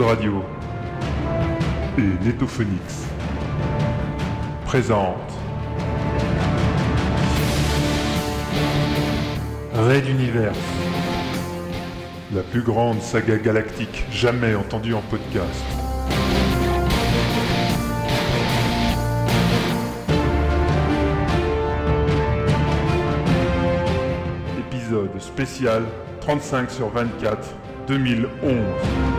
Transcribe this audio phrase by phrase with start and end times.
[0.00, 0.42] Radio
[1.98, 3.06] et Netophonix
[4.64, 5.16] présente
[9.74, 10.58] Raid Universe,
[12.34, 15.62] la plus grande saga galactique jamais entendue en podcast.
[24.58, 25.82] Épisode spécial
[26.22, 27.54] 35 sur 24
[27.88, 29.11] 2011.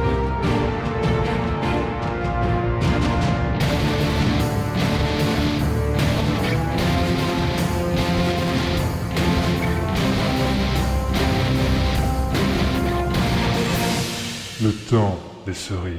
[14.93, 15.97] Temps des cerises.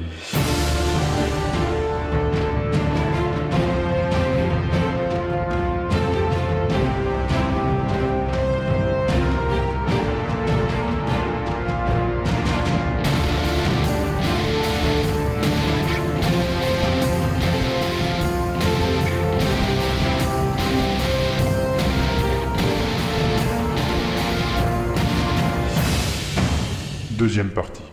[27.19, 27.84] Deuxième partie.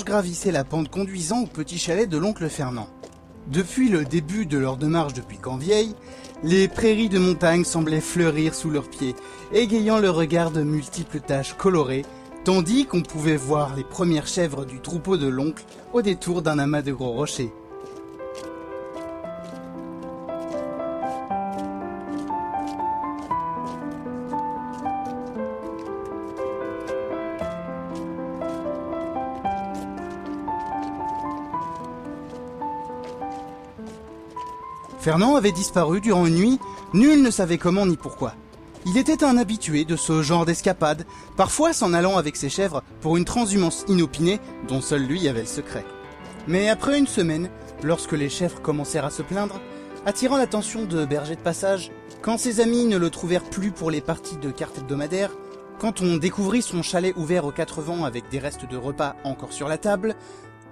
[0.00, 2.88] Phil et Ange gravissaient la pente conduisant au petit chalet de l'oncle Fernand.
[3.48, 5.94] Depuis le début de leur démarche depuis Canvieille,
[6.42, 9.14] les prairies de montagne semblaient fleurir sous leurs pieds,
[9.52, 12.06] égayant le regard de multiples taches colorées,
[12.44, 16.82] tandis qu'on pouvait voir les premières chèvres du troupeau de l'oncle au détour d'un amas
[16.82, 17.52] de gros rochers.
[35.00, 36.60] Fernand avait disparu durant une nuit,
[36.92, 38.34] nul ne savait comment ni pourquoi.
[38.84, 41.06] Il était un habitué de ce genre d'escapade,
[41.38, 45.46] parfois s'en allant avec ses chèvres pour une transhumance inopinée dont seul lui avait le
[45.46, 45.86] secret.
[46.48, 47.48] Mais après une semaine,
[47.82, 49.58] lorsque les chèvres commencèrent à se plaindre,
[50.04, 51.90] attirant l'attention de berger de passage,
[52.20, 55.32] quand ses amis ne le trouvèrent plus pour les parties de cartes hebdomadaires,
[55.78, 59.54] quand on découvrit son chalet ouvert aux quatre vents avec des restes de repas encore
[59.54, 60.14] sur la table,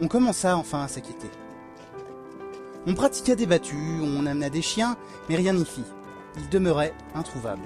[0.03, 1.31] on commença enfin à s'inquiéter.
[2.91, 4.97] On pratiqua des battues, on amena des chiens,
[5.28, 5.84] mais rien n'y fit.
[6.38, 7.60] Il demeurait introuvable.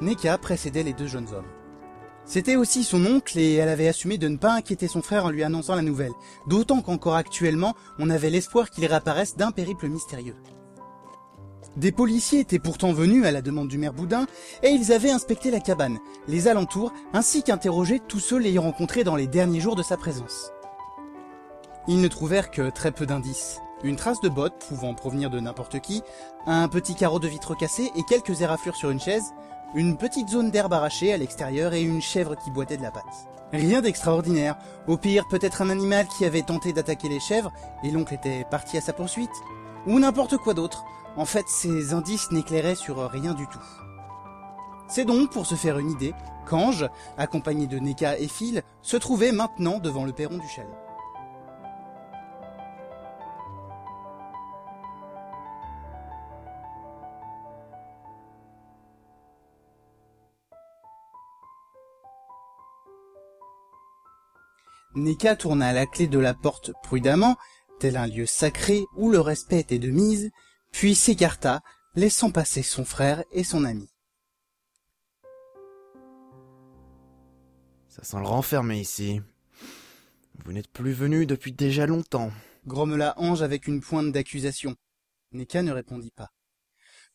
[0.00, 1.59] Neka précédait les deux jeunes hommes.
[2.30, 5.30] C'était aussi son oncle et elle avait assumé de ne pas inquiéter son frère en
[5.30, 6.12] lui annonçant la nouvelle,
[6.46, 10.36] d'autant qu'encore actuellement, on avait l'espoir qu'il réapparaisse d'un périple mystérieux.
[11.76, 14.28] Des policiers étaient pourtant venus à la demande du maire Boudin
[14.62, 15.98] et ils avaient inspecté la cabane,
[16.28, 20.52] les alentours, ainsi qu'interrogé tous ceux l'ayant rencontré dans les derniers jours de sa présence.
[21.88, 23.58] Ils ne trouvèrent que très peu d'indices.
[23.82, 26.02] Une trace de botte pouvant provenir de n'importe qui,
[26.46, 29.32] un petit carreau de vitre cassé et quelques éraflures sur une chaise,
[29.74, 33.04] une petite zone d'herbe arrachée à l'extérieur et une chèvre qui boitait de la pâte.
[33.52, 34.56] Rien d'extraordinaire.
[34.86, 38.76] Au pire, peut-être un animal qui avait tenté d'attaquer les chèvres et l'oncle était parti
[38.76, 39.30] à sa poursuite.
[39.86, 40.84] Ou n'importe quoi d'autre.
[41.16, 43.62] En fait, ces indices n'éclairaient sur rien du tout.
[44.88, 46.14] C'est donc, pour se faire une idée,
[46.48, 50.70] qu'Ange, accompagné de Neka et Phil, se trouvait maintenant devant le perron du chalet.
[64.94, 67.36] Neka tourna la clé de la porte prudemment,
[67.78, 70.30] tel un lieu sacré où le respect était de mise,
[70.72, 71.62] puis s'écarta,
[71.94, 73.88] laissant passer son frère et son ami.
[77.88, 79.20] Ça sent le renfermé ici.
[80.44, 82.32] Vous n'êtes plus venu depuis déjà longtemps.
[82.66, 84.74] Grommela Ange avec une pointe d'accusation.
[85.32, 86.30] Neka ne répondit pas.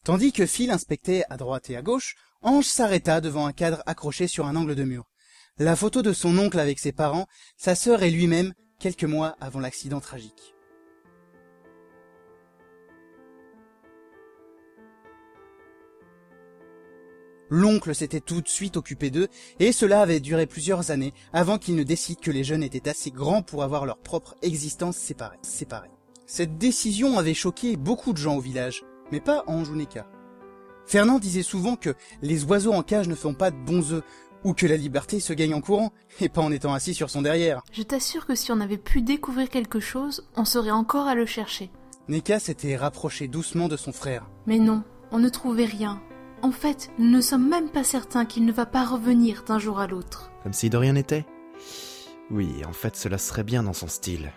[0.04, 4.28] Tandis que Phil inspectait à droite et à gauche, Ange s'arrêta devant un cadre accroché
[4.28, 5.10] sur un angle de mur.
[5.58, 9.62] La photo de son oncle avec ses parents, sa sœur et lui-même, quelques mois avant
[9.62, 10.54] l'accident tragique.
[17.50, 19.30] L'oncle s'était tout de suite occupé d'eux,
[19.60, 23.12] et cela avait duré plusieurs années avant qu'ils ne décident que les jeunes étaient assez
[23.12, 25.40] grands pour avoir leur propre existence séparée.
[25.42, 25.92] séparée.
[26.26, 30.06] Cette décision avait choqué beaucoup de gens au village, mais pas Ange ou Neka.
[30.86, 34.04] Fernand disait souvent que les oiseaux en cage ne font pas de bons œufs,
[34.46, 37.24] ou que la liberté se gagne en courant, et pas en étant assis sur son
[37.24, 37.64] derrière.
[37.72, 41.26] Je t'assure que si on avait pu découvrir quelque chose, on serait encore à le
[41.26, 41.72] chercher.
[42.08, 44.30] Neka s'était rapproché doucement de son frère.
[44.46, 46.00] Mais non, on ne trouvait rien.
[46.44, 49.80] En fait, nous ne sommes même pas certains qu'il ne va pas revenir d'un jour
[49.80, 50.32] à l'autre.
[50.44, 51.26] Comme si de rien n'était
[52.30, 54.32] Oui, en fait, cela serait bien dans son style.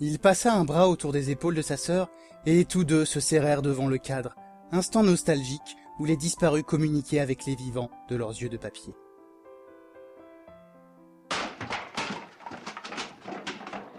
[0.00, 2.08] Il passa un bras autour des épaules de sa sœur,
[2.46, 4.34] et tous deux se serrèrent devant le cadre,
[4.72, 8.94] instant nostalgique où les disparus communiquaient avec les vivants de leurs yeux de papier.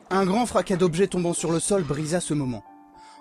[0.10, 2.64] Un grand fracas d'objets tombant sur le sol brisa ce moment.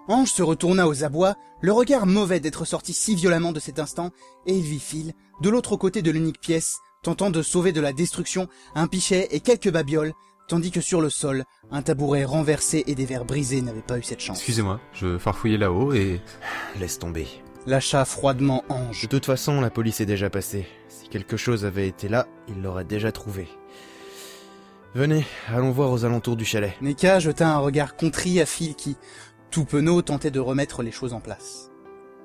[0.08, 4.12] Ange se retourna aux abois, le regard mauvais d'être sorti si violemment de cet instant,
[4.46, 5.12] et il vit Phil,
[5.42, 8.46] de l'autre côté de l'unique pièce, tentant de sauver de la destruction
[8.76, 10.12] un pichet et quelques babioles,
[10.48, 14.02] tandis que sur le sol, un tabouret renversé et des verres brisés n'avaient pas eu
[14.04, 14.38] cette chance.
[14.38, 16.20] Excusez-moi, je farfouillais là-haut et...
[16.78, 17.26] Laisse tomber.
[17.66, 19.02] Lâcha froidement Ange.
[19.02, 20.68] De toute façon, la police est déjà passée.
[20.88, 23.48] Si quelque chose avait été là, il l'aurait déjà trouvé.
[24.94, 26.80] Venez, allons voir aux alentours du chalet.
[26.80, 28.96] Neka jeta un regard contrit à Phil qui,
[29.50, 31.72] tout penaud, tentait de remettre les choses en place.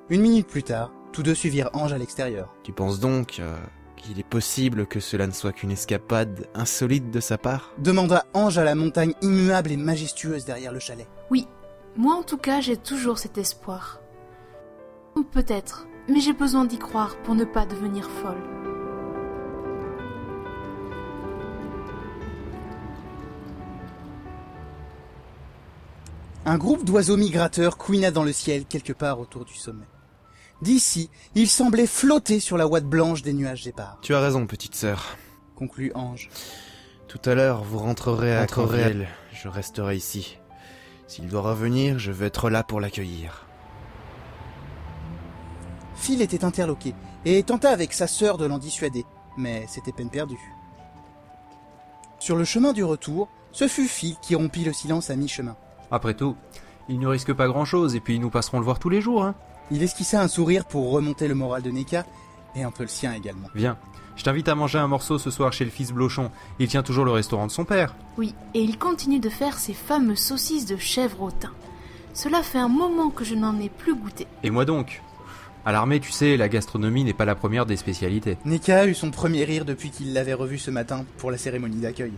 [0.09, 2.53] Une minute plus tard, tous deux suivirent Ange à l'extérieur.
[2.63, 3.57] Tu penses donc euh,
[3.97, 7.73] qu'il est possible que cela ne soit qu'une escapade insolite de sa part?
[7.79, 11.07] Demanda Ange à la montagne immuable et majestueuse derrière le chalet.
[11.31, 11.47] Oui,
[11.97, 14.00] moi en tout cas j'ai toujours cet espoir.
[15.31, 18.43] Peut-être, mais j'ai besoin d'y croire pour ne pas devenir folle.
[26.45, 29.85] Un groupe d'oiseaux migrateurs couina dans le ciel quelque part autour du sommet.
[30.61, 33.99] D'ici, ils semblaient flotter sur la ouate blanche des nuages épars.
[34.01, 35.15] Tu as raison, petite sœur.
[35.55, 36.29] Conclut Ange.
[37.07, 38.47] Tout à l'heure, vous rentrerez à.
[38.47, 39.07] Corriel.
[39.31, 40.37] Je resterai ici.
[41.07, 43.45] S'il doit revenir, je vais être là pour l'accueillir.
[46.01, 46.95] Phil était interloqué
[47.25, 49.05] et tenta avec sa sœur de l'en dissuader,
[49.37, 50.39] mais c'était peine perdue.
[52.17, 55.55] Sur le chemin du retour, ce fut Phil qui rompit le silence à mi-chemin.
[55.91, 56.35] Après tout,
[56.89, 59.35] il ne risque pas grand-chose et puis nous passerons le voir tous les jours, hein.
[59.69, 62.03] Il esquissa un sourire pour remonter le moral de Neka,
[62.55, 63.47] et un peu le sien également.
[63.53, 63.77] Viens,
[64.15, 66.31] je t'invite à manger un morceau ce soir chez le fils Blochon.
[66.57, 67.95] Il tient toujours le restaurant de son père.
[68.17, 71.51] Oui, et il continue de faire ces fameuses saucisses de chèvre au thym.
[72.15, 74.25] Cela fait un moment que je n'en ai plus goûté.
[74.41, 75.01] Et moi donc?
[75.63, 78.37] À l'armée, tu sais, la gastronomie n'est pas la première des spécialités.
[78.45, 82.13] Neka eut son premier rire depuis qu'il l'avait revu ce matin pour la cérémonie d'accueil.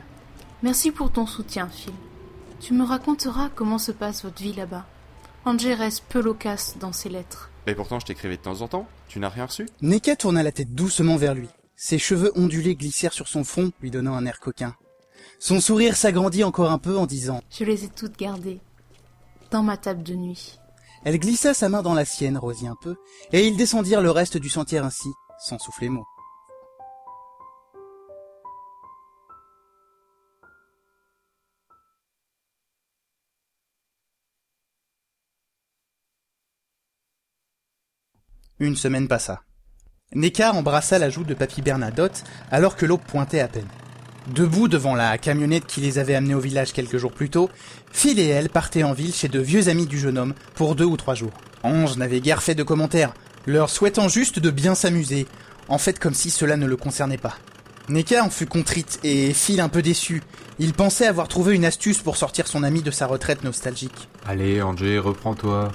[0.61, 1.93] Merci pour ton soutien, Phil.
[2.61, 4.85] Tu me raconteras comment se passe votre vie là-bas.
[5.43, 7.49] Angé reste peu loquace dans ses lettres.
[7.67, 8.87] Et pourtant, je t'écrivais de temps en temps.
[9.09, 9.67] Tu n'as rien reçu?
[9.81, 11.49] Neka tourna la tête doucement vers lui.
[11.75, 14.73] Ses cheveux ondulés glissèrent sur son front, lui donnant un air coquin.
[15.39, 18.61] Son sourire s'agrandit encore un peu en disant Je les ai toutes gardées.
[19.51, 20.59] Dans ma table de nuit.
[21.05, 22.95] Elle glissa sa main dans la sienne, rosit un peu,
[23.33, 26.05] et ils descendirent le reste du sentier ainsi, sans souffler mot.
[38.59, 39.41] Une semaine passa.
[40.13, 43.67] Neka embrassa la joue de Papy Bernadotte alors que l'aube pointait à peine.
[44.27, 47.49] Debout devant la camionnette qui les avait amenés au village quelques jours plus tôt,
[47.91, 50.85] Phil et elle partaient en ville chez de vieux amis du jeune homme pour deux
[50.85, 51.33] ou trois jours.
[51.63, 53.13] Ange n'avait guère fait de commentaires,
[53.45, 55.27] leur souhaitant juste de bien s'amuser,
[55.67, 57.35] en fait comme si cela ne le concernait pas.
[57.89, 60.23] Neka en fut contrite et Phil un peu déçu.
[60.57, 64.07] Il pensait avoir trouvé une astuce pour sortir son ami de sa retraite nostalgique.
[64.25, 65.69] Allez, Angé, reprends-toi.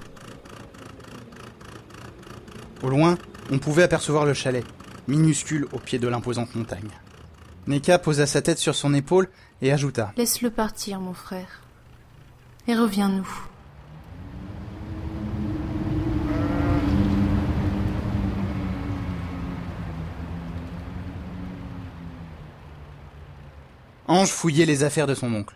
[2.82, 3.18] Au loin,
[3.50, 4.64] on pouvait apercevoir le chalet,
[5.06, 6.88] minuscule au pied de l'imposante montagne.
[7.68, 9.28] Neka posa sa tête sur son épaule
[9.60, 11.60] et ajouta Laisse-le partir, mon frère.
[12.66, 13.28] Et reviens-nous.
[24.06, 25.54] Ange fouillait les affaires de son oncle.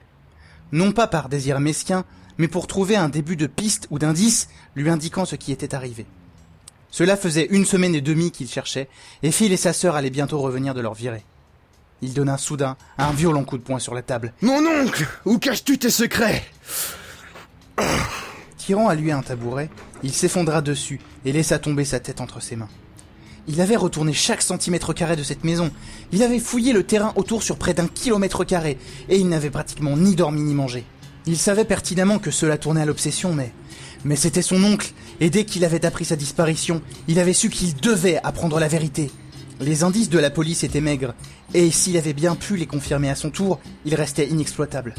[0.70, 2.04] Non pas par désir mesquin,
[2.36, 6.04] mais pour trouver un début de piste ou d'indice lui indiquant ce qui était arrivé.
[6.90, 8.90] Cela faisait une semaine et demie qu'il cherchait,
[9.22, 11.24] et Phil et sa sœur allaient bientôt revenir de leur virée.
[12.02, 15.78] Il donna soudain un violent coup de poing sur la table, Mon oncle Où caches-tu
[15.78, 16.42] tes secrets?
[18.58, 19.70] Tirant à lui un tabouret,
[20.02, 22.68] il s'effondra dessus et laissa tomber sa tête entre ses mains.
[23.46, 25.70] Il avait retourné chaque centimètre carré de cette maison.
[26.12, 28.78] Il avait fouillé le terrain autour sur près d'un kilomètre carré,
[29.08, 30.84] et il n'avait pratiquement ni dormi ni mangé.
[31.26, 33.52] Il savait pertinemment que cela tournait à l'obsession, mais
[34.04, 37.74] Mais c'était son oncle, et dès qu'il avait appris sa disparition, il avait su qu'il
[37.76, 39.10] devait apprendre la vérité.
[39.62, 41.14] Les indices de la police étaient maigres,
[41.54, 44.96] et s'il avait bien pu les confirmer à son tour, il restait inexploitable.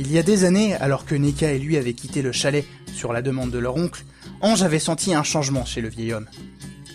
[0.00, 3.12] Il y a des années, alors que Neka et lui avaient quitté le chalet sur
[3.12, 4.04] la demande de leur oncle,
[4.40, 6.26] Ange avait senti un changement chez le vieil homme.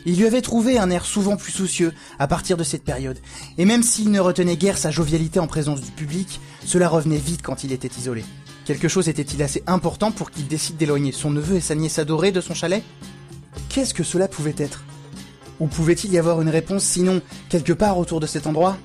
[0.05, 3.19] Il lui avait trouvé un air souvent plus soucieux à partir de cette période,
[3.57, 7.43] et même s'il ne retenait guère sa jovialité en présence du public, cela revenait vite
[7.43, 8.25] quand il était isolé.
[8.65, 12.33] Quelque chose était-il assez important pour qu'il décide d'éloigner son neveu et sa nièce adorée
[12.33, 12.83] de son chalet?
[13.69, 14.83] Qu'est-ce que cela pouvait être?
[15.63, 18.77] Ou pouvait-il y avoir une réponse sinon quelque part autour de cet endroit?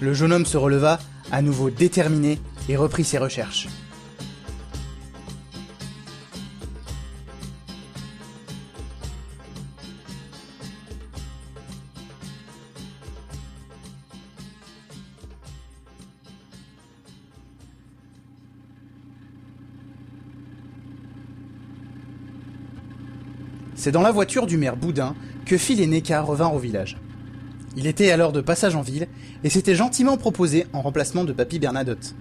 [0.00, 0.98] Le jeune homme se releva,
[1.30, 2.38] à nouveau déterminé,
[2.70, 3.68] et reprit ses recherches.
[23.74, 25.14] C'est dans la voiture du maire Boudin
[25.48, 26.98] que Phil et Neka revinrent au village.
[27.76, 29.08] Il était alors de passage en ville
[29.42, 32.14] et s'était gentiment proposé en remplacement de Papy Bernadotte.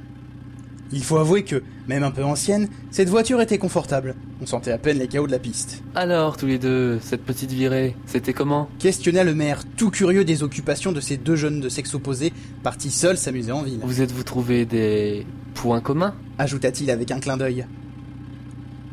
[0.94, 4.16] Il faut avouer que, même un peu ancienne, cette voiture était confortable.
[4.42, 5.84] On sentait à peine les chaos de la piste.
[5.96, 8.70] Alors, tous les deux, cette petite virée, c'était comment?
[8.80, 12.32] Questionna le maire, tout curieux des occupations de ces deux jeunes de sexe opposé,
[12.64, 13.82] partis seuls s'amuser en ville.
[13.84, 16.16] Vous êtes-vous trouvé des points communs?
[16.38, 17.66] Ajouta-t-il avec un clin d'œil.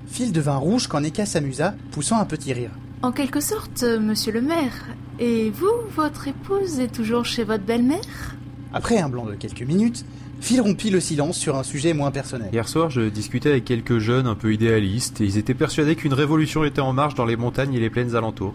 [0.09, 2.71] Phil devint rouge quand Neka s'amusa, poussant un petit rire.
[3.04, 4.73] En quelque sorte, euh, monsieur le maire.
[5.18, 8.34] Et vous, votre épouse est toujours chez votre belle-mère?
[8.73, 10.06] Après un blanc de quelques minutes,
[10.40, 12.49] Phil rompit le silence sur un sujet moins personnel.
[12.50, 16.14] Hier soir, je discutais avec quelques jeunes un peu idéalistes et ils étaient persuadés qu'une
[16.14, 18.54] révolution était en marche dans les montagnes et les plaines alentours.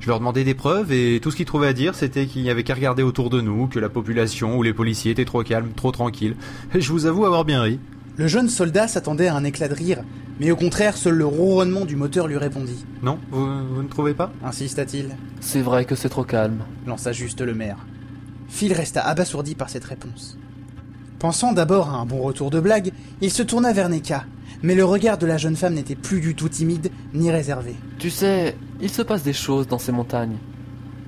[0.00, 2.48] Je leur demandais des preuves et tout ce qu'ils trouvaient à dire c'était qu'il n'y
[2.48, 5.72] avait qu'à regarder autour de nous, que la population ou les policiers étaient trop calmes,
[5.76, 6.36] trop tranquilles.
[6.74, 7.78] Et je vous avoue avoir bien ri.
[8.16, 10.02] Le jeune soldat s'attendait à un éclat de rire,
[10.40, 12.86] mais au contraire, seul le ronronnement du moteur lui répondit.
[13.02, 14.32] Non vous, vous ne trouvez pas?
[14.42, 16.64] Insista-t-il C'est vrai que c'est trop calme.
[16.86, 17.76] lança juste le maire.
[18.48, 20.38] Phil resta abasourdi par cette réponse.
[21.18, 24.24] Pensant d'abord à un bon retour de blague, il se tourna vers Neka,
[24.62, 27.74] mais le regard de la jeune femme n'était plus du tout timide ni réservé.
[27.98, 30.38] Tu sais, il se passe des choses dans ces montagnes.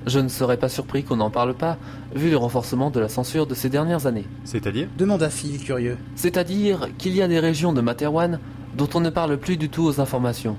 [0.06, 1.78] Je ne serais pas surpris qu'on n'en parle pas,
[2.14, 4.26] vu le renforcement de la censure de ces dernières années.
[4.44, 4.88] C'est-à-dire?
[4.98, 5.96] Demanda Phil, curieux.
[6.16, 8.38] C'est-à-dire qu'il y a des régions de Materwan
[8.76, 10.56] dont on ne parle plus du tout aux informations.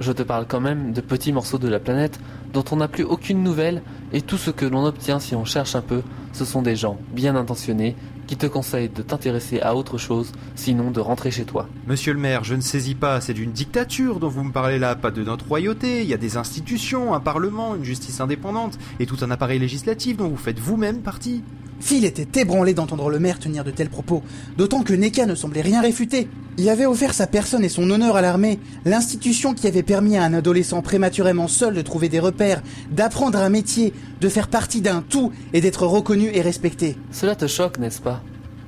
[0.00, 2.18] Je te parle quand même de petits morceaux de la planète
[2.52, 3.82] dont on n'a plus aucune nouvelle
[4.12, 6.98] et tout ce que l'on obtient si on cherche un peu, ce sont des gens
[7.12, 7.96] bien intentionnés
[8.26, 11.68] qui te conseillent de t'intéresser à autre chose, sinon de rentrer chez toi.
[11.86, 14.94] Monsieur le maire, je ne saisis pas, c'est d'une dictature dont vous me parlez là,
[14.94, 16.02] pas de notre royauté.
[16.02, 20.16] Il y a des institutions, un parlement, une justice indépendante et tout un appareil législatif
[20.16, 21.42] dont vous faites vous-même partie.
[21.82, 24.22] Phil était ébranlé d'entendre le maire tenir de tels propos,
[24.56, 26.28] d'autant que Neka ne semblait rien réfuter.
[26.56, 30.22] Il avait offert sa personne et son honneur à l'armée, l'institution qui avait permis à
[30.22, 32.62] un adolescent prématurément seul de trouver des repères,
[32.92, 37.48] d'apprendre un métier, de faire partie d'un tout et d'être reconnu et respecté, Cela te
[37.48, 38.22] choque, n'est-ce pas?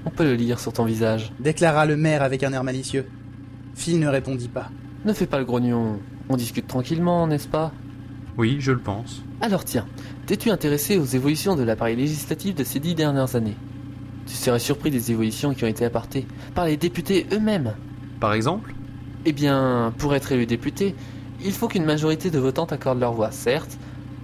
[0.04, 1.32] On peut le lire sur ton visage.
[1.38, 3.06] déclara le maire avec un air malicieux.
[3.76, 4.70] Phil ne répondit pas.
[5.04, 6.00] Ne fais pas le grognon.
[6.28, 7.70] On discute tranquillement, n'est-ce pas?
[8.36, 9.22] Oui, je le pense.
[9.40, 9.86] Alors tiens,
[10.26, 13.56] t'es-tu intéressé aux évolutions de l'appareil législatif de ces dix dernières années?
[14.26, 17.74] Tu serais surpris des évolutions qui ont été apportées par les députés eux-mêmes.
[18.18, 18.74] Par exemple?
[19.24, 20.96] Eh bien, pour être élu député,
[21.44, 23.78] il faut qu'une majorité de votants t'accorde leur voix, certes,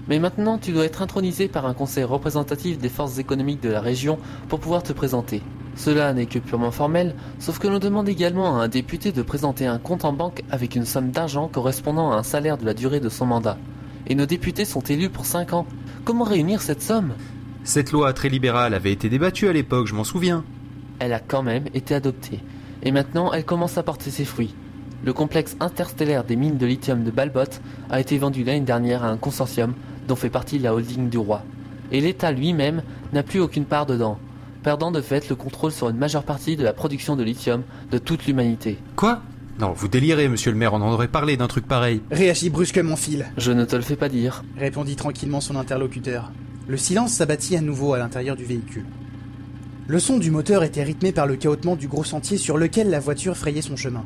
[0.09, 3.81] mais maintenant tu dois être intronisé par un conseil représentatif des forces économiques de la
[3.81, 5.41] région pour pouvoir te présenter.
[5.77, 9.67] Cela n'est que purement formel, sauf que l'on demande également à un député de présenter
[9.67, 12.99] un compte en banque avec une somme d'argent correspondant à un salaire de la durée
[12.99, 13.57] de son mandat.
[14.11, 15.67] Et nos députés sont élus pour 5 ans.
[16.05, 17.13] Comment réunir cette somme?
[17.63, 20.45] Cette loi très libérale avait été débattue à l'époque, je m'en souviens.
[20.99, 22.41] Elle a quand même été adoptée.
[22.83, 24.53] Et maintenant, elle commence à porter ses fruits.
[25.05, 29.11] Le complexe interstellaire des mines de lithium de Balbot a été vendu l'année dernière à
[29.11, 29.75] un consortium
[30.09, 31.45] dont fait partie la holding du roi.
[31.93, 34.19] Et l'État lui-même n'a plus aucune part dedans,
[34.65, 37.63] perdant de fait le contrôle sur une majeure partie de la production de lithium
[37.93, 38.77] de toute l'humanité.
[38.97, 39.23] Quoi?
[39.61, 42.01] Non, vous délirez, monsieur le maire, on en aurait parlé d'un truc pareil.
[42.11, 44.43] Réagit brusquement Phil, Je ne te le fais pas dire.
[44.57, 46.33] répondit tranquillement son interlocuteur.
[46.67, 48.87] Le silence s'abattit à nouveau à l'intérieur du véhicule.
[49.87, 53.01] Le son du moteur était rythmé par le cahotement du gros sentier sur lequel la
[53.01, 54.05] voiture frayait son chemin.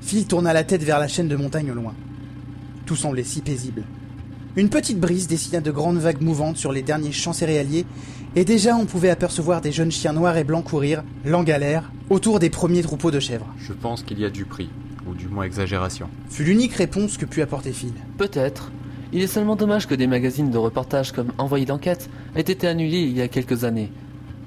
[0.00, 1.94] Phil tourna la tête vers la chaîne de montagnes au loin.
[2.86, 3.82] Tout semblait si paisible.
[4.56, 7.84] Une petite brise dessina de grandes vagues mouvantes sur les derniers champs céréaliers,
[8.36, 11.90] et déjà on pouvait apercevoir des jeunes chiens noirs et blancs courir, langue à l'air,
[12.08, 13.46] autour des premiers troupeaux de chèvres.
[13.58, 14.68] Je pense qu'il y a du prix,
[15.06, 16.08] ou du moins exagération.
[16.28, 17.92] Fut l'unique réponse que put apporter Phil.
[18.18, 18.70] Peut-être.
[19.12, 23.00] Il est seulement dommage que des magazines de reportage comme Envoyé d'enquête aient été annulés
[23.00, 23.90] il y a quelques années.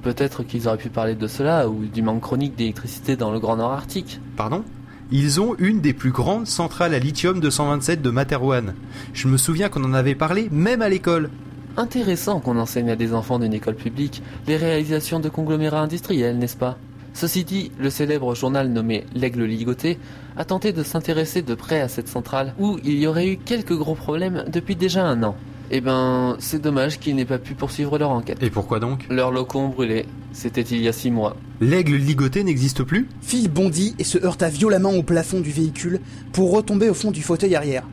[0.04, 3.58] Peut-être qu'ils auraient pu parler de cela ou du manque chronique d'électricité dans le Grand
[3.58, 4.20] Nord Arctique.
[4.38, 4.64] Pardon?
[5.12, 8.74] Ils ont une des plus grandes centrales à lithium 227 de Materwan.
[9.14, 11.30] Je me souviens qu'on en avait parlé même à l'école.
[11.76, 16.56] Intéressant qu'on enseigne à des enfants d'une école publique les réalisations de conglomérats industriels, n'est-ce
[16.56, 16.78] pas?
[17.16, 19.98] Ceci dit, le célèbre journal nommé L'Aigle Ligoté
[20.38, 23.76] a tenté de s'intéresser de près à cette centrale où il y aurait eu quelques
[23.76, 25.36] gros problèmes depuis déjà un an.
[25.72, 28.44] Eh ben, c'est dommage qu'ils n'aient pas pu poursuivre leur enquête.
[28.44, 29.08] Et pourquoi donc?
[29.10, 30.06] Leurs locaux ont brûlé.
[30.32, 31.36] C'était il y a six mois.
[31.60, 33.08] L'aigle ligoté n'existe plus?
[33.22, 36.02] Phil bondit et se heurta violemment au plafond du véhicule
[36.34, 37.88] pour retomber au fond du fauteuil arrière.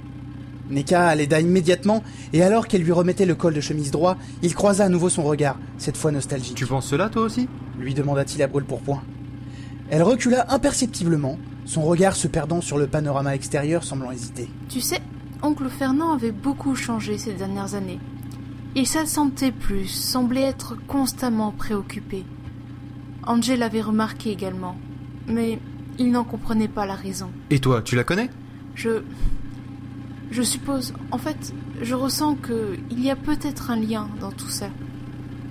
[0.70, 4.84] Neka l'aida immédiatement, et alors qu'elle lui remettait le col de chemise droit, il croisa
[4.84, 6.54] à nouveau son regard, cette fois nostalgique.
[6.56, 7.48] Tu penses cela toi aussi?
[7.78, 9.02] Lui demanda-t-il à brûle pourpoint.
[9.90, 14.48] Elle recula imperceptiblement, son regard se perdant sur le panorama extérieur semblant hésiter.
[14.68, 15.00] Tu sais,
[15.42, 17.98] oncle Fernand avait beaucoup changé ces dernières années.
[18.76, 22.24] Il s'absentait plus, semblait être constamment préoccupé.
[23.26, 24.76] Angel l'avait remarqué également,
[25.26, 25.58] mais
[25.98, 27.30] il n'en comprenait pas la raison.
[27.50, 28.30] Et toi, tu la connais?
[28.76, 29.02] Je.
[30.30, 30.94] Je suppose.
[31.10, 34.66] En fait, je ressens que il y a peut-être un lien dans tout ça.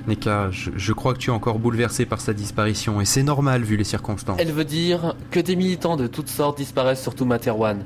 [0.07, 3.63] Neka, je, je crois que tu es encore bouleversé par sa disparition, et c'est normal
[3.63, 4.37] vu les circonstances.
[4.39, 7.83] Elle veut dire que des militants de toutes sortes disparaissent sur tout Materwan,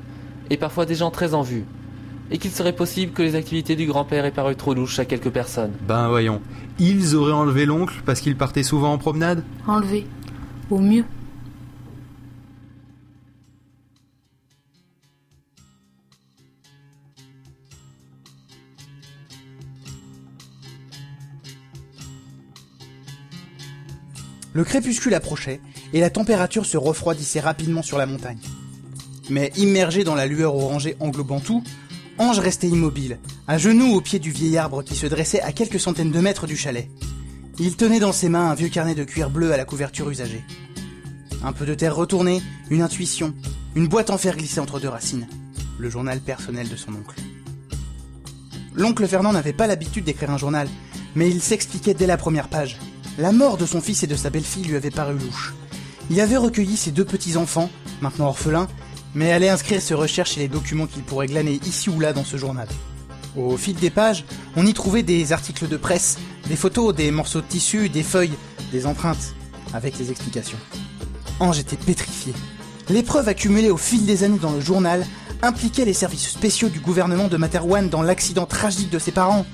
[0.50, 1.64] et parfois des gens très en vue,
[2.30, 5.30] et qu'il serait possible que les activités du grand-père aient paru trop louches à quelques
[5.30, 5.72] personnes.
[5.86, 6.40] Ben voyons,
[6.78, 9.42] ils auraient enlevé l'oncle parce qu'il partait souvent en promenade?
[9.66, 10.06] Enlevé.
[10.70, 11.04] Au mieux.
[24.54, 25.60] Le crépuscule approchait,
[25.92, 28.38] et la température se refroidissait rapidement sur la montagne.
[29.28, 31.64] Mais immergé dans la lueur orangée englobant tout,
[32.18, 33.18] Ange restait immobile,
[33.48, 36.46] à genoux au pied du vieil arbre qui se dressait à quelques centaines de mètres
[36.46, 36.88] du chalet.
[37.58, 40.44] Il tenait dans ses mains un vieux carnet de cuir bleu à la couverture usagée.
[41.42, 42.40] Un peu de terre retournée,
[42.70, 43.34] une intuition,
[43.74, 45.26] une boîte en fer glissée entre deux racines.
[45.80, 47.20] Le journal personnel de son oncle.
[48.72, 50.68] L'oncle Fernand n'avait pas l'habitude d'écrire un journal,
[51.16, 52.78] mais il s'expliquait dès la première page.
[53.16, 55.54] La mort de son fils et de sa belle-fille lui avait paru louche.
[56.10, 58.66] Il avait recueilli ses deux petits-enfants, maintenant orphelins,
[59.14, 62.24] mais allait inscrire ses recherches et les documents qu'il pourrait glaner ici ou là dans
[62.24, 62.66] ce journal.
[63.36, 64.24] Au fil des pages,
[64.56, 68.34] on y trouvait des articles de presse, des photos, des morceaux de tissu, des feuilles,
[68.72, 69.34] des empreintes,
[69.72, 70.58] avec les explications.
[71.38, 72.32] Ange était pétrifié.
[72.88, 75.06] Les preuves accumulées au fil des années dans le journal
[75.40, 79.46] impliquaient les services spéciaux du gouvernement de Materwan dans l'accident tragique de ses parents.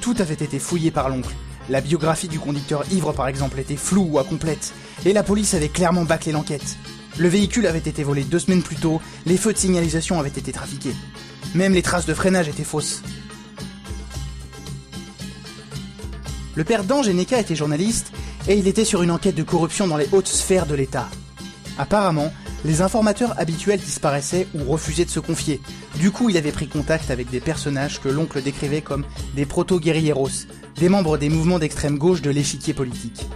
[0.00, 1.34] Tout avait été fouillé par l'oncle.
[1.68, 4.72] La biographie du conducteur ivre par exemple était floue ou incomplète,
[5.04, 6.76] et la police avait clairement bâclé l'enquête.
[7.18, 10.50] Le véhicule avait été volé deux semaines plus tôt, les feux de signalisation avaient été
[10.50, 10.94] trafiqués.
[11.54, 13.02] Même les traces de freinage étaient fausses.
[16.54, 18.12] Le père d'Ange était journaliste,
[18.48, 21.08] et il était sur une enquête de corruption dans les hautes sphères de l'État.
[21.76, 22.32] Apparemment,
[22.64, 25.60] les informateurs habituels disparaissaient ou refusaient de se confier.
[25.96, 29.04] Du coup, il avait pris contact avec des personnages que l'oncle décrivait comme
[29.36, 30.46] des proto-guerrilleros,
[30.78, 33.26] des membres des mouvements d'extrême gauche de l'échiquier politique.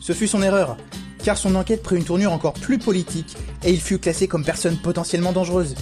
[0.00, 0.76] Ce fut son erreur,
[1.24, 4.76] car son enquête prit une tournure encore plus politique et il fut classé comme personne
[4.76, 5.74] potentiellement dangereuse.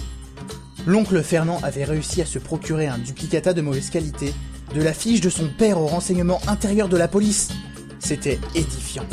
[0.87, 4.33] L'oncle Fernand avait réussi à se procurer un duplicata de mauvaise qualité
[4.73, 7.49] de la fiche de son père au renseignement intérieur de la police.
[7.99, 9.05] C'était édifiant.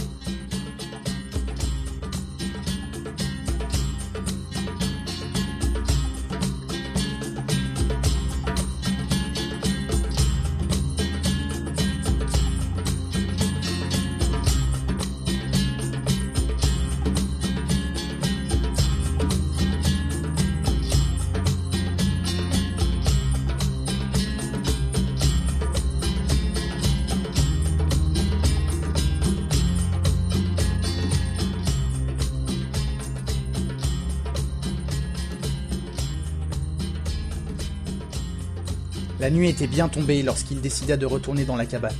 [39.29, 41.93] La nuit était bien tombée lorsqu'il décida de retourner dans la cabane.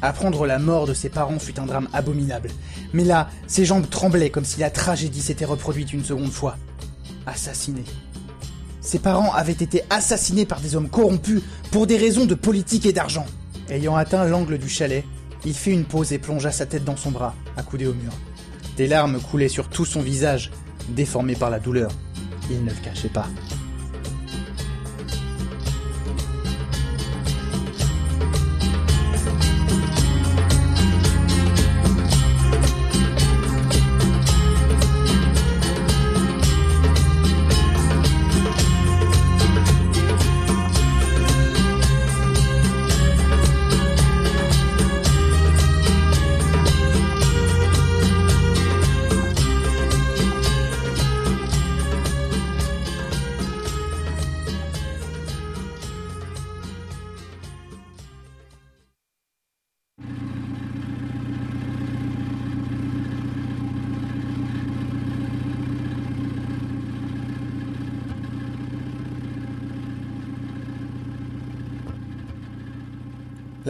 [0.00, 2.48] Apprendre la mort de ses parents fut un drame abominable.
[2.94, 6.56] Mais là, ses jambes tremblaient comme si la tragédie s'était reproduite une seconde fois.
[7.26, 7.84] Assassiné.
[8.80, 12.94] Ses parents avaient été assassinés par des hommes corrompus pour des raisons de politique et
[12.94, 13.26] d'argent.
[13.68, 15.04] Ayant atteint l'angle du chalet,
[15.44, 18.12] il fit une pause et plongea sa tête dans son bras, accoudé au mur.
[18.78, 20.50] Des larmes coulaient sur tout son visage,
[20.88, 21.90] déformé par la douleur.
[22.50, 23.28] Il ne le cachait pas.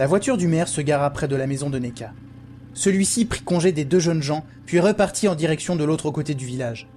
[0.05, 2.13] La voiture du maire se gara près de la maison de Neka.
[2.75, 6.45] Celui-ci prit congé des deux jeunes gens, puis repartit en direction de l'autre côté du
[6.45, 6.87] village.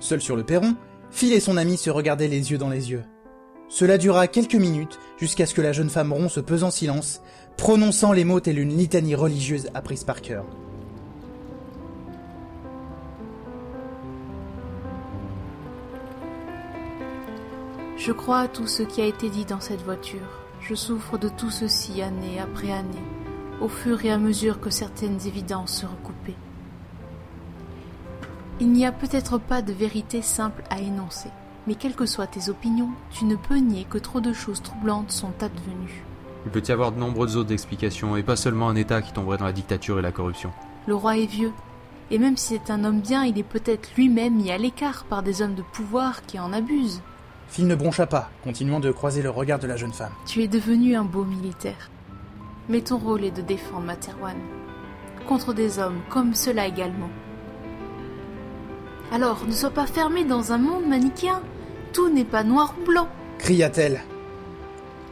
[0.00, 0.76] Seul sur le perron,
[1.10, 3.04] Phil et son ami se regardaient les yeux dans les yeux.
[3.70, 7.22] Cela dura quelques minutes jusqu'à ce que la jeune femme rompt ce pesant silence,
[7.56, 10.44] prononçant les mots tels une litanie religieuse apprise par cœur.
[17.96, 20.39] Je crois à tout ce qui a été dit dans cette voiture.
[20.60, 23.02] Je souffre de tout ceci année après année,
[23.60, 26.36] au fur et à mesure que certaines évidences se recoupaient.
[28.60, 31.30] Il n'y a peut-être pas de vérité simple à énoncer,
[31.66, 35.12] mais quelles que soient tes opinions, tu ne peux nier que trop de choses troublantes
[35.12, 36.04] sont advenues.
[36.44, 39.38] Il peut y avoir de nombreuses autres explications, et pas seulement un État qui tomberait
[39.38, 40.52] dans la dictature et la corruption.
[40.86, 41.52] Le roi est vieux,
[42.10, 45.22] et même si c'est un homme bien, il est peut-être lui-même mis à l'écart par
[45.22, 47.02] des hommes de pouvoir qui en abusent.
[47.50, 50.12] Phil ne broncha pas, continuant de croiser le regard de la jeune femme.
[50.26, 51.90] Tu es devenu un beau militaire.
[52.68, 54.36] Mais ton rôle est de défendre Materwan.
[55.26, 57.10] Contre des hommes comme cela également.
[59.12, 61.40] Alors, ne sois pas fermé dans un monde manichéen.
[61.92, 63.08] Tout n'est pas noir ou blanc.
[63.38, 64.00] cria-t-elle.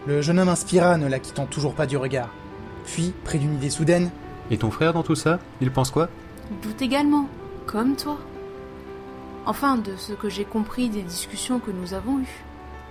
[0.07, 2.29] Le jeune homme inspira, ne la quittant toujours pas du regard.
[2.85, 4.11] Puis, près d'une idée soudaine,
[4.51, 6.09] Et ton frère dans tout ça Il pense quoi?
[6.51, 7.29] Il doute également,
[7.66, 8.16] comme toi.
[9.49, 12.45] Enfin, de ce que j'ai compris des discussions que nous avons eues.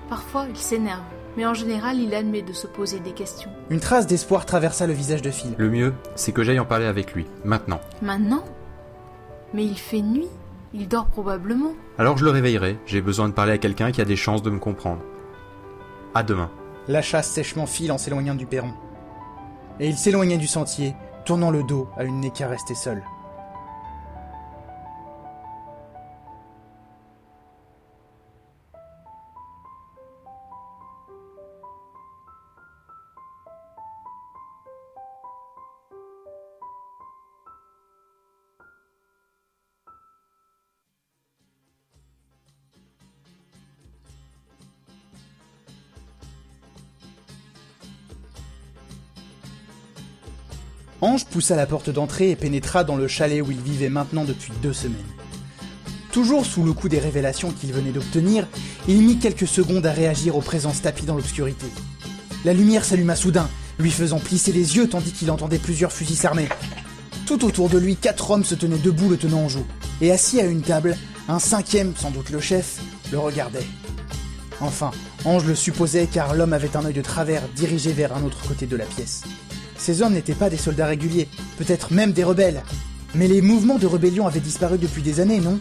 [0.09, 1.03] Parfois, il s'énerve,
[1.37, 3.51] mais en général, il admet de se poser des questions.
[3.69, 5.53] une trace d'espoir traversa le visage de Phil.
[5.55, 7.79] Le mieux, c'est que j'aille en parler avec lui, maintenant.
[8.01, 8.43] Maintenant?
[9.53, 10.27] Mais il fait nuit.
[10.73, 11.73] Il dort probablement.
[11.99, 14.49] Alors je le réveillerai, j'ai besoin de parler à quelqu'un qui a des chances de
[14.49, 15.01] me comprendre.
[16.15, 16.49] À demain.
[16.87, 18.73] lâcha sèchement Phil en s'éloignant du perron.
[19.79, 23.03] Et il s'éloignait du sentier, tournant le dos à une Neka restée seule.
[51.25, 54.73] Poussa la porte d'entrée et pénétra dans le chalet où il vivait maintenant depuis deux
[54.73, 54.97] semaines.
[56.11, 58.47] Toujours sous le coup des révélations qu'il venait d'obtenir,
[58.87, 61.67] il mit quelques secondes à réagir aux présences tapies dans l'obscurité.
[62.45, 63.49] La lumière s'alluma soudain,
[63.79, 66.49] lui faisant plisser les yeux tandis qu'il entendait plusieurs fusils s'armer.
[67.25, 69.65] Tout autour de lui, quatre hommes se tenaient debout le tenant en joue,
[70.01, 72.79] et assis à une table, un cinquième, sans doute le chef,
[73.11, 73.67] le regardait.
[74.59, 74.91] Enfin,
[75.25, 78.65] Ange le supposait car l'homme avait un œil de travers dirigé vers un autre côté
[78.65, 79.23] de la pièce.
[79.77, 82.63] Ces hommes n'étaient pas des soldats réguliers, peut-être même des rebelles.
[83.15, 85.59] Mais les mouvements de rébellion avaient disparu depuis des années, non?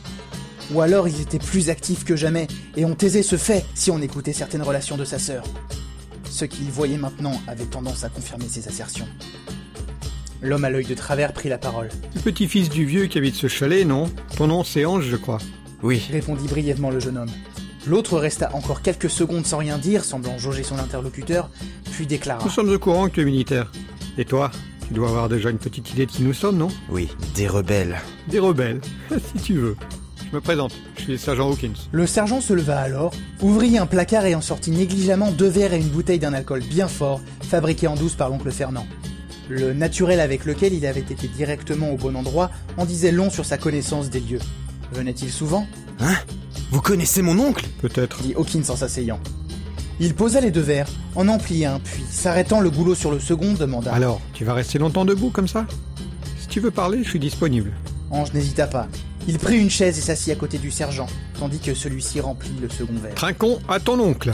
[0.73, 4.03] Ou alors ils étaient plus actifs que jamais et ont aisé ce fait si on
[4.03, 5.45] écoutait certaines relations de sa sœur.
[6.29, 9.07] Ce qu'il voyait maintenant avait tendance à confirmer ses assertions.
[10.43, 11.89] L'homme à l'œil de travers prit la parole.
[12.15, 14.11] Le petit-fils du vieux qui habite ce chalet, non?
[14.37, 15.39] Ton nom c'est Ange, je crois.
[15.83, 17.31] Oui, répondit brièvement le jeune homme.
[17.87, 21.49] L'autre resta encore quelques secondes sans rien dire, semblant jauger son interlocuteur,
[21.93, 22.43] puis déclara.
[22.45, 23.71] Nous sommes au courant que tu es militaire.
[24.19, 24.51] Et toi
[24.89, 26.69] Tu dois avoir déjà une petite idée de qui nous sommes, non?
[26.89, 27.99] Oui, des rebelles.
[28.29, 29.77] Des rebelles, si tu veux.
[30.31, 31.75] Je me présente, je suis le sergent Hawkins.
[31.93, 35.81] Le sergent se leva alors, ouvrit un placard et en sortit négligemment deux verres et
[35.81, 38.87] une bouteille d'un alcool bien fort, fabriqué en douce par l'oncle Fernand.
[39.49, 43.45] Le naturel avec lequel il avait été directement au bon endroit en disait long sur
[43.45, 44.41] sa connaissance des lieux.
[44.93, 45.67] Venait-il souvent?
[46.01, 46.15] Hein?
[46.73, 47.67] Vous connaissez mon oncle?
[47.81, 48.21] Peut-être.
[48.23, 49.21] dit Hawkins en s'asseyant.
[49.99, 53.55] Il posa les deux verres, en emplit un, puis, s'arrêtant le goulot sur le second,
[53.55, 53.93] demanda.
[53.95, 55.67] Alors, tu vas rester longtemps debout comme ça?
[56.39, 57.73] Si tu veux parler, je suis disponible.
[58.11, 58.89] Ange n'hésita pas.
[59.27, 61.07] Il prit une chaise et s'assit à côté du sergent,
[61.39, 63.15] tandis que celui-ci remplit le second verre.
[63.15, 64.33] Trinquons à ton oncle.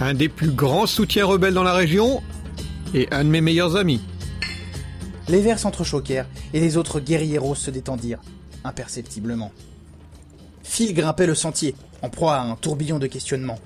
[0.00, 2.22] Un des plus grands soutiens rebelles dans la région
[2.94, 4.00] et un de mes meilleurs amis.
[5.28, 8.20] Les verres s'entrechoquèrent et les autres guerrieros se détendirent,
[8.64, 9.50] imperceptiblement.
[10.62, 13.58] Phil grimpait le sentier, en proie à un tourbillon de questionnements.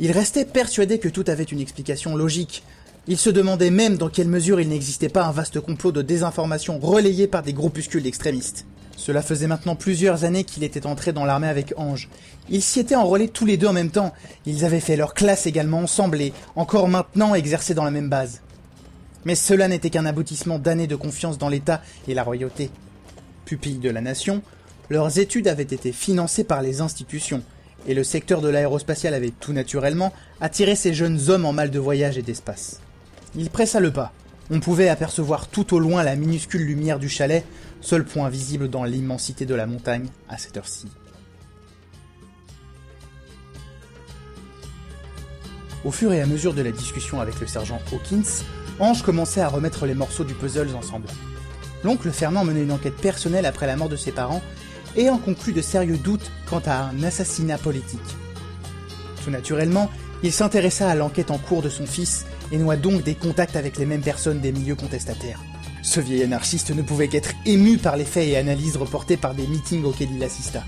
[0.00, 2.62] Il restait persuadé que tout avait une explication logique.
[3.08, 6.78] Il se demandait même dans quelle mesure il n'existait pas un vaste complot de désinformation
[6.78, 8.64] relayé par des groupuscules d'extrémistes.
[8.96, 12.08] Cela faisait maintenant plusieurs années qu'il était entré dans l'armée avec Ange.
[12.50, 14.12] Ils s'y étaient enrôlés tous les deux en même temps.
[14.44, 18.40] Ils avaient fait leur classe également ensemble et, encore maintenant, exercé dans la même base.
[19.24, 22.70] Mais cela n'était qu'un aboutissement d'années de confiance dans l'État et la royauté.
[23.44, 24.42] Pupilles de la nation,
[24.90, 27.42] leurs études avaient été financées par les institutions,
[27.86, 31.78] et le secteur de l'aérospatial avait tout naturellement attiré ces jeunes hommes en mal de
[31.78, 32.80] voyage et d'espace.
[33.36, 34.12] Il pressa le pas.
[34.50, 37.44] On pouvait apercevoir tout au loin la minuscule lumière du chalet,
[37.80, 40.88] seul point visible dans l'immensité de la montagne à cette heure-ci.
[45.84, 48.44] Au fur et à mesure de la discussion avec le sergent Hawkins,
[48.80, 51.08] Ange commençait à remettre les morceaux du puzzle ensemble.
[51.84, 54.42] L'oncle Fernand menait une enquête personnelle après la mort de ses parents
[54.96, 58.00] et en conclut de sérieux doutes quant à un assassinat politique.
[59.24, 59.90] Tout naturellement,
[60.22, 63.76] il s'intéressa à l'enquête en cours de son fils et noua donc des contacts avec
[63.78, 65.42] les mêmes personnes des milieux contestataires.
[65.82, 69.46] Ce vieil anarchiste ne pouvait qu'être ému par les faits et analyses reportés par des
[69.46, 70.64] meetings auxquels il assista.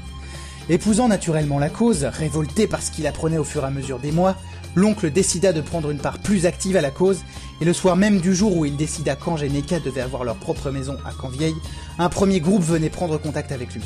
[0.69, 4.13] Épousant naturellement la cause, révolté par ce qu'il apprenait au fur et à mesure des
[4.13, 4.37] mois,
[4.77, 7.25] l'oncle décida de prendre une part plus active à la cause,
[7.61, 10.37] et le soir même du jour où il décida qu'Ange et Neka devaient avoir leur
[10.37, 11.57] propre maison à Canvieille,
[11.99, 13.83] un premier groupe venait prendre contact avec lui.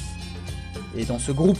[0.97, 1.59] Et dans ce groupe,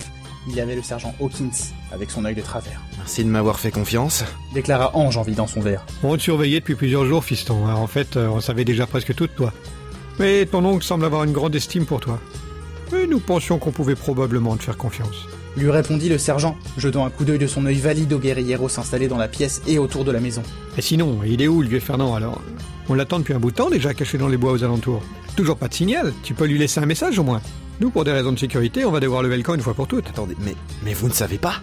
[0.49, 2.81] il y avait le sergent Hawkins, avec son œil de travers.
[2.99, 4.25] Merci de m'avoir fait confiance.
[4.53, 5.85] Déclara Ange en vidant son verre.
[6.03, 7.67] On te surveillait depuis plusieurs jours, fiston.
[7.67, 9.53] Alors, en fait, euh, on savait déjà presque tout de toi.
[10.19, 12.21] Mais ton oncle semble avoir une grande estime pour toi.
[12.97, 15.27] Et nous pensions qu'on pouvait probablement te faire confiance.
[15.57, 19.09] Lui répondit le sergent, jetant un coup d'œil de son œil valide au guerrieros installé
[19.09, 20.43] dans la pièce et autour de la maison.
[20.77, 22.41] Et sinon, il est où le vieux Fernand alors?
[22.89, 25.03] On l'attend depuis un bout de temps déjà caché dans les bois aux alentours.
[25.37, 27.41] Toujours pas de signal, tu peux lui laisser un message au moins.
[27.81, 29.89] Nous, pour des raisons de sécurité, on va devoir lever le camp une fois pour
[29.89, 30.07] toutes.
[30.09, 31.57] Attendez, mais, mais vous ne savez pas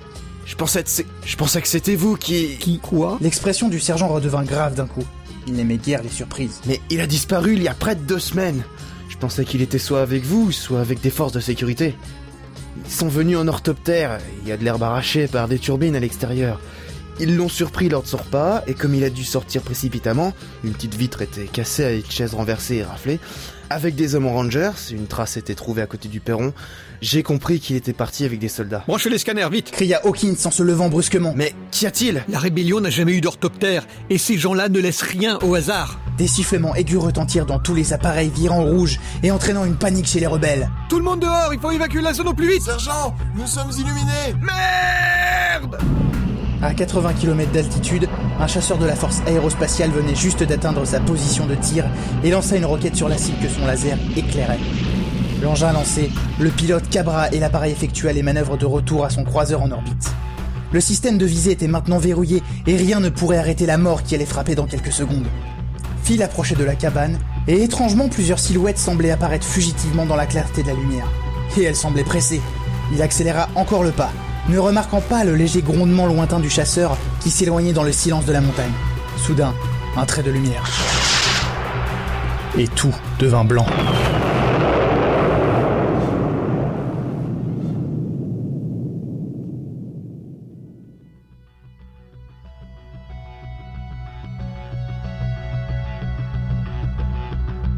[0.46, 2.58] Je pensais que c'est- je pensais que c'était vous qui...
[2.58, 5.06] Qui quoi L'expression du sergent redevint grave d'un coup.
[5.48, 6.60] Il n'aimait guère les surprises.
[6.66, 8.64] Mais il a disparu il y a près de deux semaines.
[9.10, 11.96] Je pensais qu'il était soit avec vous, soit avec des forces de sécurité.
[12.86, 16.00] Ils sont venus en orthoptère, il y a de l'herbe arrachée par des turbines à
[16.00, 16.60] l'extérieur.
[17.20, 20.72] Ils l'ont surpris lors de son repas, et comme il a dû sortir précipitamment, une
[20.72, 23.20] petite vitre était cassée avec une chaise renversée et raflée,
[23.72, 26.54] avec des hommes en rangers, une trace était trouvée à côté du perron,
[27.02, 28.84] j'ai compris qu'il était parti avec des soldats.
[28.88, 31.34] Branchez les scanners, vite Cria Hawkins en se levant brusquement.
[31.36, 32.24] Mais qu'y a-t-il?
[32.30, 36.00] La rébellion n'a jamais eu d'orthoptère, et ces gens-là ne laissent rien au hasard.
[36.18, 40.20] Des sifflements aigus retentirent dans tous les appareils virant rouge et entraînant une panique chez
[40.20, 40.70] les rebelles.
[40.90, 43.72] Tout le monde dehors, il faut évacuer la zone au plus vite Sergent, nous sommes
[43.72, 45.78] illuminés Merde
[46.64, 48.08] À 80 km d'altitude,
[48.40, 51.86] un chasseur de la force aérospatiale venait juste d'atteindre sa position de tir
[52.24, 54.60] et lança une roquette sur la cible que son laser éclairait.
[55.42, 59.64] L'engin lancé, le pilote cabra et l'appareil effectua les manœuvres de retour à son croiseur
[59.64, 60.12] en orbite.
[60.72, 64.14] Le système de visée était maintenant verrouillé et rien ne pourrait arrêter la mort qui
[64.14, 65.28] allait frapper dans quelques secondes.
[66.04, 70.62] Phil approchait de la cabane et étrangement plusieurs silhouettes semblaient apparaître fugitivement dans la clarté
[70.62, 71.08] de la lumière.
[71.58, 72.42] Et elles semblaient pressées.
[72.94, 74.12] Il accéléra encore le pas,
[74.50, 78.34] ne remarquant pas le léger grondement lointain du chasseur qui s'éloignait dans le silence de
[78.34, 78.72] la montagne.
[79.18, 79.54] Soudain,
[79.96, 80.64] un trait de lumière.
[82.58, 83.66] Et tout devint blanc.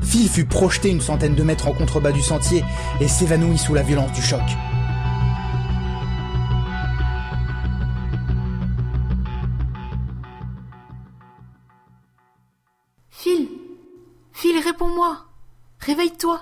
[0.02, 2.64] Phil fut projeté une centaine de mètres en contrebas du sentier
[3.02, 4.42] et s'évanouit sous la violence du choc.
[14.60, 15.18] Réponds-moi
[15.80, 16.42] Réveille-toi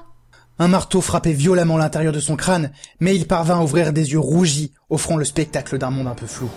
[0.60, 4.20] Un marteau frappait violemment l'intérieur de son crâne, mais il parvint à ouvrir des yeux
[4.20, 6.50] rougis, offrant le spectacle d'un monde un peu flou.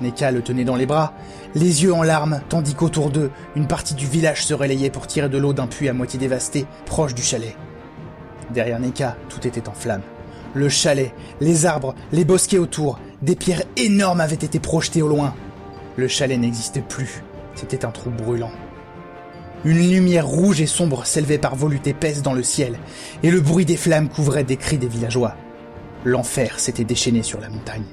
[0.00, 1.14] Neka le tenait dans les bras,
[1.54, 5.28] les yeux en larmes, tandis qu'autour d'eux, une partie du village se relayait pour tirer
[5.28, 7.56] de l'eau d'un puits à moitié dévasté, proche du chalet.
[8.50, 10.02] Derrière Neka, tout était en flammes.
[10.54, 15.34] Le chalet, les arbres, les bosquets autour, des pierres énormes avaient été projetées au loin.
[15.96, 17.22] Le chalet n'existait plus,
[17.54, 18.50] c'était un trou brûlant.
[19.64, 22.78] Une lumière rouge et sombre s'élevait par volutes épaisses dans le ciel,
[23.22, 25.36] et le bruit des flammes couvrait des cris des villageois.
[26.04, 27.84] L'enfer s'était déchaîné sur la montagne.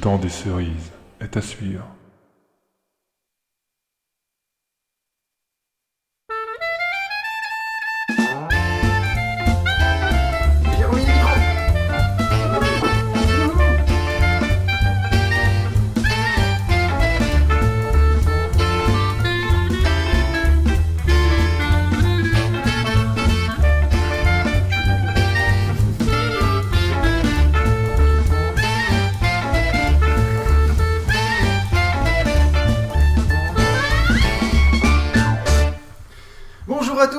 [0.00, 1.84] Temps des cerises est à suivre.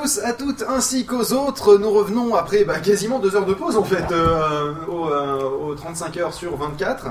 [0.01, 3.77] Tous, à toutes ainsi qu'aux autres, nous revenons après bah, quasiment deux heures de pause
[3.77, 4.11] en fait,
[4.87, 7.07] au, euh, aux 35 heures sur 24.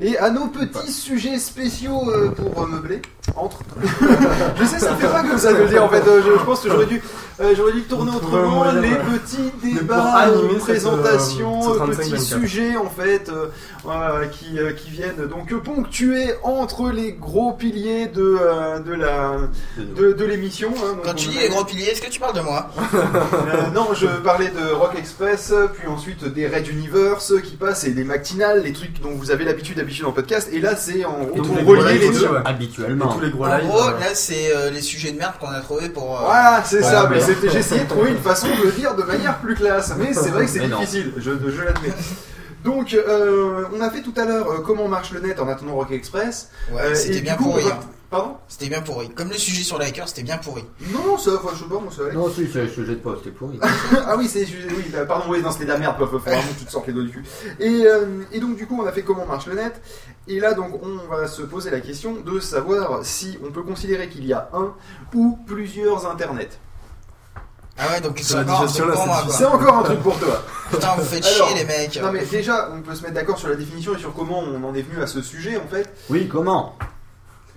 [0.00, 3.00] Et à nos petits sujets spéciaux euh, pour euh, meubler,
[3.36, 3.60] entre.
[4.60, 6.44] je sais, ça fait pas comme ça de le dire en fait, euh, je, je
[6.44, 7.00] pense que j'aurais dû,
[7.40, 8.98] euh, j'aurais dû tourner autrement, les ouais.
[9.18, 11.96] petits débats, animer cette, présentations, ce 35-24.
[11.96, 18.06] petits sujets en fait, euh, qui, euh, qui viennent donc ponctuer entre les gros piliers
[18.06, 19.36] de, euh, de la
[19.78, 20.72] de, de l'émission.
[20.84, 20.96] hein.
[21.04, 22.68] Quand tu dis les gros piliers, est-ce que tu parles de moi?
[22.94, 27.90] Euh, non, je parlais de Rock Express, puis ensuite des Red Universe qui passent et
[27.92, 30.48] des matinales, les trucs dont vous avez l'habitude d'habitude en podcast.
[30.52, 32.28] Et là, c'est en tous on les gros relier les lives deux.
[32.44, 33.10] Habituellement.
[33.10, 33.66] Et tous les gros En lives.
[33.68, 36.18] gros, là, c'est euh, les sujets de merde qu'on a trouvé pour.
[36.18, 37.08] euh, Voilà, c'est Voilà, ça.
[37.10, 39.92] Mais c'était- j'ai essayé de trouver une façon de le dire de manière plus classe.
[39.98, 41.12] Mais c'est vrai que c'est difficile.
[41.16, 41.92] Je, je l'admets.
[42.64, 45.74] Donc, euh, on a fait tout à l'heure euh, comment marche le net en attendant
[45.74, 46.48] Rock Express.
[46.72, 47.64] Ouais, Euh, c'était bien coup, pourri.
[47.70, 47.78] hein.
[48.10, 48.36] Pardon?
[48.48, 49.08] C'était bien pourri.
[49.10, 50.64] Comme le sujet sur les hackers, c'était bien pourri.
[50.92, 52.12] Non, ça, enfin, je sais pas, moi, ça allait.
[52.14, 53.58] Non, si, c'est le sujet de poste, c'était pourri.
[54.06, 56.58] ah oui, c'est oui, bah, pardon, oui, non, c'était de la merde, faut vraiment que
[56.60, 57.24] tu te sortes les doigts du cul.
[57.58, 59.80] Et, euh, et donc du coup, on a fait comment marche le net?
[60.28, 64.08] Et là, donc, on va se poser la question de savoir si on peut considérer
[64.08, 64.74] qu'il y a un
[65.14, 66.50] ou plusieurs internets.
[67.76, 69.54] Ah ouais, donc C'est encore un digestion, truc là, pour c'est moi, C'est quoi.
[69.54, 70.42] encore un truc pour toi.
[70.70, 72.00] Putain, vous faites Alors, chier, les mecs.
[72.00, 74.62] Non mais déjà, on peut se mettre d'accord sur la définition et sur comment on
[74.62, 75.92] en est venu à ce sujet en fait.
[76.08, 76.76] Oui, comment?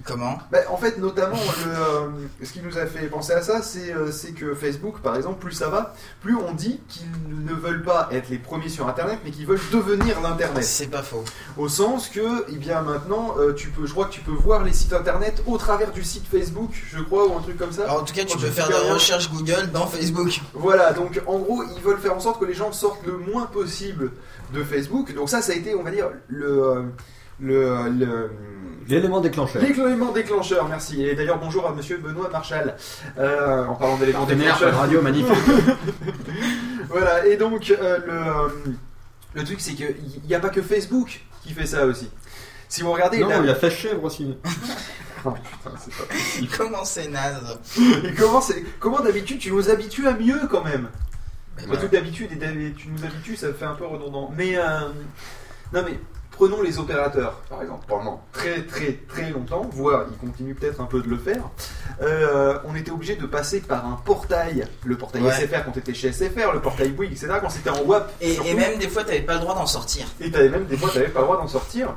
[0.08, 2.08] Comment Bah, en fait, notamment, le, euh,
[2.42, 5.40] ce qui nous a fait penser à ça, c'est euh, c'est que Facebook, par exemple,
[5.40, 9.20] plus ça va, plus on dit qu'ils ne veulent pas être les premiers sur Internet,
[9.26, 10.64] mais qu'ils veulent devenir l'Internet.
[10.64, 11.26] C'est pas faux.
[11.58, 14.64] Au sens que, eh bien maintenant, euh, tu peux, je crois que tu peux voir
[14.64, 17.84] les sites internet au travers du site Facebook, je crois, ou un truc comme ça.
[17.84, 20.40] Alors, en tout cas, tu peux faire des recherches Google dans Facebook.
[20.54, 23.46] Voilà, donc en gros, ils veulent faire en sorte que les gens sortent le moins
[23.46, 24.12] possible
[24.54, 25.14] de Facebook.
[25.14, 26.86] Donc ça, ça a été, on va dire, le...
[27.40, 28.32] le, le
[28.88, 29.62] L'élément déclencheur.
[29.62, 31.04] L'élément déclencheur, merci.
[31.04, 32.78] Et d'ailleurs, bonjour à monsieur Benoît Marchal,
[33.18, 34.78] euh, en parlant d'élément déclencheur.
[34.78, 35.36] radio magnifique.
[36.90, 38.50] voilà, et donc euh, le, euh,
[39.34, 39.94] le truc c'est qu'il
[40.26, 42.10] n'y a pas que Facebook qui fait ça aussi.
[42.70, 44.38] Si vous regardez Non, la- il y a Fèche Chèvre aussi.
[45.26, 45.32] Oh,
[45.64, 46.48] putain, c'est pas possible.
[46.58, 47.60] Comment c'est naze
[48.06, 48.42] Et comment,
[48.80, 50.88] comment d'habitude tu nous habitues à mieux quand même
[51.58, 51.78] voilà.
[51.78, 54.32] truc d'habitude et tu nous habitues, ça fait un peu redondant.
[54.36, 54.62] Mais euh,
[55.74, 56.00] non mais
[56.38, 57.86] prenons les opérateurs par exemple.
[57.88, 61.42] Pendant très très très longtemps, voire ils continuent peut-être un peu de le faire.
[62.02, 65.32] euh, on était obligé de passer par un portail, le portail Ouais.
[65.32, 67.30] SFR quand t'étais chez SFR, le portail Bouygues, etc.
[67.42, 68.12] Quand c'était en WAP.
[68.22, 70.06] Et, même des fois, t'avais pas le droit d'en sortir.
[70.22, 71.96] Et t'avais même des fois t'avais pas le droit d'en sortir.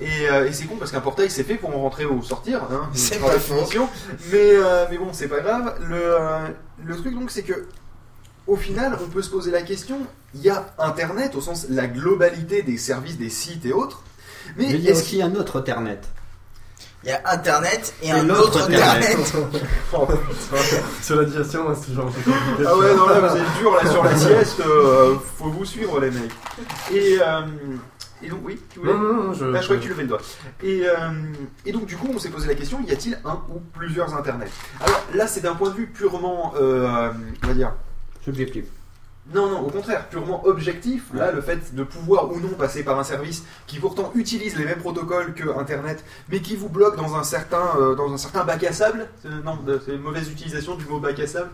[0.00, 2.62] Et, euh, et c'est con parce qu'un portail c'est fait pour en rentrer ou sortir.
[2.70, 3.88] Hein, C'est pas définition.
[4.32, 5.74] Mais, euh, mais bon, c'est pas grave.
[5.88, 6.16] Le,
[6.84, 7.66] le truc donc c'est que
[8.46, 9.98] au final, on peut se poser la question,
[10.34, 14.02] il y a Internet au sens la globalité des services, des sites et autres.
[14.56, 16.08] Mais, Mais il y a aussi un autre Internet.
[17.02, 19.16] Il y a Internet et, Et un autre Internet.
[19.18, 19.62] Internet.
[19.92, 20.06] Oh.
[21.02, 22.64] Sur la digestion, hein, c'est toujours un peu compliqué.
[22.64, 25.98] Ah ouais, non, là, vous êtes dur, là, sur la sieste, euh, faut vous suivre,
[25.98, 26.30] les mecs.
[26.92, 27.40] Et, euh,
[28.22, 29.44] et donc, oui, tu voulais Non, non, non, je.
[29.46, 30.20] Là, je crois que tu levais le doigt.
[30.62, 30.92] Et, euh,
[31.64, 34.50] et donc, du coup, on s'est posé la question y a-t-il un ou plusieurs internets?
[34.80, 37.10] Alors là, c'est d'un point de vue purement, euh,
[37.42, 37.72] on va dire.
[38.24, 38.64] Subjectif.
[39.34, 41.04] Non, non, au contraire, purement objectif.
[41.14, 44.64] Là, le fait de pouvoir ou non passer par un service qui pourtant utilise les
[44.64, 48.44] mêmes protocoles que Internet, mais qui vous bloque dans un certain, euh, dans un certain
[48.44, 49.06] bac à sable.
[49.44, 51.50] Non, c'est une mauvaise utilisation du mot bac à sable.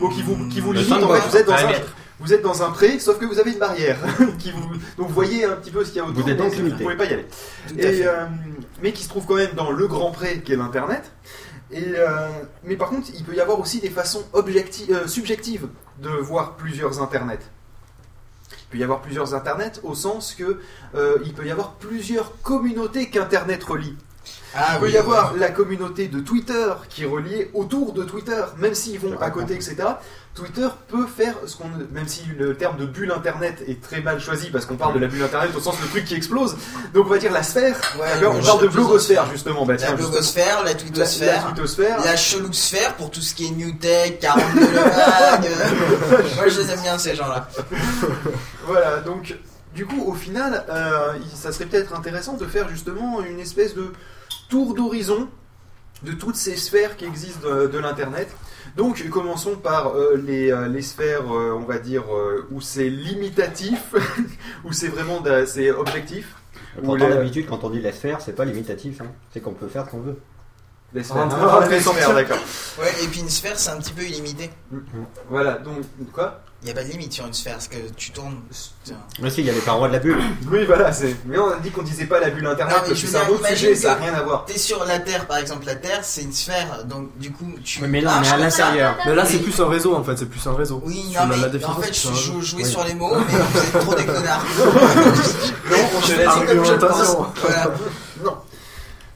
[0.00, 0.90] Bon, qui vous, qui vous limite.
[0.90, 1.72] En sandbox, fait, vous êtes dans un,
[2.20, 3.98] vous êtes dans un pré, sauf que vous avez une barrière
[4.38, 6.24] qui vous, donc vous voyez un petit peu ce qu'il y a autour.
[6.24, 6.82] Vous êtes mais donc vous limité.
[6.82, 7.26] pouvez pas y aller.
[7.78, 8.24] Et, euh,
[8.82, 11.12] mais qui se trouve quand même dans le grand pré qui est l'internet.
[11.72, 12.08] Et euh,
[12.64, 15.68] mais par contre, il peut y avoir aussi des façons objecti- euh, subjectives
[16.00, 17.38] de voir plusieurs internets.
[18.52, 20.60] Il peut y avoir plusieurs internets au sens que
[20.94, 23.96] euh, il peut y avoir plusieurs communautés qu'internet relie.
[24.54, 25.38] Ah il peut oui, y avoir ouais.
[25.38, 29.54] la communauté de Twitter qui est reliée autour de Twitter, même s'ils vont à côté,
[29.54, 29.76] etc.
[30.34, 34.20] Twitter peut faire ce qu'on, même si le terme de bulle internet est très mal
[34.20, 36.56] choisi parce qu'on parle de la bulle internet au sens le truc qui explose.
[36.94, 37.76] Donc on va dire la sphère.
[37.98, 39.66] Ouais, d'accord on parle de blogosphère justement.
[39.66, 42.04] Bah, La blogosphère, la la, la twittosphère, twittosphère.
[42.04, 45.46] la chelousphère pour tout ce qui est New Tech, 42 le mag.
[45.46, 47.48] euh, Moi, je les aime bien, ces gens-là.
[48.66, 49.36] Voilà, donc
[49.74, 53.92] du coup, au final, euh, ça serait peut-être intéressant de faire justement une espèce de
[54.48, 55.28] tour d'horizon
[56.02, 58.28] de toutes ces sphères qui existent de, de l'Internet.
[58.76, 62.88] Donc, commençons par euh, les, euh, les sphères, euh, on va dire, euh, où c'est
[62.88, 63.94] limitatif,
[64.64, 66.34] où c'est vraiment c'est objectif.
[66.78, 69.00] Ou Pourtant, les- d'habitude, quand on dit la sphère, c'est pas limitatif.
[69.00, 69.06] hein.
[69.32, 70.18] C'est qu'on peut faire ce qu'on veut.
[70.92, 71.28] Les sphères.
[71.30, 72.38] Ah, les sphères, d'accord.
[72.80, 74.50] Ouais, et puis une sphère, c'est un petit peu illimité.
[75.28, 75.76] Voilà, donc
[76.12, 76.42] quoi?
[76.62, 78.36] Il n'y a pas de limite sur une sphère, parce que tu tournes.
[78.84, 78.96] Tiens.
[79.22, 80.20] Mais si, il y a les parois de la bulle.
[80.50, 81.16] Oui, voilà, c'est.
[81.24, 83.12] Mais on a dit qu'on disait pas la bulle internet Non, mais parce je que
[83.12, 84.44] c'est un autre sujet, ça a que rien à voir.
[84.44, 85.64] T'es sur la Terre, par exemple.
[85.64, 87.80] La Terre, c'est une sphère, donc du coup, tu.
[87.82, 88.94] Oui, mais là, on est à l'intérieur.
[89.06, 90.82] Mais là, c'est plus un réseau en fait, c'est plus un réseau.
[90.84, 92.70] Oui, non, la- mais la en fait, je jouais Oui.
[92.70, 94.44] sur les mots, mais vous êtes trop des connards.
[94.58, 97.16] Non, on te laisse comme je pense.
[97.42, 97.70] Voilà.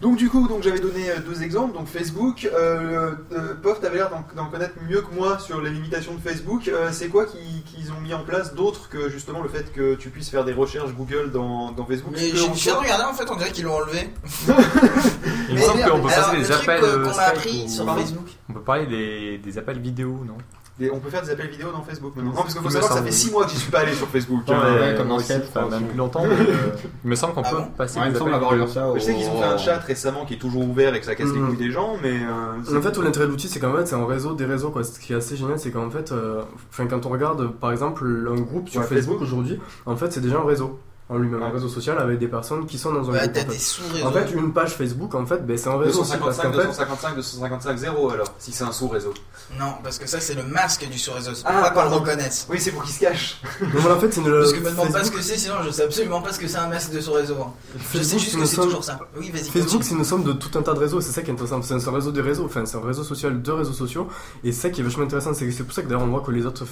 [0.05, 1.72] Donc du coup, donc j'avais donné euh, deux exemples.
[1.72, 6.12] Donc Facebook, euh, euh, Pof, t'avais l'air d'en connaître mieux que moi sur les limitations
[6.14, 6.68] de Facebook.
[6.68, 9.94] Euh, c'est quoi qui- qu'ils ont mis en place d'autre que justement le fait que
[9.94, 12.12] tu puisses faire des recherches Google dans, dans Facebook?
[12.14, 14.11] Mais j'ai soi- regarder, en fait, on dirait qu'ils l'ont enlevé.
[15.48, 17.86] Il me semble qu'on peut passer des appels que- qu'on m'a Skype appris ou- sur
[17.86, 18.28] Pardon Facebook.
[18.50, 20.36] On peut parler des, des appels vidéo, non?
[20.77, 22.33] Des- on peut faire des appels vidéo dans Facebook maintenant.
[22.33, 23.93] Non, parce qu'il faut savoir que ça fait 6 mois que j'y suis pas allé
[23.95, 24.43] sur Facebook.
[24.49, 24.61] Hein.
[24.81, 26.25] ouais, comme dans Skype, enfin, je même plus longtemps.
[26.25, 26.55] mais, euh,
[27.05, 28.66] il me semble qu'on Ah peut bon passer Ouais, il des me semble appels vidéo.
[28.66, 28.89] ça.
[28.91, 31.07] au- Je sais qu'ils ont fait un chat récemment qui est toujours ouvert et que
[31.07, 31.47] ça casse les Mhm.
[31.49, 32.14] couilles des gens, mais.
[32.18, 34.70] euh, En fait, tout l'intérêt de l'outil, c'est qu'en fait, c'est un réseau des réseaux.
[34.70, 34.83] Quoi.
[34.83, 36.43] Ce qui est assez génial, c'est qu'en fait, euh,
[36.91, 39.22] quand on regarde, par exemple, un groupe sur Ouais, Facebook Facebook.
[39.22, 42.66] aujourd'hui, en fait, c'est déjà un réseau en lui-même, un réseau social avec des personnes
[42.66, 43.30] qui sont dans un Ouais, groupe.
[43.36, 43.44] en fait.
[43.44, 44.07] des sous-réseaux.
[44.07, 46.00] En fait, une page Facebook, en fait, ben, c'est un réseau.
[46.00, 49.12] aussi, parce 255, qu'en fait, 255, 255, 0 alors, si c'est un sous-réseau.
[49.59, 51.34] Non, parce que ça, c'est le masque du sous-réseau.
[51.34, 52.46] C'est Ah, qu'on le reconnaisse.
[52.48, 53.40] Oui, c'est pour qu'ils se cachent.
[53.61, 54.30] non, mais en fait, c'est une.
[54.30, 56.38] Parce que me demande pas ce Facebook- que c'est, sinon je sais absolument pas ce
[56.38, 57.36] que c'est un masque de sous-réseau.
[57.40, 57.52] hein.
[57.92, 58.98] Je sais juste que c'est somme- toujours ça.
[59.18, 59.50] Oui, vas-y.
[59.50, 61.61] Facebook, c'est une somme de tout un tas de réseaux, c'est ça qui est intéressant.
[61.61, 64.09] C'est un réseau des réseaux, enfin, c'est un réseau social de réseaux sociaux.
[64.42, 66.07] Et c'est ça qui est vachement intéressant, c'est que c'est pour ça que d'ailleurs on
[66.09, 66.64] voit que les autres,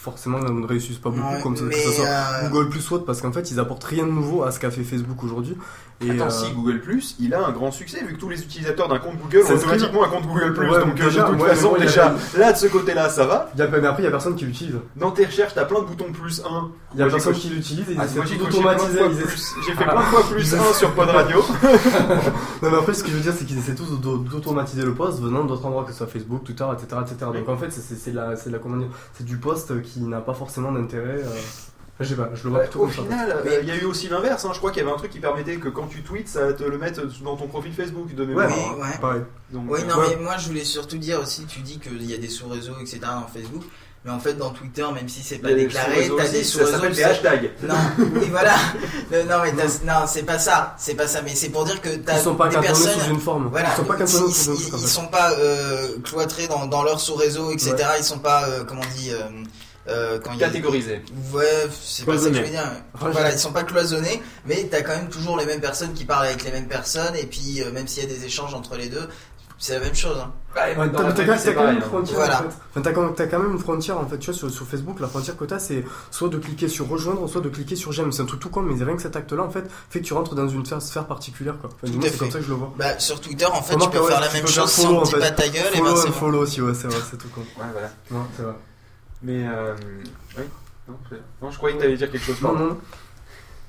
[0.00, 2.88] forcément, ne réussissent pas beaucoup, Ouais, comme ça, que mais, ce soit euh, Google plus
[2.90, 5.22] ou autre, parce qu'en fait, ils apportent rien de nouveau à ce qu'a fait Facebook
[5.22, 5.56] aujourd'hui.
[6.04, 8.42] Et, Attends, euh, si Google Plus, il a un grand succès vu que tous les
[8.42, 10.68] utilisateurs d'un compte Google ont automatiquement un compte Google Plus.
[10.68, 13.08] Ouais, donc euh, déjà, de toute ouais, façon, bon, a déjà, là de ce côté-là,
[13.08, 13.50] ça va.
[13.54, 14.74] il y a- mais après, il y a personne qui l'utilise.
[14.96, 16.70] Dans tes recherches, t'as plein de boutons plus 1.
[16.94, 20.00] Il y a Moi, personne qui l'utilise Ah, moi, j'ai plus- J'ai fait plein de
[20.06, 21.38] fois plus 1 sur Pod Radio.
[22.62, 24.94] Non, mais après, ce que je veux dire, c'est qu'ils essaient tous d'au- d'automatiser le
[24.94, 27.00] post venant d'autres endroits, que ce soit Facebook, Twitter, etc.
[27.02, 27.30] etc.
[27.34, 28.34] Donc en fait, c'est- c'est la,
[29.20, 31.22] du post qui n'a pas forcément d'intérêt.
[32.02, 33.02] Euh, Je sais pas, je le vois Ouais, plutôt au comme ça.
[33.02, 34.44] final, euh, il y a eu aussi l'inverse.
[34.44, 34.50] hein.
[34.52, 36.62] Je crois qu'il y avait un truc qui permettait que quand tu tweets, ça te
[36.64, 38.48] le mette dans ton profil Facebook de mémoire.
[38.50, 38.98] Oui, ouais.
[39.00, 39.22] Pareil.
[39.50, 40.06] Donc, Oui, euh, non, ouais.
[40.16, 42.98] mais moi je voulais surtout dire aussi, tu dis qu'il y a des sous-réseaux, etc.
[43.02, 43.62] dans Facebook.
[44.04, 46.16] Mais en fait, dans Twitter, même si c'est il y pas a des déclaré, sous-réseaux
[46.16, 46.72] t'as aussi, des Ça sous-réseaux.
[46.72, 47.50] s'appelle des c'est- hashtags.
[47.62, 48.54] Non, oui, voilà.
[49.12, 50.74] Le- non, mais t'as- non, c'est pas ça.
[50.76, 51.22] C'est pas ça.
[51.22, 53.00] Mais c'est pour dire que t'as Ils sont pas des cantonnés personnes.
[53.00, 53.46] sous une forme.
[53.52, 55.88] Voilà, Ils sont pas cantonnés ils- sous un ils- truc en ils sont pas euh,
[56.02, 57.76] cloîtrés dans, dans leur sous-réseau, etc.
[57.96, 59.18] Ils sont pas, euh, comment on dit, euh,
[59.88, 61.02] euh, quand il y a- Catégorisés.
[61.32, 61.44] Ouais,
[61.82, 62.70] c'est pas ça que je veux dire.
[62.94, 66.26] Voilà, ils sont pas cloisonnés, mais t'as quand même toujours les mêmes personnes qui parlent
[66.26, 68.88] avec les mêmes personnes, et puis euh, même s'il y a des échanges entre les
[68.88, 69.08] deux,
[69.58, 70.16] c'est la même chose.
[70.20, 70.32] hein.
[70.54, 72.40] Ouais, t'as quand même une frontière Voilà.
[72.40, 72.48] en fait.
[72.74, 72.80] Enfin,
[73.14, 75.44] t'as quand, même une frontière en fait, tu vois, sur, sur Facebook, la frontière que
[75.44, 78.12] t'as c'est soit de cliquer sur rejoindre, soit de cliquer sur j'aime.
[78.12, 80.12] C'est un truc tout con, mais rien que cet acte-là en fait fait que tu
[80.14, 81.70] rentres dans une sphère, particulière quoi.
[81.82, 82.72] Enfin, c'est comme ça que je le vois.
[82.76, 85.02] Bah, sur Twitter, en fait, Remarque, tu peux ouais, faire la même chose follow, sans
[85.02, 85.18] en fait.
[85.20, 85.96] pas ta gueule, et ben bon.
[86.12, 87.40] follow aussi, ouais, c'est vrai, c'est tout con.
[87.40, 87.90] Ouais, voilà.
[88.10, 88.54] Ouais, c'est vrai.
[89.22, 89.74] Mais euh,
[90.36, 90.44] oui.
[90.88, 90.94] Non,
[91.42, 92.40] non, je croyais que t'allais dire quelque chose.
[92.42, 92.78] Non, non.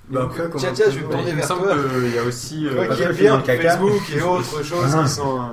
[0.10, 0.50] Bah après.
[0.58, 1.76] Tiens, tiens, je vais me tourner Il vers toi.
[1.76, 2.68] qu'il y a aussi.
[2.68, 3.40] euh, qui bien.
[3.40, 5.40] Facebook et autres choses qui sont.
[5.42, 5.46] euh,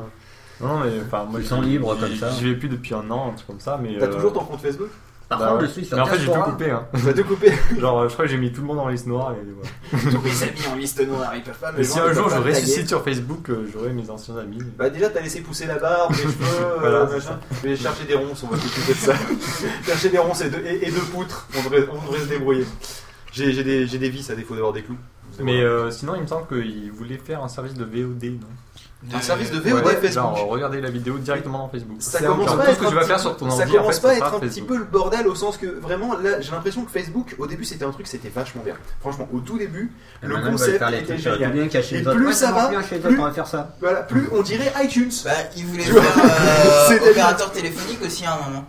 [0.67, 2.31] Non, mais enfin, moi, Ils sont libres comme ça.
[2.31, 3.97] J'y vais plus depuis un an, un truc comme ça, mais.
[3.99, 4.89] T'as euh, toujours ton compte Facebook?
[5.31, 5.69] Par bah contre, ouais.
[5.69, 6.51] je suis sur Mais en fait, j'ai tout Diaspora.
[6.51, 6.87] coupé, hein.
[7.27, 9.37] Couper Genre, euh, je crois que j'ai mis tout le monde en liste noire et
[9.49, 10.11] voilà.
[10.13, 12.15] tous mes amis en liste noire, ils peuvent pas me Mais si joindre, un ils
[12.17, 12.61] jour peuvent je pas me taguer.
[12.63, 14.59] ressuscite sur Facebook, euh, j'aurai mes anciens amis.
[14.77, 17.39] Bah déjà t'as laissé pousser la barbe, les cheveux, euh, Voilà, c'est machin.
[17.63, 19.15] Je vais chercher des ronces, on va s'occuper de ça.
[19.87, 22.67] chercher des ronces et, de, et, et de poutres, on devrait, on devrait se débrouiller.
[23.33, 24.99] J'ai j'ai des, j'ai des vis à défaut d'avoir des clous.
[25.39, 28.49] Mais euh, sinon, il me semble qu'il voulait faire un service de VOD, non?
[29.15, 30.13] Un service de VOD Ouais, Facebook.
[30.13, 31.97] Genre, regarder la vidéo directement dans Facebook.
[32.01, 32.65] Ça commence pas
[34.11, 36.91] à être un petit peu- le bordel au sens que vraiment là j'ai l'impression que
[36.91, 38.75] Facebook au début c'était un truc c'était vachement bien.
[39.01, 39.91] Franchement au tout début
[40.23, 41.53] Et le concept était euh, génial.
[41.53, 43.75] bien Et plus Ouais, ça va, plus- on va faire ça.
[43.81, 46.03] Voilà plus on dirait iTunes Bah, ils voulaient faire
[46.91, 48.65] euh, opérateur téléphonique aussi à un moment.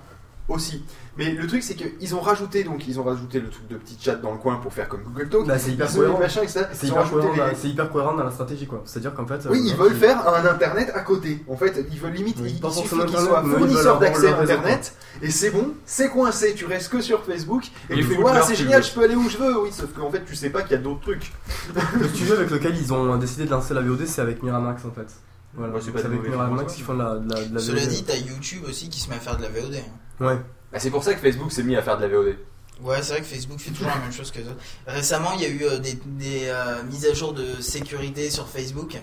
[0.48, 0.84] aussi.
[1.24, 3.98] Mais le truc c'est qu'ils ont rajouté donc ils ont rajouté le truc de petit
[4.02, 5.46] chat dans le coin pour faire comme Google Talk.
[5.48, 6.20] Bah, c'est hyper cohérent.
[6.20, 6.66] machin, etc.
[6.74, 8.82] C'est Ils ont hyper, rajouté cohérent, les- dans- c'est hyper cohérent dans la stratégie quoi.
[8.86, 9.48] C'est-à-dire qu'en fait.
[9.50, 11.44] Oui, euh, ils veulent c'est- faire un internet à côté.
[11.48, 14.34] En fait, ils veulent limite, Oui, il, suffit qu'ils soient mais ils veulent fournisseurs d'accès
[14.34, 16.54] internet et c'est bon, c'est coincé.
[16.56, 19.16] Tu restes que sur Facebook et, Et tu fais voilà, c'est génial, je peux aller
[19.16, 19.62] où je veux.
[19.62, 21.32] Oui, sauf qu'en fait, tu sais pas qu'il y a d'autres trucs.
[22.00, 24.92] Le studio avec lequel ils ont décidé de lancer la VOD, c'est avec Miramax en
[24.92, 25.08] fait.
[25.54, 27.90] Voilà, Ouais, c'est avec Miramax qui font de la, de la, de la Cela VOD.
[27.90, 29.76] dit, t'as YouTube aussi qui se met à faire de la VOD.
[29.76, 30.26] hein.
[30.26, 30.38] Ouais.
[30.72, 32.36] Bah, c'est pour ça que Facebook s'est mis à faire de la VOD.
[32.82, 34.62] Ouais, c'est vrai que Facebook fait toujours la même chose que les autres.
[34.88, 38.48] Récemment, il y a eu euh, des, des, euh, mises à jour de sécurité sur
[38.48, 38.98] Facebook.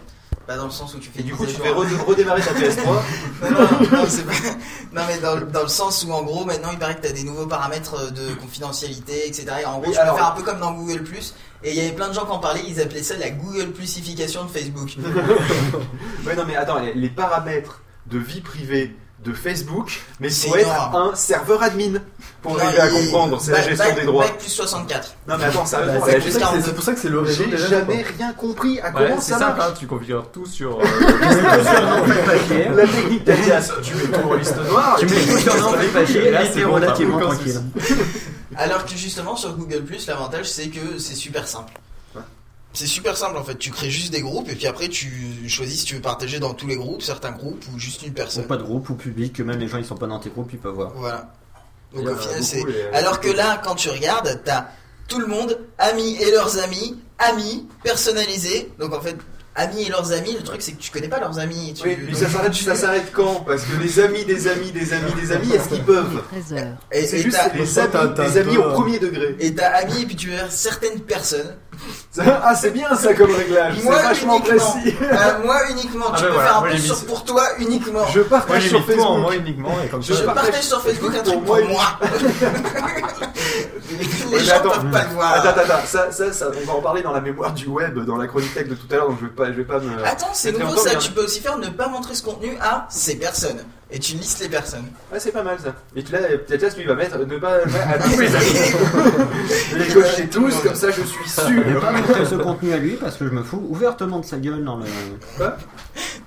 [0.48, 1.68] Pas dans le sens où tu fais Et du coup, tu fais
[2.06, 2.86] redémarrer ta PS3.
[2.86, 3.58] non, non,
[3.98, 4.32] non, c'est pas-
[4.94, 7.12] non, mais dans, dans le sens où en gros maintenant il paraît que tu as
[7.12, 9.46] des nouveaux paramètres de confidentialité, etc.
[9.60, 11.04] Et en gros, Oui, tu alors- peux faire un peu comme dans Google
[11.62, 13.72] Et il y avait plein de gens qui en parlaient, ils appelaient ça la Google
[13.72, 14.96] Plusification de Facebook.
[16.26, 20.56] ouais, non, mais attends, les, les paramètres de vie privée de Facebook, mais C'est faut
[20.56, 21.10] être énorme.
[21.10, 21.98] un serveur admin
[22.40, 23.40] pour Non, arriver à il- comprendre.
[23.40, 24.26] C'est la gestion des droits.
[24.38, 25.14] plus 64.
[25.26, 27.20] Non, mais attends, c'est gestion- pour ça que c'est- c'est pour ça que c'est le
[27.20, 28.12] réseau J'ai déjà, jamais quoi.
[28.16, 29.60] rien compris à comment ça marche.
[29.60, 30.78] hein, tu configures tout sur.
[30.78, 30.84] euh,
[32.76, 33.24] La technique
[33.82, 34.96] tu mets tout en liste noire.
[34.98, 37.60] Tu et mets tout sur un papier, Et là, c'est relativement tranquille.
[38.56, 41.72] Alors que justement sur Google l'avantage c'est que c'est super simple.
[42.78, 45.10] C'est super simple en fait, tu crées juste des groupes et puis après tu
[45.48, 48.14] choisis si tu veux partager dans tous les groupes, certains groupes ou juste une Ou
[48.14, 48.44] personne.
[48.46, 50.50] pas de groupe ou public, que même les gens ils sont pas dans tes groupes,
[50.52, 50.92] ils peuvent voir.
[50.94, 51.32] Voilà.
[51.92, 52.64] Donc Il y en au a final beaucoup, c'est.
[52.66, 54.66] les- Alors que là, quand tu regardes, t'as
[55.08, 58.70] tout le monde, amis et leurs amis, amis, personnalisés.
[58.78, 59.16] Donc en fait,
[59.56, 61.74] amis et leurs amis, le truc c'est que tu connais pas leurs amis.
[61.74, 61.88] Tu...
[61.88, 63.40] Oui, mais ça s'arrête, ça s'arrête quand?
[63.44, 66.22] Parce que les amis des amis des amis des amis, est-ce qu'ils peuvent?
[66.92, 69.34] Et- C'est et juste t'as- les amis, des amis au premier degré.
[69.40, 71.56] Et t'as amis et puis tu verras certaines personnes.
[72.20, 74.56] Ah, c'est bien ça comme réglage, c'est Moi vachement uniquement.
[74.72, 74.96] précis.
[75.02, 76.06] Euh, moi uniquement.
[76.12, 78.06] Ah tu ben peux voilà, faire un post sur pour toi uniquement.
[78.12, 79.18] Je partage Moi, sur en Facebook.
[79.20, 80.24] moi uniquement et comme Je ça.
[80.24, 81.84] partage sur Facebook un truc pour moi
[84.30, 85.32] Les gens attends, peuvent pas le voir.
[85.34, 87.98] Attends, attends, attends, ça, ça, ça, on va en parler dans la mémoire du web,
[88.04, 89.78] dans la chronique tech de tout à l'heure, donc je vais pas, je vais pas
[89.78, 90.04] me.
[90.04, 90.90] Attends, c'est nouveau ça.
[90.92, 93.64] mais- Tu peux aussi faire ne pas montrer ce contenu à ces personnes.
[93.90, 94.86] Et tu listes les personnes.
[95.10, 95.74] Ouais, c'est pas mal ça.
[95.96, 97.58] Et là, peut-être lui va mettre ne pas.
[97.64, 99.78] ouais, à tous mes amis.
[99.78, 101.48] les cocher tous, comme ça je suis sûr.
[101.48, 104.38] Ne pas montrer ce contenu à lui parce que je me fous ouvertement de sa
[104.38, 104.84] gueule dans le.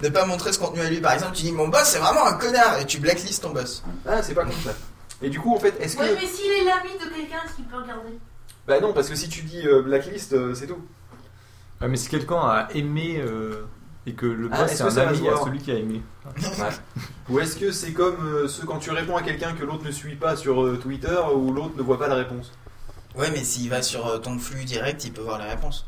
[0.02, 1.02] Ne pas montrer ce contenu à lui.
[1.02, 3.84] Par exemple, tu dis mon boss c'est vraiment un connard et tu blacklistes ton boss.
[4.08, 4.72] Ah, c'est pas con ça.
[5.22, 6.02] Et du coup, en fait, est-ce que.
[6.02, 8.18] Ouais, mais s'il est l'ami de quelqu'un, est-ce qu'il peut regarder?
[8.68, 10.82] Bah non, parce que si tu dis euh, blacklist, euh, c'est tout.
[11.80, 13.66] Ouais, mais si quelqu'un a aimé euh,
[14.08, 15.76] et que le Ah, boss est-ce c'est un ça ami à voir celui qui a
[15.76, 16.02] aimé.
[17.30, 19.92] Ou est-ce que c'est comme euh, ce quand tu réponds à quelqu'un que l'autre ne
[19.92, 22.52] suit pas sur euh, Twitter ou l'autre ne voit pas la réponse?
[23.16, 25.86] Ouais, mais s'il va sur euh, ton flux direct, il peut voir les réponses.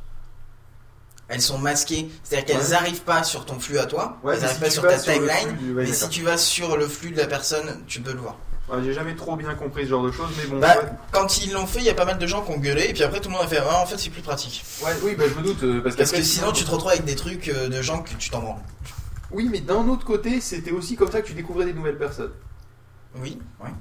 [1.30, 2.70] Elles sont masquées, c'est-à-dire qu'elles Ouais.
[2.72, 4.98] n'arrivent pas sur ton flux à toi, Ouais, elles mais n'arrivent si pas sur ta
[5.00, 8.02] timeline, flux du- ouais, mais si tu vas sur le flux de la personne, tu
[8.02, 8.38] peux le voir.
[8.70, 10.60] Ouais, J'ai jamais trop bien compris ce genre de choses, mais bon.
[10.60, 10.90] Bah, ouais.
[11.12, 12.94] quand ils l'ont fait, il y a pas mal de gens qui ont gueulé, et
[12.94, 14.64] puis après tout le monde a fait Ah, en fait c'est plus pratique.
[14.84, 15.62] Ouais, oui, bah je me doute.
[15.64, 18.02] euh, parce Parce qu'après, que sinon tu te retrouves avec des trucs euh, de gens
[18.02, 18.62] que tu t'en branles.
[19.32, 22.32] Oui, mais d'un autre côté, c'était aussi comme ça que tu découvrais des nouvelles personnes.
[23.18, 23.38] Oui.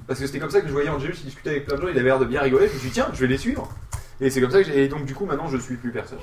[0.07, 1.87] Parce que c'était comme ça que je voyais Angelus, il discutait avec plein de gens,
[1.87, 3.67] il avait l'air de bien rigoler, je me suis dit tiens, je vais les suivre.
[4.21, 4.83] Et c'est comme ça que j'ai.
[4.83, 6.19] Et donc du coup maintenant je suis plus personne.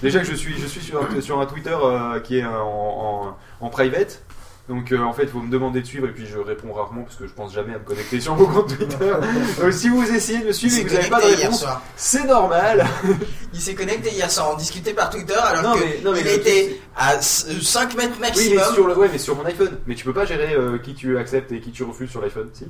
[0.00, 2.50] Déjà que je suis, je suis sur, un, sur un Twitter euh, qui est en,
[2.56, 4.22] en, en private.
[4.70, 7.02] Donc euh, en fait il faut me demander de suivre et puis je réponds rarement
[7.02, 9.12] parce que je pense jamais à me connecter sur mon compte Twitter.
[9.60, 11.36] Donc si vous essayez de me suivre et Il que s'est vous n'avez pas de
[11.36, 11.66] réponse,
[11.96, 12.86] c'est normal.
[13.52, 16.20] Il s'est connecté hier soir, on discutait par Twitter alors Non, que mais- non, mais
[16.20, 18.62] il était à 5 mètres Oui maximum.
[18.68, 19.76] mais sur le ouais mais sur mon iPhone.
[19.88, 22.48] Mais tu peux pas gérer euh, qui tu acceptes et qui tu refuses sur l'iPhone,
[22.52, 22.68] si?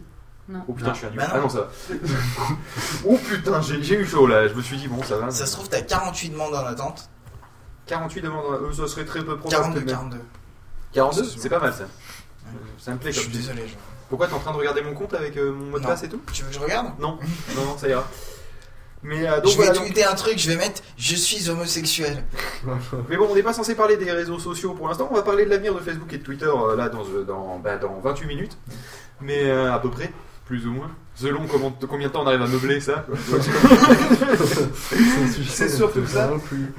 [0.48, 0.60] Non.
[0.68, 0.94] Oh putain, Non.
[0.94, 1.10] je suis un.
[1.10, 1.30] Bah non.
[1.34, 1.68] Ah non, ça va.
[3.06, 4.48] oh putain, j'ai eu chaud là.
[4.48, 5.30] Je me suis dit, bon, ça va.
[5.30, 7.08] Ça se trouve, t'as 48 demandes en attente.
[7.86, 9.62] 48 demandes, euh, ça serait très peu probable.
[9.74, 9.98] 42, tout de même.
[10.00, 10.16] 42.
[10.92, 11.84] 42 C'est pas mal ça.
[12.78, 13.62] Ça me plaît Je suis désolé.
[13.68, 13.74] je-
[14.08, 16.08] Pourquoi t'es en train de regarder mon compte avec euh, mon mot de passe et
[16.08, 16.20] tout?
[16.32, 16.98] Tu veux que je regarde?
[16.98, 17.18] Non,
[17.56, 18.06] non, non, ça ira.
[19.02, 19.72] Mais euh, donc Je vais voilà.
[19.72, 22.22] donc- tweeter un truc, je vais mettre Je suis homosexuel.
[23.08, 25.08] Mais bon, on n'est pas censé parler des réseaux sociaux pour l'instant.
[25.10, 27.58] On va parler de l'avenir de Facebook et de Twitter euh, là dans, euh, dans,
[27.58, 28.58] bah, dans 28 minutes.
[29.20, 30.10] Mais euh, à peu près,
[30.50, 30.90] plus ou moins.
[31.14, 33.06] Selon comment, combien de temps on arrive à meubler ça.
[35.48, 36.32] C'est surtout ça.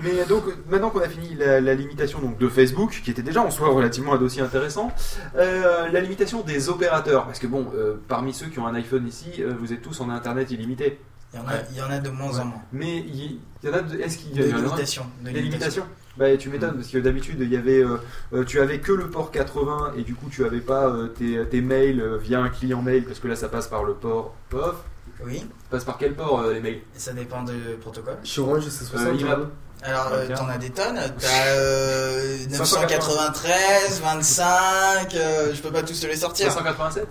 [0.03, 3.41] Mais donc maintenant qu'on a fini la, la limitation donc, de Facebook, qui était déjà
[3.41, 4.91] en soi relativement un dossier intéressant,
[5.37, 7.25] euh, la limitation des opérateurs.
[7.25, 10.01] Parce que bon, euh, parmi ceux qui ont un iPhone ici, euh, vous êtes tous
[10.01, 10.99] en Internet illimité.
[11.33, 12.61] Il y en a, il y en a de moins en moins.
[12.73, 13.81] Mais il y, en a.
[13.81, 15.05] de- Est-ce qu'il y De a limitation.
[15.23, 15.83] de Des limitation.
[15.83, 15.85] limitations
[16.17, 17.97] Bah tu m'étonnes parce que d'habitude il y avait, euh,
[18.33, 21.45] euh, tu avais que le port 80 et du coup tu avais pas euh, tes,
[21.49, 24.33] tes mails euh, via un client mail parce que là ça passe par le port
[24.49, 24.75] POF.
[25.23, 26.81] Oui, Passe par quel port euh, les mails?
[26.95, 28.17] Ça dépend du protocole.
[28.23, 29.07] Sur Orange, c'est 60.
[29.07, 29.39] Euh, IMAP.
[29.83, 30.99] Alors, euh, t'en as des tonnes.
[31.19, 36.51] T'as euh, 593, 993, 25, euh, je peux pas tous te les sortir.
[36.51, 37.07] 587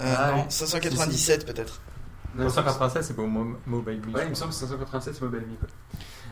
[0.00, 0.42] Euh, Ah, non, oui.
[0.50, 1.80] 597 peut-être.
[2.36, 4.00] Non, 187 c'est pas au mo- mobile.
[4.14, 5.68] Ouais, il me semble que c'est 587 c'est Mobile Me quoi.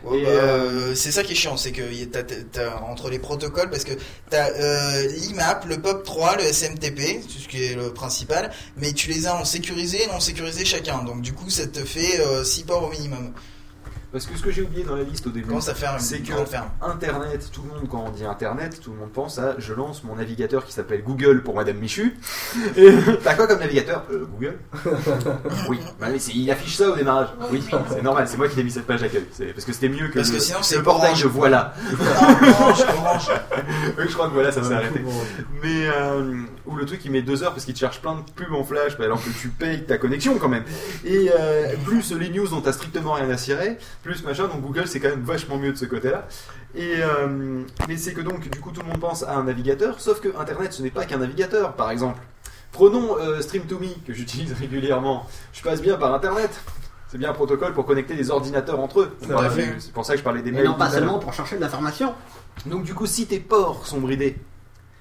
[0.07, 3.19] Ouais, bah, euh, euh, c'est ça qui est chiant, c'est que t'as- t'as- entre les
[3.19, 3.93] protocoles, parce que
[4.31, 9.09] t'as euh, l'IMAP, le POP3, le SMTP, c'est ce qui est le principal, mais tu
[9.11, 11.03] les as en sécurisé et non sécurisé chacun.
[11.03, 13.33] Donc du coup, ça te fait 6 ports au minimum.
[14.13, 15.53] Parce que ce que j'ai oublié dans la liste au début,
[15.99, 16.33] c'est que.
[16.81, 20.05] Internet, tout le monde, quand on dit Internet, tout le monde pense à je lance
[20.05, 22.17] mon navigateur qui s'appelle Google pour Madame Michu.
[22.77, 22.91] Et
[23.25, 24.59] T'as quoi comme navigateur Euh, Google?
[25.69, 27.29] Oui, Bah il affiche ça au démarrage.
[27.51, 29.25] Oui, c'est normal, c'est moi qui l'ai mis cette page d'accueil.
[29.55, 31.23] Parce que c'était mieux que, Parce que le, sinon, que c'est le portail Orange.
[31.25, 31.75] de voilà.
[32.61, 33.29] Orange, Orange.
[33.99, 35.05] Oui, je crois que voilà, ça s'est arrêté.
[35.63, 38.21] Mais euh, ou le truc il met deux heures parce qu'il te cherche plein de
[38.35, 40.65] pubs en flash bah, alors que tu payes ta connexion quand même.
[41.05, 44.49] Et euh, plus les news dont t'as strictement rien à cirer, plus machin.
[44.49, 46.27] Donc Google c'est quand même vachement mieux de ce côté-là.
[46.75, 50.01] Et euh, mais c'est que donc du coup tout le monde pense à un navigateur,
[50.01, 51.75] sauf que Internet ce n'est pas qu'un navigateur.
[51.75, 52.21] Par exemple,
[52.73, 55.27] prenons euh, Stream2Me que j'utilise régulièrement.
[55.53, 56.51] Je passe bien par Internet.
[57.09, 59.17] C'est bien un protocole pour connecter les ordinateurs entre eux.
[59.79, 60.65] C'est pour ça que je parlais des Et mails.
[60.65, 62.13] non pas seulement pour chercher de l'information.
[62.67, 64.37] Donc du coup, si tes ports sont bridés,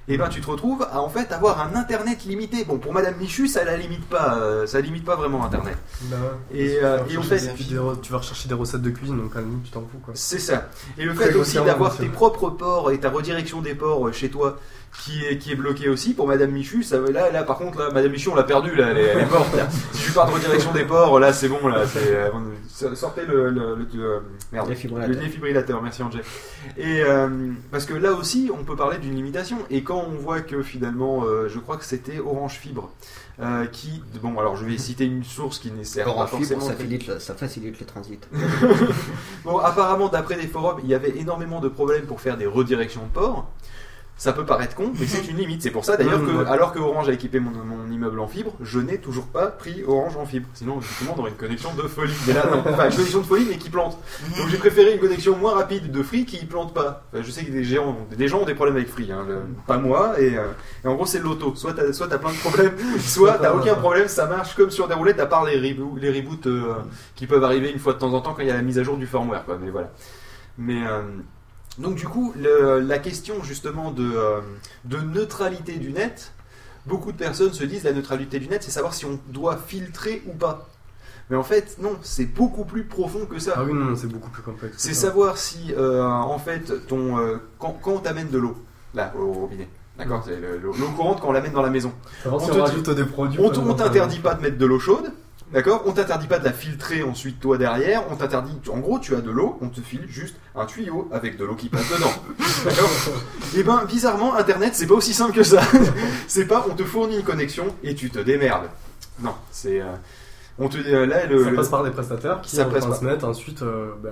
[0.07, 2.63] et ben tu te retrouves à en fait avoir un internet limité.
[2.63, 5.77] Bon, pour Madame Michu, ça la limite pas, euh, ça limite pas vraiment internet.
[6.03, 6.17] Bah
[6.51, 6.59] ouais.
[6.59, 7.63] Et, euh, et en fait- des-
[8.01, 10.13] tu vas rechercher des recettes de cuisine, donc à la limite, tu t'en fous quoi.
[10.15, 10.67] C'est ça.
[10.97, 14.29] Et le fait aussi d'avoir tes propres ports et ta redirection des ports euh, chez
[14.29, 14.57] toi
[15.03, 17.89] qui est, qui est bloquée aussi pour Madame Michu, ça là, là par contre là,
[17.93, 19.55] Madame Michu on l'a perdu là, elle est, elle est morte.
[19.55, 19.67] là.
[19.91, 23.49] Si je pars de redirection des ports, là c'est bon là, c'est, euh, sortez le,
[23.49, 24.21] le, le- le-
[24.51, 25.09] merde, Défibrillateur.
[25.15, 26.21] le défibrillateur, merci Angel.
[26.77, 27.27] Et euh,
[27.71, 31.23] parce que là aussi on peut parler d'une limitation et quand on voit que finalement,
[31.25, 32.91] euh, je crois que c'était Orange Fibre.
[33.41, 36.61] euh, qui bon alors je vais citer une source qui n'est pas Orange Fibre, forcément
[36.61, 38.27] ça facilite, le, ça facilite le transit.
[39.43, 43.03] Bon, apparemment, d'après des forums, il y avait énormément de problèmes pour faire des redirections
[43.03, 43.47] de port.
[44.17, 45.61] Ça peut paraître con, mais c'est une limite.
[45.61, 48.27] C'est pour ça d'ailleurs Mmh, que, alors que Orange a équipé mon, mon immeuble en
[48.27, 50.47] fibre, je n'ai toujours pas pris Orange en fibre.
[50.53, 52.13] Sinon, justement, on aurait une connexion de folie.
[52.25, 52.63] Mais là, non.
[52.65, 53.97] Enfin, une connexion de folie, mais qui plante.
[54.37, 57.03] Donc, j'ai préféré une connexion moins rapide de Free qui plante pas.
[57.11, 59.41] Enfin, je sais que des gens, des gens ont des problèmes avec Free, hein, le-
[59.67, 60.17] pas moi.
[60.17, 60.45] Et, euh,
[60.85, 61.53] et en gros, c'est l'auto.
[61.55, 64.07] Soit t'as, soit t'as plein de problèmes, soit t'as aucun problème.
[64.07, 66.73] Ça marche comme sur des roulettes, à part les, reboo- les reboots euh,
[67.15, 68.79] qui peuvent arriver une fois de temps en temps quand il y a la mise
[68.79, 69.43] à jour du firmware.
[69.43, 69.57] Quoi.
[69.61, 69.91] Mais voilà.
[70.57, 71.01] Mais euh,
[71.79, 74.41] donc du coup, le- la question justement de, euh,
[74.85, 76.31] de neutralité du net,
[76.85, 80.21] beaucoup de personnes se disent la neutralité du net, c'est savoir si on doit filtrer
[80.27, 80.69] ou pas.
[81.29, 83.53] Mais en fait, non, c'est beaucoup plus profond que ça.
[83.57, 84.75] Ah oui, non, c'est beaucoup plus complexe.
[84.77, 88.55] C'est savoir si, euh, en fait, ton, euh, quand, quand on t'amène de l'eau,
[88.93, 89.67] là, au robinet,
[89.97, 91.93] d'accord, c'est l'eau courante quand on l'amène dans la maison.
[92.23, 93.39] Savoir si On on des produits.
[93.41, 95.11] On on t'interdit pas de mettre de l'eau chaude,
[95.53, 95.83] d'accord?
[95.85, 98.03] On t'interdit pas de la filtrer ensuite toi derrière.
[98.11, 101.37] On t'interdit, en gros, tu as de l'eau, on te file juste un tuyau avec
[101.37, 102.11] de l'eau qui passe dedans,
[102.65, 102.89] d'accord?
[103.55, 105.61] Et ben, bizarrement, Internet, c'est pas aussi simple que ça.
[106.27, 108.69] c'est pas, on te fournit une connexion et tu te démerdes.
[109.21, 109.85] Non, c'est, euh,
[110.59, 112.79] on te, euh, là, le, Ça le- passe par des prestataires qui Ça en passe
[112.85, 113.61] par- transmettent ensuite.
[113.61, 114.09] euh, bah,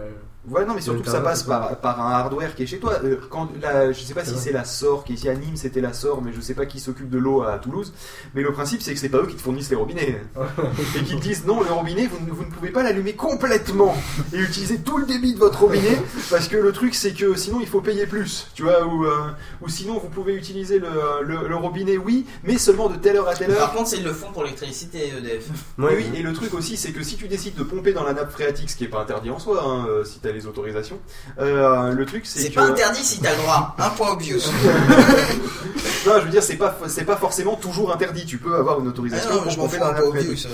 [0.50, 3.00] Ouais, non, mais surtout que ça passe par, par un hardware qui est chez toi.
[3.04, 5.56] Euh, quand la, je sais pas si c'est la SOR qui est ici à Nîmes,
[5.56, 7.94] c'était la SOR, mais je sais pas qui s'occupe de l'eau à Toulouse.
[8.36, 10.22] Mais le principe, c'est que c'est pas eux qui te fournissent les robinets.
[10.98, 13.96] et qui te disent non, le robinet, vous, ne- vous ne pouvez pas l'allumer complètement
[14.34, 15.98] et utiliser tout le débit de votre robinet
[16.30, 18.48] parce que le truc, c'est que sinon il faut payer plus.
[18.54, 19.30] Tu vois, ou, euh,
[19.62, 20.90] ou sinon vous pouvez utiliser le,
[21.24, 23.60] le, le robinet, oui, mais seulement de telle heure à telle heure.
[23.60, 25.48] Par contre, c'est ils le font pour l'électricité EDF.
[25.78, 28.12] Oui, oui, et le truc aussi, c'est que si tu décides de pomper dans la
[28.14, 30.48] nappe phréatique, ce qui est pas interdit en soi, hein, euh, si tu as les
[30.48, 31.00] autorisations,
[31.40, 32.56] euh, le truc c'est C'est que.
[32.56, 33.76] pas interdit si t'as le droit.
[33.78, 34.40] Un point obvious.
[36.06, 38.26] non, je veux dire, c'est pas, c'est pas forcément toujours interdit.
[38.26, 40.48] Tu peux avoir une autorisation Ah non, je m'en dans un point obvious.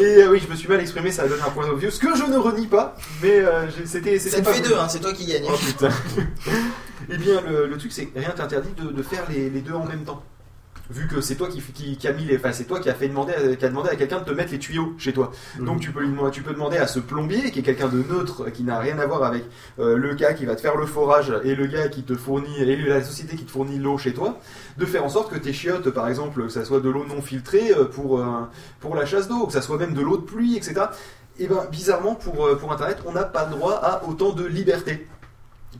[0.00, 2.16] Et euh, oui, je me suis mal exprimé, ça a donné un point obvious, que
[2.16, 4.18] je ne renie pas, mais euh, c'était.
[4.18, 5.44] Ça te pas fait deux, hein, c'est toi qui gagne.
[5.48, 5.88] Oh putain.
[7.10, 9.84] Eh bien, le, le truc, c'est rien t'interdit de, de faire les, les deux en
[9.84, 10.22] même temps.
[10.92, 12.94] Vu que c'est toi qui, qui, qui a mis les, enfin, c'est toi qui a
[12.94, 15.30] fait demander, à- qui a demandé à quelqu'un de te mettre les tuyaux chez toi.
[15.58, 15.64] Mhm.
[15.66, 17.98] Donc tu peux lui demander- tu peux demander à ce plombier qui est quelqu'un de
[18.02, 19.44] neutre, qui n'a rien à voir avec
[19.78, 22.60] euh, le gars qui va te faire le forage et le gars qui te fournit
[22.60, 24.38] et la société qui te fournit l'eau chez toi,
[24.78, 27.22] de faire en sorte que tes chiottes, par exemple, que ça soit de l'eau non
[27.22, 28.24] filtrée euh, pour euh,
[28.80, 30.74] pour la chasse d'eau, que ça soit même de l'eau de pluie, etc.
[31.38, 35.06] Et ben bizarrement pour pour Internet, on n'a pas droit à autant de liberté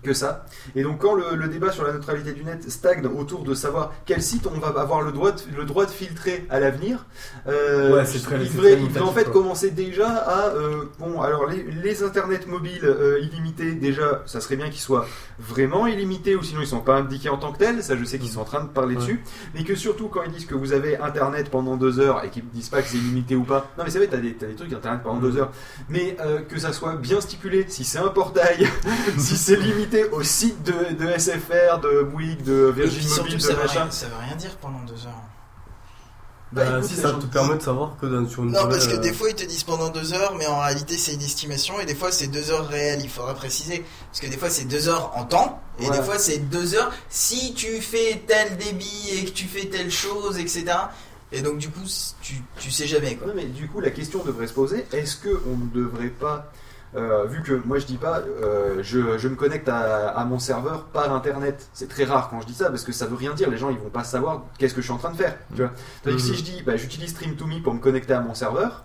[0.02, 0.46] que ça.
[0.74, 3.92] Et donc quand le, le débat sur la neutralité du net stagne autour de savoir
[4.06, 7.04] quel site on va avoir le droit de, le droit de filtrer à l'avenir,
[7.46, 9.32] euh, Ouais, très- il devrait, très il devrait en fait quoi.
[9.34, 14.56] commencer déjà à euh, bon alors les, les internets mobiles euh, illimités déjà ça serait
[14.56, 15.06] bien qu'ils soient
[15.38, 18.18] vraiment illimités ou sinon ils sont pas indiqués en tant que tels ça je sais
[18.18, 19.00] qu'ils sont en train de parler Ouais.
[19.00, 19.22] dessus
[19.54, 22.48] mais que surtout quand ils disent que vous avez internet pendant deux heures et qu'ils
[22.50, 24.54] disent pas que c'est illimité ou pas non mais c'est vrai t'as des, t'as des
[24.54, 25.50] trucs internet pendant deux heures
[25.88, 28.66] mais euh, que ça soit bien stipulé si c'est un portail
[29.18, 29.81] si c'est limité
[30.12, 33.90] au site de, de SFR de Bouygues de Virgin surtout, Mobile ça veut, machin rien,
[33.90, 35.12] ça veut rien dire pendant deux heures.
[36.52, 38.60] Bah, Bah, écoute, si ça gens- te permet de savoir que dans, sur une Non,
[38.60, 40.98] durée, parce que euh, des fois ils te disent pendant deux heures, mais en réalité
[40.98, 43.84] c'est une estimation, et des fois c'est deux heures réelles, il faudra préciser.
[44.10, 45.96] Parce que des fois c'est deux heures en temps, et Ouais.
[45.96, 49.90] des fois c'est deux heures si tu fais tel débit et que tu fais telle
[49.90, 50.66] chose, etc.
[51.34, 51.80] Et donc du coup,
[52.20, 53.28] tu, tu sais jamais quoi.
[53.28, 56.52] Non, mais du coup, la question devrait se poser est-ce que on ne devrait pas
[56.94, 60.38] euh, vu que moi je dis pas, euh, je, je me connecte à, à mon
[60.38, 61.68] serveur par internet.
[61.72, 63.48] C'est très rare quand je dis ça parce que ça veut rien dire.
[63.50, 65.36] Les gens ils vont pas savoir qu'est-ce que je suis en train de faire.
[65.54, 65.72] Tu vois.
[66.02, 66.36] Tandis que si Mhm.
[66.36, 68.84] je dis, bah, j'utilise Stream2Me pour me connecter à mon serveur,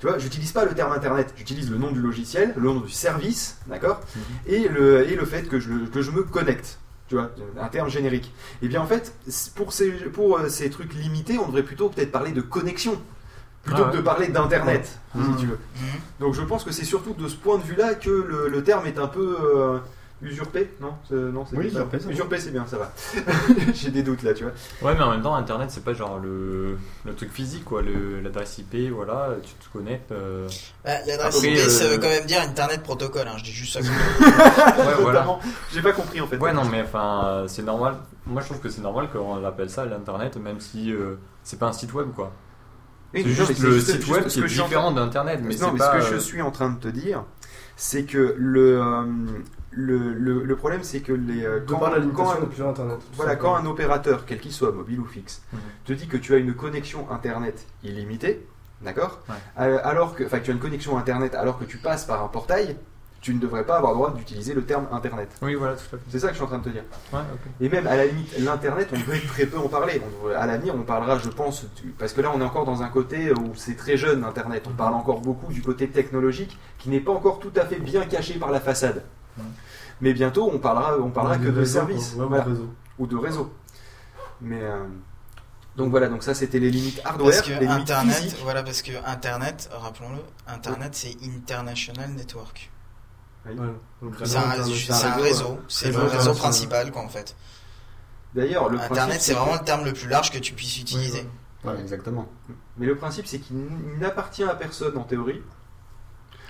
[0.00, 2.90] tu vois, j'utilise pas le terme internet, j'utilise le nom du logiciel, le nom du
[2.90, 4.00] service, d'accord,
[4.46, 6.78] et le et le fait que je que je me connecte.
[7.08, 7.30] Tu vois,
[7.60, 8.32] un terme générique.
[8.62, 9.12] Et bien en fait,
[9.54, 12.98] pour ces pour euh, ces trucs limités, on devrait plutôt peut-être parler de connexion
[13.62, 15.58] plutôt Ah que de parler d'internet, si tu veux.
[16.20, 18.86] Donc je pense que c'est surtout de ce point de vue-là que le, le terme
[18.86, 19.78] est un peu euh,
[20.20, 20.94] usurpé, non?
[21.10, 22.10] Non, c'est Oui, usurpé, c'est.
[22.10, 22.92] Usurpé, c'est bien, ça va.
[23.74, 24.52] J'ai des doutes là, tu vois.
[24.82, 27.82] Ouais, mais en même temps, Internet, c'est pas genre le, le truc physique, quoi.
[27.82, 30.10] le- L'adresse IP, voilà, tu te connectes.
[30.12, 30.48] euh,
[30.84, 33.74] Bah, L'adresse IP, ça euh, veut quand même dire Internet Protocol, hein, je dis juste
[33.74, 33.80] ça.
[34.78, 35.26] Ouais, voilà.
[35.72, 36.36] J'ai pas compris en fait.
[36.38, 37.96] Ouais, non, mais enfin, euh, c'est normal.
[38.26, 41.66] Moi, je trouve que c'est normal qu'on appelle ça l'Internet, même si euh, c'est pas
[41.66, 42.32] un site web, quoi.
[43.14, 45.72] Oui, c'est juste le juste- site web qui est en différent d'Internet, mais non, c'est
[45.72, 46.00] mais pas.
[46.00, 47.24] ce que je euh, suis en train de te dire,
[47.76, 49.02] c'est que le, euh,
[49.70, 52.98] le, le, le problème, c'est que les, euh, De quand, la quand un- internet.
[53.14, 55.58] voilà, quand un opérateur, quel qu'il soit, mobile ou fixe, Mhm.
[55.86, 58.46] te dit que tu as une connexion internet illimitée,
[58.82, 59.34] d'accord Ouais.
[59.60, 62.22] Euh, Alors que, enfin, que tu as une connexion internet alors que tu passes par
[62.24, 62.76] un portail,
[63.22, 65.30] tu ne devrais pas avoir le droit d'utiliser le terme internet.
[65.42, 66.04] Oui, voilà, tout à fait.
[66.10, 66.82] C'est ça que je suis en train de te dire.
[67.12, 67.20] Ouais.
[67.60, 70.02] Et même à la limite, l'internet, on peut très peu en parler.
[70.24, 72.82] On- à l'avenir, on parlera, je pense, du- parce que là, on est encore dans
[72.82, 74.64] un côté où c'est très jeune l'internet.
[74.68, 78.04] On parle encore beaucoup du côté technologique qui n'est pas encore tout à fait bien
[78.06, 79.04] caché par la façade.
[80.00, 82.44] Mais bientôt, on parlera, on parlera Ouais, que de services, Voilà.
[82.98, 83.54] ou de réseau.
[84.40, 84.84] Mais euh,
[85.76, 88.40] donc voilà, donc ça c'était les limites hardware, Parce que les limites Internet, physiques.
[88.42, 90.18] voilà, parce que Internet, rappelons-le,
[90.52, 92.71] Internet c'est International Network.
[93.46, 93.56] Oui.
[94.24, 97.34] C'est un, Internet, c'est un réseau, c'est le réseau principal quoi en fait.
[98.34, 101.26] D'ailleurs, le Internet c'est vraiment le terme le plus large que tu puisses utiliser.
[101.64, 102.28] Ouais, exactement.
[102.76, 103.56] Mais le principe, c'est qu'il
[104.00, 105.42] n'appartient à personne en théorie.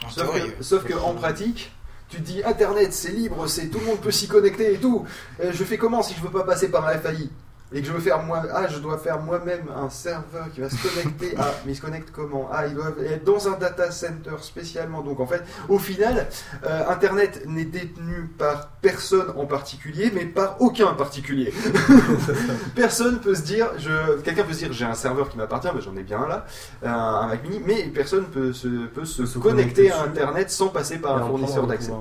[0.05, 1.73] En Sauf, théorie, que, sauf que en pratique,
[2.09, 5.07] tu te dis Internet, c'est libre, c'est tout le monde peut s'y connecter et tout.
[5.41, 7.29] Euh, je fais comment si je veux pas passer par un FAI
[7.73, 10.69] et que je veux faire moi, ah, je dois faire moi-même un serveur qui va
[10.69, 11.35] se connecter.
[11.39, 12.49] Ah, mais il se connecte comment?
[12.53, 15.03] Ah, il doit être dans un data center spécialement.
[15.03, 16.29] Donc en fait, au final,
[16.65, 21.53] euh, Internet n'est détenu par personne en particulier, mais par aucun particulier.
[22.75, 25.81] personne peut se dire, je, quelqu'un peut se dire, j'ai un serveur qui m'appartient, ben,
[25.81, 26.47] j'en ai bien un là,
[26.85, 30.03] un, un Mac Mini, mais personne peut se, peut se, se connecter connecter à.
[30.03, 31.93] Internet sans passer par un fournisseur d'accès.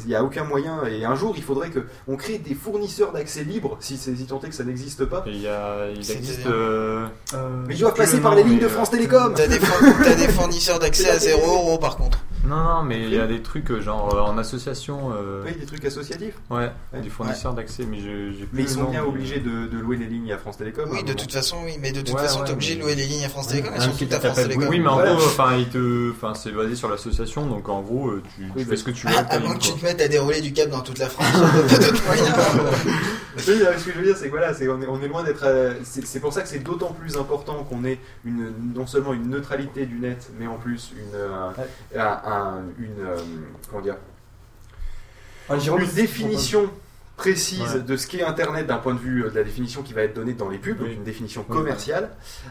[0.00, 3.12] Il n'y a aucun moyen, et un jour il faudrait que on crée des fournisseurs
[3.12, 5.22] d'accès libres, si c'est si tant est que ça n'existe pas.
[5.26, 6.46] Et il, y a, il existe.
[6.46, 9.58] euh, Euh, Mais ils doivent passer par les lignes de euh, France Télécom T'as des,
[9.60, 12.18] fourn- t'as des fournisseurs d'accès à 0 euros par contre.
[12.44, 15.12] Non, non, mais il y a des trucs euh, genre euh, en association.
[15.14, 16.34] euh, Oui, des trucs associatifs.
[16.50, 17.00] Ouais, Ouais.
[17.00, 19.96] des fournisseurs d'accès, mais je- j'ai plus Mais ils sont bien obligés de, de louer
[19.96, 20.88] les lignes à France Télécom.
[20.90, 22.80] Oui, un de toute façon, oui, mais de toute Ouais, façon, ouais, t'es obligé mais-
[22.80, 24.66] de louer les lignes à France Télécom, elles Un sont qui toutes à France Télécom.
[24.68, 25.14] Oui, mais en Voilà.
[25.14, 28.22] gros, enfin, il te, enfin, c'est basé sur l'association, donc en gros, euh,
[28.56, 29.14] tu, fais ce que tu veux.
[29.16, 31.08] Ah, ta à moins que tu te mettes à dérouler du câble dans toute la
[31.08, 31.26] France,
[31.68, 32.34] t'as d'autres moyens.
[33.36, 35.22] Oui, ce que je veux dire, c'est que voilà, c'est, on, est, on est loin
[35.22, 35.44] d'être.
[35.44, 39.28] euh, c'est, pour ça que c'est d'autant plus important qu'on ait une, non seulement une
[39.30, 41.50] neutralité du net, mais en plus une, euh,
[41.96, 43.16] un- un- une, euh,
[43.70, 43.96] comment dire,
[45.78, 46.70] une définition
[47.22, 47.80] précise Ouais.
[47.80, 50.14] de ce qu'est Internet d'un point de vue euh, de la définition qui va être
[50.14, 50.94] donnée dans les pubs, donc Oui.
[50.94, 51.56] une définition Oui.
[51.56, 52.10] commerciale,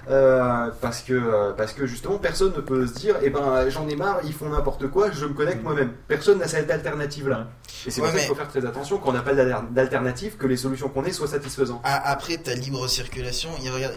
[0.09, 3.87] euh, parce que euh, parce que justement personne ne peut se dire, eh ben j'en
[3.87, 5.63] ai marre, ils font n'importe quoi, je me connecte Mm.
[5.63, 5.91] moi-même.
[6.07, 7.47] Personne n'a cette alternative là.
[7.85, 9.65] Et c'est Ouais, pour ça qu'il faut faire très attention quand on n'a pas d'al-
[9.71, 11.81] d'alternative, que les solutions qu'on ait soient satisfaisantes.
[11.83, 13.93] Après, ta libre circulation, regarde,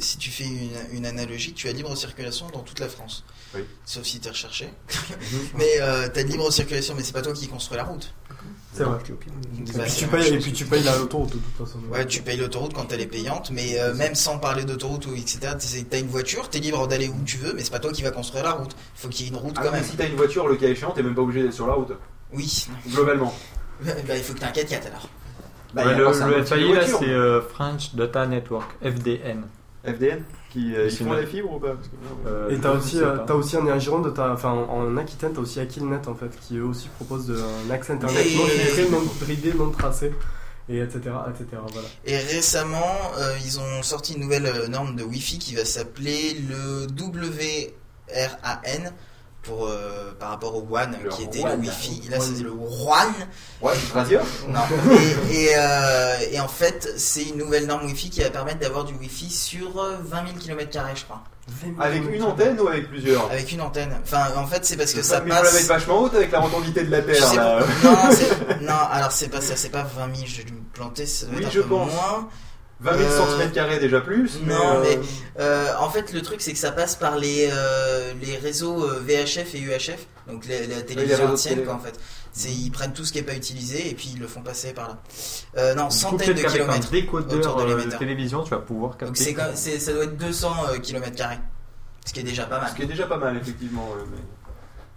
[0.00, 3.24] si tu fais une, une analogie, tu as libre circulation dans toute la France.
[3.54, 3.62] Oui.
[3.84, 4.68] Sauf si t'es recherché.
[5.56, 8.12] mais euh, t'as libre circulation, mais c'est pas toi qui construis la route.
[8.76, 8.98] C'est vrai.
[8.98, 11.78] Et puis, tu payes, et puis tu payes la l'autoroute de toute façon.
[11.90, 15.14] Ouais, tu payes l'autoroute quand elle est payante, mais euh, même sans parler d'autoroute ou
[15.14, 15.38] etc.
[15.90, 18.10] T'as une voiture, t'es libre d'aller où tu veux, mais c'est pas toi qui va
[18.10, 18.76] construire la route.
[18.94, 19.86] Faut qu'il y ait une route Ah, quand mais même.
[19.88, 21.92] si t'as une voiture, le cas échéant, t'es même pas obligé d'être sur la route,
[22.34, 22.66] Oui.
[22.88, 23.34] globalement.
[23.84, 25.08] bah, il faut que t'aies un 4x4 alors.
[25.74, 29.44] Bah, Ouais, y a le le FAI là, c'est euh, French Data Network, FDN.
[29.84, 30.22] FDN
[30.56, 33.18] qui euh, ils font les fibres ou pas Parce que, Euh, Et t'as aussi, euh,
[33.26, 36.56] t'as aussi en, Gironde, t'as- enfin en, en Aquitaine, t'as aussi Aquilnet en fait, qui
[36.56, 37.38] eux aussi propose de-
[37.68, 40.12] un accès internet Et- non filtré, non bridé, non tracé,
[40.68, 41.00] et etc.
[41.30, 41.60] etc.
[41.72, 41.88] Voilà.
[42.06, 46.34] Et récemment, euh, ils ont sorti une nouvelle euh, norme de Wi-Fi qui va s'appeler
[46.48, 46.86] le
[48.08, 48.90] WRAN
[49.46, 52.08] pour, euh, par rapport au WAN Le qui était le Wi-Fi.
[52.10, 53.06] Là, c'est le WAN.
[53.62, 54.18] Ouais, radio
[54.48, 54.60] Non.
[55.30, 58.84] et, et, euh, et en fait, c'est une nouvelle norme Wi-Fi qui va permettre d'avoir
[58.84, 61.22] du Wi-Fi sur euh, 20 000 km, je crois.
[61.78, 63.30] Avec une antenne ou avec plusieurs?
[63.30, 63.96] Avec une antenne.
[64.02, 65.66] Enfin, en fait, c'est parce que Mais ça passe.
[65.68, 67.34] vachement haute avec la rotondité de la Terre.
[67.34, 67.60] là.
[67.60, 67.88] pas.
[67.88, 71.06] Non, c'est- non, alors c'est pas ça, c'est pas 20 000, je vais me planter,
[71.06, 71.92] ça doit Oui, être un je peu pense.
[71.92, 72.28] moins.
[72.80, 74.38] 20 000 Euh, cm déjà plus.
[74.42, 74.98] Non, euh, mais
[75.40, 79.54] euh, en fait, le truc, c'est que ça passe par les, euh, les réseaux VHF
[79.54, 81.66] et UHF, donc les- la télévision ancienne, télé.
[81.66, 81.98] quoi, en fait.
[82.32, 84.74] C'est, ils prennent tout ce qui est pas utilisé et puis ils le font passer
[84.74, 84.88] par
[85.56, 85.74] là.
[85.74, 89.24] Non, centaines de kilomètres un décodeur autour de de télévision, tu vas pouvoir Donc capter.
[89.24, 91.16] c'est, quand- c'est- ça doit être 200 euh, km
[92.04, 92.70] ce qui est déjà pas mal.
[92.70, 93.88] Ce qui est déjà pas mal, effectivement.
[94.10, 94.18] mais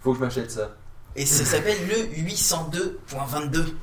[0.04, 0.76] Faut que je m'achète ça.
[1.16, 3.74] Et ça s'appelle le 802.22.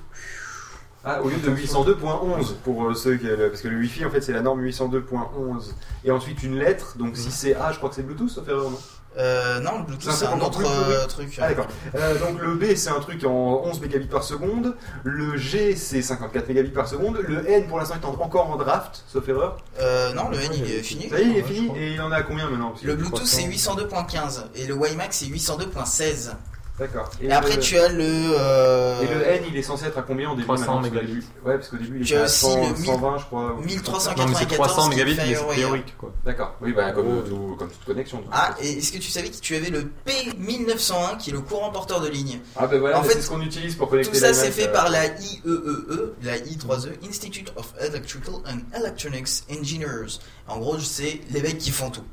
[1.05, 3.27] Ah, au lieu de 802.11 pour euh, ceux qui.
[3.27, 5.71] Parce que le Wi-Fi, en fait, c'est la norme 802.11.
[6.03, 8.69] Et ensuite une lettre, donc si c'est A, je crois que c'est Bluetooth, sauf erreur,
[8.71, 8.77] non?
[9.19, 11.39] Euh, non, le Bluetooth, c'est un autre euh, truc.
[11.41, 11.65] Ah, d'accord.
[11.95, 14.75] Euh, donc le B, c'est un truc en 11 mégabits par seconde.
[15.03, 17.17] Le G, c'est 54 mégabits par seconde.
[17.27, 19.57] Le N, pour l'instant, est en- encore en draft, sauf erreur.
[19.79, 21.09] Euh, non, le N, il est fini.
[21.09, 21.71] Ça y est, il est fini.
[21.79, 22.73] Et il en a combien maintenant?
[22.83, 26.33] Le Bluetooth, c'est que- 802.15 et le WiMAX, c'est 802.16.
[26.79, 27.09] D'accord.
[27.21, 28.03] Et, après, le- tu as le.
[28.05, 30.89] euh, Et le N, il est censé être à combien au début 300 maintenant, parce
[30.89, 31.13] qu'au mégabits.
[31.13, 33.25] début- Ouais, parce qu'au début, il Tu était as à aussi 100, le 120, je
[33.25, 33.53] crois.
[33.55, 36.13] ou- 1394 Non, mais c'est 300 mégabits, mais c'est théorique, quoi.
[36.23, 36.55] D'accord.
[36.61, 37.27] Oui, bah, comme, Oh.
[37.27, 38.23] tout- comme toute connexion.
[38.31, 41.71] Ah, et est-ce que tu savais que tu avais le P1901 qui est le courant
[41.71, 42.39] porteur de ligne?
[42.55, 44.51] Ah, ben voilà, En fait, c'est ce qu'on utilise pour connecter Tout ça, les c'est
[44.51, 44.71] fait euh.
[44.71, 50.19] par la IEEE, la I3E, Institute of Electrical and Electronics Engineers.
[50.47, 52.03] En gros, c'est les mecs qui font tout.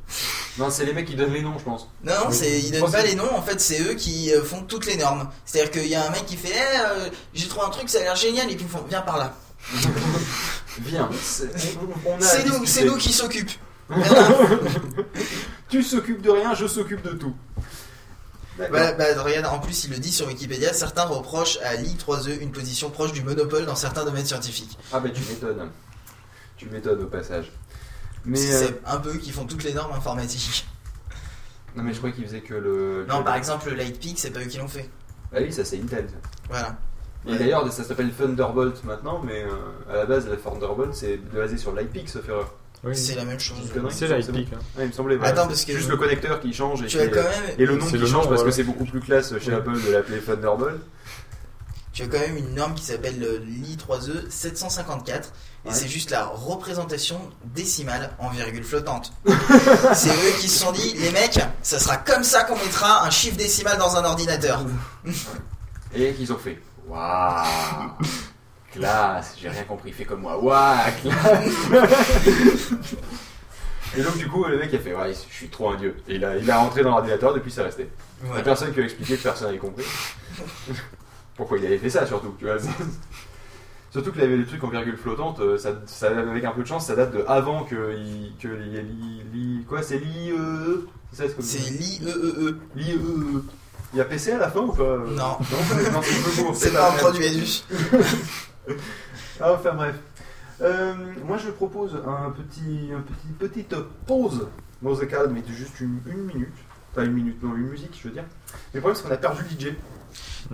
[0.59, 1.89] Non, c'est les mecs qui donnent les noms, je pense.
[2.03, 2.35] Non, non, Oui.
[2.37, 4.97] c'est, ils donnent pas les noms, en fait, c'est eux qui euh, font toutes les
[4.97, 5.29] normes.
[5.45, 7.99] C'est-à-dire qu'il y a un mec qui fait Eh, euh, J'ai trouvé un truc, ça
[7.99, 9.35] a l'air génial, et puis ils font Viens par là.
[10.81, 11.09] Viens.
[11.21, 13.53] C'est nous, c'est nous qui s'occupent.
[15.69, 17.35] tu s'occupes de rien, je s'occupe de tout.
[18.59, 22.53] Bah, bah, regarde, en plus, il le dit sur Wikipédia certains reprochent à l'I3E une
[22.53, 24.79] position proche du monopole dans certains domaines scientifiques.
[24.93, 25.71] Ah, bah tu m'étonnes.
[26.57, 27.51] Tu m'étonnes au passage.
[28.25, 28.37] Mais.
[28.37, 30.67] C'est- euh, C'est un peu eux qui font toutes les normes informatiques.
[31.77, 33.05] Non, mais je crois qu'il faisait que le.
[33.09, 34.89] Non, que par le- exemple, le Lightpeak, c'est pas eux qui l'ont fait.
[35.35, 36.07] Ah oui, ça c'est Intel.
[36.09, 36.29] ça.
[36.49, 36.77] Voilà.
[37.27, 37.39] Et Ouais.
[37.39, 41.75] d'ailleurs, ça s'appelle Thunderbolt maintenant, mais euh, à la base, la Thunderbolt c'est basé sur
[41.75, 42.55] l'IPIC, sauf erreur.
[42.85, 42.95] Oui.
[42.95, 43.57] C'est la même chose.
[43.91, 44.11] C'est.
[44.11, 44.59] Epic, hein.
[44.77, 45.19] Ouais, il me semblait.
[45.23, 47.55] Attends, parce que- Juste le connecteur qui change et, Tu qui as est- quand même-
[47.59, 49.57] et le nom qui le change nom, parce que c'est beaucoup plus classe chez Ouais.
[49.57, 50.81] Apple de l'appeler Thunderbolt.
[51.95, 55.33] Tu as quand même une norme qui s'appelle le l'I3E 754
[55.65, 55.75] et Ouais.
[55.75, 59.13] c'est juste la représentation décimale en virgule flottante.
[59.95, 63.11] c'est eux qui se sont dit, les mecs, ça sera comme ça qu'on mettra un
[63.11, 64.63] chiffre décimal dans un ordinateur.
[65.95, 66.61] Et qu'ils ont fait.
[66.87, 67.45] Waouh
[68.73, 70.37] Classe, j'ai rien compris, fais comme moi.
[70.37, 71.49] Waouh, classe
[73.97, 75.97] Et donc, du coup, le mec a fait Ouais, je suis trop un dieu.
[76.09, 77.89] Et il a, il a rentré dans l'ordinateur, depuis c'est resté.
[78.23, 78.43] Il y a Ouais.
[78.43, 79.85] personne qui a expliqué, personne n'avait compris.
[81.37, 82.57] Pourquoi il avait fait ça, surtout, tu vois.
[83.95, 86.67] Surtout qu'il avait des trucs en virgule flottante, euh, ça, ça- avec un peu de
[86.67, 90.35] chance, ça date de avant que, il, que l'I- l'I- l'I- quoi, c'est l'IEE
[91.13, 92.57] C'est ça, comme C'est l'IEEE.
[92.75, 92.99] L'IEE.
[93.93, 95.07] Il y a PC à la fin ou pas euh?
[95.17, 95.39] Non.
[96.55, 97.63] c'est pas un produit Edus.
[99.41, 99.95] Ah, enfin bref.
[100.61, 103.77] Euh, moi je propose un petit, un petit, petite
[104.09, 104.49] pause
[104.83, 106.49] musicale, mais de juste une, une minute.
[106.95, 108.25] Pas une minute, non, une musique, je veux dire.
[108.53, 109.75] Mais le problème, c'est qu'on a perdu le DJ.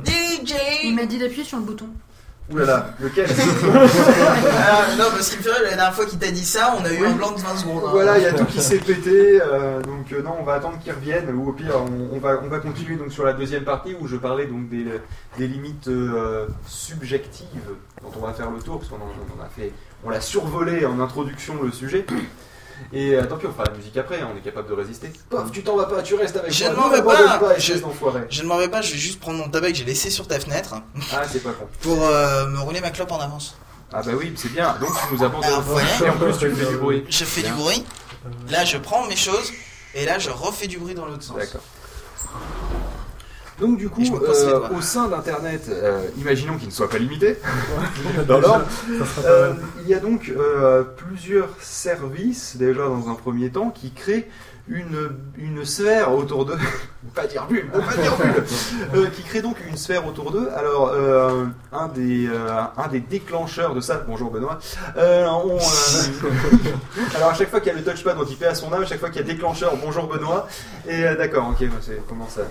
[0.05, 1.89] DJ Il m'a dit d'appuyer sur le bouton.
[2.53, 6.31] Ouh là là, lequel Ah, Non, parce qu'il me ferait, la dernière fois qu'il t'a
[6.31, 7.83] dit ça, on a eu un blanc de 20 secondes.
[7.87, 7.91] hein.
[7.93, 10.79] Voilà, il y a tout qui s'est pété, euh, donc euh, non, on va attendre
[10.83, 13.63] qu'ils reviennent, ou au pire, on, on va, on va continuer donc sur la deuxième
[13.65, 14.85] partie où je parlais donc des,
[15.39, 17.47] des limites euh, subjectives
[18.03, 19.73] dont on va faire le tour, parce qu'on en, on en a fait,
[20.05, 22.05] on l'a survolé en introduction le sujet.
[22.93, 25.13] Et euh, tant pis, on fera la musique après, on est capable de résister.
[25.29, 26.73] Pof, tu t'en vas pas, tu restes avec Je moi.
[26.73, 27.39] ne m'en vais pas.
[27.39, 27.75] pas, Je-
[28.43, 30.41] ne m'en vais pas, je vais juste prendre mon tabac que j'ai laissé sur ta
[30.41, 30.75] fenêtre
[31.13, 31.67] Ah, c'est pas con.
[31.83, 33.57] pour euh, me rouler ma clope en avance.
[33.93, 35.49] Ah bah oui, c'est bien, donc tu nous abandonnes.
[35.49, 35.89] Alors, voilà.
[36.05, 37.05] Et en plus, tu fais du bruit.
[37.09, 37.51] Je fais Bien.
[37.55, 37.85] du bruit.
[38.49, 39.53] Là, je prends mes choses
[39.95, 41.37] et là, je refais du bruit dans l'autre sens.
[41.37, 41.61] D'accord.
[43.61, 47.37] Donc du coup, euh, au sein d'Internet, euh, imaginons qu'il ne soit pas limité,
[48.27, 48.65] Dans l'ordre,
[49.25, 49.53] euh,
[49.83, 54.29] il y a donc euh, plusieurs services, déjà dans un premier temps, qui créent
[54.71, 56.57] une, une sphère autour d'eux,
[57.15, 58.45] pas dire bulle, pas dire bulle,
[58.95, 60.49] Euh, qui créent donc une sphère autour d'eux.
[60.57, 64.59] Alors, euh, un, des, euh, un des déclencheurs de ça, bonjour Benoît,
[64.97, 65.59] on,
[67.17, 68.83] alors à chaque fois qu'il y a le touchpad dont il paie à son âme,
[68.83, 70.47] à chaque fois qu'il y a déclencheur, bonjour Benoît,
[70.89, 72.43] et d'accord, ok, c'est comment ça?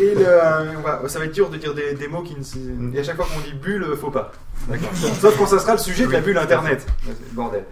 [0.00, 2.94] Et le, ça va être dur de dire des, des mots qui ne.
[2.96, 4.32] Et à chaque fois qu'on dit bulle, faut pas.
[4.68, 4.88] D'accord.
[4.94, 6.86] Sauf quand ça sera le sujet de la bulle internet.
[7.32, 7.64] Bordel.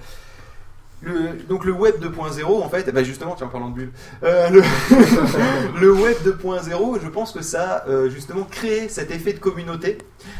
[1.02, 3.90] Le- donc le web 2.0 en fait, eh ben justement tiens en parlant de bulle,
[4.22, 4.62] euh, le,
[5.80, 9.98] le web 2.0 je pense que ça a euh, justement créé cet effet de communauté.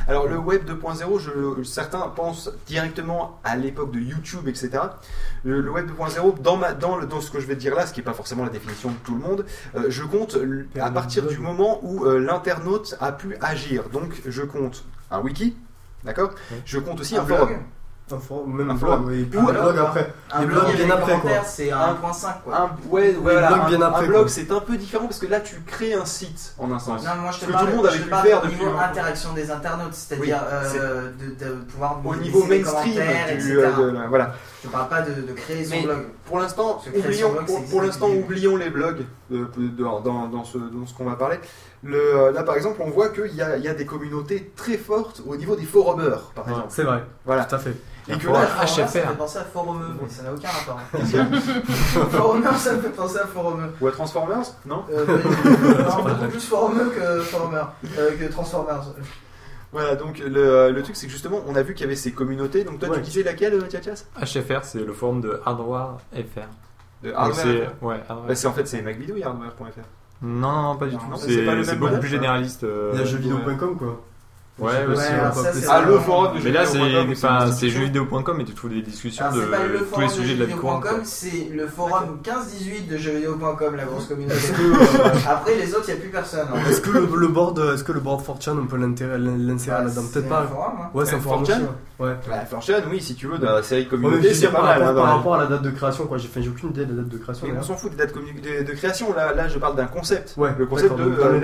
[0.08, 4.70] Alors le web 2.0, je, certains pensent directement à l'époque de YouTube etc.
[5.44, 7.86] Le, le web 2.0 dans, ma, dans, le- dans ce que je vais dire là,
[7.86, 9.44] ce qui n'est pas forcément la définition de tout le monde,
[9.76, 10.38] euh, je compte
[10.80, 13.90] à partir du moment où l'internaute a pu agir.
[13.90, 15.54] Donc je compte un wiki,
[16.02, 16.30] d'accord?
[16.64, 17.38] Je compte aussi un, Un blog.
[17.40, 17.56] forum.
[18.12, 20.12] Un forum, même Un un blog, oui, et puis Ou des alors, blogs après.
[20.30, 21.30] Un blog bien après, quoi.
[21.44, 22.56] c'est un point 5 quoi.
[22.56, 24.28] Un, ouais, voilà, blog un, bien après, un blog quoi.
[24.28, 27.04] c'est un peu différent parce que là tu crées un site en un sens.
[27.04, 28.54] Non, moi je Ce te que parle, tout le monde avait pu faire au depuis
[28.58, 28.78] niveau longtemps.
[28.84, 30.48] interaction des internautes, c'est-à-dire Oui,
[30.78, 33.72] euh, de, de pouvoir Au niveau mainstream, commentaires, du, etc.
[33.76, 34.34] euh, voilà.
[34.62, 35.98] Je parle pas de, de créer son Mais blog.
[36.26, 41.16] pour l'instant, oublions, blog, pour, l'instant, oublions les blogs euh, ce, dans ce qu'on va
[41.16, 41.38] parler.
[41.82, 45.22] Le, euh, là, par exemple, on voit qu'il y y a des communautés très fortes
[45.26, 46.66] au niveau des forumers, par exemple.
[46.70, 47.44] C'est vrai, Voilà.
[47.44, 47.74] tout à fait.
[48.08, 49.16] Et que Là, Forumers, ça me fait HFR.
[49.16, 50.80] penser à Forumeux, mais ça n'a aucun rapport.
[52.10, 53.70] Forumers, ça me fait penser à Forumeux.
[53.80, 55.06] ou à Transformers, non Euh,
[55.88, 57.62] non, beaucoup plus Forumeux que Forumer,
[57.98, 58.82] euh, que Transformers.
[59.72, 62.12] Voilà, donc le, le truc, c'est que justement, on a vu qu'il y avait ces
[62.12, 62.64] communautés.
[62.64, 62.96] Donc toi, Ouais.
[62.96, 66.40] tu disais laquelle, euh, Tchatchas HFR, c'est le forum de Hardware FR.
[67.02, 67.34] De Hardware.
[67.44, 68.28] c'est ouais, Hardware.
[68.28, 69.80] Bah, c'est en fait c'est MacBidouille, hardware.fr.
[70.22, 71.16] Non, non, non, pas du Non, tout.
[71.16, 72.64] C'est c'est pas le c'est même beaucoup modèle, plus généraliste.
[72.64, 74.00] euh, Il y a jeuxvideo.com quoi.
[74.58, 75.18] Ouais, aussi, si ouais.
[75.20, 75.82] on va ça, pas c'est Ah, ça.
[75.82, 79.50] le forum de Mais là, c'est jeuxvideo.com et tu trouves des discussions Alors, de c'est
[79.50, 83.76] pas le tous les de sujets de la jeuxvideo.com, c'est le forum 15-18 de jeuxvideo.com,
[83.76, 84.34] la grosse communauté.
[84.34, 86.46] Que, euh, Après, les autres, il n'y a plus personne.
[86.50, 86.58] hein.
[86.70, 89.18] est-ce que le, le board, est-ce que le board 4chan, on peut l'insérer Bah,
[89.84, 90.02] là-dedans?
[90.12, 90.46] Peut-être pas.
[90.50, 90.90] forum, hein.
[90.94, 91.62] Ouais, c'est un Euh, forum 4chan aussi,
[92.00, 92.14] ouais.
[92.26, 94.82] Bah, Fortune, oui, si tu veux, dans la série communauté, c'est pas par, mal.
[94.82, 96.16] rapport, hein, par rapport à la date de création, quoi.
[96.16, 97.46] J'ai aucune idée de la date de création.
[97.46, 99.84] Mais on s'en fout de date commu- de, de création, là, là je parle d'un
[99.86, 100.32] concept.
[100.38, 101.40] Ouais, le concept de euh,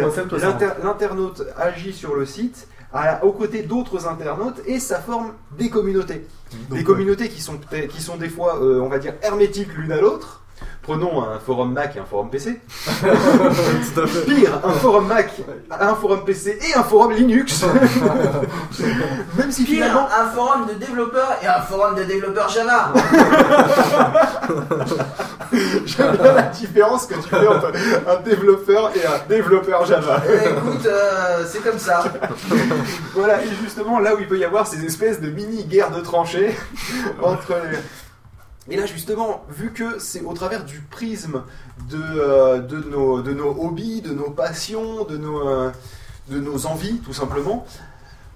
[0.83, 6.26] l'internaute agit sur le site à, aux côtés d'autres internautes et ça forme des communautés.
[6.68, 7.59] Donc, des communautés qui sont,
[7.90, 10.41] qui sont des fois, euh, on va dire, hermétiques l'une à l'autre.
[10.83, 12.61] Prenons un forum Mac et un forum PC.
[13.01, 14.25] Tout à fait.
[14.27, 15.31] Pire, un forum Mac,
[15.71, 17.65] un forum PC et un forum Linux.
[19.37, 22.93] Même si Pire, finalement, un forum de développeurs et un forum de développeurs Java.
[25.87, 27.73] j'aime bien la différence que tu fais entre
[28.09, 30.21] un développeur et un développeur Java.
[30.27, 32.03] Eh, écoute, euh, c'est comme ça.
[33.15, 36.57] Voilà, et justement, là où il peut y avoir ces espèces de mini-guerres de tranchées
[37.23, 37.79] entre les...
[38.71, 41.43] Et là, justement, vu que c'est au travers du prisme
[41.91, 45.71] de, euh, de, nos, de nos hobbies, de nos passions, de nos, euh,
[46.29, 47.67] de nos envies, tout simplement,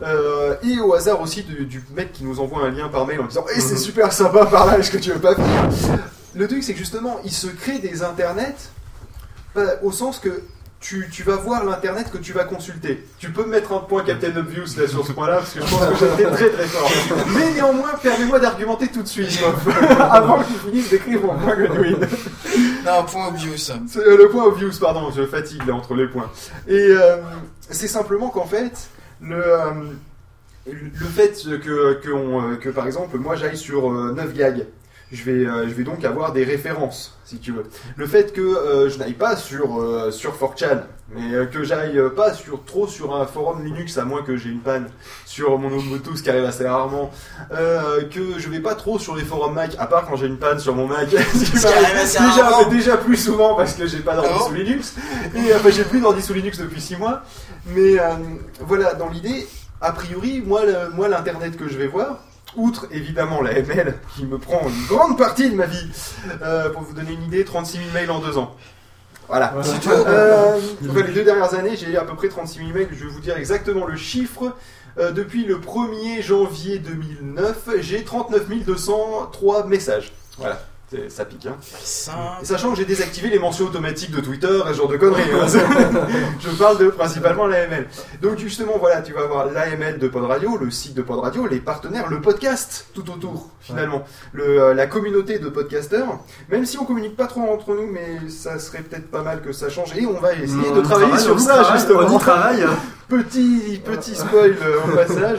[0.03, 3.21] euh, et au hasard aussi du, du mec qui nous envoie un lien par mail
[3.21, 5.71] en disant Eh, c'est super sympa par là, est-ce que tu veux pas venir?
[6.35, 8.57] Le truc, c'est que justement, il se crée des internets
[9.55, 10.43] pas- au sens que
[10.87, 13.05] tu, tu vas voir l'internet que tu vas consulter.
[13.19, 15.85] Tu peux mettre un point Captain Obvious là sur ce point-là, parce que je pense
[15.85, 16.89] que j'étais très très fort.
[17.35, 19.37] Mais néanmoins, permets-moi d'argumenter tout de suite,
[19.99, 21.97] avant que tu finisses d'écrire mon point Godwin.
[22.85, 23.73] Non, point obvious.
[23.97, 26.31] Euh, le point obvious, pardon, je fatigue là entre les points.
[26.69, 27.17] Et euh,
[27.69, 28.89] c'est simplement qu'en fait,
[29.21, 29.71] le, euh,
[30.67, 34.67] le fait que, que, on, que par exemple, moi j'aille sur euh, 9 gags,
[35.13, 37.65] je vais, euh, je vais donc avoir des références, si tu veux.
[37.97, 40.83] Le fait que euh, je n'aille pas sur, euh, sur 4chan,
[41.15, 44.37] mais euh, que j'aille euh, pas sur, trop sur un forum Linux, à moins que
[44.37, 44.89] j'ai une panne
[45.25, 47.13] sur mon Ubuntu, ce qui arrive assez rarement,
[47.53, 50.39] euh, que je vais pas trop sur les forums Mac, à part quand j'ai une
[50.39, 52.69] panne sur mon Mac, ce qui arrive assez déjà, rarement.
[52.71, 54.95] déjà plus souvent parce que j'ai pas d'ordi Ah bon sous Linux,
[55.37, 57.23] et enfin j'ai plus d'ordi sous Linux depuis 6 mois,
[57.67, 58.15] mais euh,
[58.61, 59.47] voilà, dans l'idée,
[59.81, 62.19] a priori, moi, le- moi l'internet que je vais voir,
[62.57, 65.89] outre évidemment la ML qui me prend une grande partie de ma vie,
[66.43, 68.55] euh, pour vous donner une idée, 36 000 mails en deux ans.
[69.29, 69.55] Voilà.
[69.89, 72.89] Euh, enfin, les deux dernières années, j'ai à peu près 36 000 mails.
[72.93, 74.55] Je vais vous dire exactement le chiffre.
[74.99, 80.13] Euh, depuis le 1er janvier 2009, j'ai 39 203 messages.
[80.39, 80.61] Voilà.
[81.09, 81.57] Ça pique, hein.
[81.83, 84.97] Ça, Et sachant que j'ai désactivé les mentions automatiques de Twitter et ce genre de
[84.97, 85.23] conneries.
[85.33, 85.47] hein.
[86.41, 87.89] je parle de principalement l'AML.
[88.23, 91.47] Donc justement, voilà, tu vas avoir l'AML de Pod Radio, le site de Pod Radio,
[91.49, 94.05] les partenaires, le podcast tout autour, finalement.
[94.33, 96.21] Le, euh, la communauté de podcasteurs.
[96.51, 99.53] Même si on communique pas trop entre nous, mais ça serait peut-être pas mal que
[99.53, 99.91] ça change.
[99.97, 102.01] Et on va essayer de travailler travaille, sur ça, travaille, justement.
[102.09, 102.65] On y travaille.
[103.09, 105.39] Petit, petit spoil euh, au passage.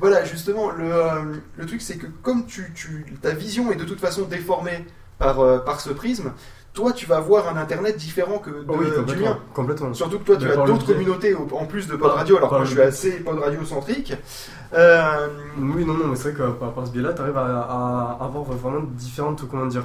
[0.00, 1.10] Voilà, justement, le, euh,
[1.58, 4.84] le truc c'est que comme tu, tu, ta vision est de toute façon déformée
[5.18, 6.32] par, euh, par ce prisme,
[6.72, 9.26] toi tu vas avoir un internet différent que de- Oh oui, du complètement.
[9.28, 9.38] mien.
[9.54, 9.94] complètement.
[9.94, 12.48] Surtout que toi tu Mais as d'autres communautés au- en plus de Pod Radio, alors
[12.50, 14.14] que moi je suis assez Pod Radio centrique.
[14.72, 15.26] Euh,
[15.58, 18.18] Oui, non, non, mais c'est vrai que par, par ce biais-là, tu arrives à, à
[18.24, 19.82] avoir vraiment différentes, comment dire,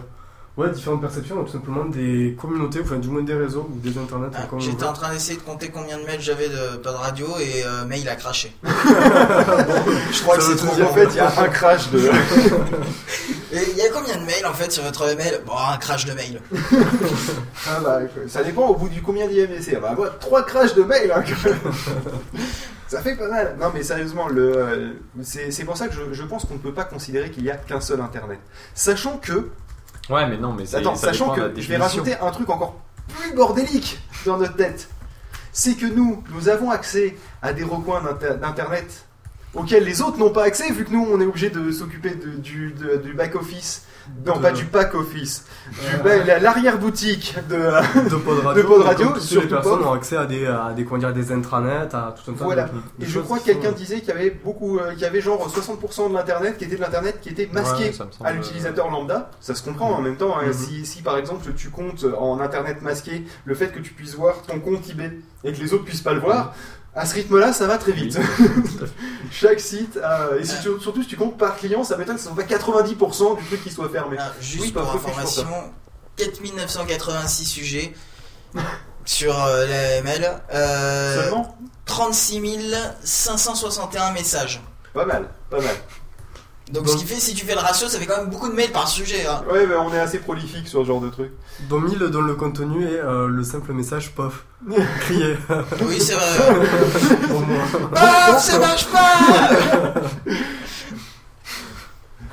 [0.57, 4.29] ouais, différentes perceptions, tout simplement des communautés, enfin du moins des réseaux ou des internets.
[4.35, 7.27] Ah, J'étais en train d'essayer de compter combien de mails j'avais de pas de radio
[7.39, 8.55] et euh, mail a craché.
[8.63, 12.09] je crois que c'est trop en fait il y a un crash de.
[13.51, 15.39] Il y a combien de mails en fait sur votre mail?
[15.45, 16.41] Bon, un crash de mail.
[17.67, 19.73] Ah bah, ça dépend au bout du combien d'IMDC.
[19.77, 21.23] Ah bah, moi, trois crashs de mail, hein.
[22.87, 23.55] Ça fait pas mal.
[23.59, 24.89] Non, mais sérieusement, le, euh,
[25.23, 27.49] c'est c'est pour ça que je, je pense qu'on ne peut pas considérer qu'il y
[27.49, 28.39] a qu'un seul Internet.
[28.75, 29.49] Sachant que,
[30.09, 30.77] Ouais, mais non, mais c'est.
[30.77, 32.75] attends, ça sachant que je vais rajouter un truc encore
[33.07, 34.89] plus bordélique dans notre tête.
[35.51, 39.05] C'est que nous, nous avons accès à des recoins d'inter- d'Internet
[39.53, 43.13] auxquels les autres n'ont pas accès, vu que nous on est obligé de s'occuper du
[43.15, 43.85] back-office.
[44.25, 45.45] Non, De- pas du pack-office.
[45.71, 47.55] Du Euh, ba- la- L'arrière-boutique de,
[48.09, 49.87] de pod radio, de Pod les personnes Pod.
[49.87, 52.63] ont accès à des, à des, comment dire, des intranets, à tout un tas Voilà.
[52.63, 55.01] de, de Et je crois que sont- quelqu'un disait qu'il y avait beaucoup, euh, qu'il
[55.01, 58.09] y avait genre 60% de l'internet qui était de l'internet qui était masqué Ouais, semble,
[58.23, 59.31] à l'utilisateur lambda.
[59.41, 60.35] Ça se comprend en même temps.
[60.37, 60.51] hein.
[60.53, 64.41] si, si par exemple tu comptes en internet masqué le fait que tu puisses voir
[64.47, 66.53] ton compte eBay et que les autres puissent pas le voir.
[66.95, 68.17] À ce rythme-là, ça va très vite.
[69.31, 69.99] Chaque site,
[70.39, 72.43] et si tu- surtout si tu comptes par client, ça m'étonne que ce soit pas
[72.43, 74.15] 90% du truc qui soit fermé.
[74.19, 74.93] Ah, Juste Oui, pour ça.
[74.95, 75.47] information,
[76.17, 77.93] 4986 sujets
[79.05, 80.41] sur euh, la ML.
[80.53, 81.57] Euh, Seulement?
[81.85, 82.73] 36
[83.03, 84.61] 561 messages.
[84.93, 85.75] Pas mal, pas mal.
[86.71, 88.55] Donc, ce qui fait, si tu fais le ratio, ça fait quand même beaucoup de
[88.55, 89.25] mails par sujet.
[89.27, 89.43] Hein.
[89.51, 91.31] Ouais, mais on est assez prolifique sur ce genre de truc.
[91.69, 94.45] Dont 1000 dont le contenu est euh, le simple message pof.
[95.01, 95.37] Crier.
[95.81, 96.25] Oui, c'est vrai.
[97.95, 100.01] Ah, ça marche pas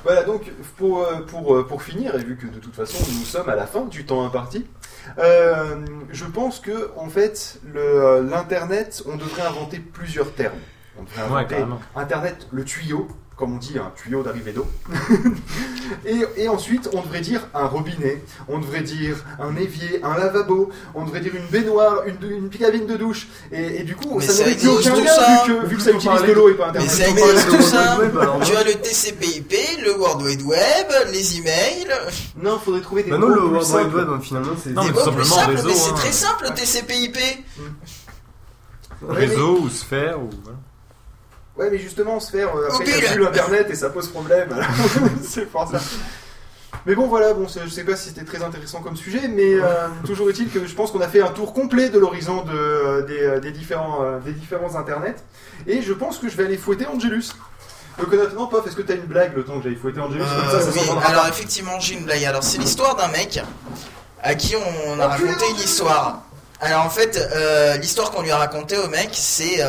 [0.04, 3.24] Voilà, donc pour, euh, pour, euh, pour finir, et vu que de toute façon nous
[3.24, 4.66] sommes à la fin du temps imparti,
[5.18, 5.76] euh,
[6.10, 10.58] je pense que en fait le, l'internet, on devrait inventer plusieurs termes.
[10.98, 11.64] On devrait inventer
[11.94, 13.06] internet, le tuyau,
[13.36, 14.66] comme on dit, un tuyau d'arrivée d'eau.
[16.06, 20.70] et, et ensuite, on devrait dire un robinet, on devrait dire un évier, un lavabo,
[20.94, 23.28] on devrait dire une baignoire, une, une cabine de douche.
[23.50, 25.44] Et, et du coup, Mais ça ça n'aurait plus aucun tout lien ça.
[25.46, 26.90] vu que, vu que ça utilise de l'eau et pas Mais internet.
[26.90, 27.98] ça On parle existe tout ça.
[27.98, 29.52] Web, alors, Tu as le TCP/IP,
[29.84, 31.88] le World Wide Web, les emails.
[32.42, 33.94] Non, faudrait trouver des Bah non, mots le World Wide.
[33.94, 34.70] Web, hein, finalement, c'est.
[34.70, 35.94] Non, mais Des plus simplement simples, réseau, mais c'est hein.
[35.94, 37.16] très simple le TCP/IP.
[39.08, 40.30] Réseau ou sphère ou.
[40.42, 40.58] voilà.
[41.56, 44.48] Ouais, mais justement, se faire euh, après t'as plus l'internet et ça pose problème.
[45.22, 45.80] c'est pour ça.
[46.84, 49.86] Mais bon, voilà, bon, je sais pas si c'était très intéressant comme sujet, mais euh,
[50.04, 53.02] toujours est-il que je pense qu'on a fait un tour complet de l'horizon de, euh,
[53.02, 55.14] des, euh, des différents, des différents internets.
[55.68, 57.30] Et je pense que je vais aller fouetter Angelus.
[57.98, 60.18] Donc honnêtement, Pof, est-ce que t'as une blague le temps que j'aille fouetter Angelus?
[60.24, 62.24] Comme ça, ça oui, alors effectivement, j'ai une blague.
[62.24, 63.40] Alors, c'est l'histoire d'un mec
[64.22, 66.22] à qui on a raconté une histoire.
[66.60, 67.20] Alors, en fait,
[67.80, 69.62] l'histoire qu'on lui a racontée au mec, c'est.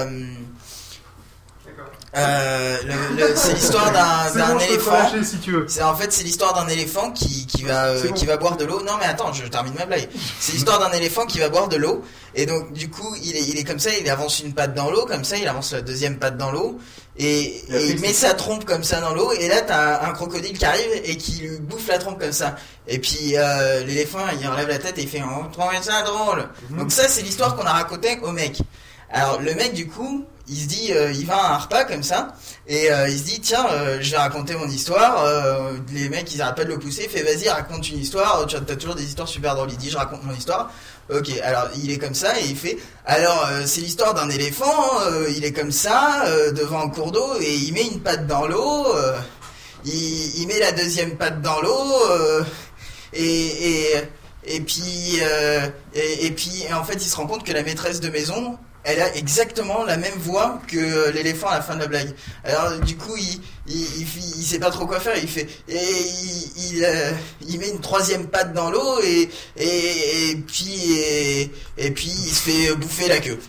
[2.15, 5.09] Euh, le- le- c'est l'histoire d'un bon, éléphant.
[5.23, 5.65] si tu veux.
[5.67, 8.13] C'est en fait c'est l'histoire d'un éléphant qui, qui va euh, bon.
[8.13, 8.81] qui va boire de l'eau.
[8.83, 10.07] Non mais attends, je termine ma blague.
[10.39, 12.03] C'est l'histoire d'un éléphant qui va boire de l'eau
[12.35, 14.91] et donc du coup il est il est comme ça, il avance une patte dans
[14.91, 16.77] l'eau comme ça, il avance la deuxième patte dans l'eau
[17.17, 20.13] et, Et il met sa trompe comme ça dans l'eau et là t'as un, un
[20.13, 22.55] crocodile qui arrive et qui lui bouffe la trompe comme ça.
[22.87, 26.47] Et puis euh, l'éléphant il relève la tête et il fait on trouvait ça drôle.
[26.71, 28.59] Donc ça c'est l'histoire qu'on a racontée au mec.
[29.11, 32.03] Alors le mec du coup il se dit euh, il va à un repas comme
[32.03, 32.35] ça
[32.67, 36.33] et euh, il se dit tiens euh, je vais raconter mon histoire euh, les mecs
[36.33, 38.95] ils arrêtent pas de le pousser il fait vas-y raconte une histoire tu as toujours
[38.95, 40.71] des histoires super drôles il dit je raconte mon histoire.
[41.13, 45.01] Ok alors il est comme ça et il fait alors c'est l'histoire d'un éléphant
[45.35, 46.23] il est comme ça
[46.53, 48.87] devant un cours d'eau et il met une patte dans l'eau
[49.83, 51.93] il, met la deuxième patte dans l'eau
[53.11, 53.87] et, et
[54.45, 55.19] et puis
[55.93, 59.15] et puis en fait il se rend compte que la maîtresse de maison elle a
[59.15, 62.13] exactement la même voix que l'éléphant à la fin de la blague.
[62.43, 64.07] Alors du coup, il, il, il,
[64.37, 65.15] il sait pas trop quoi faire.
[65.21, 67.11] Il fait et il, il, euh,
[67.47, 72.29] il met une troisième patte dans l'eau et, et et puis et, et puis il
[72.33, 73.39] se fait bouffer la queue.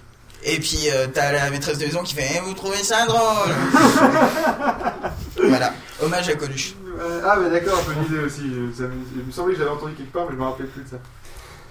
[0.46, 3.50] Et puis euh, t'as la maîtresse de maison qui fait Eh, vous trouvez ça drôle
[5.48, 5.72] Voilà,
[6.02, 6.74] hommage à Coluche.
[6.98, 8.42] Euh, ah, mais d'accord, bonne idée aussi.
[8.42, 10.66] euh, ça me- il me semblait que j'avais entendu quelque part, mais je me rappelle
[10.68, 10.96] plus de ça.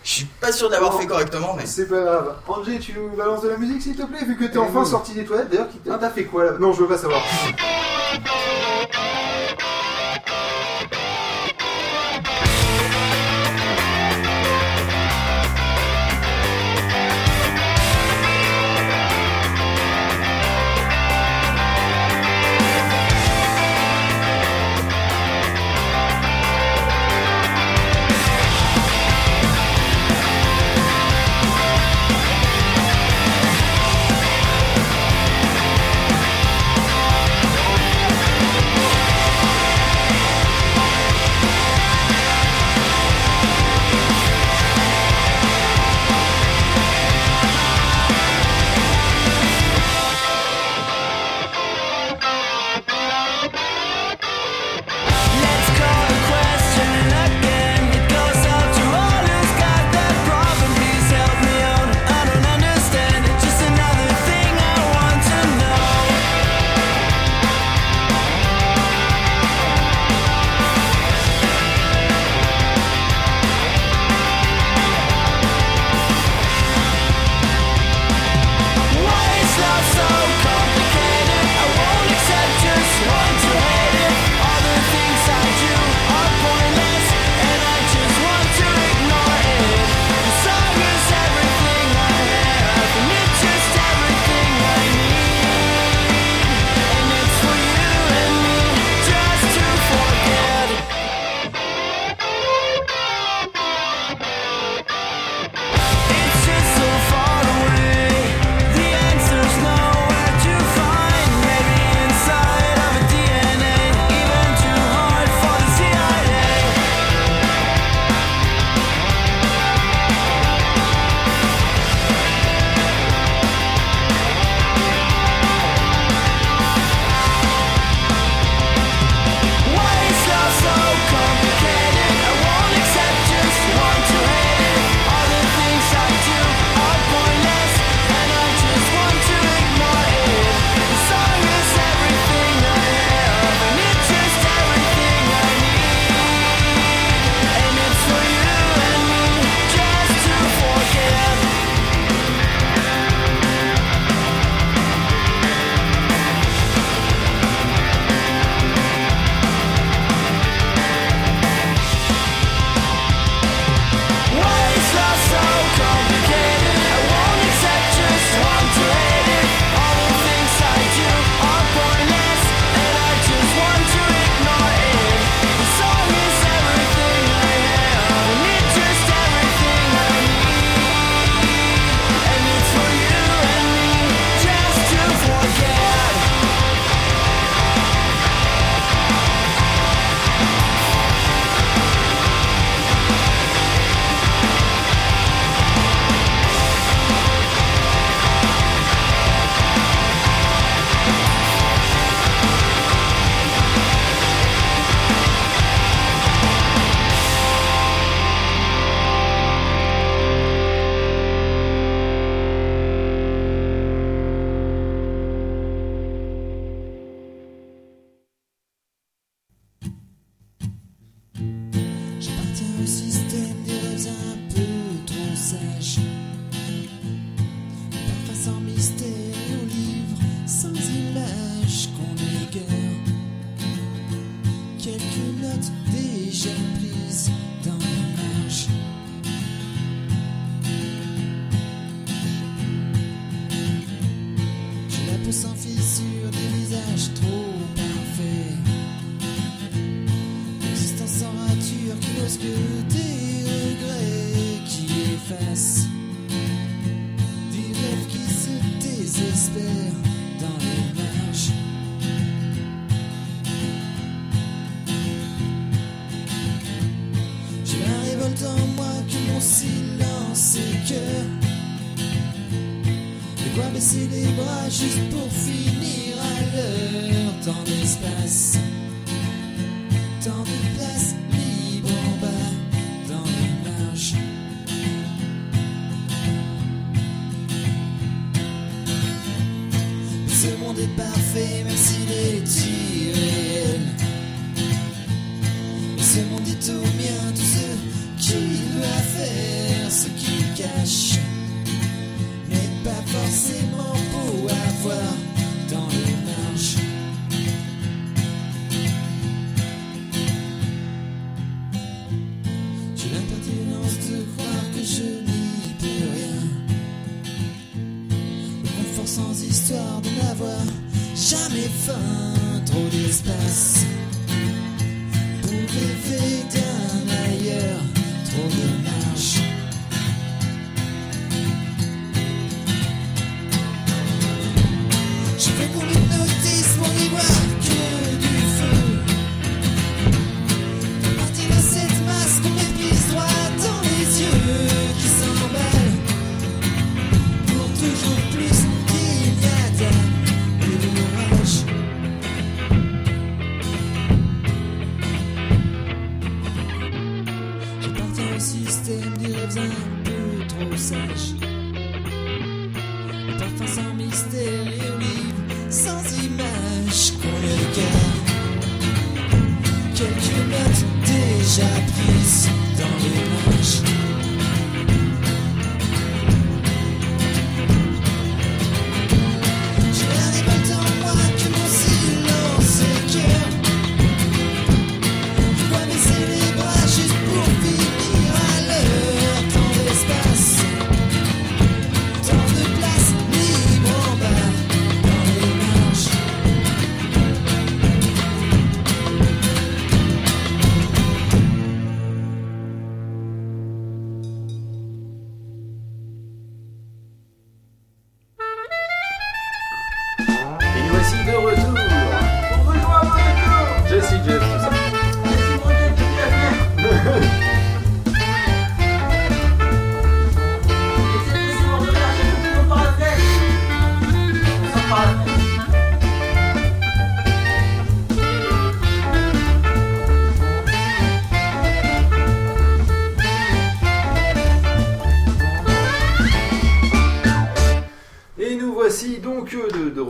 [0.03, 0.97] Je suis pas sûr Bon.
[0.99, 2.35] fait correctement, mais C'est pas grave.
[2.47, 4.81] Angé, tu nous balances de la musique s'il te plaît, vu que t'es Eh enfin
[4.83, 4.89] oui.
[4.89, 5.49] sorti des toilettes.
[5.49, 6.51] D'ailleurs, qui- ah, t'as fait quoi là?
[6.59, 7.21] Non, je veux pas savoir.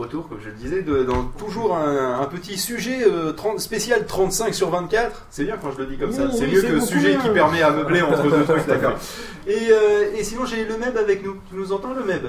[0.04, 4.06] Retour, comme je le disais, de- dans toujours un, un petit sujet euh, 30 spécial
[4.06, 5.26] 35 sur 24.
[5.30, 6.22] C'est bien quand je le dis comme ça.
[6.24, 7.20] Oui, c'est oui, mieux que sujet bien.
[7.20, 8.66] qui permet à meubler entre deux trucs.
[8.66, 8.94] D'accord.
[9.46, 11.36] Et, euh, et sinon, j'ai le MEB avec nous.
[11.50, 12.26] Tu nous entends, le MEB?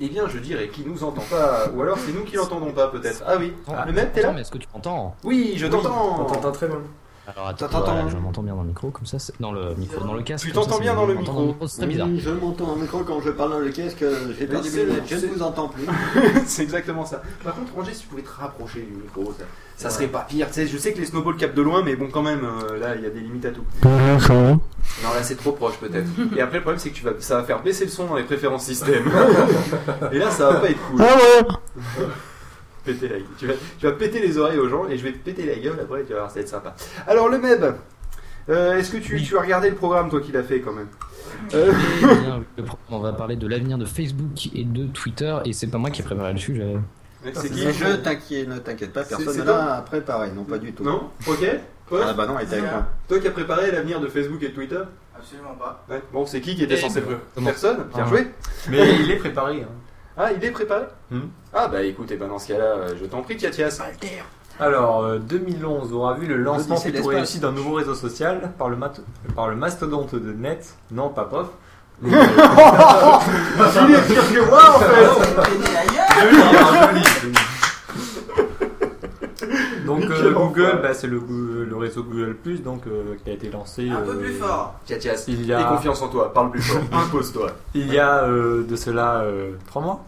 [0.00, 1.68] Eh bien, je dirais qu'il nous entend pas.
[1.74, 3.22] Ou alors c'est nous qui l'entendons pas, peut-être.
[3.26, 3.52] Ah oui.
[3.86, 4.32] le MEB, t'es là?
[4.32, 5.16] mais est-ce que tu m'entends?
[5.24, 6.20] Oui, je t'entends.
[6.20, 6.78] On t'entend très bien.
[7.34, 10.02] Alors attends, voilà, je m'entends bien dans le micro, comme ça, c'est- dans le micro,
[10.02, 10.46] dans le casque.
[10.46, 11.54] Tu ça, t'entends bien dans le micro.
[11.66, 12.08] C'est très bizarre.
[12.16, 14.84] Je m'entends dans le micro quand je parle dans le casque, euh, j'ai perdu mes
[14.84, 15.84] lunettes, je ne vous entends plus.
[16.46, 17.20] c'est exactement ça.
[17.44, 19.44] Par contre, Roger, si tu pouvais te rapprocher du micro, ça,
[19.76, 20.46] ça serait pas pire.
[20.48, 22.78] Tu sais, je sais que les snowballs capent de loin, mais bon, quand même, euh,
[22.78, 23.64] là, il y a des limites à tout.
[25.02, 26.08] Non, là, c'est trop proche, peut-être.
[26.34, 28.16] Et après, le problème, c'est que tu vas, ça va faire baisser le son dans
[28.16, 29.04] les préférences système.
[30.12, 31.02] et là, ça va pas être cool.
[32.84, 33.26] Péter la gueule.
[33.38, 35.56] Tu vas, tu vas péter les oreilles aux gens et je vais te péter la
[35.56, 36.74] gueule après, tu vas voir, ça va être sympa.
[37.06, 37.74] Alors, le MEB,
[38.48, 40.88] euh, est-ce que tu, tu as regardé le programme, toi, qu'il a fait quand même
[41.54, 41.72] Euh,
[42.02, 45.52] Eh bien, le pro- on va parler de l'avenir de Facebook et de Twitter, et
[45.52, 46.76] c'est pas moi qui ai préparé le sujet.
[47.34, 50.72] C'est qui Je t'inquiète, ne t'inquiète pas, C'est- personne ne l'a préparé, non pas du
[50.72, 50.84] tout.
[50.84, 51.44] Non Ok
[51.88, 52.86] Toi Ah bah non, était avec moi.
[53.08, 54.80] Toi qui as préparé l'avenir de Facebook et de Twitter
[55.16, 55.84] Absolument pas.
[55.90, 56.00] Ouais.
[56.12, 58.08] Bon, c'est qui qui était Eh, censé le Personne Bien Ah.
[58.08, 58.28] joué
[58.70, 59.62] Mais il est préparé.
[59.62, 59.68] hein.
[60.16, 61.22] Ah, il est préparé Hmm.
[61.60, 63.80] Ah, bah écoute, eh ben, dans ce cas-là, euh, je t'en prie, Katias.
[64.60, 67.28] Alors, euh, 2011 aura vu le lancement L'Odyssée de plutôt l'espace.
[67.30, 69.00] réussi d'un nouveau réseau social par le, mat-
[69.34, 71.48] par le mastodonte de net, non pas POF.
[72.04, 75.04] Il est pire que moi en fait
[76.20, 77.34] Joli, hein, joli, joli.
[79.84, 83.32] Donc euh, Google, bah, c'est le, Goo- le réseau Google Plus donc euh, qui a
[83.32, 83.88] été lancé.
[83.90, 84.74] Un peu euh, plus fort.
[84.84, 87.50] Tiatias, Il y a confiance en toi, parle plus fort, impose-toi.
[87.74, 89.24] Il y a euh, de cela
[89.66, 90.04] 3 mois.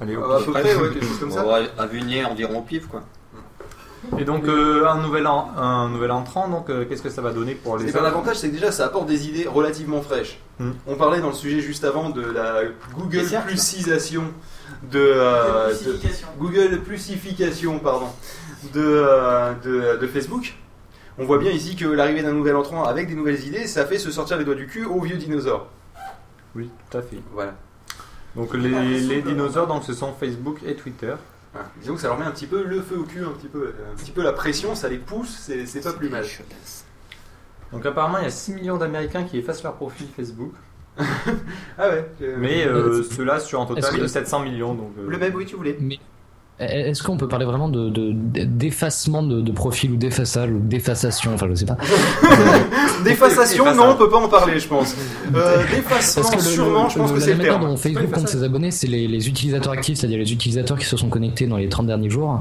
[0.00, 1.46] Allez, au Ah, à peu près, ouais, quelque chose comme ça.
[1.46, 3.02] Ouais, à venir, environ au pif, quoi.
[4.18, 6.48] Et donc euh, un nouvel an, un nouvel entrant.
[6.48, 8.54] Donc euh, qu'est-ce que ça va donner pour les Et ben, autres l'avantage, c'est que
[8.54, 10.40] déjà, ça apporte des idées relativement fraîches.
[10.58, 10.72] Hmm.
[10.88, 12.62] On parlait dans le sujet juste avant de la
[12.96, 13.24] Google.
[13.46, 14.24] Plusisation
[14.90, 15.98] de, euh, De.
[16.38, 18.08] Google Plusification, pardon,
[18.74, 20.54] de, euh, de, de Facebook.
[21.18, 23.98] On voit bien ici que l'arrivée d'un nouvel entrant avec des nouvelles idées, ça fait
[23.98, 25.68] se sortir les doigts du cul aux vieux dinosaures.
[26.56, 27.18] Oui, tout à fait.
[27.32, 27.54] Voilà.
[28.36, 31.14] Donc les, les dinosaures, donc ce sont Facebook et Twitter.
[31.52, 31.68] Voilà.
[31.80, 33.74] Disons que ça leur met un petit peu le feu au cul, un petit peu,
[33.92, 36.24] un petit peu la pression, ça les pousse, c'est c'est pas plus mal.
[37.72, 40.52] Donc apparemment il y a 6 millions d'Américains qui effacent leur profil Facebook.
[41.78, 42.06] Ah ouais.
[42.20, 44.74] euh, Mais euh, ceux-là sur un total de 700 millions.
[44.74, 45.76] Donc, euh, Le même, oui, tu voulais.
[45.80, 45.98] Mais
[46.66, 48.12] est-ce qu'on peut parler vraiment de de-
[48.44, 51.76] d'effacement de, de profil ou d'effaçage ou d'effaçation Enfin, je sais pas.
[53.04, 54.94] Défaçation, non, on peut pas en parler, je pense.
[55.34, 57.62] Euh, défacement, Parce que le- sûrement, le- je pense le- que c'est le terme.
[57.62, 60.96] dont Facebook compte ses abonnés, c'est les, les utilisateurs actifs, c'est-à-dire les utilisateurs qui se
[60.96, 62.40] sont connectés dans les 30 derniers jours.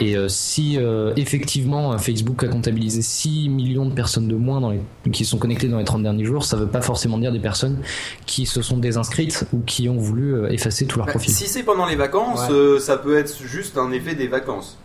[0.00, 4.70] Et euh, si euh, effectivement Facebook a comptabilisé 6 millions de personnes de moins dans
[4.70, 4.80] les,
[5.12, 7.78] qui sont connectées dans les 30 derniers jours, ça veut pas forcément dire des personnes
[8.26, 11.32] qui se sont désinscrites ou qui ont voulu euh, effacer tout leur Bah, profil.
[11.32, 12.54] si c'est pendant les vacances, Ouais.
[12.54, 14.78] euh, ça peut être juste un effet des vacances.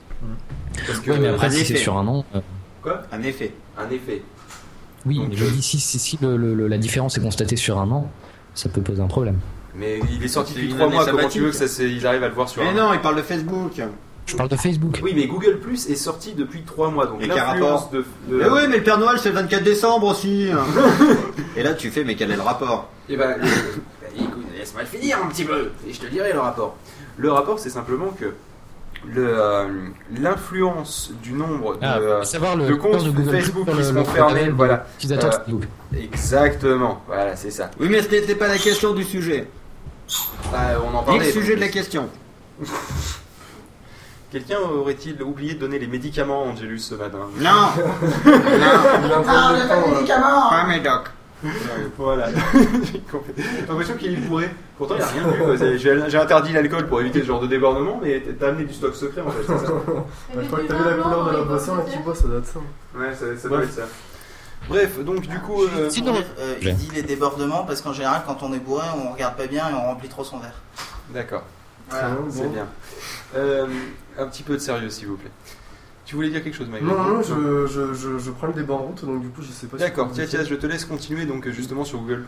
[0.86, 2.26] Parce que, Ouais, mais après, si c'est sur un an.
[2.36, 2.40] euh,
[2.82, 3.02] Quoi?
[3.12, 3.54] Un effet.
[3.78, 4.22] Un effet.
[5.06, 7.78] Oui, Donc, mais je dis si, si, si le- le- la différence est constatée sur
[7.80, 8.10] un an,
[8.54, 9.40] ça peut poser un problème.
[9.76, 12.06] Mais il est sorti depuis une 3 année mois, comment tu veux que ça, ils
[12.08, 13.82] arrivent à le voir sur Mais un non, il parle de Facebook.
[14.26, 15.00] Je parle de Facebook.
[15.04, 17.98] Oui, mais Google Plus est sorti depuis 3 mois, donc Et quel l'influence rapport de,
[18.30, 20.50] de- Mais oui, mais le Père Noël c'est le 24 décembre aussi.
[21.56, 22.90] Et là tu fais, mais quel est le rapport?
[23.08, 26.34] Eh ben, le- bah, écoute, laisse-moi le finir un petit peu, et je te dirai
[26.34, 26.76] le rapport.
[27.18, 28.34] Le rapport, c'est simplement que
[29.16, 29.68] euh,
[30.20, 33.84] l'influence du nombre de, Ah, euh, savoir le de comptes compte de Google Facebook qui
[33.84, 34.86] seront fermés, voilà.
[35.10, 35.60] Euh,
[35.96, 37.72] exactement, voilà, c'est ça.
[37.80, 39.48] Oui, mais ce n'était pas la question du sujet.
[40.52, 41.26] Bah, on en parlait.
[41.26, 42.10] le sujet de la question.
[44.32, 47.30] Quelqu'un aurait-il oublié de donner les médicaments à Angelus ce matin?
[47.40, 47.72] Non Non
[49.28, 51.04] Ah, on a pas de médicaments Pas médoc.
[51.98, 52.30] Voilà.
[52.84, 54.50] J'ai l'impression qu'il est bourré.
[54.78, 55.58] Pourtant, il n'y a rien.
[55.58, 55.78] C'est-
[56.10, 59.22] J'ai interdit l'alcool pour éviter ce genre de débordement, mais t'as amené du stock secret
[59.22, 61.84] en fait, ça Bah, je crois que t'as vu la couleur de la boisson là
[61.84, 62.60] qui boit, ça doit être ça.
[62.96, 63.84] Ouais, ça, ça doit être ça.
[64.68, 65.64] Bref, donc du coup.
[65.64, 69.14] euh, Sinon, euh, il dit les débordements parce qu'en général, quand on est bourré, on
[69.14, 70.60] regarde pas bien et on remplit trop son verre.
[71.10, 71.44] D'accord.
[71.90, 72.10] Voilà.
[72.30, 72.50] C'est Bon.
[72.50, 72.68] bien.
[73.36, 73.68] Euh,
[74.18, 75.32] un petit peu de sérieux, s'il vous plaît.
[76.08, 78.76] Tu voulais dire quelque chose, Mike Non, non, je, je, je, je prends le débat
[78.76, 80.86] en route, donc du coup, je sais pas si D'accord, tiens, tiens, je te laisse
[80.86, 82.24] continuer donc justement sur Google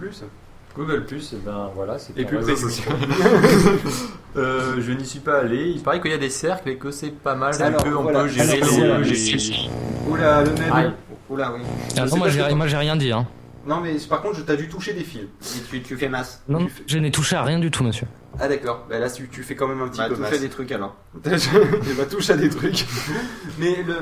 [0.76, 2.38] Google Plus, et ben voilà, c'est Et plus
[4.38, 5.72] euh, je n'y suis pas allé.
[5.76, 7.53] Il paraît qu'il y a des cercles et que c'est pas mal.
[7.61, 9.69] Alors, que on peut gérer les- les-
[10.10, 10.93] Oula, le même.
[11.30, 11.61] Oula, oui.
[11.97, 12.18] Non,
[12.56, 13.11] moi, j'ai rien dit.
[13.14, 13.26] Hein.
[13.65, 15.22] Non, mais par contre, je t'as dû toucher des fils.
[15.57, 16.41] Et tu, tu fais masse.
[16.48, 18.07] Non, non, je n'ai touché à rien du tout, monsieur.
[18.40, 18.86] Ah, d'accord.
[18.90, 20.30] Bah, là, tu, tu fais quand même un petit Bah, peu tu masse.
[20.31, 20.95] fais des trucs alors.
[21.26, 22.86] Et bah, touche à des trucs.
[23.60, 23.95] mais le.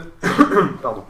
[0.82, 1.04] Pardon.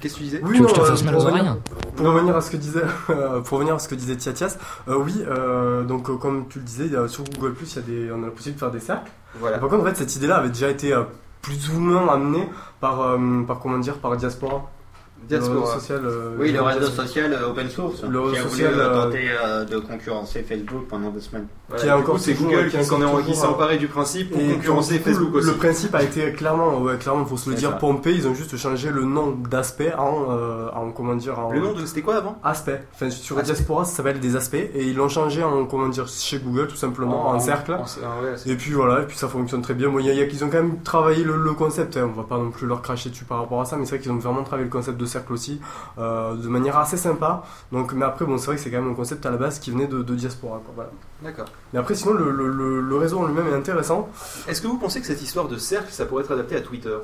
[0.00, 0.40] Qu'est-ce que tu disais?
[0.42, 1.60] Oui, Tu veux non, que je te euh, fasse mal pour aux revenir- oreilles
[1.96, 4.56] Pour revenir à ce que disait, euh, pour revenir à ce que disait Tiatias,
[4.88, 7.74] euh, oui, euh, donc euh, comme tu le disais, il y a- sur Google Plus,
[7.74, 9.10] il y a des, on a la possibilité de faire des cercles.
[9.38, 9.58] Voilà.
[9.58, 11.02] Par contre, en fait, cette idée-là avait déjà été euh,
[11.42, 12.48] plus ou moins amenée
[12.80, 14.70] par, euh, par comment dire, par Diaspora.
[15.30, 15.54] Diaspora.
[15.54, 16.00] Le réseau social.
[16.04, 17.06] euh, Oui, le réseau Diaspora.
[17.06, 18.02] social euh, open source.
[18.02, 21.20] Le réseau qui a voulu social, euh, euh, tenter euh, de concurrencer Facebook pendant deux
[21.20, 21.46] semaines.
[21.68, 25.30] Voilà, Qui a encore coup, c'est Google qui s'est emparé du principe pour concurrencer Facebook
[25.32, 25.46] le, aussi.
[25.48, 27.76] Le principe a été clairement, ouais, clairement, faut se le dire, ça.
[27.76, 28.12] pompé.
[28.12, 31.52] Ils ont juste changé le nom d'aspect en, euh, en, comment dire, en.
[31.52, 32.38] Le nom de c'était quoi avant?
[32.44, 32.82] Aspect.
[32.94, 33.54] Enfin, sur Aspect.
[33.54, 36.76] Diaspora, ça s'appelle des aspects et ils l'ont changé en, comment dire, chez Google tout
[36.76, 37.76] simplement, en, cercle.
[37.78, 37.84] ah
[38.36, 39.88] c'est- Et puis voilà, et puis ça fonctionne très bien.
[39.90, 41.96] Bon, il y a- il y a- ils ont quand même travaillé le, le concept,
[41.96, 42.10] hein.
[42.12, 43.98] on va pas non plus leur cracher dessus par rapport à ça, mais c'est vrai
[44.00, 45.60] qu'ils ont vraiment travaillé le concept de cercle aussi,
[45.98, 47.42] euh, de manière assez sympa.
[47.72, 49.58] Donc, mais après, bon, c'est vrai que c'est quand même un concept à la base
[49.58, 50.60] qui venait de, de Diaspora.
[50.64, 50.90] Quoi, voilà.
[51.22, 51.46] D'accord.
[51.72, 54.08] Mais après, sinon, le, le- le- le réseau en lui-même est intéressant.
[54.48, 56.96] Est-ce que vous pensez que cette histoire de cercle, ça pourrait être adapté à Twitter?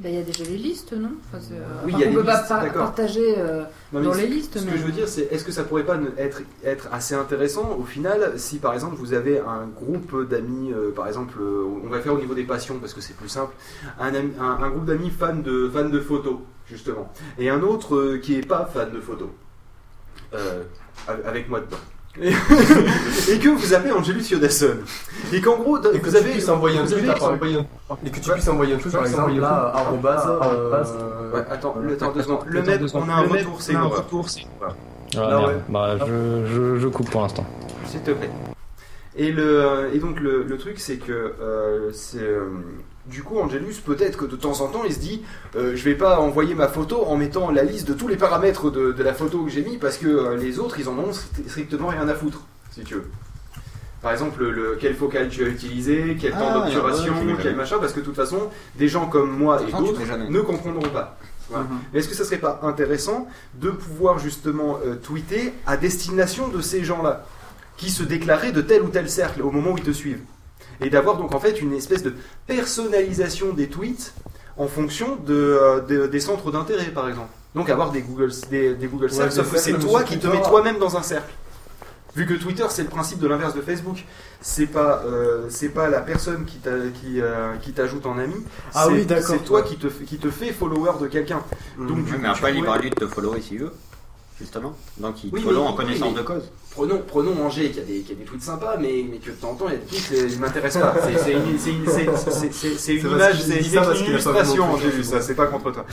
[0.00, 1.10] Bah, il y a déjà les listes, non?
[1.28, 1.54] Enfin, c'est-
[1.84, 3.62] Oui, il y a on les peut pas listes, par- partager euh,
[3.92, 4.58] Non, dans les listes.
[4.58, 4.72] Ce mais...
[4.72, 7.76] que je veux dire, c'est est-ce que ça pourrait pas ne- être, être assez intéressant
[7.78, 11.88] au final si par exemple vous avez un groupe d'amis, euh, par exemple, euh, on
[11.88, 13.52] va faire au niveau des passions parce que c'est plus simple,
[14.00, 17.94] un, ami- un, un groupe d'amis fans de, fans de photos, justement, et un autre
[17.94, 19.28] euh, qui est pas fan de photos,
[20.34, 20.64] euh,
[21.24, 21.76] avec moi dedans.
[22.20, 22.28] Et,
[23.32, 24.76] et que vous appelez Angelus Yodasson.
[25.32, 27.14] Et qu'en gros, Et que vous tu avez puisses envoyer un avez- à-
[28.06, 31.96] et que tu puisses envoyer un tweet, par exemple, là, arrobase, euh, Ouais, attends, le
[31.96, 32.40] temps deux secondes.
[32.46, 33.04] Le Attends, secondes.
[33.06, 34.46] on a un retour, c'est un retour, c'est-.
[35.16, 35.48] Ah.
[35.68, 37.44] Bah, je, je, je coupe pour l'instant.
[37.86, 38.30] S'il te plaît.
[39.16, 42.46] Et, le, et donc le, le truc c'est que euh, c'est euh,
[43.06, 45.22] du coup Angelus peut-être que de temps en temps il se dit
[45.56, 48.70] euh, je vais pas envoyer ma photo en mettant la liste de tous les paramètres
[48.70, 51.12] de, de la photo que j'ai mis parce que euh, les autres ils en ont
[51.12, 53.04] strict- strictement rien à foutre si tu veux.
[54.02, 57.78] Par exemple, le, quel focal tu as utilisé, quel temps Ah, d'obturation, ouais, quel machin,
[57.80, 61.16] parce que de toute façon, des gens comme moi et d'autres ne comprendront pas.
[61.48, 61.64] Voilà.
[61.64, 61.70] Mhm.
[61.92, 66.60] Mais est-ce que ça serait pas intéressant de pouvoir justement euh, tweeter à destination de
[66.60, 67.24] ces gens-là
[67.78, 70.20] qui se déclaraient de tel ou tel cercle au moment où ils te suivent?
[70.80, 72.12] Et d'avoir donc en fait une espèce de
[72.46, 74.14] personnalisation des tweets
[74.56, 77.28] en fonction de, euh, de- des centres d'intérêt par exemple.
[77.54, 80.18] Donc avoir des Google des, des Google Ouais, cercles, des sauf que c'est toi qui
[80.18, 81.32] te Twitter- mets toi-même dans un cercle.
[82.16, 84.04] Vu que Twitter c'est le principe de l'inverse de Facebook,
[84.40, 86.70] c'est pas euh, c'est pas la personne qui t'a-
[87.00, 88.34] qui, euh, qui t'ajoute en ami,
[88.72, 89.26] Ah c'est- oui, d'accord.
[89.30, 91.42] c'est toi qui te fait- qui te fait follower de quelqu'un.
[91.78, 93.58] Donc du coup, mais tu après, il pourrais- libre à lui de te follower s'il
[93.60, 93.72] veut,
[94.44, 94.74] justement.
[94.98, 96.42] Donc il te Oui, mais- en connaissance oui, de cause.
[96.70, 99.36] Prenons, prenons Angers qui a, des, qui a des tweets sympas, mais, mais que de
[99.36, 100.94] temps en temps il y a des tweets qui ne m'intéressent pas.
[101.02, 103.64] C'est- une, c'est une- c'est- une image, c'est une
[104.10, 105.84] illustration, Angers, fait ça, c'est pas contre toi.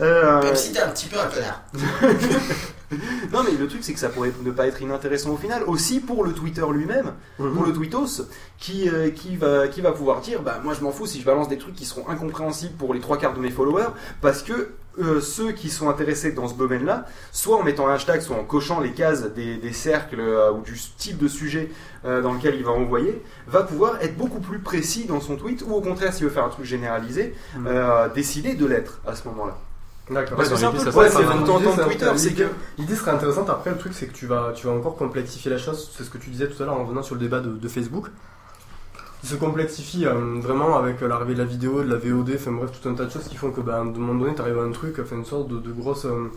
[0.00, 1.62] Euh, Même si t'es un petit peu un connard.
[3.32, 5.98] non mais le truc c'est que ça pourrait ne pas être inintéressant au final aussi
[5.98, 8.22] pour le Twitter lui-même pour le tweetos
[8.60, 11.26] qui, euh, qui, va, qui va pouvoir dire bah moi je m'en fous si je
[11.26, 13.88] balance des trucs qui seront incompréhensibles pour les trois quarts de mes followers
[14.20, 17.94] parce que euh, ceux qui sont intéressés dans ce domaine là soit en mettant un
[17.94, 21.70] hashtag soit en cochant les cases des, des cercles euh, ou du type de sujet
[22.04, 25.62] euh, dans lequel il va envoyer va pouvoir être beaucoup plus précis dans son tweet
[25.66, 27.34] ou au contraire s'il veut faire un truc généralisé
[27.66, 29.56] euh, décider de l'être à ce moment là
[30.08, 30.36] D'accord.
[30.36, 31.20] Parce que c'est un peu l'idée, le problème de
[31.80, 32.48] l'idée, Twitter, ça- c'est l'idée- que
[32.78, 33.50] L'idée serait intéressante.
[33.50, 35.90] Après, le truc, c'est que tu vas, tu vas encore complexifier la chose.
[35.98, 37.68] C'est ce que tu disais tout à l'heure en venant sur le débat de, de
[37.68, 38.06] Facebook.
[39.22, 42.52] Il se complexifie euh, vraiment avec euh, l'arrivée de la vidéo, de la VOD, enfin
[42.52, 44.40] bref, tout un tas de choses qui font que, bah, à un moment donné, tu
[44.42, 46.04] arrives à un truc, enfin une sorte de, de grosse.
[46.04, 46.30] euh,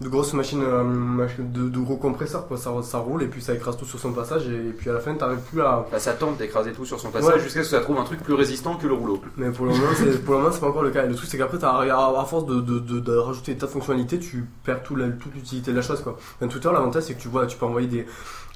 [0.00, 2.56] de grosses machines, euh, machine- de, de gros compresseurs, quoi.
[2.56, 4.98] Ça, ça roule et puis ça écrase tout sur son passage et, puis à la
[5.00, 5.86] fin, t'arrives plus à.
[5.92, 7.38] Bah, ça tente d'écraser tout sur son passage Ouais.
[7.38, 9.20] jusqu'à ce que ça trouve un truc plus résistant que le rouleau.
[9.36, 11.04] Mais pour le moment, c'est, pour le moment, c'est pas encore le cas.
[11.04, 13.58] Et le truc, c'est qu'après, t'as, à, à force de, de, de, de rajouter des
[13.58, 16.16] tas de fonctionnalités, tu perds tout la- toute l'utilité de la chose, quoi.
[16.40, 18.06] Dans Twitter, l'avantage, c'est que tu vois, tu peux envoyer des,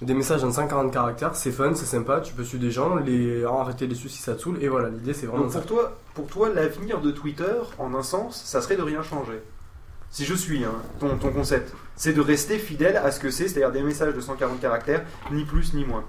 [0.02, 3.44] des messages en 140 caractères, c'est fun, c'est sympa, tu peux suivre des gens, les,
[3.44, 5.60] arrêter les suivre si ça te saoule, et voilà, l'idée, c'est vraiment Donc ça.
[5.60, 9.40] pour toi, pour toi, l'avenir de Twitter, en un sens, ça serait de rien changer.
[10.10, 13.48] Si je suis hein, ton, ton concept, c'est de rester fidèle à ce que c'est,
[13.48, 16.04] c'est-à-dire des messages de 140 caractères, ni plus ni moins.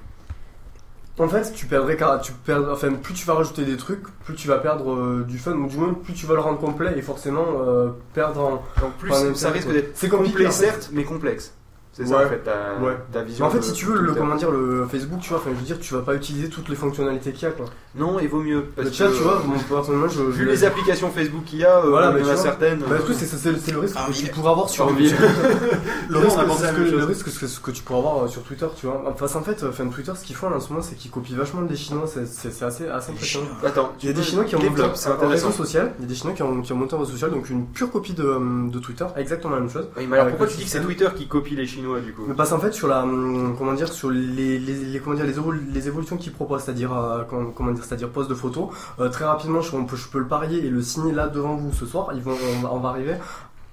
[1.18, 4.49] En fait, tu perdrais, tu perds, enfin, plus tu vas rajouter des trucs, plus tu
[4.49, 7.02] vas perdre euh, du fun, ou du moins, plus tu vas le rendre complet, et
[7.02, 8.82] forcément, euh, perdre en.
[8.82, 11.53] Donc plus en ça risque d'être C'est compliqué, complet certes, mais complexe.
[11.98, 12.26] C'est ça Ouais.
[12.26, 12.52] en fait ta,
[12.84, 12.98] Ouais.
[13.14, 13.46] ta vision.
[13.46, 15.52] Mais en fait, de- si tu veux, le, comment dire, le Facebook, tu vois, enfin,
[15.54, 17.68] je veux dire, tu vas pas utiliser toutes les fonctionnalités qu'il y a, quoi.
[17.96, 18.64] Non, il vaut mieux.
[18.76, 20.22] Parce le chat, que, tu vois, bon, personnellement, je.
[20.24, 22.28] Vu je- les applications Facebook qu'il y a, euh, Voilà, il y mais en a
[22.32, 22.80] tu vois, certaines.
[22.80, 24.90] bah, le euh, truc, c'est, c'est, c'est le risque En que tu pourras avoir sur
[24.90, 29.02] le risque, a que, le risque, que tu pourras avoir euh, sur Twitter, tu vois.
[29.08, 31.12] Enfin, en fait, euh, enfin, Twitter, ce qu'ils font là, en ce moment, c'est qu'ils
[31.12, 32.08] copient vachement des Chinois.
[32.08, 33.46] C'est, c'est, c'est assez, assez impressionnant.
[33.66, 35.94] Attends, Il y a des Chinois qui ont monté un réseau social.
[36.00, 38.14] Il y a des Chinois qui ont, monté un réseau social, donc une pure copie
[38.14, 39.88] de, euh, Twitter, exactement la même chose.
[39.96, 40.82] Mais alors pourquoi tu dis que c'est.
[40.82, 43.88] Twitter qui copie les Chinois du coup parce qu'en fait sur la hum, comment dire
[43.91, 47.72] sur les les, les- comment dire les, évolu- les évolutions qu'ils proposent, c'est-à-dire euh, comment,
[47.72, 50.66] dire c'est-à-dire poste de photo, euh, très rapidement je, on peut, je peux le parier
[50.66, 52.10] et le signer là devant vous ce soir.
[52.14, 53.16] Ils vont on, on va arriver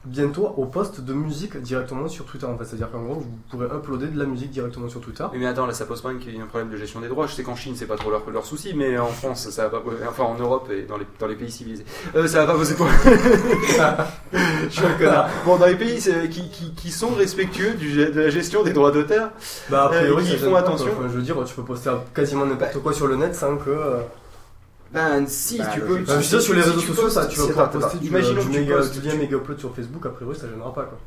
[0.05, 3.67] bientôt au poste de musique directement sur Twitter en fait, c'est-à-dire qu'en gros vous pourrez
[3.67, 5.25] uploader de la musique directement sur Twitter.
[5.33, 7.27] Oui, mais attends, là ça pose pas un, problème de gestion des droits.
[7.27, 9.81] Je sais qu'en Chine c'est pas trop leur, leur souci, mais en France, ça va
[9.81, 11.85] pas, enfin en Europe et dans les, dans les pays civilisés,
[12.17, 12.99] euh, ça va pas poser problème.
[14.33, 15.29] Je suis un connard.
[15.45, 15.99] Bon, dans les pays
[16.31, 19.31] qui, qui, qui sont respectueux du, de la gestion des droits d'auteur,
[19.71, 20.93] Bah a priori euh, ça font attention.
[20.95, 21.05] quoi.
[21.09, 24.01] Je veux dire tu peux poster quasiment n'importe quoi sur le net sans que euh,
[24.93, 25.93] Ben si, Bah, tu le- peux.
[26.03, 27.99] Enfin, je veux dire, sur les réseaux tu sociaux, ça, tu vas pouvoir poster attends,
[27.99, 28.11] du,
[29.19, 30.99] méga upload sur Facebook, a priori ça gênera pas quoi.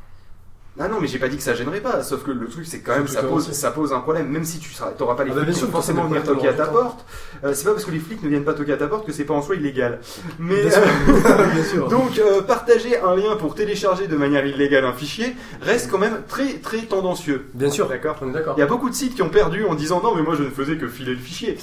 [0.78, 2.02] Ah non, mais j'ai pas dit que ça gênerait pas.
[2.02, 4.28] Sauf que le truc, c'est quand même, ça pose, ça pose un problème.
[4.28, 6.48] Même si tu seras, t'auras pas les Ah bah, flics qui vont forcément venir toquer
[6.48, 7.04] à ta porte.
[7.44, 9.12] Euh, c'est pas parce que les flics ne viennent pas toquer à ta porte que
[9.12, 10.00] c'est pas en soi illégal.
[10.38, 11.88] Mais Bien euh, Bien sûr.
[11.88, 16.22] donc euh, partager un lien pour télécharger de manière illégale un fichier reste quand même
[16.28, 17.46] très très tendancieux.
[17.54, 18.16] Bien sûr, D'accord?
[18.20, 18.54] on est d'accord.
[18.56, 20.42] Il y a beaucoup de sites qui ont perdu en disant non mais moi je
[20.42, 21.56] ne faisais que filer le fichier.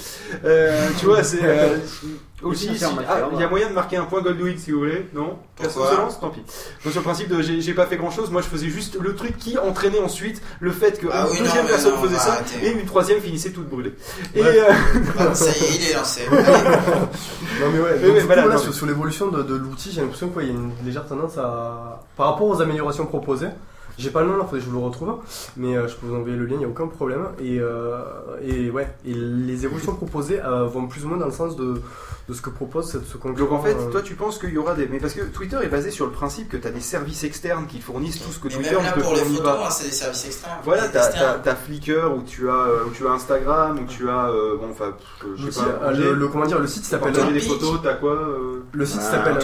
[0.98, 1.38] Tu vois c'est
[2.44, 5.08] aussi si- ah, il y a moyen de marquer un point Goldwyn si vous voulez
[5.14, 6.40] non Personne se lance tant pis.
[6.84, 9.14] Donc sur le principe de j'ai pas fait grand chose moi je faisais juste le
[9.14, 12.14] truc qui entraînait ensuite le fait que Ah une oui, deuxième non, personne non, faisait
[12.14, 13.94] va ça et une troisième finissait toute brûlée.
[14.34, 14.64] Et euh,
[15.18, 16.22] Ah, ça y est, il est lancé.
[17.60, 19.28] Non mais ouais, Oui, donc, mais du voilà, coup, là, non, sur, mais- sur l'évolution
[19.28, 22.02] de, de l'outil, j'ai l'impression qu'il y a une légère tendance à...
[22.16, 23.48] Par rapport aux améliorations proposées,
[23.96, 25.14] J'ai pas le nom, il faudrait que je vous le retrouve,
[25.56, 27.26] mais euh, je peux vous envoyer le lien, il n'y a aucun problème.
[27.40, 27.98] Et, euh,
[28.42, 31.80] et ouais, et les évolutions proposées euh, vont plus ou moins dans le sens de,
[32.28, 33.50] de ce que propose cette, ce concurrent.
[33.50, 34.88] Donc en fait, euh, toi tu penses qu'il y aura des.
[34.88, 37.66] Mais parce que Twitter est basé sur le principe que tu as des services externes
[37.68, 39.52] qui fournissent tout ce que Mais Twitter même là ne te pour les fournit photos,
[39.52, 39.66] pas.
[39.66, 40.52] hein, c'est des services externes.
[40.64, 44.56] Voilà, t'as- t'as Flickr où tu as où tu as Instagram où tu as euh,
[44.56, 44.94] bon enfin
[45.36, 47.12] je sais pas le, le- comment dire, le site s'appelle.
[47.12, 49.38] partager des photos t'as quoi euh, Le site Ah, s'appelle.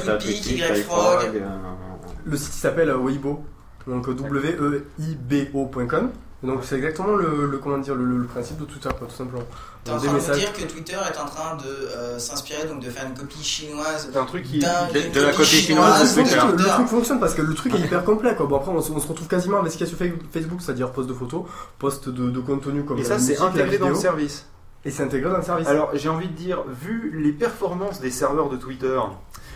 [2.25, 3.43] Le site s'appelle Weibo,
[3.91, 6.11] donc E W-E-I-B-O.com.
[6.43, 9.43] Donc c'est exactement le, le- comment dire le, le principe de Twitter quoi, tout simplement.
[9.85, 10.39] T'es en Des train de me messages.
[10.39, 14.11] dire que Twitter est en train de euh, s'inspirer donc de faire une copie chinoise
[14.15, 16.27] un truc qui de- la copie Le chinoise de le
[16.57, 16.71] Twitter.
[16.71, 18.47] truc fonctionne parce que le truc est hyper complet quoi.
[18.47, 20.15] Bon après on, se- on se retrouve quasiment avec ce qu'il y a sur Fa-
[20.33, 21.43] Facebook, c'est-à-dire post de photos,
[21.79, 24.47] post de, de contenu comme et ça c'est intégré dans le service.
[24.87, 25.69] Et c'est intégré dans le service.
[25.69, 28.99] Alors j'ai envie de dire vu les performances des serveurs de Twitter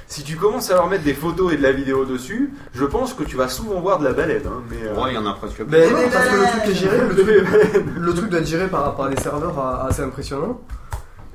[0.07, 3.15] si tu commences à leur mettre des photos et de la vidéo dessus, je pense
[3.15, 4.47] que tu vas souvent voir de la baleine.
[4.47, 5.65] Hein, mais, euh, Ouais, il y en a presque plus.
[5.65, 8.69] Ben non, parce que le truc est géré, le truc, le truc doit être géré
[8.69, 10.61] par, par des serveurs euh, assez impressionnants.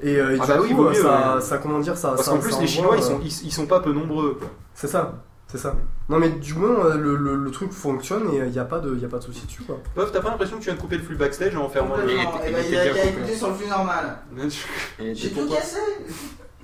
[0.01, 1.41] Et, euh, et Ah du bah oui, coup, mieux, ça, ouais.
[1.41, 2.11] ça, comment dire, ça.
[2.11, 4.35] Parce qu'en plus ça les Chinois ils sont, ils, ils sont pas peu nombreux.
[4.39, 4.47] Quoi.
[4.73, 5.15] C'est ça,
[5.47, 5.75] c'est ça.
[6.07, 8.95] Non mais du moins le, le, le truc fonctionne et il n'y a pas de,
[8.97, 9.77] y a pas de souci dessus quoi.
[9.93, 12.03] Pof, t'as pas l'impression que tu viens de couper le flux backstage en fermant le...
[12.09, 14.19] Eh ben, il a il a écouté sur le flux normal.
[14.99, 15.77] J'ai tout cassé.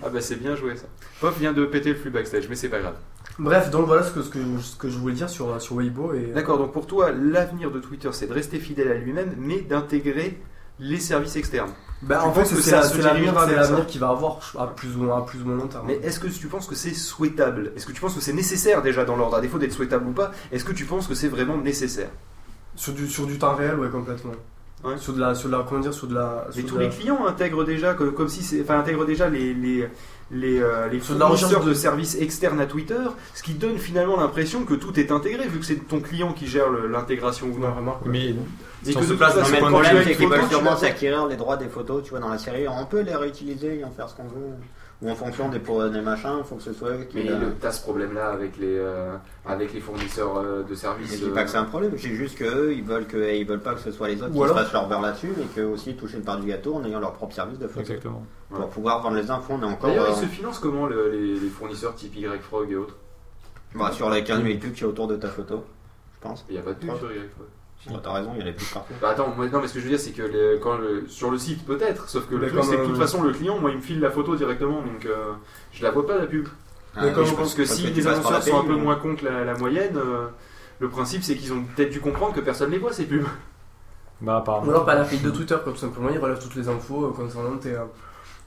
[0.03, 0.85] Ah bah c'est bien joué ça.
[1.22, 2.95] Pof vient de péter le flux backstage, mais c'est pas grave.
[3.39, 6.13] Bref, donc voilà ce que, ce que, ce que je voulais dire sur, sur Weibo
[6.13, 6.31] et.
[6.34, 10.39] D'accord, donc pour toi, l'avenir de Twitter, c'est de rester fidèle à lui-même, mais d'intégrer
[10.80, 11.72] les services externes.
[12.01, 15.41] Bah, Tu en fait, c'est l'avenir qu'il va avoir à plus ou moins, à plus
[15.41, 15.85] ou moins long terme.
[15.88, 17.72] Mais est-ce que tu penses que c'est souhaitable?
[17.76, 19.38] Est-ce que tu penses que c'est nécessaire déjà dans l'ordre?
[19.38, 22.09] À défaut d'être souhaitable ou pas, est-ce que tu penses que c'est vraiment nécessaire?
[22.76, 24.34] Sur du, sur du temps réel, ouais, complètement.
[24.86, 24.98] Ouais.
[24.98, 26.45] Sur de la, sur de la, comment dire, sur de la.
[26.56, 29.06] Mais sur tous de la- les clients intègrent déjà, que- comme si c'est, enfin intègrent
[29.06, 29.88] déjà les les
[30.32, 32.95] les, euh, les Sur de la fournisseurs recherche de de- services externes à Twitter,
[33.36, 36.48] ce qui donne finalement l'impression que tout est intégré, vu que c'est ton client qui
[36.48, 37.68] gère le- l'intégration ou non.
[38.06, 38.20] Mais
[38.88, 41.26] Et Si que on de place dans façon, le problème, c'est qu'ils veulent sûrement s'acquérir
[41.28, 42.68] les droits des photos, tu vois, dans la série.
[42.68, 44.53] On peut les réutiliser et en faire ce qu'on veut.
[45.01, 46.91] Ou en fonction des, des machins, il faut que ce soit.
[46.97, 49.15] Mais qu'il, euh, t'as ce problème-là avec les euh,
[49.45, 51.11] avec les fournisseurs euh, de services.
[51.11, 53.45] Je dis euh, pas que c'est un problème, c'est juste qu'eux, ils veulent que ils
[53.45, 55.31] veulent pas que ce soit les autres Ou qui alors- se fassent leur beurre là-dessus
[55.41, 57.81] et que aussi toucher une part du gâteau en ayant leur propre service de photo.
[57.81, 58.23] Exactement.
[58.49, 58.65] Pour Ouais.
[58.72, 61.39] pouvoir vendre les infos, on est encore D'ailleurs, euh, ils se financent comment le- les,
[61.41, 62.95] les fournisseurs type YFrog et autres?
[63.76, 65.65] Bah, sur les 15 000 pubs qu'il y a autour de ta photo,
[66.15, 66.45] je pense.
[66.47, 67.47] Il n'y a pas de pub sur YFrog.
[67.88, 68.94] Bah, T'as raison, il y a les pubs partout.
[69.02, 71.07] Bah attends, moi, non, mais ce que je veux dire, c'est que les- quand le-
[71.07, 73.32] sur le site, peut-être, sauf que le truc, c'est que de toute euh, façon, le
[73.32, 75.34] client, moi, il me file la photo directement, donc euh,
[75.72, 76.48] je la vois pas la pub.
[76.95, 78.95] Ah, Et comme- je pense que si les par annonceurs sont un peu mais- moins
[78.95, 80.28] cons que la, la moyenne, euh,
[80.80, 83.26] le principe, c'est qu'ils ont peut-être dû comprendre que personne les voit, ces pubs.
[84.22, 84.68] Bah, apparemment.
[84.68, 87.10] Ou alors pas la file de Twitter, quoi, tout simplement, il relève toutes les infos
[87.12, 87.84] concernant tes, euh,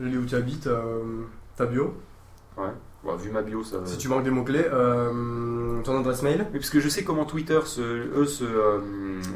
[0.00, 1.02] les où tu habites, euh,
[1.56, 1.94] ta bio.
[2.56, 2.64] Ouais,
[3.04, 3.78] Bon, vu ma bio, ça.
[3.84, 6.46] Si tu manques des mots-clés, euh, ton adresse mail.
[6.52, 8.80] Oui, parce que je sais comment Twitter, se, eux, se, euh,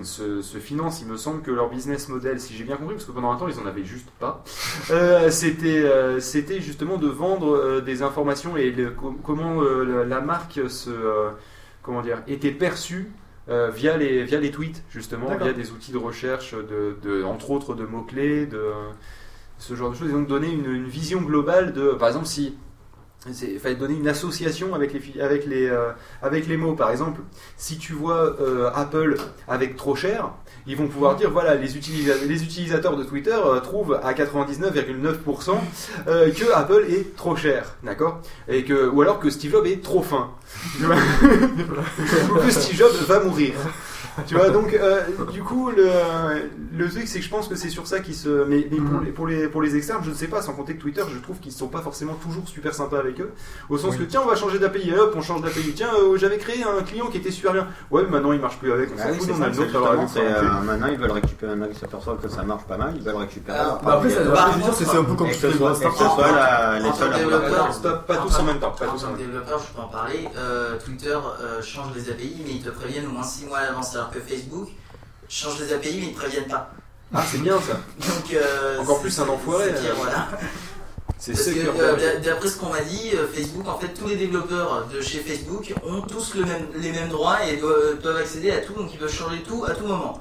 [0.02, 1.01] se, se financent.
[1.01, 3.36] Il me semble que leur business model, si j'ai bien compris, parce que pendant un
[3.36, 4.43] temps, ils en avaient juste pas,
[4.90, 10.05] euh, c'était euh, c'était justement de vendre euh, des informations et le- com- comment euh,
[10.05, 11.30] la- marque se, euh,
[11.82, 13.12] comment dire, était perçue
[13.48, 15.47] euh, via, les, via les tweets, justement, D'accord.
[15.47, 18.60] via des outils de recherche, de, de, entre autres de mots-clés, de
[19.59, 20.09] ce genre de choses.
[20.10, 22.56] Et donc donner une, une vision globale de, par exemple, si
[23.27, 25.90] il fallait donner une association avec les, avec les, euh,
[26.23, 26.74] avec les mots.
[26.74, 27.20] Par exemple,
[27.57, 29.16] si tu vois euh, Apple
[29.47, 30.31] avec trop cher,
[30.66, 35.51] ils vont pouvoir dire voilà, les, utilisa- les utilisateurs de Twitter euh, trouvent à 99,9%
[36.09, 38.20] euh, que Apple est trop cher, d'accord?
[38.93, 40.31] Ou alors que Steve Jobs est trop fin.
[40.81, 43.55] Que Steve Jobs va mourir.
[44.26, 45.01] Tu vois, donc euh,
[45.32, 45.89] du coup, le,
[46.76, 48.44] le truc, c'est que je pense que c'est sur ça qu'ils se.
[48.44, 50.74] Mais, mais pour, les, pour, les, pour les externes, je ne sais pas, sans compter
[50.76, 53.32] que Twitter, je trouve qu'ils ne sont pas forcément toujours super sympas avec eux.
[53.70, 53.98] Au sens Oui.
[54.01, 55.72] que, tiens, on va changer d'API, et hop, on change d'API.
[55.74, 57.66] Tiens, euh, j'avais créé un client qui était super bien.
[57.90, 58.90] Ouais, mais maintenant il marche plus avec.
[58.90, 59.52] On Ah s'en oui, fout, on a
[60.09, 63.02] ça, euh, maintenant ils veulent récupérer, maintenant ils s'aperçoivent que ça marche pas mal, ils
[63.02, 63.59] veulent récupérer.
[63.59, 65.56] Alors, leur Bah après, part ça, veux dire, c'est un peu ce ça.
[65.56, 65.70] soit
[66.80, 69.26] les seuls à pas tous en même temps, pas tous en tant même que temps.
[69.26, 70.28] développeur, je peux en parler.
[70.84, 71.16] Twitter
[71.62, 74.20] change les API, mais ils te préviennent au moins 6 mois à l'avance, alors que
[74.20, 74.69] Facebook
[75.29, 76.70] change les API, mais ils te préviennent pas.
[77.15, 77.74] Ah, c'est bien ça.
[78.01, 79.95] Donc, euh, Encore plus un enfoiré, c'est pire, euh.
[79.97, 80.29] voilà.
[81.19, 83.89] C'est Parce ce que qui euh, d'a- d'après ce qu'on m'a dit, Facebook, en fait,
[83.89, 88.01] tous les développeurs de chez Facebook ont tous le même, les mêmes droits et doivent,
[88.03, 90.20] doivent accéder à tout, donc ils peuvent changer tout à tout moment.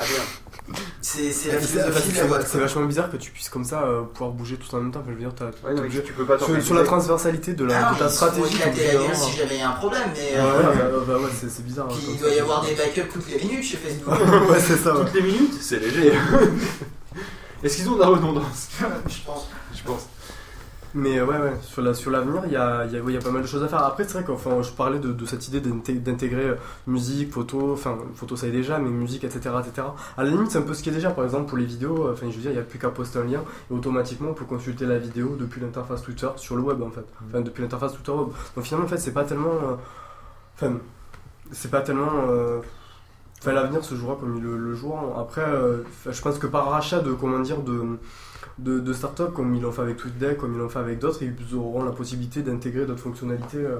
[0.00, 0.76] Ah bien.
[1.02, 2.46] C'est c'est la C'est philosophie de la c'est- boîte.
[2.48, 5.00] c'est vachement bizarre que tu puisses comme ça euh, pouvoir bouger tout en même temps.
[5.00, 6.74] Enfin, je veux dire, t'as- Ouais, non, t'es mais obligé- tu peux pas sur, sur
[6.74, 8.56] la transversalité de, la, Ah de ta stratégie.
[8.56, 11.30] t'es si jamais il y a un problème, mais Ouais, euh, ouais, bah, bah, ouais,
[11.38, 11.88] c'est c'est bizarre.
[11.88, 12.42] puis comme il doit y ça.
[12.42, 14.14] avoir des backups toutes les minutes chez Facebook.
[14.50, 14.94] ouais, c'est ça.
[14.96, 15.04] ouais.
[15.04, 16.12] Toutes les minutes, c'est léger.
[17.62, 19.49] Est-ce qu'ils ont de la redondance je pense.
[20.92, 23.16] Mais euh, ouais, ouais, sur la sur l'avenir, il y a, y, a, ouais, y
[23.16, 23.84] a pas mal de choses à faire.
[23.84, 26.54] Après, c'est vrai qu'enfin, je parlais de, de cette idée d'inté- d'intégrer euh,
[26.88, 29.86] musique, photo, enfin, photo ça y est déjà, mais musique, etc., etc.
[30.16, 31.10] À la limite, c'est un peu ce qui est déjà.
[31.10, 32.88] Par exemple, pour les vidéos, euh, enfin, je veux dire, il n'y a plus qu'à
[32.90, 36.62] poster un lien et automatiquement, on peut consulter la vidéo depuis l'interface Twitter sur le
[36.62, 37.04] web, en fait.
[37.28, 38.28] Enfin, depuis l'interface Twitter web.
[38.56, 39.74] Donc finalement, en fait, c'est pas tellement, euh,
[40.56, 40.74] enfin,
[41.52, 42.26] c'est pas tellement.
[42.28, 42.60] euh,
[43.42, 45.18] Enfin, l'avenir se jouera comme il le, le jouera.
[45.20, 45.78] Après, euh,
[46.10, 47.98] je pense que par rachat de, comment dire, de,
[48.58, 51.20] de, de start-up, comme ils l'ont fait avec TweetDeck, comme ils l'ont fait avec d'autres,
[51.22, 53.78] ils auront la possibilité d'intégrer d'autres fonctionnalités euh,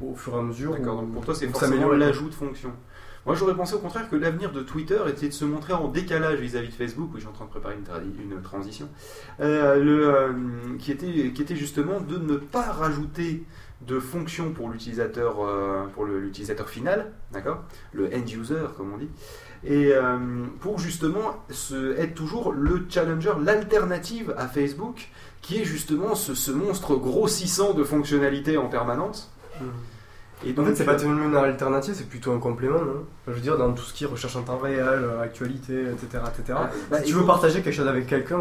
[0.00, 0.72] au fur et à mesure.
[0.72, 2.72] D'accord, ou- donc pour toi c'est forcément l'ajout de fonctions.
[3.26, 6.38] Moi j'aurais pensé au contraire que l'avenir de Twitter était de se montrer en décalage
[6.40, 8.88] vis-à-vis de Facebook, je suis en train de préparer une, transition,
[9.40, 10.32] euh, le, euh,
[10.78, 13.44] qui, était, qui était justement de ne pas rajouter
[13.86, 17.62] de fonctions pour l'utilisateur euh, pour le- l'utilisateur final, d'accord?
[17.92, 19.08] Le end user comme on dit.
[19.64, 20.18] Et euh,
[20.60, 25.08] pour justement se, être toujours le challenger, l'alternative à Facebook,
[25.42, 29.32] qui est justement ce, ce monstre grossissant de fonctionnalités en permanence.
[30.46, 33.04] Et en fait, c'est pas euh, tellement une alternative, c'est plutôt un complément, non?
[33.26, 36.22] Je veux dire, dans tout ce qui est recherche en temps réel, euh, actualité, etc.
[36.28, 36.58] etc.
[36.62, 38.38] Ah, bah, si tu veux partager quelque chose avec quelqu'un.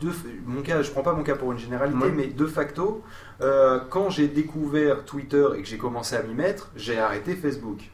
[0.00, 0.08] de,
[0.46, 2.12] mon cas, je prends pas mon cas pour une généralité, Ouais.
[2.16, 3.02] mais de facto,
[3.40, 7.90] euh, quand j'ai découvert Twitter et que j'ai commencé à m'y mettre, j'ai arrêté Facebook.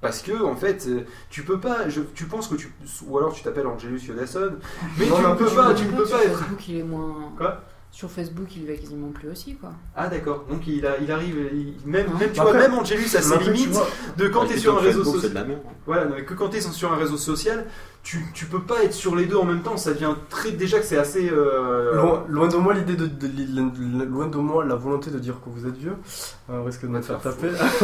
[0.00, 1.00] Parce que en fait, euh,
[1.30, 2.70] tu peux pas, je- tu penses que tu,
[3.06, 4.52] ou alors tu t'appelles Angelus Yodasson,
[4.98, 6.44] mais Non, tu ne peux pas, tu ne peux pas être.
[6.70, 7.32] Est moins.
[7.38, 7.62] Quoi?
[7.96, 9.70] Sur Facebook, il va quasiment plus aussi, quoi.
[9.94, 13.04] Ah d'accord, donc il, a, il arrive, il- même, même tu Après- vois, même Angelus
[13.04, 13.78] a ses après, tu limites
[14.16, 15.30] de quand Ouais, tu es et sur un réseau social.
[15.30, 15.60] de la merde.
[15.86, 17.66] Voilà, non, mais que quand tu es sur un réseau social,
[18.02, 20.80] tu, tu peux pas être sur les deux en même temps, ça devient très, déjà
[20.80, 21.30] que c'est assez...
[21.30, 25.20] euh, Loin, loin de moi l'idée de, de- de- loin de moi la volonté de
[25.20, 25.94] dire que vous êtes vieux,
[26.50, 27.46] euh, on risque de me faire taper.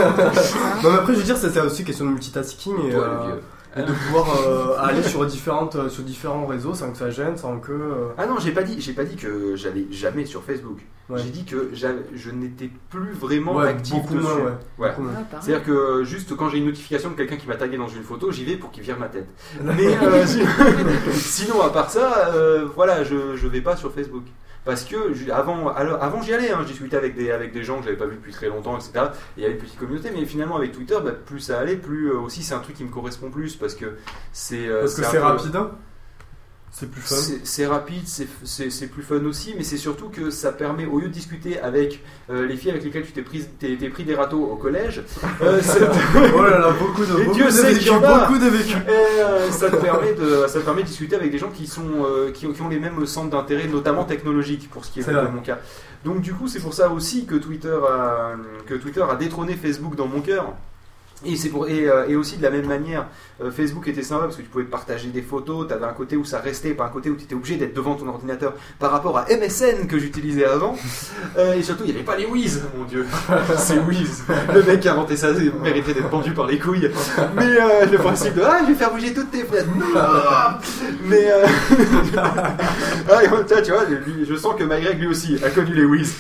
[0.82, 3.12] non mais après je veux dire c'est c'est aussi question de multitasking et, Toi, le
[3.12, 3.40] euh, vieux.
[3.76, 7.36] Et de pouvoir euh, aller sur différentes euh, sur différents réseaux sans que ça gêne,
[7.36, 7.72] sans que.
[7.72, 10.78] euh, Ah non, j'ai pas dit, j'ai pas dit que j'allais jamais sur Facebook.
[11.09, 11.18] Ouais.
[11.24, 14.26] J'ai dit que j'avais- je n'étais plus vraiment Ouais, actif beaucoup dessus.
[14.26, 14.52] moins, ouais.
[14.78, 14.92] Voilà.
[14.94, 15.14] Beaucoup moins.
[15.18, 15.44] Ah, pareil.
[15.44, 18.30] C'est-à-dire que juste quand j'ai une notification de quelqu'un qui m'a tagué dans une photo,
[18.30, 19.26] j'y vais pour qu'il vire ma tête.
[19.64, 20.42] Mais euh, si-
[21.12, 24.22] sinon, à part ça, euh, voilà, je, je vais pas sur Facebook.
[24.64, 27.78] Parce que avant, alors, avant j'y allais, hein, je discutais avec des, avec des gens
[27.78, 28.92] que j'avais pas vu depuis très longtemps, etc.
[28.96, 29.00] Et
[29.38, 32.10] il y avait une petite communauté, mais finalement avec Twitter, bah, plus ça allait, plus
[32.10, 33.96] euh, aussi c'est un truc qui me correspond plus parce que
[34.32, 34.68] c'est.
[34.68, 35.70] euh, Parce que c'est peu- rapide, hein.
[36.72, 37.16] C'est plus fun.
[37.42, 41.12] c'est rapide, c'est- plus fun aussi, mais c'est surtout que ça permet, au lieu de
[41.12, 43.44] discuter avec euh, les filles avec lesquelles tu t'es pris,
[43.92, 45.02] pris des râteaux au collège,
[45.42, 45.97] euh, ça te-
[46.36, 48.76] Oh là là, beaucoup de- Et beaucoup Dieu de sait vécu, beaucoup de vécu.
[48.88, 51.66] Et, euh, ça, te permet de, ça te permet de discuter avec des gens qui,
[51.66, 51.82] sont,
[52.34, 55.28] qui, ont- qui ont les mêmes centres d'intérêt, notamment technologiques, pour ce qui est, de
[55.28, 55.59] mon cas.
[56.05, 58.32] Donc du coup, c'est pour ça aussi que Twitter a,
[58.66, 60.55] que Twitter a détrôné Facebook dans mon cœur.
[61.26, 63.06] Et, pour, et, et aussi de la même manière,
[63.42, 66.16] euh, Facebook était sympa parce que tu pouvais partager des photos, tu avais un côté
[66.16, 68.90] où ça restait, pas un côté où tu étais obligé d'être devant ton ordinateur par
[68.90, 70.76] rapport à MSN que j'utilisais avant.
[71.38, 73.06] Euh, et surtout, il n'y avait pas les Wiz, mon dieu.
[73.56, 74.24] C'est Wiz.
[74.52, 75.28] Le mec qui a inventé ça
[75.62, 76.90] méritait d'être pendu par les couilles.
[77.36, 79.68] Mais euh, le principe de Ah, je vais faire bouger toutes tes fenêtres.
[81.04, 81.30] Mais.
[83.10, 83.28] Ah, et,
[83.62, 83.84] tu vois,
[84.28, 86.14] je sens que MyGreg lui aussi a connu les Wiz.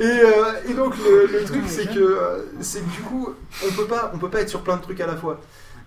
[0.00, 2.18] Et, et donc, le, le truc, c'est que,
[2.60, 3.28] c'est que du coup,
[3.66, 5.40] on peut pas, on peut pas être sur plein de trucs à la fois.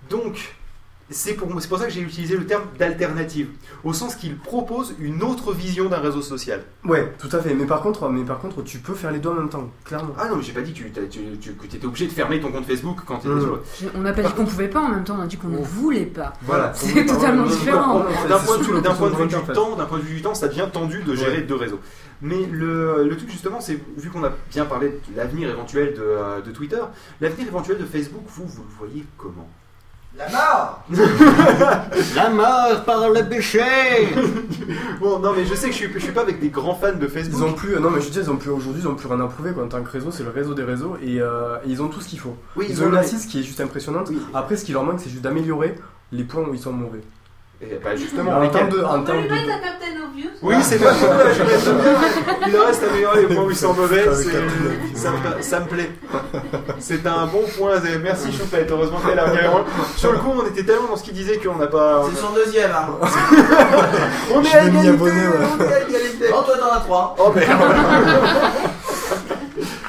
[0.09, 0.53] Donc,
[1.11, 3.47] c'est pour, ça que j'ai utilisé le terme d'alternative,
[3.83, 6.63] au sens qu'il propose une autre vision d'un réseau social.
[6.85, 7.53] Ouais, tout à fait.
[7.53, 10.13] Mais par contre, mais par contre, tu peux faire les deux en même temps, clairement.
[10.17, 12.11] Ah non, mais j'ai pas dit que tu, t'as- tu, tu- que t'étais obligé de
[12.11, 13.41] fermer ton compte Facebook quand tu étais Mmh.
[13.41, 13.91] sur.
[13.95, 15.57] On n'a pas dit qu'on pouvait pas, en même temps, on a dit qu'on ne
[15.57, 16.33] voulait pas.
[16.43, 16.71] Voilà.
[16.75, 18.05] C'est totalement différent.
[18.27, 20.15] D'un point, de vue- d'un point de vue l'option du temps, d'un point de vue
[20.15, 21.41] du temps, ça devient tendu de gérer Ouais.
[21.43, 21.79] deux réseaux.
[22.23, 26.01] Mais le, le truc justement, c'est vu qu'on a bien parlé de l'avenir éventuel de,
[26.01, 26.81] euh, de Twitter,
[27.19, 29.49] l'avenir éventuel de Facebook, vous, vous le voyez comment?
[30.17, 30.83] La mort
[32.15, 34.09] La mort par le bûcher
[34.99, 36.93] Bon, non, mais je sais que je suis, je suis pas avec des grands fans
[36.93, 37.39] de Facebook.
[37.39, 39.21] Ils ont plus, non mais je dis, ils ont plus aujourd'hui, ils ont plus rien
[39.21, 39.63] à prouver quoi.
[39.63, 42.01] En tant que réseau, c'est le réseau des réseaux et, euh, et ils ont tout
[42.01, 42.35] ce qu'il faut.
[42.57, 44.11] Oui, ils ils ont ont une assise qui est juste impressionnante.
[44.33, 45.75] Après, ce qui leur manque, c'est juste d'améliorer
[46.11, 47.01] les points où ils sont mauvais.
[47.63, 51.31] Et bah justement, en termes de, en termes de- Captain Obvious Oui, c'est pas là,
[51.31, 51.93] je reste bien.
[52.47, 54.03] Il reste à améliorer les points où ils sont mauvais.
[54.95, 55.91] Ça, me, ça me plaît.
[56.79, 57.75] C'est un bon point.
[58.03, 58.69] Merci Choupette.
[58.71, 59.51] Heureusement qu'elle a bien
[59.95, 62.03] Sur le coup, on était tellement dans ce qu'il disait qu'on n'a pas.
[62.09, 62.97] C'est son deuxième, hein.
[64.33, 64.97] On est à vais égalité.
[64.99, 66.25] On est à égalité.
[66.33, 67.15] Oh, toi t'en as trois.
[67.19, 67.61] Oh merde.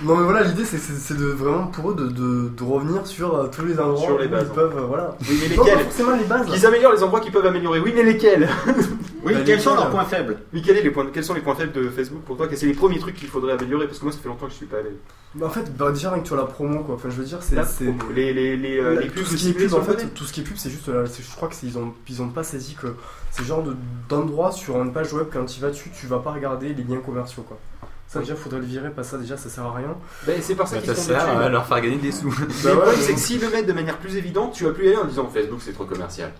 [0.04, 3.06] Non mais voilà, l'idée c'est- c'est c'est de vraiment pour eux de, de, de revenir
[3.06, 4.54] sur euh, tous les endroits Sur les où bases, ils hein.
[4.54, 5.16] peuvent, euh, voilà.
[5.28, 6.46] Oui, mais Non, lesquels forcément les bases.
[6.48, 7.80] Qu'ils améliorent les endroits qu'ils peuvent améliorer.
[7.80, 8.48] Oui, mais lesquels
[9.24, 11.34] Oui, Bah, quels sont lesquels, leurs points faibles Oui, quels, est les points, quels sont
[11.34, 12.48] les points faibles de Facebook pour toi?
[12.48, 13.86] Quels sont les premiers trucs qu'il faudrait améliorer?
[13.86, 14.90] Parce que moi, ça fait longtemps que je suis pas allé.
[15.36, 16.96] Bah, en fait, bah, déjà rien que sur la promo quoi.
[16.96, 18.12] Enfin, je veux dire, c'est La c'est- promo.
[18.12, 19.86] Les, les, les, euh, les tout pubs ce qui est ciblées pub sur en le
[19.86, 21.04] fait, bonnet tout ce qui est pub, c'est juste là.
[21.04, 22.88] Je crois que c'est- ils ont ils ont pas saisi que
[23.30, 23.76] c'est le genre de-
[24.08, 26.98] d'endroit sur une page web quand tu vas dessus, tu vas pas regarder les liens
[27.04, 27.58] commerciaux quoi.
[28.12, 29.96] Ça déjà faudrait le virer, pas ça déjà ça sert à rien.
[30.26, 32.28] Ben, c'est par ça Bah, qu'ils ça sont sert à leur faire gagner des sous.
[32.28, 34.72] Mais Bah le problème, c'est que s'ils le mettent de manière plus évidente, tu vas
[34.72, 36.30] plus y aller en disant Facebook c'est trop commercial.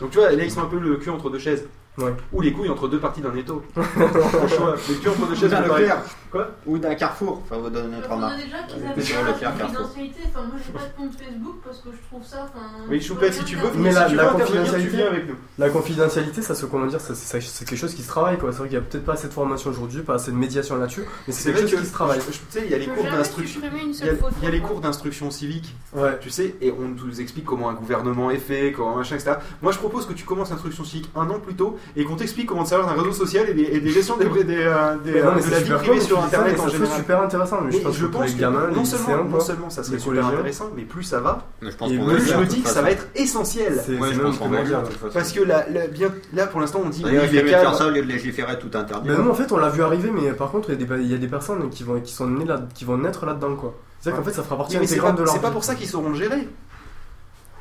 [0.00, 1.64] Donc tu vois, là ils sont un peu le cul entre deux chaises.
[1.98, 2.12] Ouais.
[2.32, 3.62] Ou les couilles entre deux parties d'un étau.
[3.76, 4.74] Choix.
[4.88, 5.68] Le cul entre deux chaises, pareil.
[5.82, 6.02] Leclerc.
[6.30, 7.42] Quoi Ou d'un carrefour.
[7.44, 8.36] Enfin, vous donner a marques.
[8.36, 10.20] déjà qu'ils avaient sur le confidentialité.
[10.28, 12.44] Enfin, moi, j'ai pas de compte Facebook parce que je trouve ça.
[12.44, 15.36] Enfin, Oui, je Choupette, si tu veux, Mais si la, tu confidentialité, viens avec nous.
[15.58, 18.52] la confidentialité, ça se comment dire, ça, c'est c'est quelque chose qui se travaille quoi.
[18.52, 20.76] C'est vrai qu'il y a peut-être pas assez de formation aujourd'hui, pas assez de médiation
[20.76, 22.18] là-dessus, mais c'est C'est quelque vrai chose que qui se travaille.
[22.20, 23.60] Tu sais, il y a les cours d'instruction.
[23.62, 25.74] Il y, a, les cours d'instruction civique,
[26.20, 29.36] tu sais, et on nous explique comment un gouvernement est fait, comment machin, etc.
[29.62, 32.46] Moi, je propose que tu commences l'instruction civique un an plus tôt et qu'on t'explique
[32.46, 35.70] comment te servir d'un réseau social et des, gestions des, euh, euh, de la vie
[35.72, 36.96] privée cool, sur Internet en général.
[36.98, 39.70] super intéressant, mais je pense je que les gamins, non seulement, lycéens, non quoi, seulement
[39.70, 41.46] ça serait super intéressant, mais plus ça va.
[41.62, 43.82] Mais je me dis que ça va être essentiel.
[43.84, 45.12] C'est c'est.
[45.12, 47.90] Parce que là, là, bien, là pour l'instant, on dit il les faire ça au
[47.90, 49.08] lieu de légiférer tout interdit.
[49.08, 51.02] Mais nous en fait on l'a vu arriver, mais par contre il y a des,
[51.02, 53.54] il y a des personnes qui vont, qui sont nées là, qui vont naître là-dedans
[53.56, 53.74] quoi.
[54.00, 55.74] C'est qu'en fait ça fera partie Oui, c'est intégrante de leur c'est pas pour ça
[55.74, 56.48] qu'ils sauront le gérer.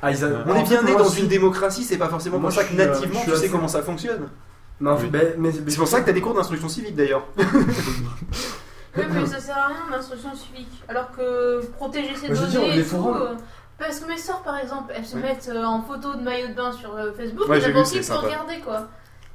[0.01, 2.59] Ah, ils a- On est bien né dans une démocratie, c'est pas forcément Moi, pour
[2.59, 4.27] ça que euh, nativement suis tu sais assez- comment ça fonctionne.
[4.79, 7.25] Ben, mais- mais- C'est pour ça que t'as des cours d'instruction civique d'ailleurs.
[8.97, 10.71] Oui, mais ça sert à rien l'instruction civique.
[10.87, 13.09] Alors que protéger ses dire, données et tout.
[13.09, 13.35] euh,
[13.77, 16.53] Parce que mes sœurs, par exemple, elles se mettent euh, en photo de maillot de
[16.53, 18.87] bain sur euh, Facebook, Ouais, et j'ai d'abord vu, c'est qu'ils regarder quoi.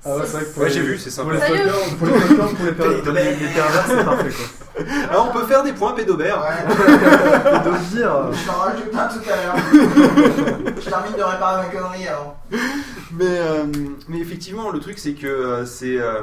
[0.05, 1.31] Ah ouais, c'est vrai que pour Ouais, les- j'ai vu, c'est sympa.
[1.31, 4.31] Pour les stalkers, pour les stalkers, pour les per- pour les- les pervers, c'est parfait
[4.31, 4.85] quoi.
[5.13, 6.43] Ah, on peut faire des points pédobères.
[7.93, 8.15] Dire.
[8.17, 9.57] euh, Je t'en rajoute un tout à l'heure.
[10.81, 12.37] Je termine de réparer ma connerie avant.
[13.13, 13.65] Mais, euh,
[14.09, 15.99] mais effectivement, le truc, c'est que euh, c'est.
[15.99, 16.23] euh,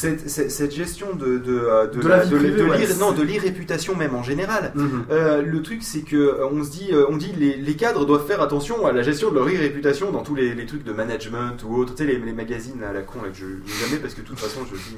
[0.00, 2.96] cette, cette- cette gestion de, de, euh, De la vie de- privée, de ouais, l'ir-
[2.98, 4.70] non, c'est- de l'irréputation même en général.
[4.76, 5.04] Mhm.
[5.10, 8.26] Euh, le truc c'est que euh, on se dit, on dit les, les cadres doivent
[8.26, 11.56] faire attention à la gestion de leur irréputation dans tous les, les trucs de management
[11.66, 14.00] ou autres, tu sais les, les magazines à la con là que je lis jamais
[14.00, 14.96] parce que de toute façon je dis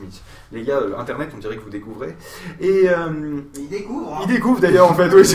[0.52, 2.14] mais les gars euh, internet on dirait que vous découvrez
[2.60, 4.12] et euh, Il découvre.
[4.14, 4.24] hein.
[4.28, 5.22] ils découvrent d'ailleurs en fait oui.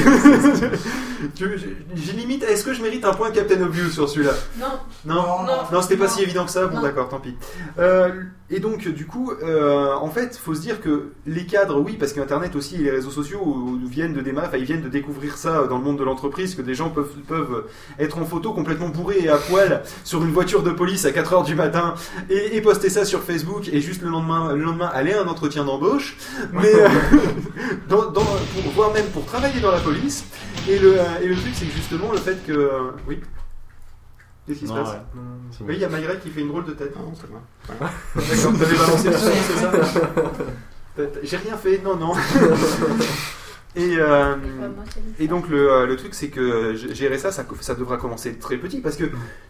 [1.36, 4.34] Tu- je- J'ai limite est-ce que je mérite un point Captain Obvious sur celui-là?
[4.60, 4.68] Non.
[5.06, 5.48] non, Non.
[5.72, 6.68] non, c'était pas si évident que ça?
[6.68, 7.36] Bon, d'accord, tant pis.
[7.80, 8.10] Euh,
[8.52, 12.14] et donc, du coup, euh, en fait, faut se dire que les cadres, oui, parce
[12.14, 14.24] qu'Internet aussi et les réseaux sociaux euh, viennent de
[14.58, 17.66] ils viennent de découvrir ça dans le monde de l'entreprise, que des gens peuvent, peuvent
[17.98, 21.34] être en photo complètement bourrés et à poil sur une voiture de police à 4
[21.34, 21.96] heures du matin
[22.30, 25.28] et, et poster ça sur Facebook et juste le lendemain, le lendemain aller à un
[25.28, 26.16] entretien d'embauche,
[26.54, 26.88] mais euh,
[27.90, 30.26] dans, dans- pour, voire même pour travailler dans la police.
[30.70, 32.70] Et le, et le truc, c'est que justement le fait que,
[33.08, 33.20] oui.
[34.48, 34.98] Qu'est-ce qui se passe
[35.62, 36.96] Oui, il y a Mayra qui fait une drôle de tête.
[36.96, 37.42] Non, c'est moi.
[37.68, 39.72] D'accord, t'avais balancé le son, c'est ça
[41.24, 42.14] J'ai rien fait, non, non.
[43.78, 44.36] Et, euh,
[45.20, 48.36] et donc le, euh, le truc c'est que euh, gérer ça, ça, ça devra commencer
[48.36, 49.04] très petit parce que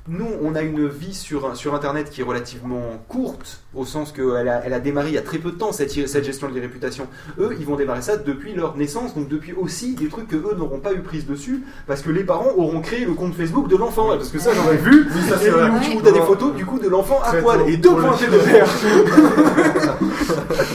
[0.07, 4.47] nous on a une vie sur, sur internet qui est relativement courte au sens qu'elle
[4.47, 6.59] a, elle a démarré il y a très peu de temps cette, cette gestion de
[6.59, 7.07] réputation.
[7.39, 10.55] Eux ils vont démarrer ça depuis leur naissance donc depuis aussi des trucs que eux
[10.57, 13.75] n'auront pas eu prise dessus parce que les parents auront créé le compte Facebook de
[13.77, 14.07] l'enfant.
[14.07, 15.07] Parce que ça j'aurais vu.
[15.13, 17.69] Oui, ça, et où, où t'as des photos du coup de l'enfant à poil.
[17.69, 18.67] et deux points de verre.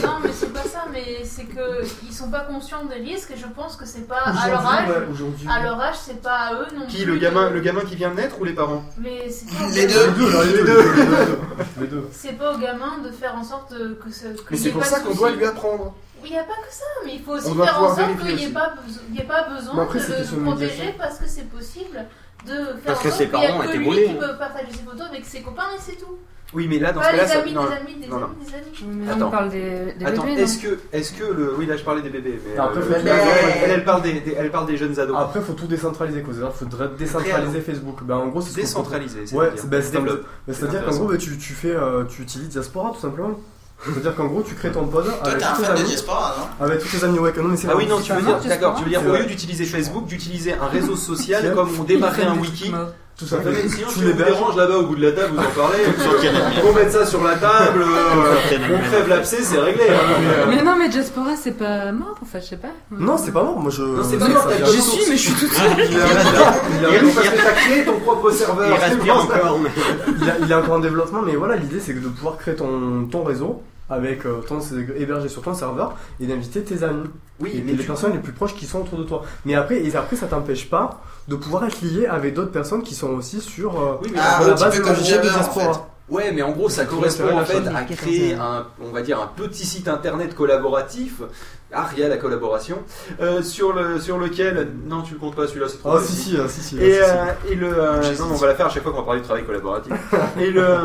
[0.03, 0.50] Non, mais c'est
[1.21, 4.17] mais c'est que ils sont pas conscients des risques et je pense que c'est pas
[4.25, 4.89] à leur âge.
[4.89, 7.53] ouais, aujourd'hui, à leur âge, c'est pas à eux non Qui plus le gamin, de-
[7.55, 8.83] le gamin qui vient de naître ou les parents?
[8.97, 9.25] Mais
[9.73, 10.07] Les deux.
[10.07, 11.39] Les deux.
[11.79, 12.09] Les deux.
[12.11, 14.27] C'est pas au gamin de faire en sorte que ce.
[14.49, 15.93] Mais c'est pour ça qu'on doit lui apprendre.
[16.23, 18.35] Il n'y a pas que ça, mais il faut aussi On faire en sorte qu'il
[18.35, 21.17] n'y ait, pas beso- il y ait pas besoin après, de le de protéger parce
[21.17, 22.05] que c'est possible
[22.45, 24.09] de faire Parce en que sorte ses qu'il y a parents ont que lui qui
[24.11, 24.15] hein.
[24.19, 26.17] peut partager ses photos avec ses copains et c'est tout.
[26.53, 28.19] Oui, mais là, dans ce Pas cas-là, les ça- amis, non, des amis, des non,
[28.19, 28.25] non.
[28.25, 28.95] amis, des amis.
[28.99, 29.27] Mais là, Attends.
[29.27, 31.83] on parle des, des Attends, bébés, non est-ce que, est-ce que le, oui, là, je
[31.83, 33.07] parlais des bébés, mais Après, euh, faut- elle,
[33.63, 35.15] elle, elle parle des, des- elle parle des jeunes ados.
[35.17, 36.21] Après, faut tout décentraliser.
[36.21, 36.33] quoi.
[36.33, 37.99] C'est-à-dire, faudrait décentraliser Facebook.
[38.03, 39.33] Ben, en gros, c'est Décentraliser, propose.
[39.33, 40.17] Ouais, c'est-à-dire, c'est- ben, c'est- ben,
[40.47, 43.31] C'est c'est-à-dire qu'en gros, ben, tu, tu fais, euh, tu utilises Diaspora tout simplement.
[43.83, 45.83] C'est-à-dire qu'en gros, tu crées ton pod avec tous tes amis.
[45.85, 47.33] Diaspora, non Avec tous tes amis, ouais.
[47.35, 49.15] Non, mais c'est Ah oui, non, tu veux dire, d'accord, tu veux dire, C'est au
[49.15, 52.71] lieu d'utiliser Facebook, d'utiliser un réseau social comme on démarrait un wiki.
[53.21, 53.63] Tout ça Ouais, fait.
[53.63, 54.31] mais sinon, Tu si on vous l'héberges.
[54.31, 55.77] dérange là-bas au bout de la table, vous en parlez.
[56.67, 58.33] On met ça sur la table, euh,
[58.73, 59.83] on crève l'abcès, c'est réglé.
[59.89, 62.69] hein, mais, euh, Mais non, mais Diaspora, c'est pas mort, en fait, je sais pas.
[62.89, 63.59] Non, c'est pas mort.
[63.59, 63.83] Moi, je.
[63.83, 65.71] Non, c'est pas mort, J'y suis, mais je suis seule.
[65.77, 65.87] Il est-
[67.03, 68.65] il parce que t'as créé ton propre serveur.
[68.67, 68.71] Il
[70.21, 72.55] il, a- il est encore en développement, mais voilà, l'idée c'est que de pouvoir créer
[72.55, 73.61] ton, ton réseau
[73.91, 74.59] avec euh, ton
[74.97, 77.09] hébergé sur ton serveur et d'inviter tes amis
[77.39, 79.23] Oui, et mais les personnes les plus proches qui sont autour de toi.
[79.45, 82.95] Mais après, et après ça t'empêche pas de pouvoir être lié avec d'autres personnes qui
[82.95, 84.83] sont aussi sur, euh, Oui, mais Ah, sur la base de
[85.29, 85.73] en Diaspora.
[85.73, 85.79] fait.
[86.11, 89.27] Ouais, mais en gros, ça correspond en fait à créer un, on va dire, un
[89.27, 91.21] petit site internet collaboratif.
[91.73, 92.79] Ah, il y a la collaboration
[93.21, 96.11] euh, sur le sur lequel non tu le comptes pas celui-là c'est trop Ah, si,
[96.11, 97.53] si, ah, si, si, et, ah, si, euh, si.
[97.53, 99.25] et le euh, non, on va la faire à chaque fois qu'on va parler du
[99.25, 99.93] travail collaboratif
[100.37, 100.79] et le euh,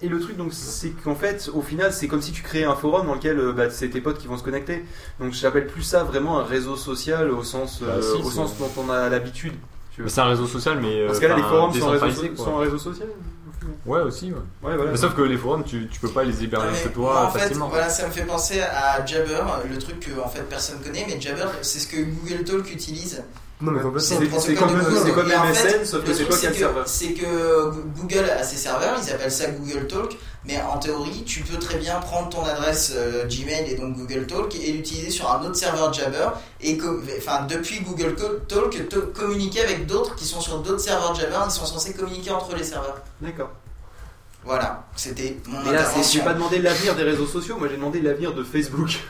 [0.00, 2.74] et le truc donc c'est qu'en fait au final c'est comme si tu créais un
[2.74, 4.82] forum dans lequel bah, c'est tes potes qui vont se connecter
[5.20, 8.56] donc j'appelle plus ça vraiment un réseau social au sens Bah, euh, si, au sens
[8.58, 9.52] dont on a l'habitude.
[9.98, 11.04] Mais c'est un réseau social, mais.
[11.06, 12.44] Parce que là, les forums sont un réseau, décentralisé, quoi.
[12.46, 13.08] sont un réseau social
[13.86, 14.38] Ouais, aussi, ouais.
[14.62, 14.90] Ouais, voilà.
[14.92, 17.40] Mais sauf que les forums, tu, tu peux pas les héberger chez toi en fait,
[17.40, 17.68] facilement.
[17.68, 21.20] voilà, ça me fait penser à Jabber, le truc que en fait personne connaît, mais
[21.20, 23.22] Jabber, c'est ce que Google Talk utilise.
[23.62, 24.38] Non, mais complètement.
[24.40, 24.70] C'est comme
[25.14, 26.88] comme Et en MSN, fait, sauf que c'est toi qui as le que- serveur.
[26.88, 30.16] C'est que Google a ses serveurs, ils appellent ça Google Talk,
[30.46, 34.26] mais en théorie, tu peux très bien prendre ton adresse euh, Gmail et donc Google
[34.26, 36.28] Talk et l'utiliser sur un autre serveur Jabber
[36.62, 36.78] et
[37.18, 38.14] enfin depuis Google
[38.48, 42.30] Talk to- communiquer avec d'autres qui sont sur d'autres serveurs Jabber, ils sont censés communiquer
[42.30, 42.96] entre les serveurs.
[43.20, 43.50] D'accord.
[44.42, 48.00] Voilà, c'était mon Mais là, j'ai pas demandé l'avenir des réseaux sociaux, moi j'ai demandé
[48.00, 49.00] l'avenir de Facebook.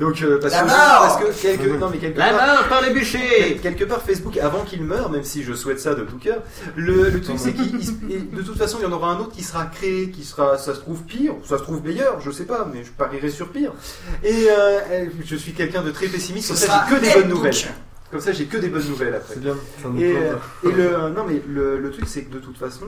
[0.00, 2.68] Donc, euh, parce, La que, mort parce que quelque, non, mais quelque La part, mort
[2.68, 6.02] par les bûchers quelque part Facebook avant qu'il meure, même si je souhaite ça de
[6.02, 6.42] tout cœur,
[6.74, 9.44] le, le truc c'est qu'il de toute façon il y en aura un autre qui
[9.44, 12.68] sera créé, qui sera, ça se trouve pire, ça se trouve meilleur, je sais pas,
[12.72, 13.72] mais je parierais sur pire.
[14.24, 17.54] Et euh, je suis quelqu'un de très pessimiste, ça j'ai que des bonnes nouvelles.
[18.14, 19.34] Comme ça j'ai que des bonnes nouvelles après.
[19.34, 22.32] C'est bien, ça nous Et, euh, et le, non mais le, le truc c'est que
[22.32, 22.86] de toute façon,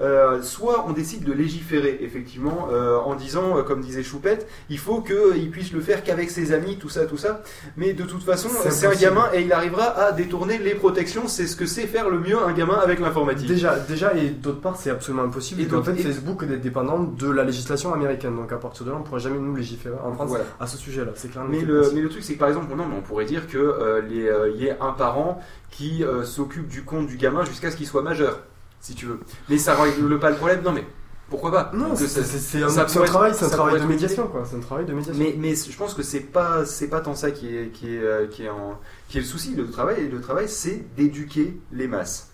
[0.00, 4.78] euh, soit on décide de légiférer effectivement euh, en disant, euh, comme disait Choupette, il
[4.78, 7.42] faut qu'il puisse le faire qu'avec ses amis, tout ça, tout ça.
[7.76, 11.26] Mais de toute façon, C'est un gamin et il arrivera à détourner les protections.
[11.26, 13.48] C'est ce que sait faire le mieux un gamin avec l'informatique.
[13.48, 15.62] Déjà, déjà, et d'autre part, c'est absolument impossible.
[15.62, 18.36] Et en fait, Facebook est dépendant de la législation américaine.
[18.36, 20.44] Donc, à partir de là, on pourrait jamais nous légiférer en France Voilà.
[20.60, 21.10] à ce sujet-là.
[21.16, 21.50] C'est clairement.
[21.50, 24.00] Mais le, mais le truc c'est que par exemple, non, mais on pourrait dire que
[24.08, 24.30] les,
[24.68, 25.40] ait un parent
[25.70, 28.40] qui euh, s'occupe du compte du gamin jusqu'à ce qu'il soit majeur,
[28.80, 29.20] si tu veux.
[29.48, 30.62] Mais ça règle pas le problème.
[30.62, 30.84] Non mais
[31.30, 31.70] pourquoi pas?
[31.74, 34.44] Non, c'est un, ça travail, c'est un ça travail pourrait de médiation, quoi.
[34.48, 35.22] C'est un travail de médiation.
[35.22, 38.00] Mais, mais je pense que c'est pas c'est pas tant ça qui est qui est
[38.00, 39.54] euh, qui est en qui est le souci.
[39.54, 42.30] Le travail le travail c'est d'éduquer les masses.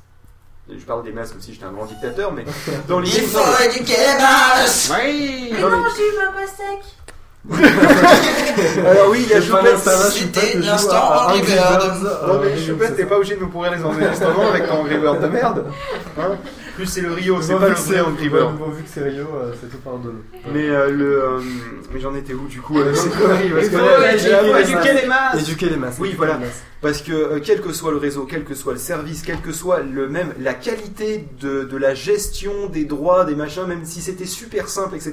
[0.68, 2.44] Je parle des masses comme si j'étais un grand dictateur, mais
[2.88, 3.18] dans l'idée.
[3.18, 6.96] Il faut éduquer les masses Oui Mais Non, j'ai eu ma pastèque
[8.86, 9.78] Alors oui, il y a Choupette.
[10.10, 12.02] C'était l'instant Angry Bird.
[12.26, 14.74] Non mais Euh, Choupette, c'est t'es pas obligé de nous pourrir les enregistrements avec ton
[14.80, 15.64] Angry Bird de merde.
[16.18, 16.36] Hein
[16.76, 18.56] Plus c'est le Rio, c'est pas le vrai c'est- Angry Bird.
[18.56, 20.18] bon, vu que c'est Rio, euh, c'est tout pardonné.
[20.52, 21.40] Mais euh, le euh,
[21.92, 23.50] mais j'en étais où du coup avec ces conneries?
[23.50, 24.12] parce Il que faut là,
[24.62, 25.96] éduquer- les masses Éduquer les masses.
[26.00, 26.38] Oui, voilà.
[26.80, 29.80] Parce que quel que soit le réseau, quel que soit le service, quel que soit
[29.80, 34.26] le même la qualité de, de la gestion des droits, des machins, même si c'était
[34.26, 35.12] super simple, etc.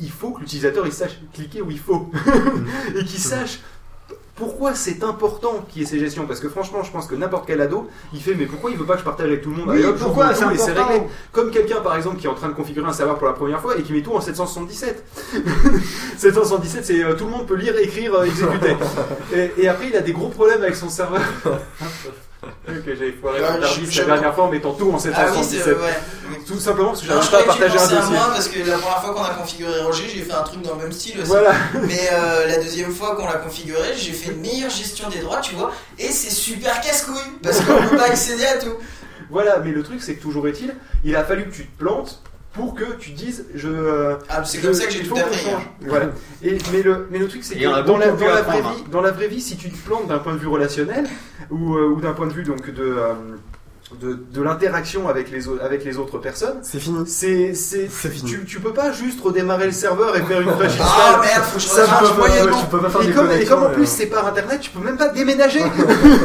[0.00, 2.10] Il faut que l'utilisateur il sache cliquer où il faut
[2.96, 3.60] et qu'il sache
[4.40, 6.26] pourquoi c'est important qu'il y ait ces gestions.
[6.26, 8.86] Parce que franchement, je pense que n'importe quel ado, il fait mais pourquoi il veut
[8.86, 10.88] pas que je partage avec tout le monde Oui, hop, pourquoi c'est et c'est important
[10.88, 11.06] réglé.
[11.30, 13.60] Comme quelqu'un par exemple qui est en train de configurer un serveur pour la première
[13.60, 15.04] fois et qui met tout en 777.
[16.16, 18.76] 777, c'est euh, tout le monde peut lire, écrire, euh, exécuter.
[19.34, 21.20] Et, et après, il a des gros problèmes avec son serveur.
[22.68, 25.76] Ok, j'avais foiré Ouais, Tardis la dernière fois en mettant tout en Ah oui, 777.
[25.76, 26.40] ouais.
[26.46, 28.14] Tout simplement parce que j'arrive je pas à que partager un à dossier.
[28.14, 30.74] moi parce que la première fois qu'on a configuré Roger, j'ai fait un truc dans
[30.76, 31.28] le même style aussi.
[31.28, 31.52] Voilà.
[31.82, 35.40] Mais euh, la deuxième fois qu'on l'a configuré, j'ai fait une meilleure gestion des droits,
[35.40, 35.70] tu vois.
[35.98, 38.74] Et c'est super casse-couille parce qu'on peut pas accéder à tout.
[39.32, 42.20] Voilà, mais le truc c'est que toujours est-il, il a fallu que tu te plantes
[42.52, 43.68] pour que tu dises je.
[43.68, 45.52] euh, Ah, c'est comme ça que j'ai tout faut qu'on appris, change.
[45.54, 45.84] hein.
[45.86, 46.06] Voilà.
[46.42, 49.10] Et, mais, le, mais le truc c'est que dans la, dans, vraie vie, dans la
[49.12, 51.06] vraie vie, si tu te plantes d'un point de vue relationnel
[51.50, 52.82] ou, euh, ou d'un point de vue donc de.
[52.82, 53.12] euh,
[54.00, 57.02] de, de l'interaction avec les, avec les autres personnes, C'est fini.
[57.08, 57.88] c'est, c'est,
[58.24, 61.56] tu, tu peux pas juste redémarrer le serveur et faire une fraîche Ah merde, faut
[61.56, 63.70] que je Ça peux pas- tu peux pas faire et, des comme, et comme en
[63.70, 65.58] plus c'est par internet, tu peux même pas déménager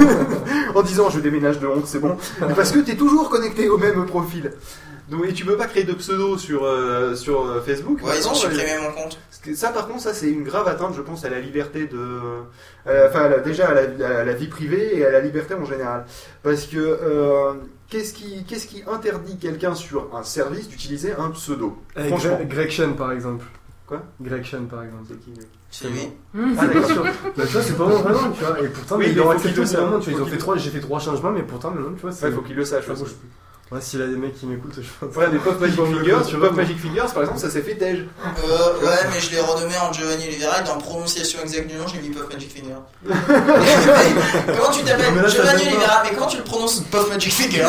[0.75, 2.17] en disant je déménage de honte, c'est bon.
[2.55, 4.51] Parce que tu es toujours connecté au même profil.
[5.09, 7.99] Donc, et tu peux pas créer de pseudo sur, euh, sur euh, Facebook.
[8.03, 9.19] Ouais, ils ont supprimé euh, mon compte.
[9.53, 12.19] Ça, par contre, ça c'est une grave atteinte, je pense, à la liberté de.
[13.07, 16.05] Enfin, la- déjà à la, à la vie privée et à la liberté en général.
[16.41, 17.53] Parce que euh,
[17.89, 21.77] qu'est-ce qui, qu'est-ce qui interdit quelqu'un sur un service d'utiliser un pseudo?
[21.95, 22.39] Eh, Franchement.
[22.49, 23.45] Greg, Chen, par exemple.
[23.85, 24.01] Quoi?
[24.19, 25.03] Greg Chen, par exemple.
[25.09, 25.33] C'est qui
[25.69, 26.09] C'est lui.
[26.57, 27.05] Ah, d'accord.
[27.37, 28.59] Bah, tu vois, c'est pas moi vraiment, tu vois.
[28.61, 30.03] Et pourtant, Oui, mais ils l'ont accepté le au bout d'un moment, sache.
[30.05, 30.13] tu vois.
[30.13, 32.01] Ils Faut ont qu'il fait le- trois, j'ai fait trois changements, mais pourtant, maintenant, tu
[32.01, 32.25] vois, c'est.
[32.25, 32.85] Ouais, faut qu'il le sache.
[33.71, 35.15] Ouais, s'il y a des mecs qui m'écoutent, je pense.
[35.15, 38.05] Ouais, mais Puff Magic Fingers, vois, Magic Fingers, par exemple, ça s'est fait tège.
[38.23, 41.85] Euh, ouais, mais je l'ai renommé en Giovanni Oliveira et dans prononciation exacte du nom,
[41.87, 42.75] j'ai mis Puff Magic Finger.
[44.55, 45.61] comment tu t'appelles Giovanni.
[45.63, 47.67] Oliveira, mais comment tu le prononces Puff Magic Finger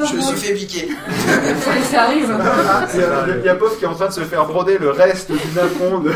[0.00, 0.88] Je me suis fait piquer.
[1.90, 2.34] Ça arrive.
[3.40, 5.58] Il y a- Puff qui est en train de se faire broder le reste d'une
[5.58, 6.12] aponde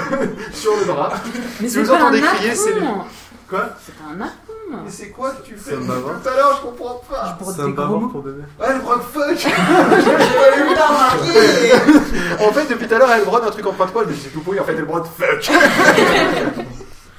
[0.52, 1.12] sur le bras.
[1.60, 2.86] Mais Si c'est vous pas entendez un crier, c'est lui.
[3.48, 3.68] Quoi?
[3.84, 4.30] C'est un apon.
[4.85, 6.23] Mais c'est quoi que tu fais C'est un bavard.
[6.23, 7.39] Tout à l'heure, je comprends pas.
[7.55, 8.43] C'est un bavard pour bébé.
[8.61, 10.93] Ouais, le broc fuck J'ai pas eu le temps
[12.39, 14.07] de En fait, depuis tout à l'heure, elle brode un truc en point de poil,
[14.09, 14.61] mais c'est tout pourri.
[14.61, 15.51] En fait, elle brode fuck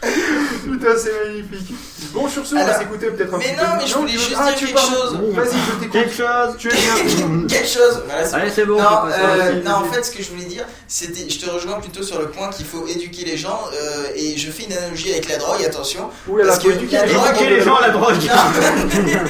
[0.64, 1.76] Putain, c'est magnifique.
[2.14, 3.78] Bon, sur ce, on va Alors, s'écouter peut-être un mais petit non, peu.
[3.82, 5.18] mais je voulais juste ah, dire quelque chose.
[5.34, 5.92] Vas-y, je t'écoute.
[5.92, 6.56] Quelque chose.
[6.60, 7.48] Tu es bien.
[7.48, 8.04] Quelque chose.
[8.06, 9.66] Voilà, Allez, c'est bon, Non, on peut passer euh, à la suite.
[9.66, 12.28] non, en fait, ce que je voulais dire, c'était, je te rejoins plutôt sur le
[12.30, 15.64] point qu'il faut éduquer les gens, euh, et je fais une analogie avec la drogue,
[15.66, 16.10] attention.
[16.28, 17.20] Ouh là là, parce faut que éduquer la les gens.
[17.22, 18.16] drogue, Éduquer les gens à la drogue.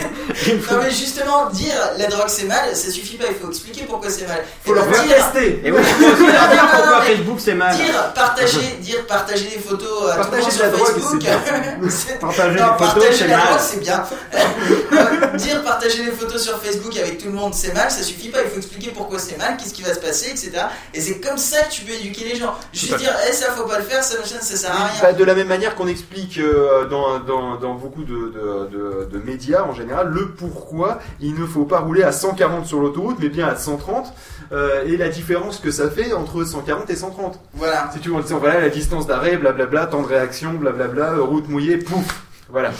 [0.72, 4.10] Non, mais justement, dire la drogue c'est mal, ça suffit pas, il faut expliquer pourquoi
[4.10, 4.44] c'est mal.
[4.66, 5.62] Faut Et leur dire- faire tester.
[5.64, 7.76] Et oui, faut aussi leur dire Non, non, pourquoi mais Facebook c'est mal.
[7.76, 11.02] Dire, partager, dire, partager des photos à tout le Partager monde de sur la drogue,
[11.02, 11.24] Facebook.
[12.22, 13.60] Partager Non, des photos partager c'est la drogue, mal.
[13.62, 14.04] c'est bien.
[14.34, 18.30] Euh, dire partager des photos sur Facebook avec tout le monde, c'est mal, ça suffit
[18.30, 18.40] pas.
[18.44, 20.52] Il faut expliquer pourquoi c'est mal, qu'est-ce qui va se passer, etc.
[20.94, 22.54] Et c'est comme ça que tu peux éduquer les gens.
[22.94, 24.94] À dire, eh, ça faut pas le faire, ça machin, ça sert à rien.
[25.02, 29.10] bah, de la même manière qu'on explique euh, dans, dans, dans beaucoup de, de, de-
[29.12, 33.18] de médias en général le pourquoi il ne faut pas rouler à 140 sur l'autoroute
[33.20, 34.14] mais bien à 130
[34.54, 37.40] euh, et la différence que ça fait entre 140 et 130.
[37.56, 37.90] Voilà.
[37.94, 41.22] Si tu veux, en disant voilà la distance d'arrêt, blablabla, temps de réaction, blablabla, euh,
[41.22, 42.72] route mouillée, pouf, voilà.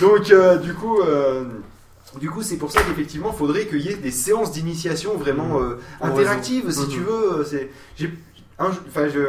[0.00, 1.00] Donc euh, du coup.
[1.00, 1.44] euh,
[2.20, 5.78] du coup, c'est pour ça qu'effectivement, faudrait qu'il y ait des séances d'initiation vraiment euh,
[6.00, 6.88] En interactives, si Mhm.
[6.88, 7.44] tu veux.
[7.48, 8.12] C'est, j'ai,
[8.58, 9.20] un, enfin, je,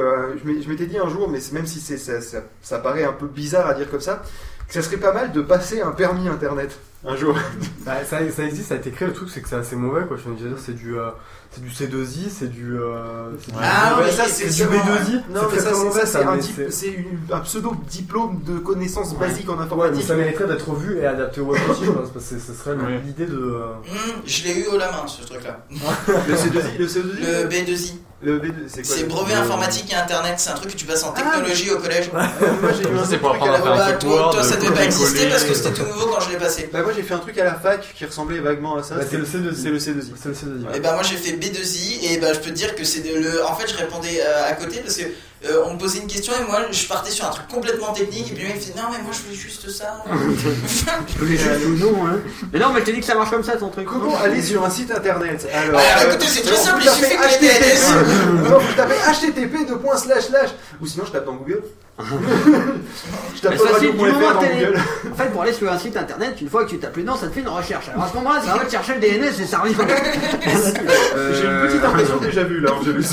[0.43, 3.27] je m'étais dit un jour, mais même si c'est, ça, ça, ça paraît un peu
[3.27, 4.23] bizarre à dire comme ça,
[4.72, 7.35] ça serait pas mal de passer un permis internet un jour.
[7.84, 9.07] Bah, ça, ça existe, ça a été créé.
[9.07, 10.15] Le truc, c'est que c'est assez mauvais, quoi.
[10.15, 11.10] Je veux dire, c'est du, euh,
[11.49, 14.69] c'est du C2I, c'est du, euh, c'est du, Ah, ouais, oui, ça, c'est c'est du
[14.69, 15.22] vraiment- B2I.
[15.31, 17.39] Non, c'est mais ça, c'est, mauvais, ça, c'est un, mais dip- c'est- c'est une- un
[17.39, 20.03] pseudo diplôme de connaissances basiques en Ouais, mais informatique.
[20.03, 22.76] ça mériterait d'être revu et adapté au web aussi, je pense, parce que ce serait
[23.03, 23.35] l'idée de.
[23.35, 25.65] euh, Hum, je l'ai eu haut la main, ce truc-là.
[26.27, 27.95] le C2I, le C2I, Le B2I.
[28.23, 28.53] Le B2,
[28.84, 32.11] c'est brevet informatique et internet, c'est un truc que tu passes en technologie au collège.
[32.14, 32.23] Moi
[32.77, 35.53] j'ai eu un pour truc à la Bah, toi, ça devait pas exister parce que
[35.53, 36.69] c'était tout nouveau quand je l'ai passé.
[36.72, 38.95] Bah moi j'ai fait un truc à la fac qui ressemblait vaguement à ça.
[38.95, 39.56] Bah, c'est le C2I.
[39.56, 40.11] C'est le C2I.
[40.22, 40.76] C'est le C2I.
[40.76, 43.43] Et ben moi j'ai fait B2I et ben je peux te dire que c'est le.
[43.45, 45.03] En fait je répondais euh, à côté parce que
[45.43, 48.31] euh, on me posait une question et moi je partais sur un truc complètement technique
[48.31, 50.03] et puis le mec fait non mais moi je voulais juste ça.
[51.07, 52.19] Je voulais juste ou non, hein.
[52.53, 53.88] Mais non, mais je t'ai dit que ça marche comme ça ton truc.
[53.88, 57.15] Comment aller sur un site internet Alors, Alors, euh, écoutez, c'est très simple, il suffit
[57.15, 57.41] que HTTP.
[57.41, 58.49] DNS.
[58.49, 60.49] Non, vous tapez http deux points slash slash
[60.80, 61.63] ou sinon je tape dans Google.
[61.99, 64.41] je tape ça, du moment dans.
[64.41, 64.80] Google.
[65.11, 67.27] En fait, pour aller sur un site internet, une fois que tu tapes dedans, ça
[67.27, 67.89] te fait une recherche.
[67.89, 69.76] Alors à ce moment-là, ça va te chercher le DNS et ça revient.
[69.76, 73.05] J'ai une petite impression déjà vue là, Angelus.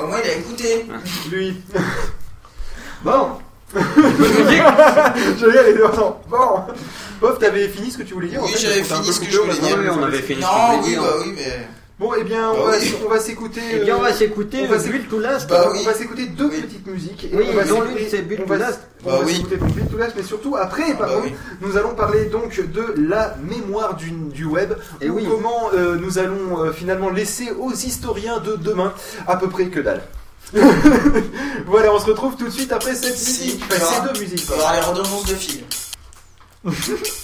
[0.00, 0.86] Au moins il a écouté.
[1.30, 1.56] Lui.
[3.04, 3.30] Bon,
[3.74, 6.20] Je vais aller attends.
[6.30, 6.60] Bon.
[7.20, 9.00] Pof, t'avais fini ce que tu voulais dire en Oui fait, j'avais parce qu'on t'a
[9.00, 9.74] un fini peu ce que coupé, je voulais dire.
[9.76, 11.02] parlé, on on avait fini ce Non qu'on voulait oui dire.
[11.02, 11.68] bah oui mais.
[12.02, 12.94] Bon, eh bien, on, Bah va, oui.
[13.06, 13.60] on va s'écouter.
[13.74, 15.48] Eh bien, on euh, va s'écouter on va euh, s'écouter- Build to Last.
[15.48, 15.84] Bah on oui.
[15.84, 16.60] va s'écouter deux Oui.
[16.62, 17.24] petites musiques.
[17.24, 18.80] Et Oui, on va dont s'écouter- l'une, c'est Build on to Last.
[19.04, 19.36] On Bah va oui.
[19.36, 21.34] s'écouter Build to Last, mais surtout après, par Bah contre, oui.
[21.60, 24.72] nous allons parler donc de la mémoire du, du web.
[25.00, 25.26] Et ou oui.
[25.30, 28.92] comment euh, nous allons euh, finalement laisser aux historiens de demain
[29.28, 30.02] à peu près que dalle.
[31.66, 33.62] voilà, on se retrouve tout de suite après cette Si, musique.
[33.70, 34.42] Enfin, ces deux musiques.
[34.50, 35.62] Il va les redondances de fil.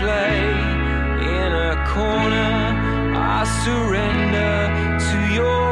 [0.00, 0.38] play.
[1.38, 2.54] In a corner,
[3.34, 4.54] I surrender
[5.08, 5.67] to your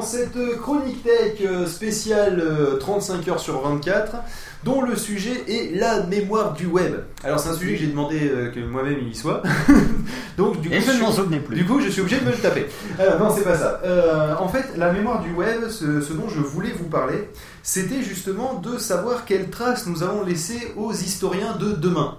[0.00, 4.16] dans cette euh, chronique tech euh, spéciale euh, 35 heures sur 24
[4.64, 6.94] dont le sujet est la mémoire du web.
[7.22, 9.42] Alors c'est un sujet que j'ai demandé euh, que moi-même il y soit.
[10.38, 11.54] Donc du coup, Et je ne suis- m'en souvenais plus.
[11.56, 12.66] Du coup, je suis obligé de me le taper.
[12.98, 13.80] Alors, non, c'est pas ça.
[13.84, 17.28] Euh, en fait, la mémoire du web, ce, ce dont je voulais vous parler,
[17.62, 22.16] c'était justement de savoir quelles traces nous allons laisser aux historiens de demain.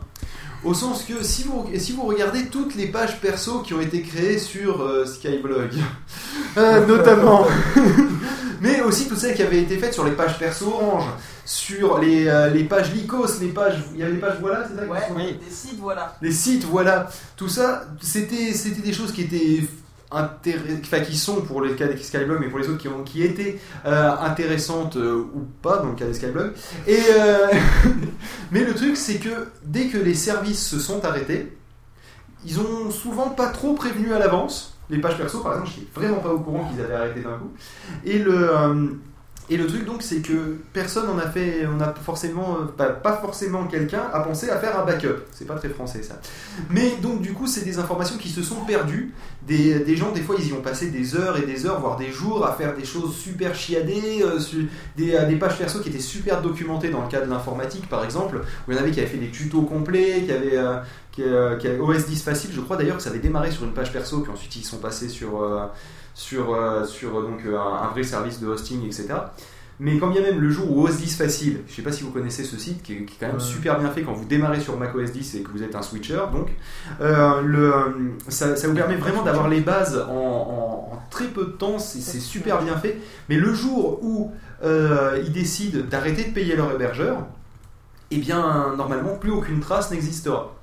[0.64, 4.04] Au sens que si vous, si vous regardez toutes les pages perso qui ont été
[4.04, 5.72] créées sur euh, Skyblog,
[6.58, 7.48] euh, notamment,
[8.62, 11.06] mais aussi toutes celles qui avaient été faites sur les pages perso Orange,
[11.46, 14.76] sur les, euh, les pages Lycos, les pages, il y avait des pages voilà, c'est
[14.76, 16.16] ça qui sont- Des sites, voilà.
[16.22, 19.64] les sites, voilà, tout ça, c'était c'était des choses qui étaient
[21.06, 23.60] qui sont pour le cas des Skyblog, mais pour les autres qui ont qui étaient
[23.86, 26.52] euh, intéressantes euh, ou pas dans le cas des Skyblog.
[26.88, 27.48] Et euh,
[28.52, 31.56] mais le truc c'est que dès que les services se sont arrêtés,
[32.46, 34.78] ils ont souvent pas trop prévenu à l'avance.
[34.90, 37.38] Les pages perso, par exemple, je suis vraiment pas au courant qu'ils avaient arrêté d'un
[37.38, 37.52] coup.
[38.04, 38.88] Et le euh,
[39.52, 43.18] et le truc donc c'est que personne en a fait, on a forcément, euh, pas,
[43.18, 45.26] forcément quelqu'un a pensé à faire un backup.
[45.34, 46.22] C'est pas très français ça.
[46.69, 49.14] Mais donc du coup c'est des informations qui se sont perdues.
[49.45, 52.11] Des, gens des fois ils y ont passé des heures et des heures, voire des
[52.11, 54.40] jours à faire des choses super chiadées, euh,
[54.95, 58.72] des, pages perso qui étaient super documentées dans le cas de l'informatique par exemple, où
[58.72, 60.78] il y en avait qui avaient fait des tutos complets, qui avaient, euh,
[61.19, 62.52] euh, OS 10 facile.
[62.53, 64.78] Je crois d'ailleurs que ça avait démarré sur une page perso, puis ensuite ils sont
[64.78, 65.44] passés sur
[66.14, 69.08] sur, euh, sur euh, donc, euh, un, un vrai service de hosting, etc.
[69.84, 72.12] Mais quand bien même le jour où OS 10 facile, je sais pas si vous
[72.12, 73.42] connaissez ce site qui est, qui est quand même Ouais.
[73.42, 75.82] super bien fait quand vous démarrez sur Mac OS 10 et que vous êtes un
[75.82, 76.50] switcher, donc
[77.02, 81.46] euh, le, ça, ça vous permet vraiment d'avoir les bases en, en- en très peu
[81.46, 83.00] de temps, c'est c'est super bien fait.
[83.28, 84.32] Mais le jour où
[84.64, 87.26] euh, ils décident d'arrêter de payer leur hébergeur,
[88.12, 90.54] eh bien normalement plus aucune trace n'existera.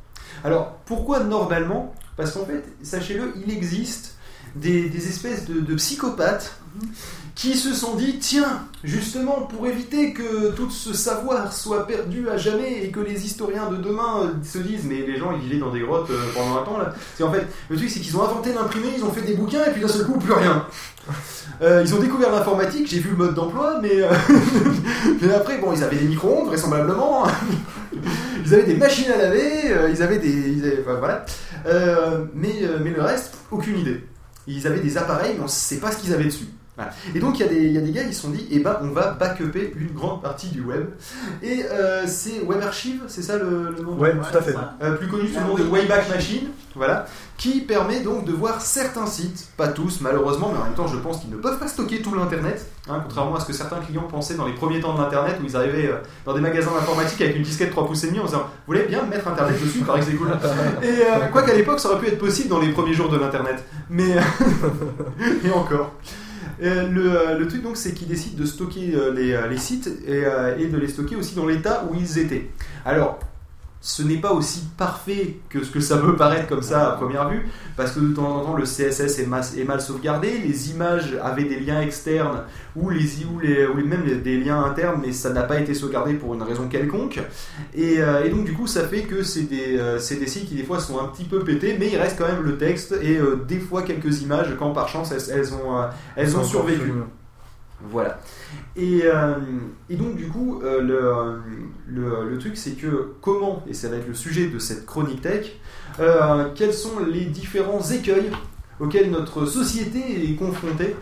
[0.45, 1.93] Alors pourquoi normalement?
[2.17, 4.17] Parce qu'en fait, sachez-le, il existe
[4.57, 6.59] des, espèces de, psychopathes
[7.39, 12.37] qui se sont dit tiens, justement, pour éviter que tout ce savoir soit perdu à
[12.37, 15.61] jamais et que les historiens de demain euh, se disent mais les gens ils vivaient
[15.61, 16.93] dans des grottes euh, pendant un temps là.
[17.17, 19.65] C'est en fait, le truc c'est qu'ils ont inventé l'imprimé, ils ont fait des bouquins
[19.67, 20.67] et puis d'un seul coup plus rien.
[21.63, 24.11] Euh, ils ont découvert l'informatique, j'ai vu le mode d'emploi, mais, euh,
[25.23, 27.27] mais après, bon, ils avaient des micro-ondes, vraisemblablement.
[28.45, 30.81] ils avaient des machines à laver, ils avaient des.
[30.83, 31.25] enfin, voilà.
[32.35, 34.05] Mais, mais le reste, aucune idée.
[34.49, 36.47] Ils avaient des appareils, mais on ne sait pas ce qu'ils avaient dessus.
[36.79, 36.93] Voilà.
[37.15, 38.47] Et donc il y, a des- il y a des gars qui se sont dit,
[38.53, 40.87] eh ben on va backuper une grande partie du web.
[41.43, 44.55] Et euh, c'est Web Archive, c'est ça le, le nom Ouais, tout à fait.
[44.83, 47.07] Euh, plus connu sous le nom de Wayback Machine, voilà,
[47.37, 50.97] qui permet donc de voir certains sites, pas tous malheureusement, mais en même temps je
[50.99, 54.07] pense qu'ils ne peuvent pas stocker tout l'internet, hein, contrairement à ce que certains clients
[54.09, 57.21] pensaient dans les premiers temps de l'internet où ils arrivaient euh, dans des magasins d'informatique
[57.21, 59.79] avec une disquette 3 pouces et demi en disant vous voulez bien mettre internet dessus,
[59.79, 60.29] il paraît que c'est cool.
[60.83, 63.17] Et euh, quoi qu'à l'époque ça aurait pu être possible dans les premiers jours de
[63.19, 64.15] l'internet, mais
[65.45, 65.93] et encore.
[66.63, 70.25] Euh, le, truc donc c'est qu'ils décident de stocker euh, les, euh, les sites et,
[70.59, 72.51] et de les stocker aussi dans l'état où ils étaient.
[72.85, 73.21] Alors
[73.89, 77.27] ce n'est pas aussi parfait que ce que ça peut paraître comme ça à première
[77.31, 81.45] vue, parce que de temps en temps le CSS est, mal sauvegardé, les images avaient
[81.45, 82.43] des liens externes
[82.77, 85.73] ou, les, ou, les, ou même les- des liens internes, mais ça n'a pas été
[85.73, 87.19] sauvegardé pour une raison quelconque.
[87.75, 90.47] Et, euh, et donc du coup ça fait que c'est des, euh, c'est des sites
[90.49, 92.95] qui des fois sont un petit peu pétés, mais il reste quand même le texte
[93.01, 96.45] et euh, des fois quelques images quand par chance elles, elles ont, euh, elles ont
[96.45, 96.93] survécu.
[97.81, 98.19] Voilà.
[98.77, 99.35] Et, euh,
[99.89, 101.39] et donc du coup, euh,
[101.87, 105.57] le, truc c'est que comment, et ça va être le sujet de cette chronique tech,
[106.01, 108.31] euh, quels sont les différents écueils
[108.81, 110.95] auxquels notre société est confrontée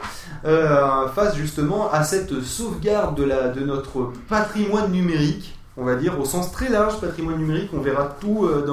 [0.42, 6.68] face justement à cette sauvegarde de notre patrimoine numérique on va dire au sens très
[6.70, 7.70] large patrimoine numérique.
[7.74, 8.64] On verra tout euh,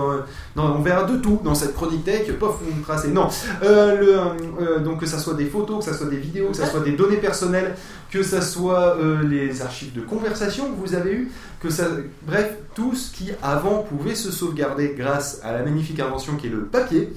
[0.55, 2.31] dans, on de tout dans cette chronique tech.
[2.39, 3.27] Pof tracé non.
[3.63, 4.30] Euh,
[4.61, 6.80] euh, donc que ça soit des photos que ça soit des vidéos que ça soit
[6.81, 7.75] des données personnelles
[8.09, 11.88] que ça soit les archives de conversation que vous avez eues que ça
[12.25, 16.51] bref tout ce qui avant pouvait se sauvegarder grâce à la magnifique invention qui est
[16.51, 17.11] le papier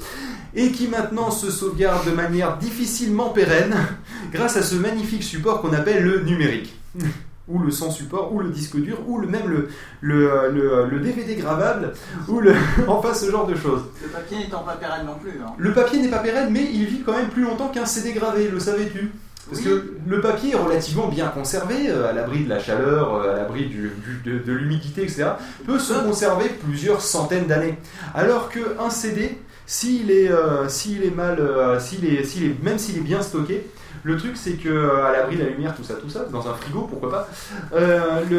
[0.54, 3.76] et qui maintenant se sauvegarde de manière difficilement pérenne
[4.32, 6.74] grâce à ce magnifique support qu'on appelle le numérique
[7.48, 9.68] ou le sans support, ou le disque dur, ou le, même le,
[10.00, 11.92] le, le, le DVD gravable,
[12.28, 12.52] ou le,
[12.88, 13.82] enfin ce genre de choses.
[14.02, 15.38] Le papier n'étant pas pérenne non plus.
[15.40, 15.52] Hein.
[15.56, 18.48] Le papier n'est pas pérenne, mais il vit quand même plus longtemps qu'un CD gravé,
[18.48, 19.12] le savais-tu?
[19.48, 23.32] Parce que le papier est relativement bien conservé, euh, à l'abri de la chaleur, euh,
[23.32, 23.92] à l'abri du,
[24.24, 25.26] du- de, de l'humidité, etc.,
[25.64, 27.78] peut se conserver plusieurs centaines d'années.
[28.12, 32.78] Alors qu'un CD, s'il est, euh, s'il est mal, euh, s'il est, s'il est, même
[32.78, 33.64] s'il est bien stocké,
[34.06, 36.46] le truc c'est que euh, à l'abri de la lumière, tout ça, tout ça, dans
[36.48, 37.28] un frigo, pourquoi pas,
[37.74, 38.38] euh, le,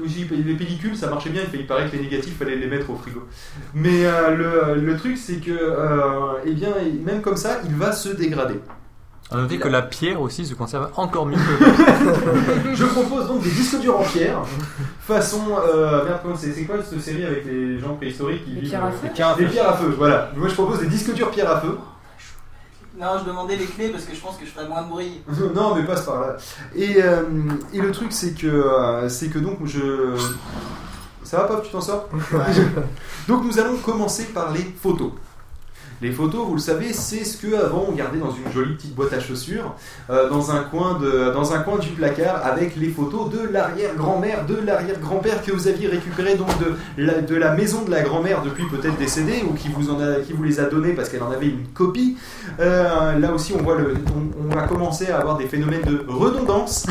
[0.00, 2.96] le- les pellicules ça marchait bien, il, paraît que les négatifs fallait les mettre au
[2.96, 3.22] frigo.
[3.74, 6.72] Mais euh, le, le truc c'est que, euh, eh bien,
[7.04, 8.58] même comme ça, il va se dégrader.
[9.30, 12.74] À noter que la pierre aussi se conserve encore mieux que.
[12.74, 14.42] Je propose donc des disques durs en pierre,
[15.00, 15.40] façon.
[15.74, 18.74] Euh, merde, comment c'est c'est quoi cette série avec les gens préhistoriques qui Les vivent
[18.74, 19.42] euh, pierres à feu.
[19.44, 20.30] Des pierres à feu, voilà.
[20.36, 21.78] Moi je propose des disques durs pierre à feu.
[22.98, 25.22] Non, je demandais les clés parce que je pense que je ferais moins de bruit.
[25.54, 26.36] non, mais passe par là.
[26.76, 27.22] Et, euh,
[27.72, 30.16] et le truc, c'est que, euh, c'est que donc je.
[31.24, 32.08] Ça va, Pop, tu t'en sors?
[33.28, 35.10] Donc nous allons commencer par les photos.
[36.02, 38.94] Les photos, vous le savez, c'est ce que avant on gardait dans une jolie petite
[38.94, 39.74] boîte à chaussures,
[40.10, 40.98] euh, dans, un coin
[41.78, 47.34] du placard, avec les photos de l'arrière-grand-mère, de l'arrière-grand-père que vous aviez récupéré donc de
[47.36, 51.08] la, maison de la grand-mère depuis peut-être décédée, ou qui vous, les a données parce
[51.08, 52.16] qu'elle en avait une copie.
[52.60, 53.94] Euh, là aussi, on voit le,
[54.50, 56.86] va commencer à avoir des phénomènes de redondance,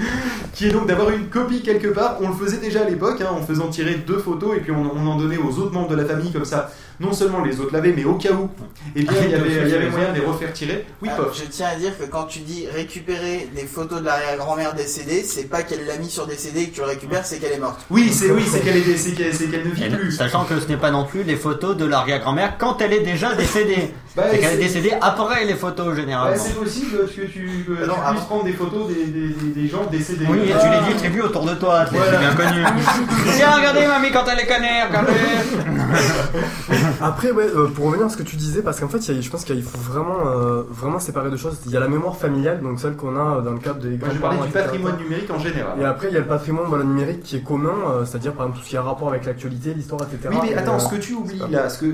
[0.54, 2.16] qui est donc d'avoir une copie quelque part.
[2.20, 5.06] On le faisait déjà à l'époque, hein, en faisant tirer deux photos et puis on
[5.06, 6.70] en donnait aux autres membres de la famille comme ça.
[6.98, 8.48] Non seulement les autres l'avaient, mais au cas où,
[8.94, 10.86] eh bien, il y avait, il y avait moyen de les refaire tirer.
[11.02, 11.34] Oui, Ah, Pop.
[11.38, 15.44] je tiens à dire que quand tu dis récupérer les photos de l'arrière-grand-mère décédée, c'est
[15.44, 17.80] pas qu'elle l'a mis sur décédé et que tu le récupères, c'est qu'elle est morte.
[17.90, 20.10] Oui, c'est oui, c'est qu'elle est, c'est qu'elle, c'est qu'elle ne vit Et plus.
[20.12, 23.34] Sachant que ce n'est pas non plus les photos de l'arrière-grand-mère quand elle est déjà
[23.34, 23.92] décédée.
[24.16, 26.32] Bah, c'est qu'elle est décédée après les photos généralement.
[26.32, 29.84] Ouais, c'est possible que tu, que tu puisses prendre des photos des, des, des- gens
[29.90, 30.24] décédés.
[30.30, 32.18] Oui, et tu les distribues autour de toi, c'est Voilà.
[32.18, 32.64] bien connu.
[33.36, 35.12] Tiens, regardez mamie quand elle est connaît, regardez.
[37.00, 39.18] Après, ouais, euh, pour revenir à ce que tu disais, parce qu'en fait, il y
[39.18, 41.58] a- je pense qu'il faut vraiment, euh, vraiment séparer deux choses.
[41.66, 44.08] Il y a la mémoire familiale, donc celle qu'on a dans le cadre des Moi,
[44.12, 45.72] je parlais du patrimoine numérique en général.
[45.80, 48.46] Et après, il y a le patrimoine voilà, numérique qui est commun, euh, c'est-à-dire par
[48.46, 50.28] exemple tout ce qui a rapport avec l'actualité, l'histoire, etc.
[50.42, 51.86] Oui, mais attends, euh, ce que tu oublies là, ce que,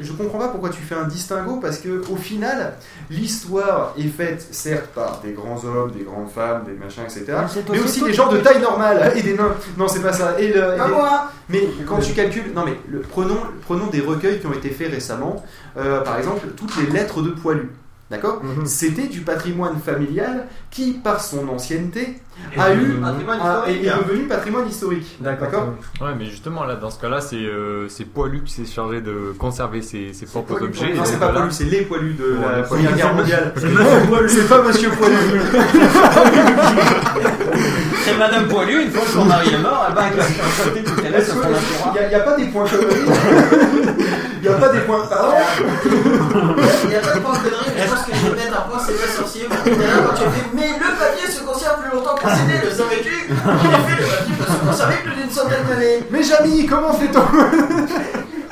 [0.00, 2.74] je comprends pas pourquoi tu fais un distinguo parce que au final,
[3.10, 7.24] l'histoire est faite certes par des grands hommes, des grandes femmes, des machins, etc.
[7.70, 9.54] Mais aussi des gens de taille normale et des nains.
[9.76, 10.38] Non, c'est pas ça.
[10.38, 13.86] Et le, et Pas les- moi Mais quand tu calcules, non mais le- prenons, prenons
[13.86, 15.42] des recueils qui ont été faits récemment.
[15.76, 17.70] Euh, par exemple, toutes les lettres de poilus.
[18.10, 18.64] D'accord Mhm.
[18.64, 22.16] C'était du patrimoine familial qui, par son ancienneté,
[22.56, 23.84] Est a devenu eu patrimoine a- historique.
[23.84, 25.16] est devenu patrimoine historique.
[25.20, 29.02] D'accord Ouais, mais justement, là, dans ce cas-là, c'est euh, c'est Poilu qui s'est chargé
[29.02, 30.94] de conserver ses, ses propres Poilu, objets.
[30.94, 31.28] Non, c'est pas.
[31.28, 32.94] Poilu, c'est les poilus de Ouais, la Première.
[32.96, 33.52] Guerre mondiale.
[33.56, 34.28] C'est Monsieur Poilu.
[34.30, 35.14] C'est pas Monsieur Poilu.
[38.04, 41.22] C'est Madame Poilu, une fois que son mari est mort, elle va tout qu'elle est
[41.24, 41.96] sur son assurance.
[42.02, 43.04] Il n'y a, pas des points conneries.
[44.40, 45.06] Il n'y a pas des points.
[45.10, 45.34] Pardon
[46.84, 48.58] Il n'y a pas de point de connerie, mais je pense que je vais mettre
[48.58, 49.48] un point, c'est pas sorcier.
[49.48, 53.32] Quand tu as fait, mais le papier se conserve plus longtemps qu'un CD, le savais-tu?
[53.44, 56.04] En effet, le papier peut se conserver plus d'une centaine d'années.
[56.10, 57.20] Mais Jamy, comment fait-on?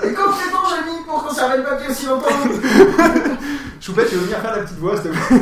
[0.07, 2.29] Et comment fait-on, Jamy, pour conserver le papier aussi longtemps?
[3.81, 5.37] Choupette, tu veux venir faire la petite voix, s'il te plaît?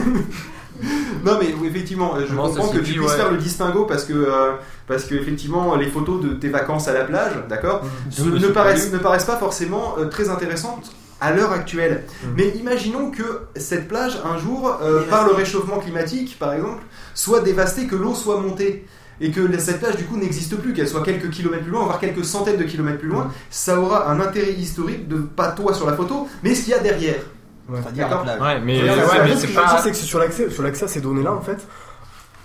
[1.25, 3.17] Non mais oui, effectivement, je Non, comprends que tu puisses ouais.
[3.17, 4.53] faire le distinguo parce que euh,
[4.87, 7.83] parce que effectivement les photos de tes vacances à la plage, d'accord,
[8.19, 8.97] De ne, paraissent, Poilu.
[8.99, 12.05] ne paraissent pas forcément euh, très intéressantes à l'heure actuelle.
[12.37, 13.23] Mais imaginons que
[13.57, 16.83] cette plage un jour, euh, par le réchauffement climatique par exemple,
[17.15, 18.85] soit dévastée, que l'eau soit montée.
[19.21, 22.01] Et que cette plage du coup n'existe plus, qu'elle soit quelques kilomètres plus loin, voire
[22.01, 25.87] quelques centaines de kilomètres plus loin, ça aura un intérêt historique de pas toi sur
[25.87, 27.23] la photo, mais ce qu'il y a derrière.
[27.69, 28.61] Ouais.
[28.61, 28.91] Mais, ouais,
[29.35, 29.79] ce c'est que pas.
[29.79, 31.67] c'est que sur l'accès, sur l'accès à ces données-là, en fait,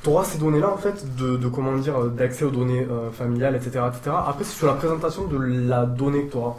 [0.03, 3.11] tu auras ces données-là, en fait, de, de comment dire, euh, d'accès aux données euh,
[3.11, 4.15] familiales, etc., etc.
[4.25, 6.55] Après, c'est sur la présentation de la donnée que tu auras.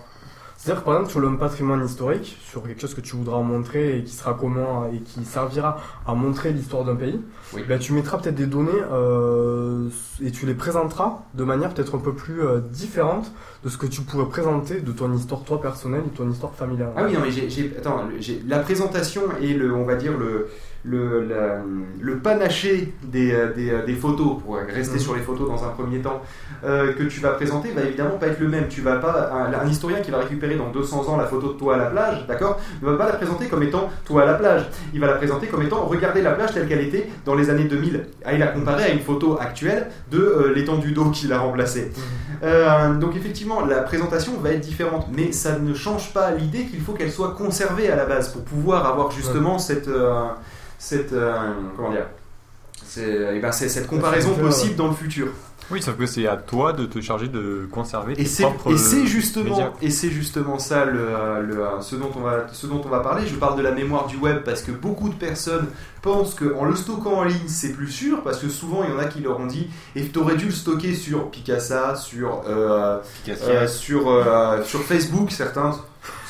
[0.62, 3.96] C'est-à-dire que par exemple, sur le patrimoine historique, sur quelque chose que tu voudras montrer
[3.96, 7.18] et qui sera commun et qui servira à montrer l'histoire d'un pays,
[7.54, 7.62] Oui.
[7.66, 9.88] ben, tu mettras peut-être des données euh,
[10.22, 13.32] et tu les présenteras de manière peut-être un peu plus euh, différente
[13.64, 16.92] de ce que tu pourrais présenter de ton histoire toi personnelle et ton histoire familiale.
[16.94, 18.02] Ah oui, non, mais j'ai, attends,
[18.46, 20.50] la présentation et le, on va dire le,
[20.84, 21.58] le, la-
[22.00, 25.00] le panaché des, euh, des, euh, des photos, pour rester Mhm.
[25.00, 26.22] sur les photos dans un premier temps,
[26.64, 28.68] euh, que tu vas présenter va évidemment pas être le même.
[28.68, 31.58] Tu vas pas, un, un historien qui va récupérer dans 200 ans la photo de
[31.58, 34.34] toi à la plage, d'accord, ne va pas la présenter comme étant toi à la
[34.34, 34.68] plage.
[34.94, 37.64] Il va la présenter comme étant regardez la plage telle qu'elle était dans les années
[37.64, 38.06] 2000.
[38.24, 41.92] Ah, il la comparer à une photo actuelle de euh, l'étendue d'eau qui l'a remplacée.
[42.42, 46.80] Euh, donc effectivement, la présentation va être différente, mais ça ne change pas l'idée qu'il
[46.80, 50.24] faut qu'elle soit conservée à la base pour pouvoir avoir justement cette, euh,
[50.80, 52.06] cette euh, comment dire,
[52.84, 55.28] c'est, eh ben, c'est cette comparaison possible dans le futur.
[55.70, 58.72] Oui, sauf que c'est à toi de te charger de conserver Et tes c'est, propres
[58.72, 59.70] et c'est justement, médias.
[59.80, 61.06] et c'est justement ça le,
[61.46, 63.24] le- ce, dont on va, ce dont on va parler.
[63.28, 65.66] Je parle de la mémoire du web parce que beaucoup de personnes
[66.02, 68.98] pensent qu'en le stockant en ligne c'est plus sûr parce que souvent il y en
[68.98, 72.98] a qui leur ont dit et tu aurais dû le stocker sur Picasa, sur, euh,
[73.28, 75.78] euh, sur, euh, sur Facebook, certains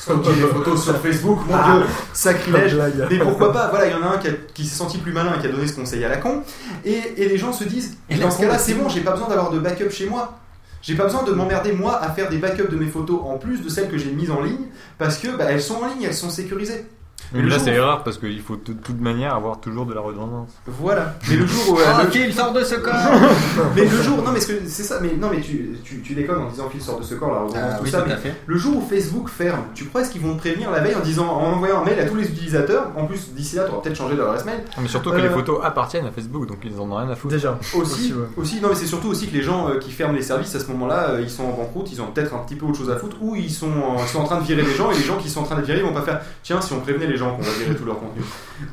[0.01, 1.77] stocker des photos sur Facebook, mon Ah.
[1.77, 2.75] dieu, sacrilège.
[3.09, 5.11] Mais pourquoi pas Voilà, il y en a un qui, a- qui s'est senti plus
[5.13, 6.43] malin et qui a donné ce conseil à la con.
[6.85, 8.89] Et, et les gens se disent, Et dans ce cas-là, c'est bon.
[8.89, 10.37] j'ai pas besoin d'avoir de backup chez moi.
[10.81, 13.61] J'ai pas besoin de m'emmerder moi à faire des backups de mes photos en plus
[13.61, 14.65] de celles que j'ai mises en ligne
[14.97, 16.85] parce que bah, elles sont en ligne, elles sont sécurisées.
[17.33, 20.49] Mais là, c'est rare parce qu'il faut de toute manière avoir toujours de la redondance.
[20.67, 21.15] Voilà.
[21.29, 21.77] Mais le jour où.
[21.79, 22.93] euh, Oh, le- Phil, sort de ce corps
[23.75, 26.41] mais le jour, non mais ce c'est ça, mais non mais tu, tu, tu déconnes
[26.43, 28.21] en disant Phil sort de ce corps là, Ah, tout oui, ça, tout à mais
[28.21, 28.35] fait.
[28.45, 30.99] le jour où Facebook ferme, tu crois est-ce qu'ils vont te prévenir la veille en
[30.99, 33.81] disant, en envoyant un mail à tous les utilisateurs, en plus d'ici là tu auras
[33.81, 34.61] peut-être changé leur adresse mail.
[34.81, 37.15] Mais surtout que Euh, les photos appartiennent à Facebook, donc ils en ont rien à
[37.15, 37.33] foutre.
[37.33, 37.57] Déjà.
[37.75, 40.53] Aussi, aussi, non mais c'est surtout aussi que les gens euh, qui ferment les services
[40.55, 42.77] à ce moment-là, euh, ils sont en banqueroute, ils ont peut-être un petit peu autre
[42.77, 44.91] chose à foutre, ou ils sont, en- ils sont en train de virer les gens
[44.91, 46.73] et les gens qui sont en train de virer, ils vont pas faire tiens si
[46.73, 48.21] on prévenait les gens qu'on virer tout leur contenu.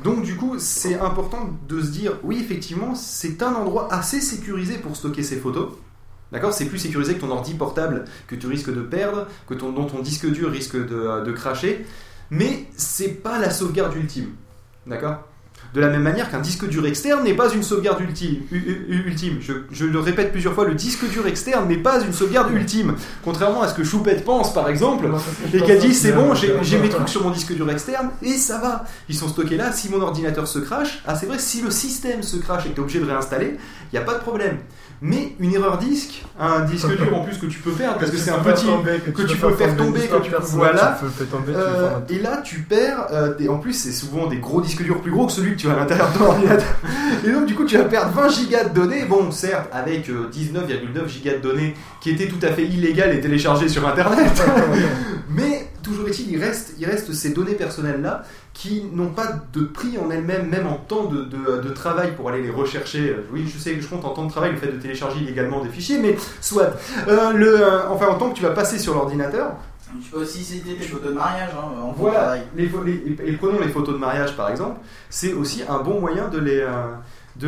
[0.03, 4.77] Donc du coup, c'est important de se dire oui effectivement, c'est un endroit assez sécurisé
[4.77, 5.69] pour stocker ces photos.
[6.31, 6.53] D'accord?
[6.53, 9.85] C'est plus sécurisé que ton ordi portable que tu risques de perdre, que ton, dont
[9.85, 11.85] ton disque dur risque de, de cracher,
[12.29, 14.35] mais c'est pas la sauvegarde ultime.
[14.85, 15.23] D'accord?
[15.73, 19.37] De la même manière qu'un disque dur externe n'est pas une sauvegarde ultime.
[19.41, 22.95] Je, je le répète plusieurs fois, le disque dur externe n'est pas une sauvegarde ultime.
[23.23, 25.07] Contrairement à ce que Choupette pense, par exemple,
[25.53, 28.33] et qu'elle dit c'est bon, j'ai j'ai mes trucs sur mon disque dur externe et
[28.33, 28.85] ça va.
[29.07, 29.71] Ils sont stockés là.
[29.71, 32.73] Si mon ordinateur se crache, ah c'est vrai, si le système se crache et que
[32.75, 33.57] tu es obligé de réinstaller,
[33.91, 34.57] il n'y a pas de problème.
[35.01, 38.17] Mais une erreur disque, un disque dur en plus que tu peux perdre parce que
[38.17, 40.97] c'est un petit tomber, que tu peux faire tomber, que tu peux voilà.
[41.55, 43.07] Euh, et là, tu perds.
[43.11, 45.61] euh, des- en plus, c'est souvent des gros disques durs plus gros que celui que
[45.61, 46.75] tu as à l'intérieur de ton ordinateur.
[47.25, 49.05] Et donc, du coup, tu vas perdre 20 gigas de données.
[49.05, 53.21] Bon, certes, avec euh, 19,9 gigas de données qui étaient tout à fait illégales et
[53.21, 54.29] téléchargées sur Internet.
[55.29, 58.23] Mais toujours est-il, il reste, il reste ces données personnelles-là
[58.59, 62.27] qui n'ont pas de prix en elles-mêmes, même en temps de, de- de travail pour
[62.29, 63.11] aller les rechercher.
[63.11, 65.19] Euh, Oui, je sais que je compte en temps de travail le fait de télécharger
[65.21, 66.71] illégalement des fichiers, mais soit.
[67.07, 69.51] Euh, le, euh, enfin, en temps que tu vas passer sur l'ordinateur,
[70.03, 73.59] Tu peux aussi citer des photos de mariage hein, en voilà, les, les- et prenons
[73.59, 74.77] les photos de mariage par exemple,
[75.09, 76.93] c'est aussi un bon moyen de les, euh,
[77.37, 77.47] de,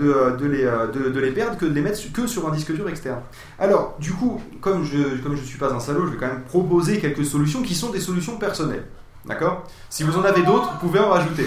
[0.00, 0.64] de, de les,
[0.94, 3.20] de, de les perdre que de les mettre que sur un disque dur externe.
[3.58, 6.42] Alors, du coup, comme je comme je suis pas un salaud, je vais quand même
[6.44, 8.86] proposer quelques solutions qui sont des solutions personnelles.
[9.26, 11.46] D'accord Si vous en avez d'autres, vous pouvez en rajouter.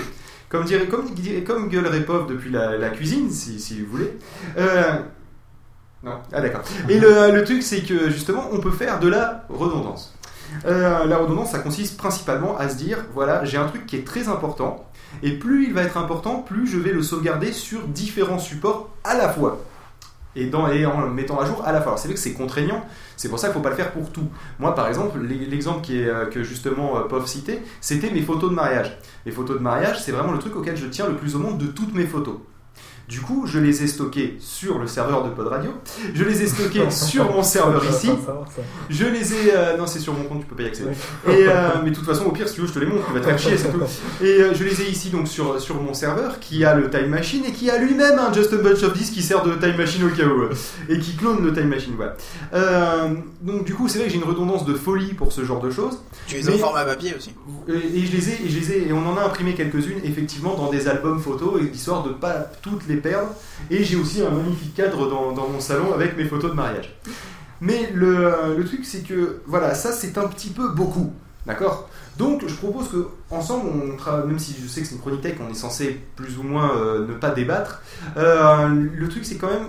[0.50, 4.18] Comme, dirait, comme, dirait- comme depuis la, cuisine, si, si vous voulez.
[4.58, 5.00] Euh,
[6.04, 6.62] non, ah d'accord.
[6.88, 10.16] Et le, le truc, c'est que justement, on peut faire de la redondance.
[10.66, 14.06] Euh, la redondance, ça consiste principalement à se dire, voilà, j'ai un truc qui est
[14.06, 14.90] très important,
[15.22, 19.16] et plus il va être important, plus je vais le sauvegarder sur différents supports à
[19.16, 19.60] la fois.
[20.36, 21.98] Et, en mettant à jour à la fois.
[21.98, 22.86] C'est vrai que c'est contraignant,
[23.18, 24.28] c'est pour ça qu'il ne faut pas le faire pour tout.
[24.60, 28.56] Moi, par exemple, l'e- l'exemple euh, que justement euh, Pov citait, c'était mes photos de
[28.56, 28.98] mariage.
[29.26, 31.58] Les photos de mariage, c'est vraiment le truc auquel je tiens le plus au monde
[31.58, 32.36] de toutes mes photos.
[33.10, 35.72] Du coup, je les ai stockées sur le serveur de Pod Radio.
[36.14, 38.12] Je les ai stockées sur mon serveur ici.
[38.90, 39.38] Je les ai.
[39.56, 40.92] euh, non, c'est sur mon compte, tu peux pas y accéder.
[41.28, 43.08] Et, euh, mais de toute façon, au pire, si tu veux, je te les montre,
[43.08, 43.82] tu vas te faire chier, c'est tout.
[44.22, 47.08] Et euh, je les ai ici donc sur, sur mon serveur qui a le Time
[47.08, 49.76] Machine et qui a lui-même un Just a Bunch of Discs qui sert de Time
[49.76, 50.44] Machine au cas où.
[50.88, 52.16] Et qui clone le Time Machine, voilà.
[52.54, 55.62] Euh, donc, du coup, c'est vrai que j'ai une redondance de folie pour ce genre
[55.62, 55.98] de choses.
[56.28, 57.32] Tu les as Mais- format papier aussi.
[57.68, 60.02] et, et je les ai, et je les ai, et on en a imprimé quelques-unes
[60.04, 63.30] effectivement dans des albums photos, et- histoire de pas toutes les perdre.
[63.70, 66.96] Et j'ai aussi un magnifique cadre dans, mon salon avec mes photos de mariage.
[67.62, 71.12] Mais le, le truc, c'est que voilà, ça c'est un petit peu beaucoup,
[71.46, 71.90] d'accord?
[72.18, 75.26] Donc je propose que ensemble, on tra- même si je sais que c'est une chronique
[75.40, 77.82] on est censé plus ou moins euh, ne pas débattre.
[78.18, 79.68] euh, le truc, c'est quand même,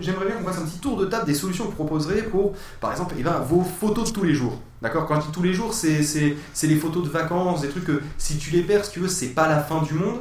[0.00, 2.54] j'aimerais bien qu'on fasse un petit tour de table des solutions que vous proposerez pour,
[2.80, 4.60] par exemple, eh ben, vos photos de tous les jours.
[4.82, 8.02] D'accord Quand je dis tous les jours, c'est les photos de vacances, des trucs que
[8.18, 10.20] si tu les perds, si tu veux, c'est pas la fin du monde,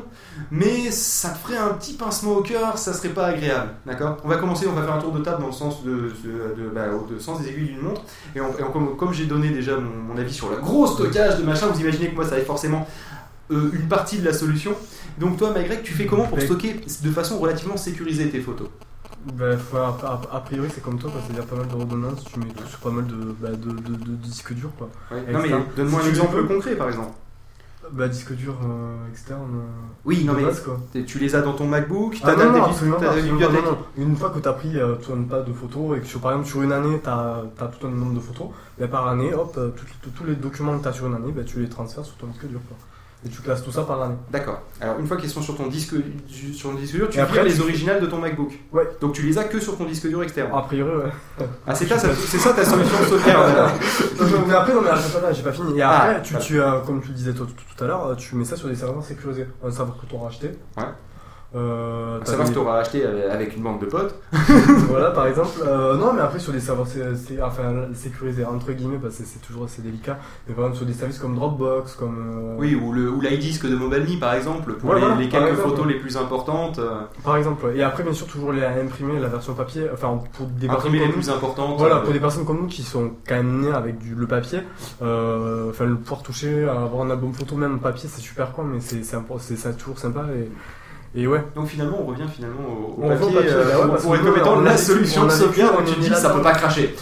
[0.50, 3.72] mais ça te ferait un petit pincement au cœur, ça serait pas agréable.
[3.86, 5.92] D'accord On va commencer, on va faire un tour de table dans le sens de,
[6.24, 8.02] de, de- bah, au- de sens des aiguilles d'une montre.
[8.36, 10.88] Et, on- et on- comme, comme j'ai donné déjà mon, mon avis sur le gros
[10.88, 12.88] stockage de machin, vous imaginez que moi, ça va être forcément
[13.52, 14.72] euh, une partie de la solution.
[15.20, 18.68] Donc toi, Magrec, tu fais comment pour stocker de façon relativement sécurisée tes photos?
[19.34, 19.46] Bah,
[20.32, 22.92] a, priori, c'est comme toi, c'est-à-dire pas mal de redondance, tu mets tout sur pas
[22.92, 24.70] mal de, bah, de, de, de disques durs.
[24.78, 24.88] Quoi.
[25.12, 25.22] Ouais.
[25.32, 25.64] Non, mais Externe.
[25.76, 26.44] donne-moi un Si exemple veux.
[26.44, 27.12] concret, par exemple.
[27.92, 29.42] Bah, disque dur euh, externe.
[29.58, 29.66] euh,
[30.06, 30.80] Oui, non mais base, quoi.
[30.92, 32.60] t'es- tu les as dans ton MacBook, Ah t'as des-
[33.00, 33.64] t'as bibliothèques.
[33.98, 36.20] Une fois que tu as pris euh, tout un tas de photos et que sur,
[36.20, 37.44] par exemple sur une année tu as,
[37.80, 38.48] tout un nombre de photos,
[38.80, 39.70] bah, par année, hop, euh,
[40.16, 42.26] tous les documents que tu as sur une année, bah, tu les transfères sur ton
[42.28, 42.60] disque dur.
[42.68, 42.78] Quoi.
[43.26, 44.16] Et tu classes tout ça par année.
[44.32, 44.62] D'accord.
[44.80, 47.44] Alors une fois qu'ils sont sur ton disque du- sur ton disque dur, tu après,
[47.44, 48.54] les originales de ton MacBook.
[48.72, 48.88] Ouais.
[49.02, 50.52] Donc tu les as que sur ton disque dur externe.
[50.54, 51.46] A priori, ouais.
[51.66, 53.72] Ah c'est ça, c'est ça ta solution de sauvegarde.
[54.48, 55.80] mais après, non, mais là, j'ai pas fini.
[55.80, 58.06] Et Ah, après, tu, tu, euh, comme tu le disais tout, tout- tout à l'heure,
[58.08, 59.48] euh, tu mets ça sur des serveurs sécurisés.
[59.64, 60.52] Un serveur que tu auras acheté.
[60.78, 60.84] Ouais.
[61.56, 64.16] Euh, À savoir des- que t'auras acheté avec- une bande de potes.
[64.90, 65.52] voilà, par exemple.
[65.66, 69.40] Euh, non, mais après, sur des serveurs c'est- enfin, sécurisés, entre guillemets, parce que c'est
[69.40, 70.18] toujours assez délicat.
[70.48, 72.56] Mais par exemple, sur des services comme Dropbox, comme.
[72.56, 75.50] euh, Oui, ou le ou de MobileMe par exemple, pour Ouais, les, voilà, les quelques
[75.50, 75.70] exemple.
[75.70, 76.80] photos les plus importantes.
[76.80, 77.78] euh, Par exemple, ouais.
[77.78, 81.00] et après bien sûr toujours les imprimer la version papier, enfin pour des personnes Imprimer
[81.00, 83.36] les comme plus nous, importantes, Voilà, euh, pour des personnes comme nous qui sont quand
[83.36, 84.60] même nées avec du, le papier,
[85.02, 88.80] euh, enfin le pouvoir toucher, avoir un album photo même papier, c'est super quoi, mais
[88.82, 90.50] c'est c'est c'est toujours sympa et
[91.16, 91.44] et ouais.
[91.56, 94.38] Donc finalement, on revient finalement au, au On papier, papier, euh, bah ouais, pour- être
[94.38, 95.76] étant la solution on de sauvegarde.
[95.80, 96.42] on et tu dis ça peut là-dedans.
[96.44, 96.96] pas cracher.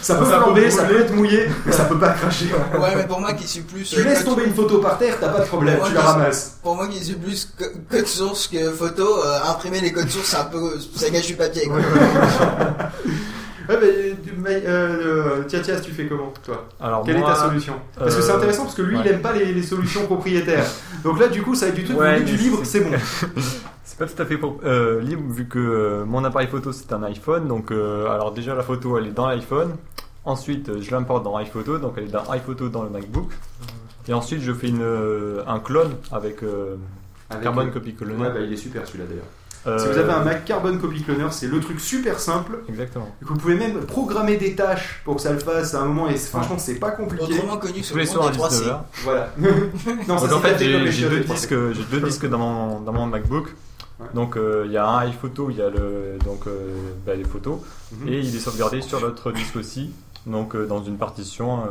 [0.00, 2.46] ça peut flamber, peut ça peut être mouillé, mais ça peut pas cracher.
[2.78, 3.84] Ouais, mais pour moi qui suis plus.
[3.88, 6.58] Tu euh, laisses tomber une photo par terre, t'as pas de problème, tu la ramasses.
[6.62, 10.28] Pour moi qui suis plus co- code source que photo, euh, imprimer les codes sources,
[10.30, 10.72] c'est un peu.
[10.96, 11.78] ça gâche du papier quoi.
[13.68, 16.68] Ouais, mais, euh, tiens, tiens, tu fais comment, toi?
[16.80, 17.74] Alors, Quelle moi, est ta solution?
[17.98, 19.02] Parce que c'est euh, intéressant parce que lui, ouais.
[19.04, 20.66] il aime pas les, les solutions propriétaires.
[21.04, 22.90] Donc là, du coup, ça va être du truc, Ouais, du libre, c'est bon.
[23.84, 26.92] c'est pas tout à fait pour- euh, libre vu que euh, mon appareil photo c'est
[26.92, 27.48] un iPhone.
[27.48, 29.74] Donc, euh, alors déjà la photo elle est dans l'iPhone.
[30.24, 33.30] Ensuite, euh, je l'importe dans iPhoto, donc elle est dans iPhoto dans le MacBook.
[34.08, 36.76] Et ensuite, je fais une, euh, un clone avec, euh,
[37.30, 38.14] Avec, Carbon euh, Copy Cloner.
[38.22, 39.24] Ouais, bah, il est super celui-là d'ailleurs.
[39.66, 42.58] Euh, Si vous avez un Mac Carbon Copy Cloner, c'est le truc super simple.
[42.68, 43.08] Exactement.
[43.22, 46.16] Vous pouvez même programmer des tâches pour que ça le fasse à un moment et
[46.16, 47.24] franchement, c'est pas compliqué.
[47.34, 48.62] Autrement connu sous les soirs à des 3C.
[48.64, 48.78] 19h.
[49.04, 49.30] Voilà.
[49.38, 49.48] non,
[50.06, 51.72] Donc ça en fait, j'ai deux disques, 3C.
[51.72, 53.48] j'ai deux disques dans mon, dans mon MacBook.
[54.14, 56.76] Donc euh, il y a un iPhoto, il y a le, donc, euh,
[57.06, 57.60] bah, les photos,
[57.92, 58.08] Mhm.
[58.08, 59.90] et il est sauvegardé sur l'autre disque aussi,
[60.26, 61.66] donc euh, dans une partition, euh,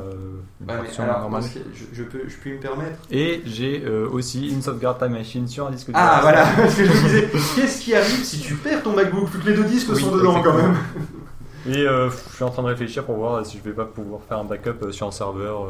[0.61, 1.43] une Ouais, mais partition alors, normale.
[1.43, 5.11] ce je, je peux, je peux me permettre Et j'ai euh, aussi une sauvegarde Time
[5.11, 5.95] Machine sur un disque dur.
[5.97, 9.27] Ah voilà, parce que je me disais, qu'est-ce qui arrive si tu perds ton MacBook?
[9.29, 10.75] Vu que les deux disques Oui, sont dedans quand même
[11.67, 14.21] Et euh, je suis en train de réfléchir pour voir si je vais pas pouvoir
[14.27, 15.67] faire un backup sur un serveur.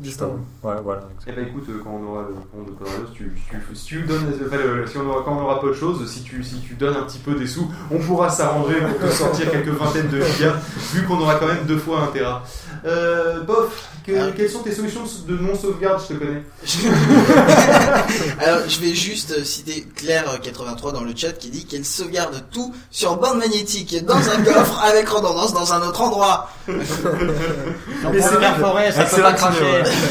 [0.00, 0.36] Distant.
[0.62, 1.08] Ouais, voilà.
[1.26, 3.74] Eh ben écoute, euh, quand on aura le compte de Podradio, si tu, si tu,
[3.76, 6.22] si tu donnes, enfin, le- si on aura, quand on aura peu de choses, si
[6.22, 9.50] tu, si tu donnes un petit peu des sous, on pourra s'arranger pour te sortir
[9.52, 10.54] quelques vingtaines de gigas,
[10.92, 12.42] vu qu'on aura quand même deux fois un Tera.
[12.84, 16.42] Euh, Bof, que- quelles sont tes solutions de non-sauvegarde, je te connais
[18.40, 22.74] Alors, je vais juste euh, citer Claire83 dans le chat qui dit qu'elle sauvegarde tout
[22.90, 26.50] sur bande magnétique dans un coffre avec redondance dans un autre endroit.
[26.68, 26.74] Mais
[28.20, 29.61] c'est vrai, forêt, ça peut pas cracher.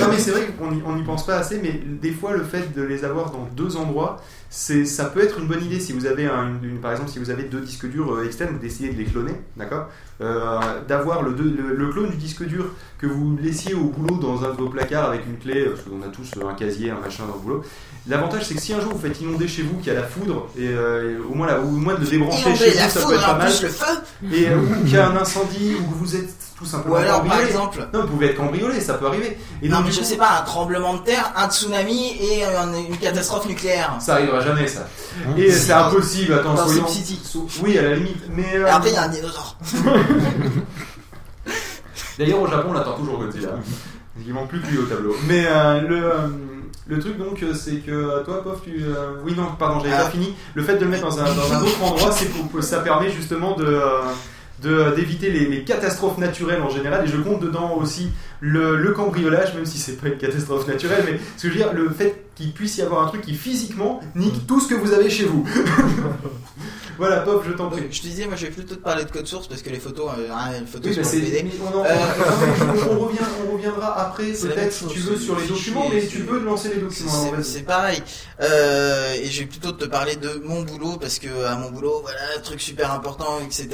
[0.02, 2.82] Non mais c'est vrai qu'on n'y pense pas assez, mais des fois le fait de
[2.82, 6.26] les avoir dans deux endroits, c'est ça peut être une bonne idée si vous avez
[6.26, 8.98] un, une- une- par exemple si vous avez deux disques durs euh, externes, d'essayer de
[8.98, 9.88] les cloner, d'accord,
[10.22, 12.65] Euh, d'avoir le, deux- le, le clone du disque dur
[12.99, 15.99] que vous laissiez au boulot dans un de vos placards avec une clé, parce qu'on
[16.07, 17.64] a tous un casier, un machin dans le boulot.
[18.07, 20.06] L'avantage c'est que si un jour vous faites inonder chez vous, qu'il y a la
[20.06, 23.06] foudre, et, euh, et au moins au moins de le débrancher Inonder chez vous, ça
[23.07, 23.48] peut être pas mal.
[23.49, 23.86] plus le feu.
[24.32, 26.97] Et euh, ou qu'il y a un incendie ou que vous êtes tout simplement Ou
[26.97, 27.47] alors, par cambriolé.
[27.49, 29.38] exemple- Non, vous pouvez être cambriolé, ça peut arriver.
[29.63, 32.45] Et non, donc, mais je coup, sais pas, un tremblement de terre, un tsunami et
[32.45, 33.95] un- une catastrophe nucléaire.
[33.99, 34.88] Ça arrivera jamais, ça.
[35.38, 36.85] Et c'est impossible, attends, Dans soyons...
[37.23, 38.45] So- Oui, à la limite, mais...
[38.55, 39.57] euh, Et après, il y a un dinosaure.
[42.19, 43.49] D'ailleurs, au Japon, on attend toujours Godzilla.
[44.25, 45.15] Il manque plus que lui au tableau.
[45.27, 46.27] Mais euh, le, euh,
[46.88, 48.83] le truc, donc, c'est que toi, Pof, tu...
[48.83, 50.03] euh, Oui, non, pardon, j'avais Ah.
[50.03, 50.35] pas fini.
[50.53, 53.09] Le fait de le mettre dans un, dans un autre endroit, c'est pour ça permet
[53.11, 53.65] justement de...
[53.65, 54.07] euh, de-
[54.61, 59.53] d'éviter les, les catastrophes naturelles en général et je compte dedans aussi le, le cambriolage
[59.55, 62.23] même si c'est pas une catastrophe naturelle mais ce que je veux dire le fait
[62.41, 65.26] qu'il puisse y avoir un truc qui physiquement nique tout ce que vous avez chez
[65.26, 65.45] vous
[66.97, 69.11] voilà Pop je t'en prie Je te disais, moi je vais plutôt te parler de
[69.11, 71.89] code source parce que les photos, euh, hein, les photos Oui, bah, on, en- Euh,
[72.91, 73.18] on- on revient-
[73.49, 76.69] on reviendra après peut-être si tu veux sur les le documents mais tu peux lancer
[76.76, 77.11] les documents
[77.41, 78.03] C'est- pareil.
[78.41, 82.01] Euh, et je vais plutôt te parler de mon boulot parce que à mon boulot,
[82.03, 83.68] voilà, truc super important, etc.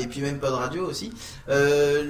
[0.00, 1.12] Et puis même pas de radio aussi.
[1.48, 2.02] Euh,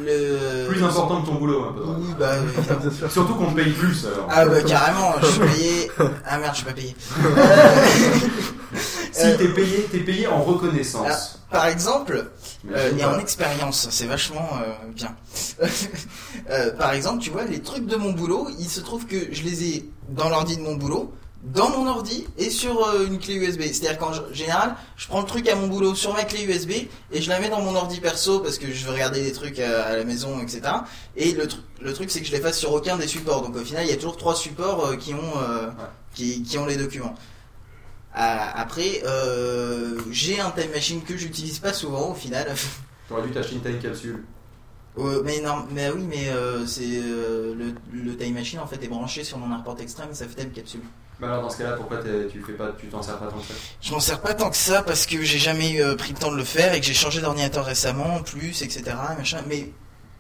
[0.67, 0.69] le...
[0.73, 1.75] plus important que ton boulot hein.
[1.99, 2.35] Oui, bah,
[3.11, 5.91] surtout qu'on te paye plus alors Ah bah carrément, je suis payé.
[6.27, 6.95] Ah merde, je suis pas payé.
[9.13, 12.31] si t'es payé t'es payé en reconnaissance Ah, par exemple,
[12.71, 15.15] euh, et en expérience, c'est vachement euh, bien.
[16.51, 19.43] Euh, par exemple, tu vois, les trucs de mon boulot, il se trouve que je
[19.43, 23.35] les ai dans l'ordi de mon boulot, dans mon ordi et sur euh, une clé
[23.35, 23.63] USB.
[23.63, 26.71] C'est-à-dire qu'en général, je prends le truc à mon boulot sur ma clé USB
[27.11, 29.59] et je la mets dans mon ordi perso parce que je veux regarder des trucs
[29.59, 30.61] à, à la maison, etc.
[31.17, 33.43] Et le, tru- le truc, c'est que je les fasse sur aucun des supports.
[33.43, 35.69] Donc au final, il y a toujours trois supports euh, qui ont euh,
[36.15, 37.15] qui, qui ont les documents.
[38.15, 42.55] Après, euh, j'ai un time machine que j'utilise pas souvent au final.
[43.09, 44.25] t'aurais dû t'acheter une time capsule
[44.99, 48.83] Euh, mais non, mais oui, mais euh, c'est euh, le, le time machine en fait
[48.85, 50.83] est branché sur mon airport extrême et ça fait time capsule.
[51.23, 53.39] Bah alors dans ce cas là pourquoi tu fais pas tu t'en sers pas tant
[53.39, 53.55] que ça?
[53.81, 56.33] Je m'en sers pas tant que ça parce que j'ai jamais euh, pris le temps
[56.33, 58.83] de le faire et que j'ai changé d'ordinateur récemment en plus, etc.
[59.17, 59.43] Machin.
[59.47, 59.71] Mais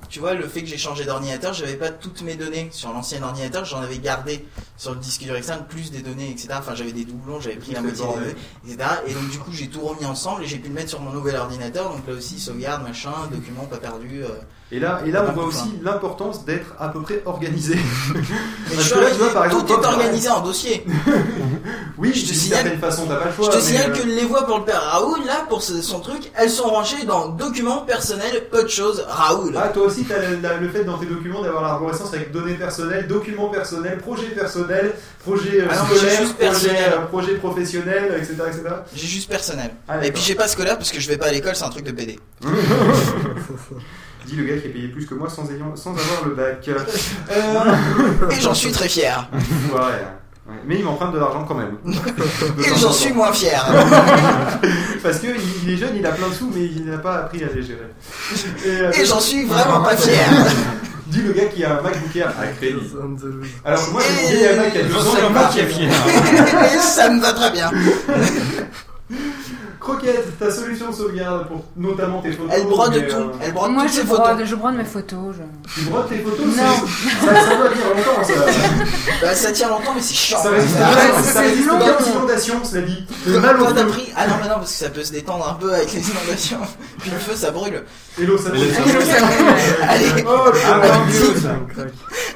[0.08, 3.20] tu vois, le fait que j'ai changé d'ordinateur, j'avais pas toutes mes données sur l'ancien
[3.22, 4.44] ordinateur, j'en avais gardé
[4.76, 6.50] sur le disque dur externe, plus des données, etc.
[6.58, 8.34] Enfin, j'avais des doublons, j'avais pris la moitié des données,
[8.68, 8.90] etc.
[9.08, 11.10] Et donc, du coup, j'ai tout remis ensemble et j'ai pu le mettre sur mon
[11.12, 11.90] nouvel ordinateur.
[11.90, 14.22] Donc là aussi, sauvegarde, machin, documents pas perdus.
[14.24, 14.28] euh.
[14.74, 17.76] Et là, et là on voit aussi l'importance d'être à peu près organisé.
[18.74, 20.84] Parce que là, tu vois, par exemple, tout est organisé en dossier.
[21.98, 22.78] Oui, je te signale.
[22.80, 23.50] façon, t'as pas le choix.
[23.52, 26.00] Je te signale euh, que les voix pour le père Raoul, là, pour ce- son
[26.00, 29.54] truc, elles sont rangées dans documents personnels, autre chose, Raoul.
[29.56, 32.54] Ah, toi aussi, t'as le, la- le fait dans tes documents d'avoir l'arborescence avec données
[32.54, 34.94] personnelles, documents personnels, projets personnels,
[35.24, 38.34] projets euh, Ah scolaires, projets, euh, projets professionnels, etc.
[38.48, 38.62] etc.
[38.96, 39.70] J'ai juste personnel.
[39.86, 41.70] Ah, Et puis j'ai pas scolaire parce que je vais pas à l'école, c'est un
[41.70, 42.18] truc de PD.
[44.26, 46.68] Dit le gars qui est payé plus que moi sans, ayant, sans avoir le bac.
[47.30, 49.28] Euh, Et j'en suis très fier.
[49.72, 50.54] Ouais, ouais.
[50.66, 51.76] Mais il m'emprunte de l'argent quand même.
[51.86, 53.64] Et j'en suis moins fier.
[55.02, 57.16] Parce que il, il est jeune, il a plein de sous, mais il n'a pas
[57.18, 57.88] appris à les gérer.
[58.66, 60.18] euh, Et j'en suis vraiment pas fier.
[61.06, 62.92] Dit le gars qui a un MacBook Air à crédit.
[63.64, 65.44] Alors moi, j'ai Et- vieil iMac qui a deux ans, va.
[65.44, 65.90] qui est fier.
[66.74, 67.70] Et ça me va très bien.
[69.82, 72.52] Croquette, ta solution de sauvegarde pour notamment tes photos.
[72.54, 73.16] Elle brode mais, tout.
[73.16, 74.28] euh, Elle brode Moi, toutes je ses photos.
[74.34, 75.34] brode, je brode mes photos.
[75.36, 75.80] Je...
[75.82, 76.52] Tu brodes tes photos Non.
[76.86, 78.32] c'est- ça, ça doit tenir longtemps, ça.
[79.20, 80.40] Bah, ça tient longtemps, mais c'est chiant.
[80.40, 81.78] Ça résiste, ça c'est long.
[81.80, 83.06] pas aux inondations, cela dit.
[83.26, 83.86] Le mal au feu.
[83.88, 84.12] pris.
[84.16, 86.58] Ah non, mais non, parce que ça peut se détendre un peu avec les inondations.
[87.00, 87.82] Puis le feu, ça brûle.
[88.20, 88.62] Et l'eau, ça brûle.
[88.62, 89.46] Et l'eau, ça brûle.
[89.88, 90.50] Allez, Oh,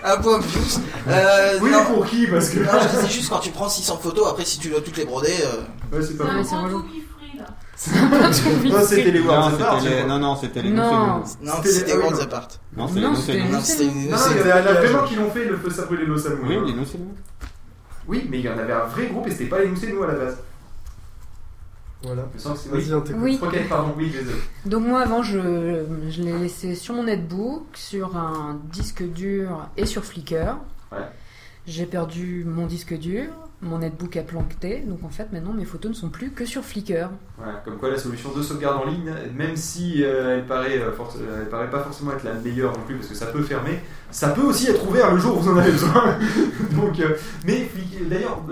[0.05, 0.81] un point views.
[1.08, 1.78] Euh, Oui, non.
[1.89, 2.26] mais pour qui?
[2.26, 2.58] Parce que.
[2.60, 5.05] Non, je disais juste quand tu prends 600 photos, après si tu dois toutes les
[5.05, 5.34] broder.
[5.44, 6.83] euh, Ouais, c'est pas Ah, bon.
[7.76, 11.18] Toi, c'était les Worlds Non, Apart, non, non, c'était les Non.
[11.42, 12.48] Non, C'était les- Worlds oui, Apart.
[12.76, 13.48] Non, c'est Non, les nous, c'était c'est les.
[13.50, 13.84] Non, c'était.
[14.08, 16.30] Non, non, il y en a vraiment qui l'ont fait, le feu, brûle les ça
[16.42, 16.86] Oui, les nous.
[18.08, 20.06] Oui, mais il y en avait un vrai groupe et c'était pas les nous à
[20.06, 20.38] la base.
[22.02, 22.22] Voilà.
[22.36, 23.20] Je sens que c'est Vas-y, on t'écoute.
[23.22, 23.36] Oui.
[23.38, 24.36] Croquette, pardon, oui, désolé.
[24.64, 29.86] Donc moi avant je, je l'ai laissé sur mon netbook, sur un disque dur et
[29.86, 30.56] sur Flickr.
[30.92, 30.98] Ouais.
[31.66, 33.24] J'ai perdu mon disque dur,
[33.62, 36.62] mon netbook a planté, donc en fait maintenant mes photos ne sont plus que sur
[36.62, 37.09] Flickr.
[37.39, 40.91] Voilà, comme quoi la solution de sauvegarde en ligne, même si euh, elle, paraît, euh,
[40.91, 43.81] euh, elle paraît pas forcément être la meilleure non plus parce que ça peut fermer,
[44.10, 46.18] ça peut aussi être ouvert le jour où vous en avez besoin.
[46.73, 47.02] Donc,
[47.47, 47.67] mais
[48.10, 48.43] d'ailleurs,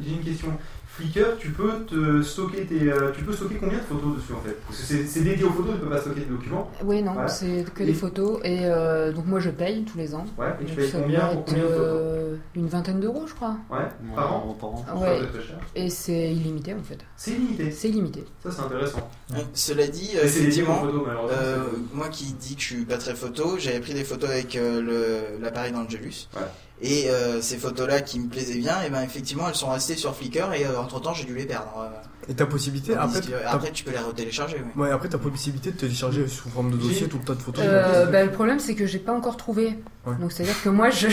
[0.00, 0.48] j'ai une question.
[0.94, 4.40] Flickr, tu peux te stocker tes, euh, tu peux stocker combien de photos dessus en
[4.42, 4.58] fait?
[4.66, 6.70] Parce que c'est c'est dédié aux photos, tu peux pas stocker de documents.
[6.84, 7.28] Oui non, Voilà.
[7.28, 10.26] c'est que Et- des photos et euh, donc moi je paye tous les ans.
[10.36, 13.32] Ouais, et tu payes ça combien pour combien de photos euh, Une vingtaine d'euros je
[13.34, 13.56] crois.
[13.70, 14.84] Ouais, par an par an.
[14.86, 15.18] Ça Ouais.
[15.32, 15.58] très cher.
[15.74, 16.98] Et c'est illimité en fait.
[17.16, 17.70] C'est illimité.
[17.70, 18.24] C'est illimité.
[18.42, 19.10] Ça c'est intéressant.
[19.54, 21.64] Cela dit, aux effectivement, photos, malheureusement, euh,
[21.94, 24.82] moi qui dis que je suis pas très photo, j'avais pris des photos avec euh,
[24.82, 26.28] le- l'appareil d'Angelus.
[26.36, 26.42] Ouais.
[26.82, 30.14] Et euh, ces photos-là qui me plaisaient bien, et ben effectivement elles sont restées sur
[30.16, 31.88] Flickr et entre temps j'ai dû les perdre.
[32.28, 34.56] Et ta possibilité, après, que, après, tu peux les retélécharger.
[34.76, 34.84] Ouais.
[34.84, 37.64] Ouais, après, t'as possibilité de télécharger sous forme de dossier tout le tas de photos.
[37.66, 39.78] Euh, bah, le problème c'est que j'ai pas encore trouvé.
[40.04, 40.14] Ouais.
[40.20, 41.06] Donc c'est à dire que moi je,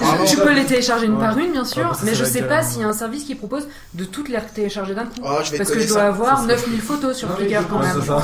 [0.00, 0.26] bravo.
[0.30, 1.20] je peux les télécharger une Ouais.
[1.20, 2.88] par une bien Ah, sûr, bah, ça, mais c'est je sais pas s'il y a
[2.88, 5.20] un service qui propose de toutes les télécharger d'un coup.
[5.24, 6.06] Oh, je vais te Parce que je dois ça.
[6.08, 7.96] avoir Ça, 9000 photos sur Non, Flickr quand même.
[8.00, 8.22] C'est ça.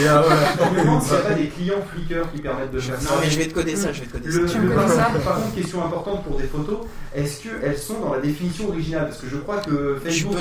[0.00, 0.22] Et, euh,
[0.82, 3.14] demande s'il n'y a pas des clients Flickr qui permettent de faire ça.
[3.14, 4.38] Non mais je vais te coder ça, je vais te coder ça.
[4.74, 5.04] par, ça
[5.40, 6.78] contre, question importante pour des photos,
[7.14, 9.06] est-ce qu'elles sont dans la définition originale?
[9.08, 10.36] Parce que je crois que Facebook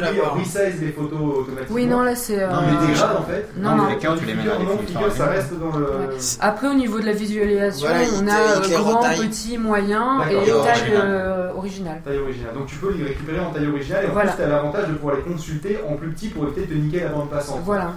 [0.79, 1.75] resize les photos automatiquement.
[1.75, 2.37] Oui, non, là c'est.
[2.37, 3.49] Non, euh, Il les dégrade en fait.
[3.57, 3.85] Non, non.
[3.89, 5.85] Flickr, tu les mets dans non, définition Flickr, ça reste dans le.
[5.85, 6.15] Ouais.
[6.39, 10.21] Après, au niveau de la visualisation, Voilà, il on a les euh, grand, petit, moyen
[10.29, 11.03] et taille original.
[11.05, 12.01] euh, originale.
[12.05, 12.53] Taille originale.
[12.53, 14.31] Donc tu peux les récupérer en taille originale et en Voilà.
[14.31, 16.99] plus tu as l'avantage de pouvoir les consulter en plus petit pour éviter de niquer
[17.01, 17.59] la bande passante.
[17.63, 17.91] Voilà.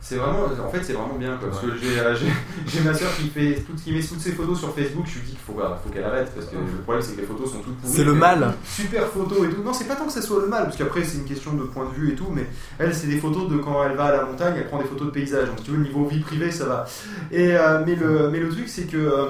[0.00, 3.10] C'est vraiment, en fait, c'est vraiment bien quoi, parce que j'ai, euh, j'ai, ma soeur
[3.16, 5.04] qui fait tout, qui met toutes ses photos sur Facebook.
[5.06, 7.26] Je lui dis qu'il faut, faut qu'elle arrête parce que le problème c'est que les
[7.26, 7.92] photos sont toutes pourries.
[7.92, 8.54] C'est le mal.
[8.64, 9.62] Super photos et tout.
[9.62, 11.64] Non, c'est pas tant que ça soit le mal, parce qu'après c'est une question de
[11.64, 12.28] point de vue et tout.
[12.32, 12.46] Mais
[12.78, 15.08] elle, c'est des photos de quand elle va à la montagne, elle prend des photos
[15.08, 15.48] de paysage.
[15.48, 16.86] Donc tu vois, niveau vie privée, ça va.
[17.32, 18.96] Et euh, mais le, mais le truc c'est que.
[18.96, 19.26] euh,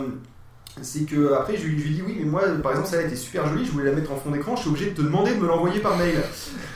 [0.81, 3.17] c'est que après je lui, je lui dis oui mais moi par exemple celle-là était
[3.17, 5.35] super jolie je voulais la mettre en fond d'écran je suis obligé de te demander
[5.35, 6.15] de me l'envoyer par mail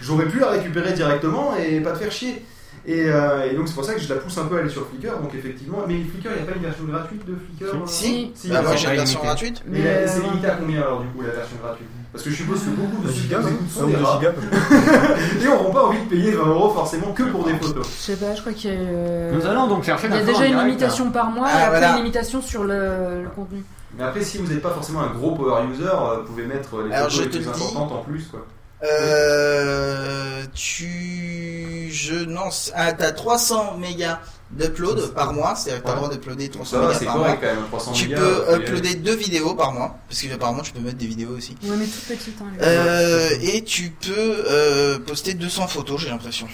[0.01, 2.45] j'aurais pu la récupérer directement et pas te faire chier
[2.87, 4.69] et, euh, et donc c'est pour ça que je la pousse un peu à aller
[4.71, 7.75] sur Flickr donc effectivement mais Flickr il n'y a pas une version gratuite de Flickr
[7.75, 8.77] euh Si, Si, bah, moi d'accord.
[8.79, 9.63] j'ai une version gratuite.
[9.67, 11.89] mais euh, c'est limité à combien alors du coup la version gratuite?
[12.13, 13.81] Parce que je suppose que beaucoup de Un ceux qui giga, nous non écoutent Un
[13.81, 14.33] sont des gigas.
[15.41, 17.87] et n'auront pas envie de payer 20 euros forcément que pour des photos.
[17.87, 18.79] Je sais pas, je crois qu'il y a.
[18.81, 21.63] euh, Nous allons donc chercher Il y a déjà une limitation par mois Ah, et
[21.77, 23.65] après une limitation sur le, le contenu.
[23.97, 26.83] Mais après, si vous n'êtes pas forcément un gros power user, euh, vous pouvez mettre
[26.83, 28.25] les photos les plus importantes en plus.
[28.31, 28.45] Quoi.
[28.83, 34.21] Euh, tu, je, non, ah, t'as 300 mégas
[34.51, 37.17] d'upload par mois, c'est-à-dire que t'as le droit d'uploader Donc 300 ça va, mégas par
[37.19, 37.33] mois.
[37.35, 40.73] quand même, 300 Tu mégas, peux uploader deux vidéos par mois, parce que apparemment tu
[40.73, 41.57] peux mettre des vidéos aussi.
[41.63, 42.35] Ouais, mais toute petite.
[42.41, 46.49] Hein, Euh, et tu peux euh, poster 200 photos, j'ai l'impression.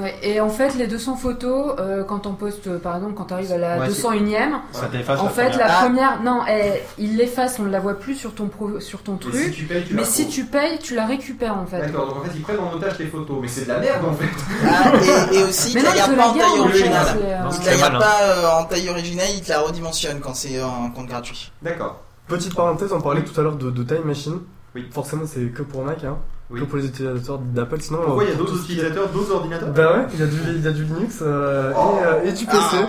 [0.00, 3.26] Ouais, et en fait, les 200 photos, euh, quand on poste, euh, par exemple, quand
[3.26, 5.58] tu arrives à la Ouais, 201ème, Ça t'efface en la fait, première.
[5.68, 5.82] la Ah.
[5.84, 9.16] première, non, elle- il l'efface, on ne la voit plus sur ton, pro- sur ton
[9.16, 9.34] truc.
[9.34, 11.78] si tu payes, tu la mais si tu payes, tu la récupères en fait.
[11.80, 14.04] D'accord, donc en fait ils prennent en otage les photos, mais c'est de la merde
[14.04, 14.28] en fait.
[14.66, 14.92] Ah,
[15.32, 17.06] et, et aussi, Mais tu non, la pas en taille en originale.
[17.06, 20.90] te c'est la pas euh, en taille originale, ils te la redimensionnent quand c'est un
[20.94, 21.52] compte gratuit.
[21.62, 22.00] D'accord.
[22.26, 24.38] Petite parenthèse, on parlait tout à l'heure de, de Time Machine.
[24.74, 24.88] Oui.
[24.90, 26.16] Forcément, c'est que pour Mac, hein.
[26.50, 26.60] Oui.
[26.60, 27.80] Que pour les utilisateurs d'Apple.
[27.80, 30.26] Sinon, Pourquoi euh, il y a d'autres utilisateurs, d'autres ordinateurs Bah ouais, il y a
[30.26, 32.76] du, il y a du Linux euh, et, euh, et du PC.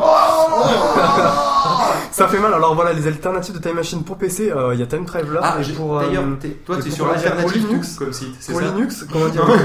[2.11, 2.53] Ça fait mal.
[2.53, 5.39] Alors voilà, les alternatives de Time Machine pour PC, euh, il y a Time Traveler.
[5.41, 8.35] Ah, et pour, d'ailleurs, euh, t'es- toi, t'es pour- sur pour l'alternative Linux, comme site,
[8.39, 9.61] c'est Pour ça Linux, comment dire Linux,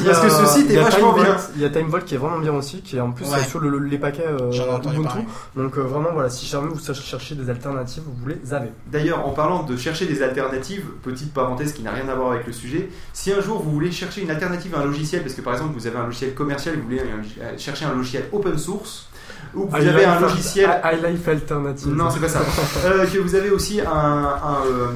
[0.00, 1.36] il y a- Parce que ce site est vachement Time bien.
[1.56, 3.40] Il y a Time Vault qui est vraiment bien aussi, qui est en plus Ouais.
[3.44, 5.18] sur le- les paquets euh, Ubuntu.
[5.56, 8.72] Donc euh, vraiment, voilà, si jamais vous cherchez des alternatives, vous les avez.
[8.90, 12.46] D'ailleurs, en parlant de chercher des alternatives, petite parenthèse qui n'a rien à voir avec
[12.46, 15.40] le sujet, si un jour vous voulez chercher une alternative à un logiciel, parce que
[15.42, 19.08] par exemple vous avez un logiciel commercial, vous voulez euh, chercher un logiciel open source,
[19.54, 21.88] ou que vous I avez un logiciel I Life Alternative.
[21.92, 22.40] Non, c'est pas ça.
[22.84, 24.88] Euh, que vous avez aussi un, un, euh,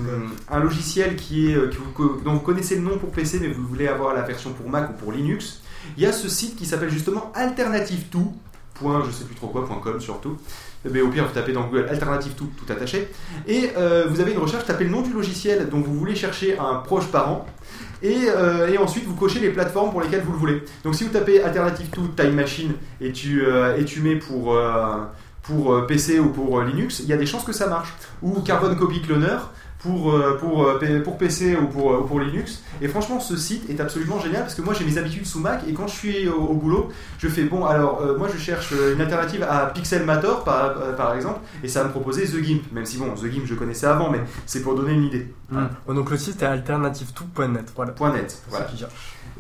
[0.51, 3.49] un logiciel qui est, que vous, que- dont vous connaissez le nom pour PC, mais
[3.49, 5.61] vous voulez avoir la version pour Mac ou pour Linux.
[5.97, 8.19] Il y a ce site qui s'appelle justement alternative2.
[8.75, 10.37] Point, je sais plus trop quoi, point .com surtout.
[10.89, 13.09] Mais au pire, vous tapez dans Google alternative tout, tout attaché.
[13.49, 16.57] Et euh, vous avez une recherche, tapez le nom du logiciel dont vous voulez chercher
[16.59, 17.47] un proche parent.
[18.03, 20.63] Et, euh, et ensuite, vous cochez les plateformes pour lesquelles vous le voulez.
[20.85, 24.55] Donc, si vous tapez Alternative to Time Machine et tu, euh, et tu mets pour,
[24.55, 25.05] euh,
[25.43, 27.93] pour PC ou pour Linux, il y a des chances que ça marche.
[28.23, 29.39] Ou Carbon Copy Cloner
[29.81, 32.63] pour, pour, pour PC ou pour, ou pour Linux.
[32.83, 35.63] Et franchement, ce site est absolument génial parce que moi, j'ai mes habitudes sous Mac
[35.69, 39.47] et quand je suis au, boulot, je fais bon, alors moi, je cherche une alternative
[39.49, 42.73] à Pixelmator par, par exemple et ça va me proposait The Gimp.
[42.73, 45.33] Même si bon, The Gimp, je connaissais avant, mais c'est pour donner une idée.
[45.51, 47.73] Ouais, donc le site est alternative2.net.
[47.75, 47.93] Voilà.
[47.93, 48.67] Point .net, voilà.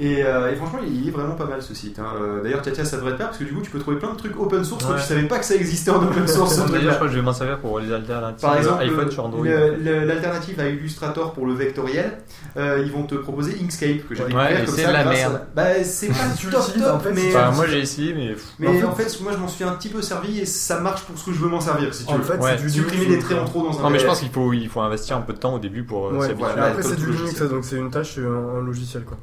[0.00, 1.98] Et, euh, et franchement, il est vraiment pas mal ce site.
[1.98, 2.04] hein.
[2.22, 4.12] Euh, D'ailleurs, Katia, ça devrait te plaire parce que du coup, tu peux trouver plein
[4.12, 4.98] de trucs open source que Ouais.
[5.00, 6.54] tu savais pas que ça existait en open source.
[6.54, 9.10] ce D'ailleurs, je crois que je vais m'en servir pour les alternatives Par exemple, iPhone
[9.10, 9.44] sur Android.
[9.44, 12.18] l'alternative à Illustrator pour le vectoriel,
[12.56, 14.88] euh, ils vont te proposer Inkscape que j'ai Ouais, découvert comme c'est ça.
[14.88, 15.34] de la grâce merde.
[15.34, 17.34] à- Bah, c'est pas Tu top top, en fait, mais.
[17.34, 18.36] Enfin, moi j'ai essayé, mais.
[18.60, 21.18] Mais en fait, moi je m'en suis un petit peu servi et ça marche pour
[21.18, 21.92] ce que je veux m'en servir.
[21.92, 22.22] Si tu En veux.
[22.22, 22.54] fait, Ouais.
[22.56, 24.52] c'est du supprimer des traits en trop dans un Non, mais je pense qu'il faut,
[24.52, 26.44] il faut investir un peu de temps au début pour euh, Ouais, s'habituer.
[26.46, 26.64] voilà.
[26.66, 27.48] Après, c'est du Linux, logiciel.
[27.48, 29.16] donc c'est une tâche, c'est un, un logiciel quoi.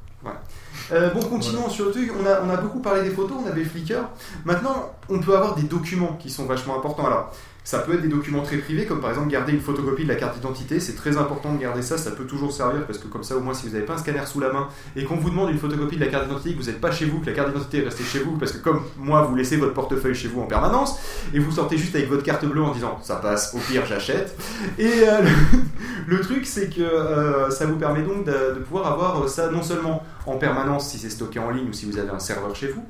[0.92, 2.12] Euh, bon, continuons sur le truc.
[2.20, 4.04] On a, on a beaucoup parlé des photos, on avait Flickr.
[4.44, 7.06] Maintenant, on peut avoir des documents qui sont vachement importants.
[7.08, 7.32] Alors,
[7.66, 10.16] ça peut être des documents très privés, comme par exemple garder une photocopie de la
[10.16, 10.80] carte d'identité.
[10.80, 13.40] C'est très important de garder ça, ça peut toujours servir parce que comme ça, au
[13.40, 15.58] moins, si vous n'avez pas un scanner sous la main et qu'on vous demande une
[15.58, 17.80] photocopie de la carte d'identité, que vous n'êtes pas chez vous, que la carte d'identité
[17.80, 20.46] est restée chez vous, parce que comme moi, vous laissez votre portefeuille chez vous en
[20.46, 21.00] permanence
[21.34, 24.38] et vous sortez juste avec votre carte bleue en disant ça passe, au pire, j'achète.
[24.78, 25.24] Et euh,
[26.08, 29.64] le, truc, c'est que euh, ça vous permet donc de, de pouvoir avoir ça non
[29.64, 32.68] seulement en permanence si c'est stocké en ligne ou si vous avez un serveur chez
[32.70, 32.84] vous,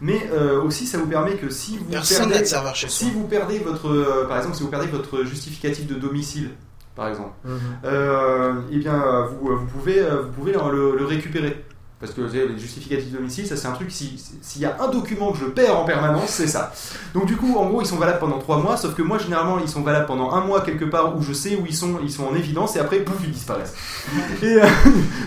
[0.00, 3.10] mais euh, aussi ça vous permet que si vous Personne perdez, de serveur chez si
[3.10, 6.50] vous perdez votre, euh, par exemple, si vous perdez votre justificatif de domicile,
[6.96, 7.58] par exemple, Mhm.
[7.84, 11.64] euh, eh bien vous, vous pouvez, vous pouvez le, le récupérer.
[12.00, 14.88] Parce que les justificatifs de domicile, ça c'est un truc, si- s'il y a un
[14.88, 16.72] document que je perds en permanence, c'est ça.
[17.12, 19.58] Donc du coup, en gros, ils sont valables pendant 3 mois, sauf que moi, généralement,
[19.58, 22.10] ils sont valables pendant un mois quelque part où je sais où ils sont, ils
[22.10, 23.74] sont en évidence, et après, pouf, ils disparaissent.
[24.42, 24.66] Et euh,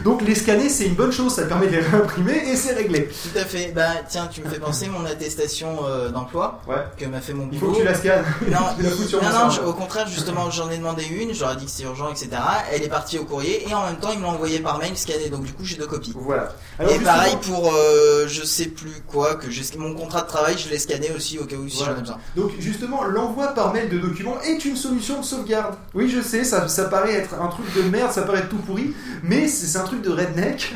[0.04, 3.08] donc les scanner, c'est une bonne chose, ça permet de les réimprimer, et c'est réglé.
[3.08, 3.72] Tout à fait.
[3.76, 6.60] Bah tiens, tu me fais penser mon attestation euh, d'emploi
[6.98, 7.72] que m'a fait mon Il boulot.
[7.74, 8.26] faut que tu la scannes.
[8.50, 11.56] Non, Tu la fous sur non, je- au contraire, justement, j'en ai demandé une, j'aurais
[11.56, 12.30] dit que c'est urgent, etc.
[12.72, 14.98] Elle est partie au courrier et en même temps, il me l'a envoyé par mail
[14.98, 16.14] scanné, donc du coup, j'ai deux copies.
[16.16, 16.52] Voilà.
[16.80, 20.70] Et Alors, pareil pour euh, je sais plus quoi, que mon contrat de travail, je
[20.70, 21.94] l'ai scanné aussi au cas où si Voilà.
[21.94, 22.18] j'en ai besoin.
[22.36, 25.76] Donc justement, l'envoi par mail de documents est une solution de sauvegarde.
[25.94, 28.58] Oui, je sais, ça, ça paraît être un truc de merde, ça paraît être tout
[28.58, 30.74] pourri, mais c'est un truc de redneck.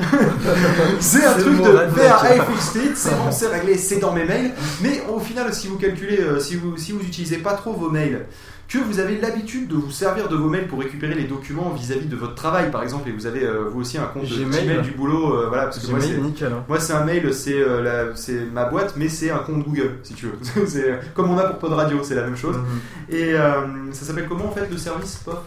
[0.99, 4.25] c'est un truc de faire I fixed it, c'est bon, c'est réglé, c'est dans mes
[4.25, 4.51] mails.
[4.81, 7.89] Mais au final, si vous calculez, euh, si vous si vous utilisez pas trop vos
[7.89, 8.25] mails,
[8.67, 12.07] que vous avez l'habitude de vous servir de vos mails pour récupérer les documents vis-à-vis
[12.07, 14.65] de votre travail, par exemple, et vous avez euh, vous aussi un compte de Gmail.
[14.65, 16.63] Gmail du boulot, euh, voilà, parce que moi c'est nickel, hein.
[16.67, 19.91] moi c'est un mail, c'est euh, la- c'est ma boîte, mais c'est un compte Google,
[20.03, 20.65] si tu veux.
[20.67, 22.57] c'est euh, comme on a pour Pod Radio, c'est la même chose.
[22.57, 23.15] Mhm.
[23.17, 25.39] Et euh, ça s'appelle comment en fait le service, Pof.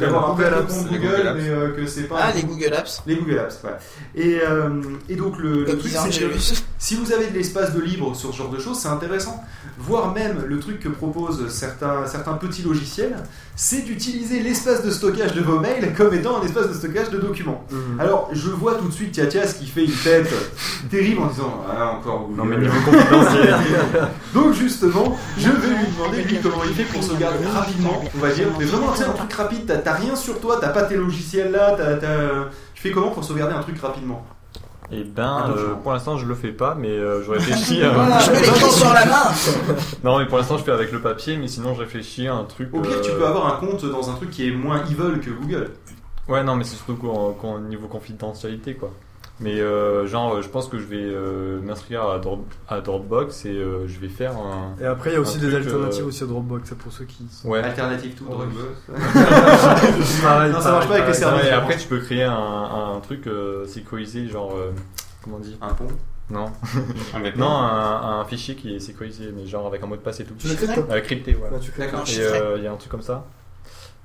[0.00, 2.16] D'avoir un Google compte Google, mais euh, que c'est pas.
[2.20, 3.02] Ah, un les compte- Google Apps.
[3.06, 3.78] Les Google Apps, voilà.
[4.16, 8.32] Et, euh, et donc le, truc c'est si vous avez de l'espace de libre sur
[8.32, 9.42] ce genre de choses, c'est intéressant.
[9.78, 13.14] Voire même le truc que proposent certains, certains petits logiciels,
[13.54, 17.18] c'est d'utiliser l'espace de stockage de vos mails comme étant un espace de stockage de
[17.18, 17.64] documents.
[17.70, 18.00] Mhm.
[18.00, 20.32] Alors je vois tout de suite Tiatias qui fait une tête
[20.90, 22.28] terrible en disant Ah encore.
[22.34, 23.54] Non, mais niveau confidentiel.
[24.34, 28.30] Donc justement, je vais lui demander lui comment il fait pour sauvegarder rapidement, on va
[28.30, 28.46] dire.
[28.58, 30.96] Mais vraiment, tu sais, un truc rapide, t'as t'as rien sur toi, t'as pas tes
[30.96, 34.24] logiciels là, t'as, t'as- tu fais comment pour sauvegarder un truc rapidement?
[34.96, 37.90] Eh ben, Un euh, pour l'instant, je le fais pas, mais euh, je réfléchis à.
[37.94, 39.24] Voilà, je sur la main.
[40.04, 42.44] non, mais pour l'instant, je fais avec le papier, mais sinon, je réfléchis à un
[42.44, 42.68] truc.
[42.72, 45.20] Au pire, tu euh, peux avoir un compte dans un truc qui est moins evil
[45.20, 45.70] que Google.
[46.28, 48.92] Ouais, non, mais c'est surtout qu'au niveau confidentialité, quoi.
[49.40, 53.46] Mais euh, genre, euh, je pense que je vais euh, m'inscrire à, Drop- à Dropbox
[53.46, 54.76] et euh, je vais faire un.
[54.80, 57.04] Et après, il y a aussi des alternatives euh, aussi à Dropbox, c'est pour ceux
[57.04, 57.26] qui.
[57.28, 57.60] sont- Ouais.
[57.60, 58.80] Alternative to Oh, Dropbox.
[60.22, 61.44] Pareil, non, ça marche pas avec les pareil, serveurs.
[61.44, 62.32] Et après, tu peux créer un,
[62.94, 64.54] un truc euh, sécurisé, genre.
[64.56, 64.70] euh,
[65.22, 65.56] comment on dit?
[65.60, 65.88] Un pont?
[66.30, 66.46] Non.
[67.36, 70.24] Non, un, un fichier qui est sécurisé, mais genre avec un mot de passe et
[70.24, 70.34] tout.
[70.38, 71.50] Tu Euh, Crypté, ouais.
[71.76, 72.04] D'accord.
[72.08, 73.26] Et euh, il y a un truc comme ça.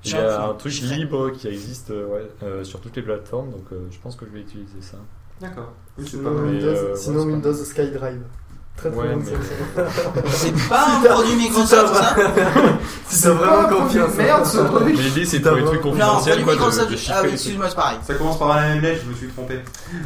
[0.06, 3.66] Il y a un truc libre qui existe ouais, euh, sur toutes les plateformes, donc
[3.74, 4.98] euh, je pense que je vais utiliser ça.
[5.42, 5.74] D'accord.
[5.98, 8.22] Oui, c'est Sinon, pas Windows, euh, sinon Windows SkyDrive.
[8.78, 9.84] Très très Ouais, bonne mais-.
[10.30, 12.16] C'est pas un produit Microsoft, ça
[13.10, 14.16] Si t'as vraiment confiance.
[14.16, 14.94] Merde, ce produit.
[14.96, 15.52] Mais l'idée c'est Non,
[15.82, 17.98] confidentiels, produit quoi, de, de Ah oui, excuse-moi, c'est pareil.
[18.04, 19.60] Ça commence par la même lettre, je me suis trompé.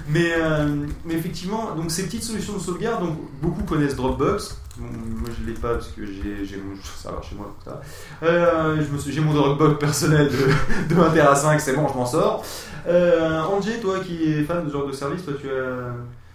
[0.07, 4.57] Mais, euh, mais effectivement, donc ces petites solutions de sauvegarde, donc beaucoup connaissent Dropbox.
[4.77, 7.79] Bon, moi je l'ai pas parce que j'ai j'ai mon ça va chez moi ça.
[8.23, 11.87] Euh, je me suis- j'ai mon Dropbox personnel de, de 1 à 5, c'est bon,
[11.87, 12.43] je m'en sors.
[12.87, 15.93] Euh, Angé, toi qui es fan de ce genre de service, toi tu as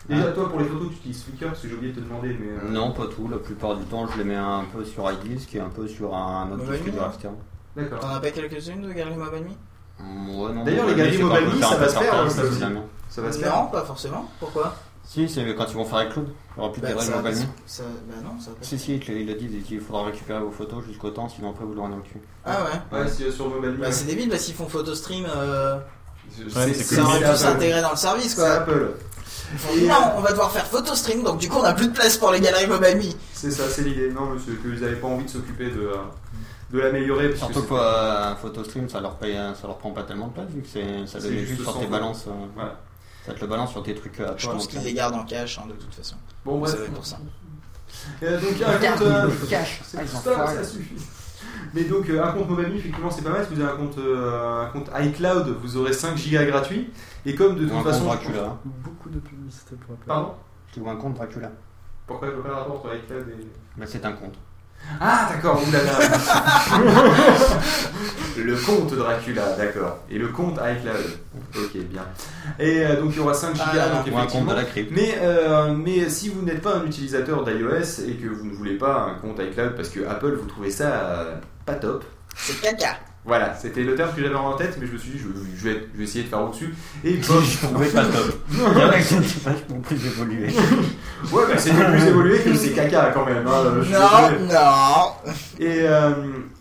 [0.08, 0.32] déjà Ah.
[0.32, 2.46] toi pour les photos tu utilises Flickr parce que j'ai oublié de te demander mais
[2.64, 3.28] euh, Non, pas tout.
[3.28, 6.14] La plupart du temps, je les mets un peu sur iDisk et un peu sur
[6.14, 7.34] un autre dur Me, externe.
[7.76, 7.98] D'accord.
[7.98, 11.22] T'en as pas quelques-unes de Galerie Mobile Me Ouais, non, D'ailleurs, les Mobile Me, galeries
[11.24, 12.42] Mobile Me, faire ça va se faire, hein, ça
[13.10, 13.56] ça va se faire.
[13.56, 14.30] Non, pas forcément.
[14.38, 14.74] Pourquoi?
[15.10, 16.26] Si, c'est quand ils vont faire avec Cloud.
[16.28, 17.12] Il n'y aura plus de Bah, ça-
[17.66, 18.50] ça- Bah non, ça.
[18.60, 21.50] Si, si, il l'a dit, il dit, il faudra récupérer vos photos jusqu'au temps, sinon
[21.50, 22.20] après vous l'aurez dans le cul.
[22.44, 22.58] Ah
[22.92, 23.78] ouais Ouais, si, sur Mobile.
[23.80, 25.24] Bah c'est débile parce qu'ils font photo stream.
[25.34, 25.78] Euh...
[26.30, 27.36] C'est- Ça c'est- aurait c'est pu Apple.
[27.38, 28.50] s'intégrer dans le service C'est quoi.
[28.50, 28.90] Apple.
[29.50, 31.88] Ils font, non, on va devoir faire photo stream donc du coup on a plus
[31.88, 33.02] de place pour les galeries Mobile Me.
[33.32, 34.10] C'est ça, c'est l'idée.
[34.10, 35.94] Non, monsieur, que vous n'avez pas envie de s'occuper de, euh,
[36.70, 37.30] de l'améliorer.
[37.30, 40.26] parce que Surtout c'est- qu'un photo stream, ça leur, paye, ça leur prend pas tellement
[40.26, 42.26] de place vu que c'est, ça C'est met juste sur tes balances.
[42.28, 42.78] euh, Voilà.
[43.28, 44.54] Ça te le balance sur tes trucs euh, à Je toi.
[44.54, 46.16] pense qu'ils euh, les gardent en cash hein, de toute façon.
[46.44, 46.74] Bon, bref.
[46.74, 47.18] Être pour ça.
[48.22, 49.02] Euh, donc, un compte.
[49.02, 49.80] euh, cash.
[49.84, 50.94] c'est- ça, suffit.
[51.74, 53.44] Mais donc, euh, un compte Mobile Me, effectivement, c'est pas mal.
[53.46, 56.90] Si vous avez un compte, euh, un compte iCloud, vous aurez 5 gigas gratuits.
[57.26, 58.04] Et comme de ou toute un façon.
[58.06, 58.56] compte je pense- Dracula.
[58.64, 60.06] Beaucoup de publicité pour Apple.
[60.06, 60.34] Pardon?
[60.72, 61.50] Tu vois un compte Dracula.
[62.06, 63.46] Pourquoi je vois pas le rapport entre iCloud et.
[63.78, 64.34] Bah, c'est un compte.
[65.00, 65.92] Ah, d'accord, oulala.
[68.36, 69.98] le compte Dracula, d'accord.
[70.10, 71.18] Et le compte iCloud.
[71.56, 72.02] Ok, bien.
[72.58, 73.88] Et euh, donc il y aura 5 Ah, gigas.
[73.88, 74.50] non, donc effectivement.
[74.52, 74.90] de la crypte.
[74.94, 78.78] Mais, euh, mais si vous n'êtes pas un utilisateur d'iOS et que vous ne voulez
[78.78, 81.34] pas un compte iCloud parce que Apple vous trouvez ça euh,
[81.66, 82.04] pas top,
[82.36, 82.96] C'est caca.
[83.28, 85.26] Voilà, c'était le terme que j'avais en tête, mais je me suis dit, je,
[85.56, 86.74] je vais, je vais essayer de faire au-dessus.
[87.04, 88.34] Et bof, Je trouvais pas top.
[88.52, 90.48] Il y en a qui sont vachement plus évolués.
[91.32, 93.44] Ouais, mais c'est plus évolué que c'est caca quand même.
[93.44, 95.32] hein, je Non, non.
[95.58, 96.10] Et, euh,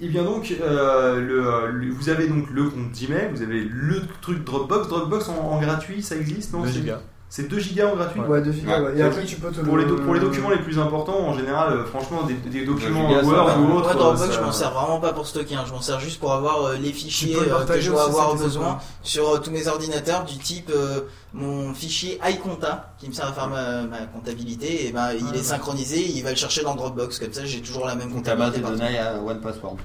[0.02, 4.02] et bien donc, euh, le, le- vous avez donc le compte Gmail, vous avez le
[4.20, 4.88] truc Dropbox.
[4.88, 7.02] Dropbox en, en gratuit, ça existe, non 2 c'est- gigas.
[7.30, 8.98] C'est 2 gigas en gratuit Ouais, 2 gigas, Ouais.
[8.98, 11.20] Et après, tu peux te pour, le- les do- pour les documents les plus importants,
[11.28, 13.94] en général, euh, franchement, des, des documents gigas, Word ou Moi, autres.
[13.96, 15.56] Dropbox, euh, je ça- m'en sers vraiment pas pour stocker.
[15.56, 15.64] hein.
[15.68, 18.36] Je m'en sers juste pour avoir euh, les fichiers euh, que je dois aussi, avoir
[18.36, 21.02] besoin sur euh, tous mes ordinateurs, du type euh,
[21.34, 24.88] mon fichier iConta qui me sert à faire ma, ma comptabilité.
[24.88, 27.20] Et ben, il est synchronisé, il va le chercher dans Dropbox.
[27.20, 28.62] Comme ça, j'ai toujours la même Ta base comptabilité.
[28.62, 29.76] de données à OnePassword.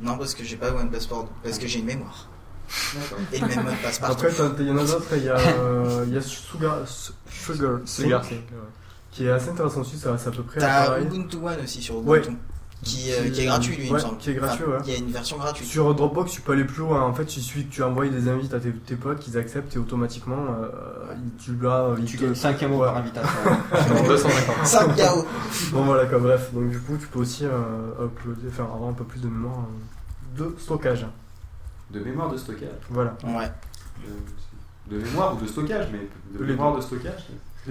[0.00, 2.28] Non, parce que j'ai pas OnePassword, parce que j'ai une mémoire.
[3.32, 4.26] Et le même mot de passe partout.
[4.26, 7.78] Après, il y en a d'autres, il y a, euh, il y a Sugar, Sugar,
[7.84, 8.58] Sugar Sync, Sync, ouais.
[9.10, 11.06] qui est assez intéressant aussi, ça- c'est à peu près T'as pareil.
[11.06, 12.18] Ubuntu One aussi sur Ouais.
[12.20, 12.36] Ubuntu.
[12.84, 14.18] Qui, euh, qui est gratuit, lui, il me Ouais, semble.
[14.18, 14.82] qui est gratuit, Enfin, ouais.
[14.86, 15.68] Il y a une version gratuite.
[15.68, 17.00] Sur Dropbox, tu peux aller plus loin.
[17.02, 19.76] En fait, il suffit que tu envoies des invites à tes, tes potes, qu'ils acceptent
[19.76, 21.94] et automatiquement, euh, ils- tu vas.
[21.96, 22.86] ils Tu te- gagnes 5 mots Ouais.
[22.88, 23.30] par invitation.
[23.94, 24.66] Non, 250.
[24.66, 25.24] 5 KO.
[25.70, 26.50] Bon, voilà, quoi, bref.
[26.52, 29.60] Donc, du coup, tu peux aussi euh, uploader, enfin, avoir un peu plus de mémoire
[30.40, 31.06] euh, de stockage.
[31.92, 32.68] De mémoire de stockage.
[32.90, 33.16] Voilà.
[33.24, 33.50] Ouais.
[34.88, 36.78] De, de mémoire ou de stockage, mais de Les mémoire deux.
[36.78, 37.26] de stockage.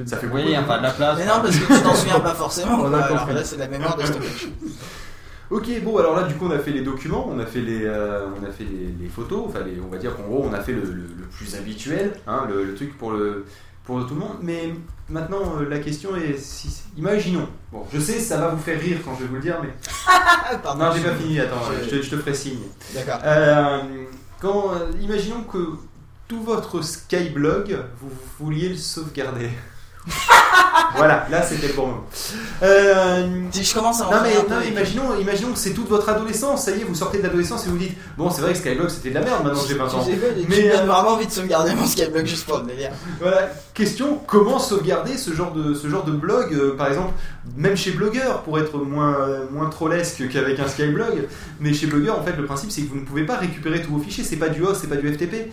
[0.05, 0.55] Ça fait Oui, beaucoup.
[0.63, 1.17] enfin de la place.
[1.17, 2.85] Mais non, parce que tu t'en souviens pas forcément.
[2.85, 2.97] A quoi.
[3.03, 3.33] Alors compris.
[3.35, 4.47] là, c'est de la mémoire de stockage.
[5.49, 7.83] Ok, bon, alors là, du coup, on a fait les documents, on a fait les,
[7.83, 10.53] euh, on a fait les, les photos, enfin, les- on va dire qu'en gros, on
[10.53, 13.45] a fait le, le- le plus habituel, hein, le, le truc pour, le,
[13.83, 14.37] pour tout le monde.
[14.41, 14.73] Mais
[15.09, 18.99] maintenant, euh, la question est, si, imaginons, bon, je sais, ça va vous faire rire
[19.03, 19.69] quand je vais vous le dire, mais.
[20.63, 20.85] Pardon.
[20.85, 22.59] non, j'ai pas fini, attends, Je- je, te, je te ferai signe.
[22.93, 23.19] D'accord.
[23.23, 23.79] Euh,
[24.39, 25.57] quand, euh, imaginons que
[26.27, 29.49] tout votre Skyblog, vous vouliez le sauvegarder.
[30.95, 32.05] voilà, là c'était le bon moment.
[32.63, 36.65] Euh, Si je commence à non mais, non, imaginons, imaginons que c'est toute votre adolescence,
[36.65, 38.89] ça y est, vous sortez de l'adolescence et vous dites Bon, c'est vrai que Skyblog
[38.89, 40.05] c'était de la merde maintenant que j'ai 20 ans.
[40.49, 42.91] Mais j'ai euh, vraiment envie de sauvegarder mon Skyblock juste pour le délire.
[43.19, 47.13] voilà, question comment sauvegarder ce genre de, ce genre de blog, euh, par exemple,
[47.55, 49.17] même chez Blogueur, pour être moins,
[49.51, 51.27] moins trollesque qu'avec un Skyblog,
[51.59, 53.91] mais chez Blogueur, en fait, le principe c'est que vous ne pouvez pas récupérer tous
[53.91, 55.51] vos fichiers, c'est pas du host, c'est pas du FTP,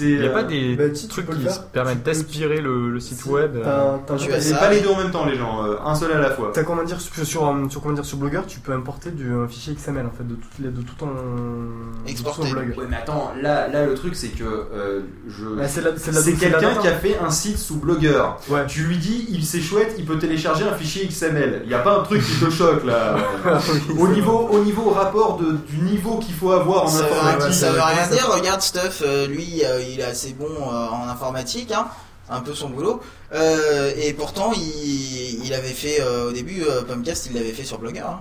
[0.00, 3.24] Il n'y a euh, pas des bah, si, trucs qui permettent d'aspirer le, le site
[3.26, 5.64] web euh, T'as- t'as- Mais pas les deux en même temps, les gens.
[5.64, 6.50] euh, un seul à la fois.
[6.54, 9.32] T'as comment dire sur, sur, euh, sur comment dire sur Blogger, tu peux importer du
[9.32, 12.74] un fichier XML en fait de tout, de tout ton de tout ton blog.
[12.78, 15.44] Ouais, mais attends, là, là le truc c'est que euh, je.
[15.46, 18.22] Bah, c'est c'est c'est c'est quelqu'un qui a fait un site sous Blogger.
[18.68, 21.62] Tu lui dis, il c'est chouette, il peut télécharger un fichier XML.
[21.64, 23.16] Il n'y a pas un truc qui te choque là.
[23.98, 27.54] au niveau, au niveau rapport de, du niveau qu'il faut avoir en informatique.
[27.54, 30.88] ça veut euh, rien dire, regarde Stuff, euh, lui euh, il est assez bon euh,
[30.88, 31.86] en informatique, hein,
[32.28, 33.00] un peu son boulot,
[33.32, 37.64] Euh, et pourtant il, il avait fait euh, au début, euh, Pumpcast il l'avait fait
[37.64, 38.00] sur Blogger.
[38.00, 38.20] hein.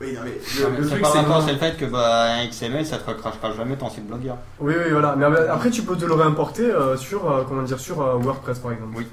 [0.00, 0.32] Oui, non, mais
[0.64, 3.52] Ah, mais c'est pas rapport, c'est le fait que bah, un XML ça te recrachera
[3.54, 4.36] jamais ton site blogueur.
[4.58, 7.62] Oui oui voilà, mais euh, après tu peux te le réimporter euh, sur euh, comment
[7.62, 8.94] dire sur euh, WordPress par exemple.
[8.96, 9.06] Oui.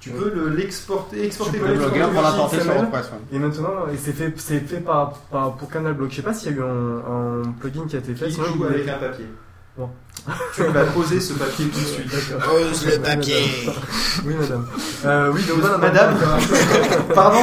[0.00, 3.36] Tu peux le- l'exporter, exporter Tu peux le l'exporter Blogger sur l'importer sur WordPress, ouais.
[3.36, 6.08] Et maintenant, et c'est fait, c'est fait par, par- pour Canal Blog.
[6.10, 8.28] Je sais pas s'il y a eu un, un plugin qui a été fait.
[8.28, 9.26] Qui joue avec un papier.
[9.78, 9.88] Bon.
[10.54, 12.08] Tu vas poser ce papier tout de suite.
[12.10, 12.50] D'accord.
[12.50, 13.70] Pose le papier.
[14.26, 14.66] Oui, madame.
[15.06, 15.80] Euh, oui, donc.
[15.80, 16.16] Madame
[17.14, 17.38] Pardon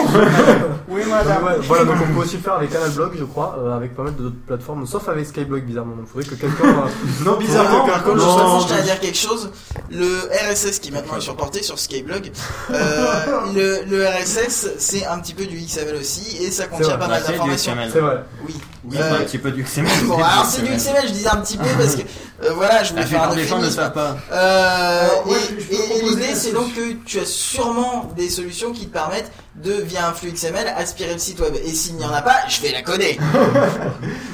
[0.90, 1.44] Oui, madame.
[1.46, 3.96] Ouais, voilà, donc on peut aussi le faire avec Canal Blog, je crois, euh, avec
[3.96, 5.96] pas mal d'autres plateformes, sauf avec Skyblog, bizarrement.
[5.96, 6.64] Donc faudrait que quelqu'un.
[6.66, 9.50] euh, Non, bizarrement, Par contre, non, je tiens à dire quelque chose.
[9.90, 10.06] Le
[10.52, 12.32] RSS qui maintenant est surporté sur Skyblog,
[12.72, 13.16] euh,
[13.56, 17.08] le, le RSS c'est un petit peu du XML aussi et ça contient pas Bah,
[17.08, 17.72] mal c'est du d'informations.
[17.74, 17.90] XML.
[17.94, 18.24] C'est vrai.
[18.46, 18.56] Oui.
[18.88, 19.90] Oui, c'est un petit peu du XML.
[20.06, 20.78] Bon, alors c'est du XML.
[20.98, 22.02] XML, je disais un petit peu parce que
[22.44, 23.82] euh, voilà, je voulais La faire un plupart des gens ne euphémisme.
[23.82, 24.18] savent pas.
[24.32, 25.38] Euh, Alors, ouais,
[25.72, 30.10] et l'idée c'est donc que tu as sûrement des solutions qui te permettent de via
[30.10, 31.54] un flux XML aspirer le site web.
[31.64, 33.18] Et s'il n'y en a pas, je vais la coder.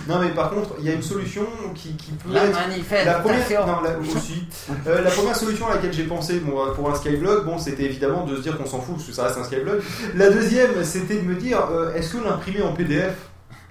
[0.08, 1.44] Non mais par contre, il y a une solution
[1.76, 4.44] qui, qui peut La être manifeste, la première, non, la, aussi.
[4.88, 8.26] Euh, la première solution à laquelle j'ai pensé bon, pour un Skyblog, bon, c'était évidemment
[8.26, 9.80] de se dire qu'on s'en fout parce que ça reste un Skyblog.
[10.16, 13.14] La deuxième, c'était de me dire, euh, est-ce que l'imprimer en PDF,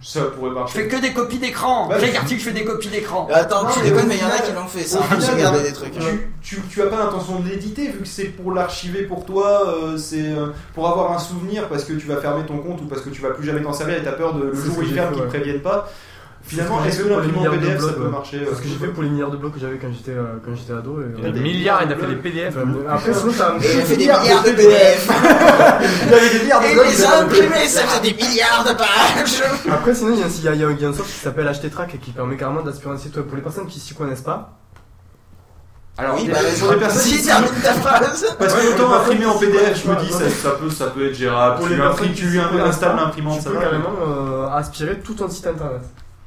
[0.03, 1.87] ça pourrait Je marcher fais que des copies d'écran.
[1.89, 3.29] Bah, J'ai article, je fais des copies d'écran.
[3.33, 5.01] Attends, tu Non, déconnes, au mais il y en a qui l'ont fait, ça.
[5.01, 5.93] Regardé des trucs.
[5.93, 9.69] Tu, tu, tu as pas l'intention de l'éditer vu que c'est pour l'archiver pour toi,
[9.69, 12.87] euh, c'est euh, pour avoir un souvenir parce que tu vas fermer ton compte ou
[12.87, 14.83] parce que tu vas plus jamais t'en servir et t'as peur de le jour où
[14.83, 15.29] ils ferment qu'ils te ouais.
[15.29, 15.91] préviennent pas.
[16.43, 17.87] Finalement, C'est est-ce ce que j'ai fait pour les l'imprimant en milliards de PDF ça
[17.87, 19.61] blogs, peut marcher C'est ce que euh, j'ai fait pour les milliards de blocs que
[19.61, 21.01] j'avais quand j'étais euh, quand j'étais ado.
[21.01, 22.55] et- Il y a des milliards, il a fait des PDF.
[22.89, 25.09] Après, sinon, t'as Il a fait des milliards de PDF.
[26.09, 29.43] Il avait des milliards de Et blogs, les imprimés, ça fait des milliards de pages.
[29.71, 32.11] Après, sinon, il y a, y y y un soft qui s'appelle HTTrack et qui
[32.11, 33.27] permet carrément d'aspirer un site web.
[33.27, 34.59] Pour les personnes qui s'y connaissent pas,
[35.99, 38.27] Alors, Oui, y bah, pour les personnes qui termine ta phrase.
[38.39, 40.31] Parce que Ouais, autant imprimer en ouais, PDF, je me dis ouais.
[40.31, 41.57] ça, ça peut, ça peut être gérable.
[41.59, 43.63] pour tu les lui tu installes l'imprimante, tu ça peux va.
[43.63, 45.83] carrément euh, aspirer tout ton site internet.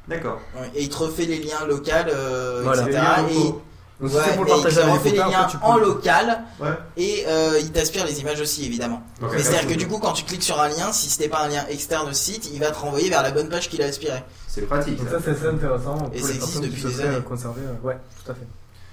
[0.08, 0.40] D'accord.
[0.74, 2.98] Et il te refait les liens locaux, euh, Voilà, etc.
[3.28, 3.54] les liens.
[4.00, 6.68] Donc, si Ouais, c'est pour il refait les les liens peux- en local Ouais.
[6.96, 9.02] et euh, il t'aspire les images aussi évidemment.
[9.36, 11.64] C'est-à-dire que du coup quand tu cliques sur un lien, si c'était pas un lien
[11.70, 14.22] externe au site, il va te renvoyer vers la bonne page qu'il a aspirée.
[14.48, 14.98] C'est pratique.
[14.98, 17.16] Donc ça, c'est assez intéressant Et les ça existe depuis des années.
[17.16, 17.62] euh, conserver.
[17.62, 18.46] euh, Ouais, tout à fait.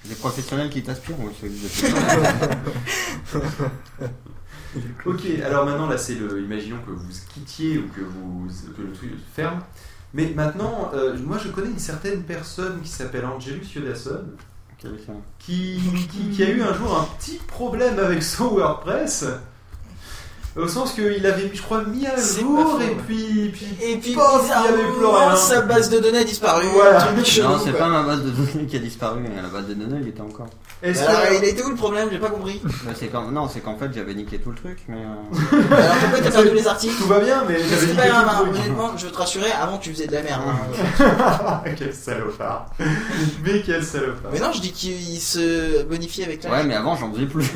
[0.06, 1.50] Des professionnels qui t'aspirent, c'est
[5.06, 6.42] Ok, alors maintenant là c'est le.
[6.42, 9.60] Imaginons que vous quittiez ou que vous que le truc ferme.
[10.14, 14.26] Mais maintenant, euh, moi je connais une certaine personne qui s'appelle Angelus Yodasson
[15.40, 19.26] qui, qui, qui a eu un jour un petit problème avec son WordPress.
[20.58, 23.96] Au sens qu'il avait, je crois, mis à jour pas faux, et puis, puis, Et
[23.98, 25.36] puis pof, il y avait plus rien.
[25.38, 26.66] sa base de données a disparu.
[26.74, 27.08] Voilà.
[27.14, 30.10] Non, c'est pas ma base de données qui a disparu, la base de données, il
[30.10, 30.48] était encore.
[30.84, 32.60] Est-ce Alors, que- il était où le problème J'ai pas compris.
[32.64, 33.32] Bah, c'est quand...
[33.32, 34.98] Non, c'est qu'en fait j'avais niqué tout le truc, mais.
[34.98, 35.48] euh,
[35.78, 38.24] Alors pourquoi t'as perdu les articles Tout va bien, mais Mais j'avais pas que grave,
[38.26, 38.66] tout hein, le truc.
[38.66, 40.42] honnêtement, je veux te rassurer, avant tu faisais de la merde.
[41.00, 41.62] hein.
[41.78, 42.66] Quel salopard.
[43.46, 44.32] Mais quel salopard.
[44.34, 46.44] Mais non, je dis qu'il se bonifie avec.
[46.44, 47.46] Ouais, mais avant j'en faisais plus.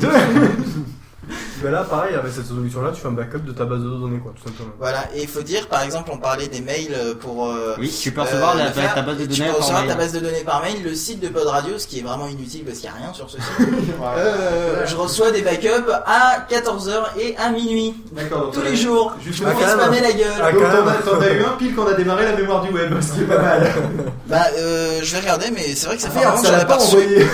[1.62, 4.18] Bah là, pareil, avec cette solution-là, tu fais un backup de ta base de données,
[4.18, 4.72] quoi, tout simplement.
[4.78, 7.46] Voilà, et il faut dire, par exemple, on parlait des mails euh, pour.
[7.46, 8.94] euh, Oui, tu peux recevoir la- faire.
[8.94, 9.90] ta base de Tu données peux par recevoir mail.
[9.90, 12.26] ta base de données par mail, le site de Pod Radio, ce qui est vraiment
[12.28, 13.46] inutile parce qu'il n'y a rien sur ce site.
[14.18, 17.94] Euh, je reçois des backups à 14h et à minuit.
[18.12, 19.14] D'accord, Tous les jours.
[19.24, 20.54] Juste Je me pour- fais spammer la Ah, gueule.
[20.54, 22.70] donc t'en as- t'en as eu un pile quand on a démarré la mémoire du
[22.72, 23.72] web, ce qui est pas mal.
[24.28, 26.58] Bah, euh, je vais regarder, mais c'est vrai que ça fait un moment que j'en
[26.58, 27.26] ai pas envoyé.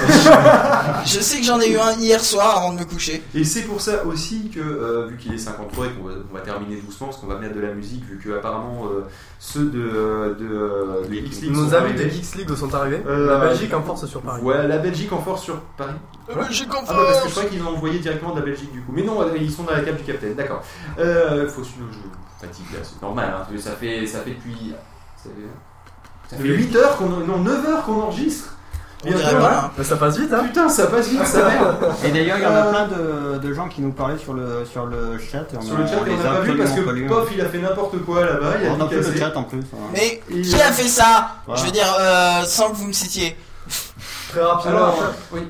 [1.07, 3.23] Je sais que j'en ai eu un hier soir avant de me coucher.
[3.35, 6.41] Et c'est pour ça aussi que, euh, vu qu'il est 53 et qu'on va, va
[6.41, 9.03] terminer doucement, parce qu'on va mettre de la musique, vu que apparemment euh,
[9.39, 12.11] ceux de, de, de Geeks League Nos sont amis de arrivés.
[12.11, 13.03] Geeks League sont arrivés.
[13.07, 14.41] Euh, la Belgique en force sur Paris.
[14.43, 15.95] Ouais, la Belgique en force sur Paris.
[16.29, 17.33] La Belgique en Ah bah parce que je force.
[17.33, 18.93] croyais qu'ils ont envoyé directement de la Belgique du coup.
[18.95, 20.63] Mais non, ils sont dans la cape du capitaine, d'accord.
[20.99, 21.99] Euh, faut suivre le jeu.
[22.41, 24.73] Fatigue là, c'est normal, hein, ça fait, ça fait depuis...
[25.17, 27.09] Ça fait, ça fait 8 heures qu'on...
[27.09, 28.57] Non, 9 heures qu'on enregistre.
[29.05, 29.71] On dirait pas, hein.
[29.77, 31.77] Mais ça passe vite, hein Putain, ça passe vite, ça merde.
[32.05, 34.33] Et d'ailleurs, il y en a Euh, plein de, de gens qui nous parlaient sur
[34.35, 35.39] le, sur le chat.
[35.53, 37.15] et on Sur a- le chat, on les n'a a pas vu parce absolument pas
[37.17, 37.21] que.
[37.27, 39.19] Pof il a fait n'importe quoi là-bas, il a On a tout plus le cassé.
[39.19, 39.59] chat en plus.
[39.59, 39.65] ouais.
[39.93, 41.31] Mais Et, qui euh, a fait ça?
[41.47, 41.61] Voilà.
[41.61, 43.37] Je veux dire, euh, sans que vous me citiez.
[44.31, 45.41] Très rapidement, Alors, après, oui.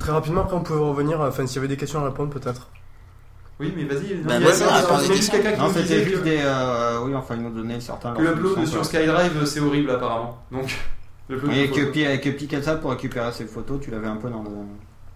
[0.00, 2.68] très rapidement, après, on pouvait revenir, enfin, s'il y avait des questions à répondre, peut-être.
[3.60, 4.14] Oui, mais vas-y.
[4.16, 6.04] non, Bah, il y a- vas-y, attends, des juste quelqu'un qui Non, nous c'était disait
[6.04, 6.40] juste que- des.
[6.42, 8.14] euh, oui, enfin, ils nous donnaient certains.
[8.14, 10.38] que l'upload sur SkyDrive c'est horrible apparemment.
[10.50, 10.76] Donc,
[11.30, 14.50] Et de que, que Picasa pour récupérer ces photos, tu l'avais un peu dans le.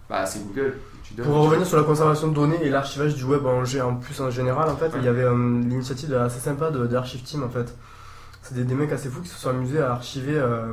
[0.08, 0.74] Bah, c'est Google.
[1.22, 4.30] Pour revenir sur la conservation de données et l'archivage du web en, en plus en
[4.30, 7.74] général, en fait, il y avait euh, l'initiative assez sympa de, d'Archive Team en fait.
[8.42, 10.64] C'est des, des mecs assez fous qui se sont amusés à archiver euh,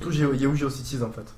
[0.00, 1.32] tout Yahoo GeoCities en fait.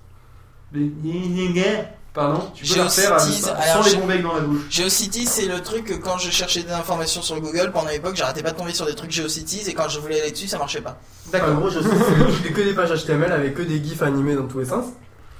[2.19, 4.63] Pardon Tu peux le faire GeoCities, sans alors, les dans la bouche.
[4.71, 8.43] GeoCities, c'est le truc que quand je cherchais des informations sur Google, pendant l'époque, j'arrêtais
[8.43, 10.81] pas de tomber sur des trucs GeoCities et quand je voulais aller dessus, ça marchait
[10.81, 10.99] pas.
[11.33, 11.95] En gros, GeoCities,
[12.43, 14.87] c'est que des pages HTML avec que des gifs animés dans tous les sens.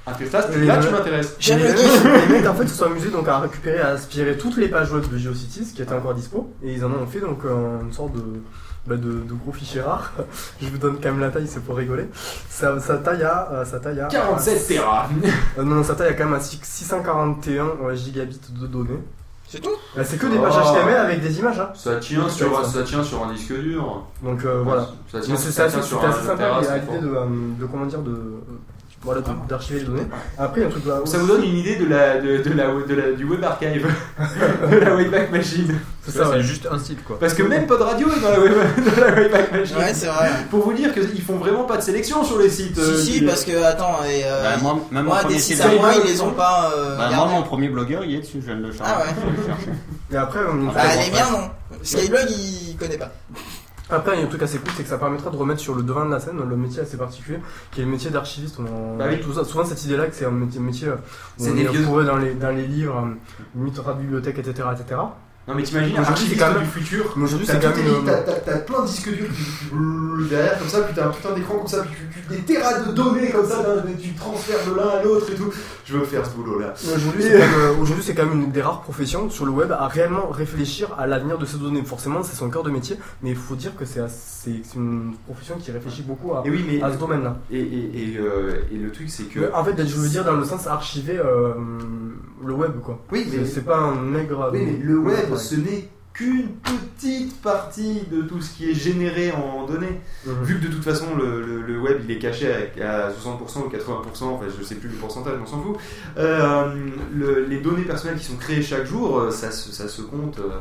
[0.05, 1.35] Ah, t'es là, les tu m'intéresses.
[1.49, 4.69] Les, les mecs en fait se sont amusés donc à récupérer, à aspirer toutes les
[4.69, 7.81] pages web de GeoCities qui étaient encore dispo et ils en ont fait donc euh,
[7.81, 8.23] une sorte de,
[8.89, 10.11] bah, de, de gros fichier rare.
[10.61, 12.09] Je vous donne quand même la taille, c'est pour rigoler.
[12.49, 15.07] Ça, ça taille à, euh, ça taille à 47 Tera.
[15.57, 18.99] Euh, non, ça taille à quand même à six- 641 ouais, gigabits de données.
[19.47, 19.71] C'est tout?
[19.95, 20.73] Bah, C'est que des pages Oh.
[20.75, 21.59] HTML avec des images.
[21.59, 21.69] Hein.
[21.73, 22.69] Ça tient, sur, un- ça.
[22.79, 24.05] ça tient sur un disque dur.
[24.21, 24.87] Donc euh, voilà.
[25.11, 27.25] Ça tient, Mais c'est assez, sur sympa l'idée euh,
[27.59, 28.11] de comment dire de
[29.01, 30.07] voilà d'archiver les données.
[30.37, 30.99] Après il y a un truc là.
[31.05, 33.87] Ça vous donne une idée de la, de, de la, de la, du web archive,
[34.71, 35.79] de la Wayback Machine.
[36.05, 37.19] C'est ça, c'est juste un site quoi.
[37.19, 38.53] Parce que même Pod Radio est dans la, web,
[38.95, 39.77] dans la Wayback Machine.
[39.77, 40.29] Ouais, c'est vrai.
[40.49, 42.77] Pour vous dire qu'ils font vraiment pas de sélection sur les sites.
[42.77, 45.57] euh, Si, si, du- parce que, attends, et, euh, Bah, moi, même moi, des site
[45.57, 46.71] 6 à moi, ils les ont pas.
[46.75, 48.91] euh, Bah, moi, mon premier blogueur, il est dessus, je viens de le charger.
[48.95, 49.45] Ah ouais.
[49.45, 49.71] Chercher.
[50.11, 51.77] Et après, on- Bah, les miens, non.
[51.83, 53.11] Skyblog, il connaît pas.
[53.91, 55.73] Après, il y a un truc assez cool, c'est que ça permettra de remettre sur
[55.73, 57.39] le devant de la scène le métier assez particulier,
[57.71, 58.59] qui est le métier d'archiviste.
[58.59, 59.19] On Bah oui.
[59.19, 60.93] tout ça- souvent, cette idée-là, que c'est un métier, métier où
[61.37, 63.15] C'est on des est vieux- fourré dans les, dans les livres, euh,
[63.55, 64.67] limite de bibliothèque, etc.
[64.79, 64.99] etc.
[65.49, 67.13] Non mais t'imagines un archiviste quand même- du futur.
[67.17, 67.87] Mais aujourd'hui, T'as c'est quand même.
[67.87, 68.11] édité,
[68.45, 69.27] t'as- plein de disques durs
[70.29, 72.79] derrière comme ça, puis t'as un putain d'écran comme ça, puis tu, tu- des terras
[72.81, 73.63] de données comme ça,
[73.99, 75.51] tu transfères de l'un à l'autre et tout.
[75.85, 76.73] Je veux faire ce boulot là.
[76.93, 80.95] Aujourd'hui, c'est quand, même, euh, une des rares professions sur le web à réellement réfléchir
[80.99, 81.81] à l'avenir de ces données.
[81.83, 84.05] Forcément, c'est son cœur de métier, mais il faut dire que c'est
[84.75, 87.37] une profession qui réfléchit beaucoup à, Et oui, mais à ce domaine-là.
[87.49, 89.51] Et, et, et, euh, et le truc c'est que.
[89.53, 91.53] En fait, je veux dire dans le sens archiver euh,
[92.45, 92.99] le web, quoi.
[93.11, 94.51] Oui, C'est- mais- c'est pas un nègre.
[94.53, 95.37] Oui, mais le web, Ouais.
[95.39, 96.49] Ce n'est qu'une
[96.97, 100.01] petite partie de tout ce qui est généré en données.
[100.43, 102.51] Vu que de toute façon, le, le- le web, il est caché
[102.81, 103.13] à, à 60%
[103.65, 105.77] ou 80%, enfin je sais plus le pourcentage, on s'en fout.
[106.17, 106.75] Euh,
[107.13, 110.39] le- les données personnelles qui sont créées chaque jour, euh, ça, se- ça se compte...
[110.39, 110.59] euh,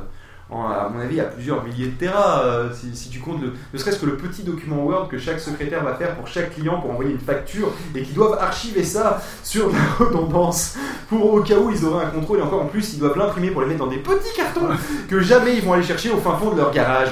[0.50, 2.42] à mon avis, à plusieurs milliers de terras.
[2.42, 5.84] euh, si, tu comptes le, ne serait-ce que le petit document Word que chaque secrétaire
[5.84, 9.70] va faire pour chaque client pour envoyer une facture et qu'ils doivent archiver ça sur
[9.70, 10.76] la redondance
[11.08, 13.50] pour au cas où ils auraient un contrôle et encore en plus ils doivent l'imprimer
[13.50, 14.68] pour les mettre dans des petits cartons
[15.08, 17.10] que jamais ils vont aller chercher au fin fond de leur garage.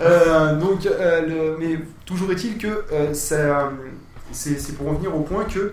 [0.00, 3.50] Euh, donc, euh, mais toujours est-il que c'est
[4.32, 5.72] c'est pour en venir au point que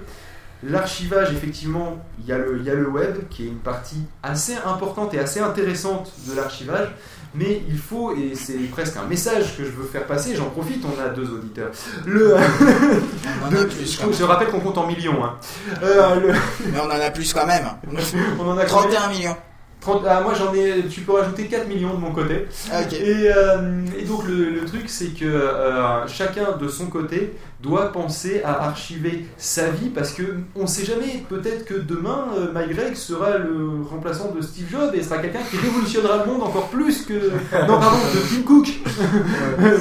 [0.66, 4.04] l'archivage, effectivement, il y, a le, il y a le web qui est une partie
[4.22, 6.90] assez importante et assez intéressante de l'archivage.
[7.36, 10.84] Mais il faut, et c'est presque un message que je veux faire passer, j'en profite,
[10.86, 11.72] on a deux auditeurs.
[12.06, 15.24] Le, On en a de- plus, je, je rappelle qu'on compte en millions.
[15.24, 15.34] hein.
[15.82, 16.34] Euh, le-
[16.72, 17.66] Mais on en a plus quand même.
[18.40, 19.36] on en a 31 millions.
[19.82, 22.48] 30 ah, moi j'en ai, tu peux rajouter 4 millions de mon côté.
[22.72, 22.84] Ah.
[22.84, 27.34] Et, euh, et donc le, le truc c'est que euh, chacun de son côté
[27.64, 30.24] doit penser à archiver sa vie parce que
[30.56, 34.94] on sait jamais, peut-être que demain euh, Mike Gregg sera le remplaçant de Steve Jobs
[34.94, 37.14] et sera quelqu'un qui révolutionnera le monde encore plus que.
[37.54, 38.68] Non, pardon, de Tim Cook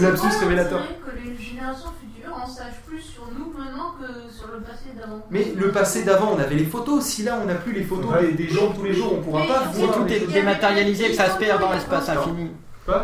[0.00, 0.80] Lapsus révélateur.
[0.80, 4.60] C'est vrai que les générations futures en sachent plus sur nous maintenant que sur le
[4.60, 5.26] passé d'avant?
[5.30, 7.02] Mais le passé d'avant, on avait les photos.
[7.04, 9.22] Si là on n'a plus les photos des, des gens de tous les jours, on
[9.22, 9.94] pourra Mais pas si voir.
[9.96, 12.50] Tout les est dématérialisé, que ça se perd dans l'espace infini.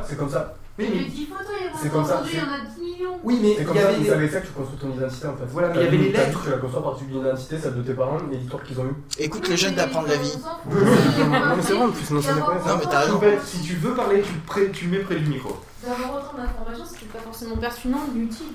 [0.06, 0.54] C'est comme ça.
[0.78, 2.14] Oui, Il y mais- avait 10 photos il y a C'est 20 comme ans, ça,
[2.14, 3.18] aujourd'hui il y en a 10 millions.
[3.24, 5.44] Oui, mais C'est il comme y ça, avait tu construis ton identité en fait.
[5.48, 6.38] Voilà, mais il y avait les lettres.
[6.40, 8.80] que Tu la construis à partir d'une identité, celle de tes parents et l'histoire qu'ils
[8.80, 8.94] ont eu.
[9.18, 10.38] Écoute le jeune d'apprendre la vie.
[10.38, 12.58] Non, mais c'est vrai en plus, sinon ça déconne.
[12.66, 13.16] Non, mais t'as raison.
[13.16, 15.56] En fait, si tu veux parler, tu, le pré- tu le mets près du micro.
[15.86, 18.46] D'avoir autant d'informations, c'était pas forcément pertinent ni utile.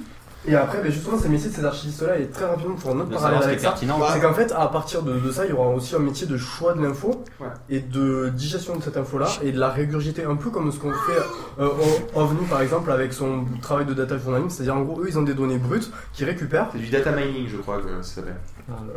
[0.45, 3.09] Et après, ben justement, ce métier de ces archivistes-là est très rapidement pour un autre
[3.11, 3.75] parallèle avec ça.
[3.77, 6.37] C'est qu'en fait, à partir de, de ça, il y aura aussi un métier de
[6.37, 7.47] choix de l'info Ouais.
[7.69, 10.91] et de digestion de cette info-là et de la régurgiter un peu comme ce qu'on
[10.91, 11.19] fait
[11.61, 11.67] euh,
[12.15, 14.49] au OVNI par exemple avec son travail de data journalisme.
[14.49, 16.67] C'est-à-dire, en gros, eux, ils ont des données brutes qu'ils récupèrent.
[16.73, 18.35] C'est du data mining, je crois que ça s'appelle.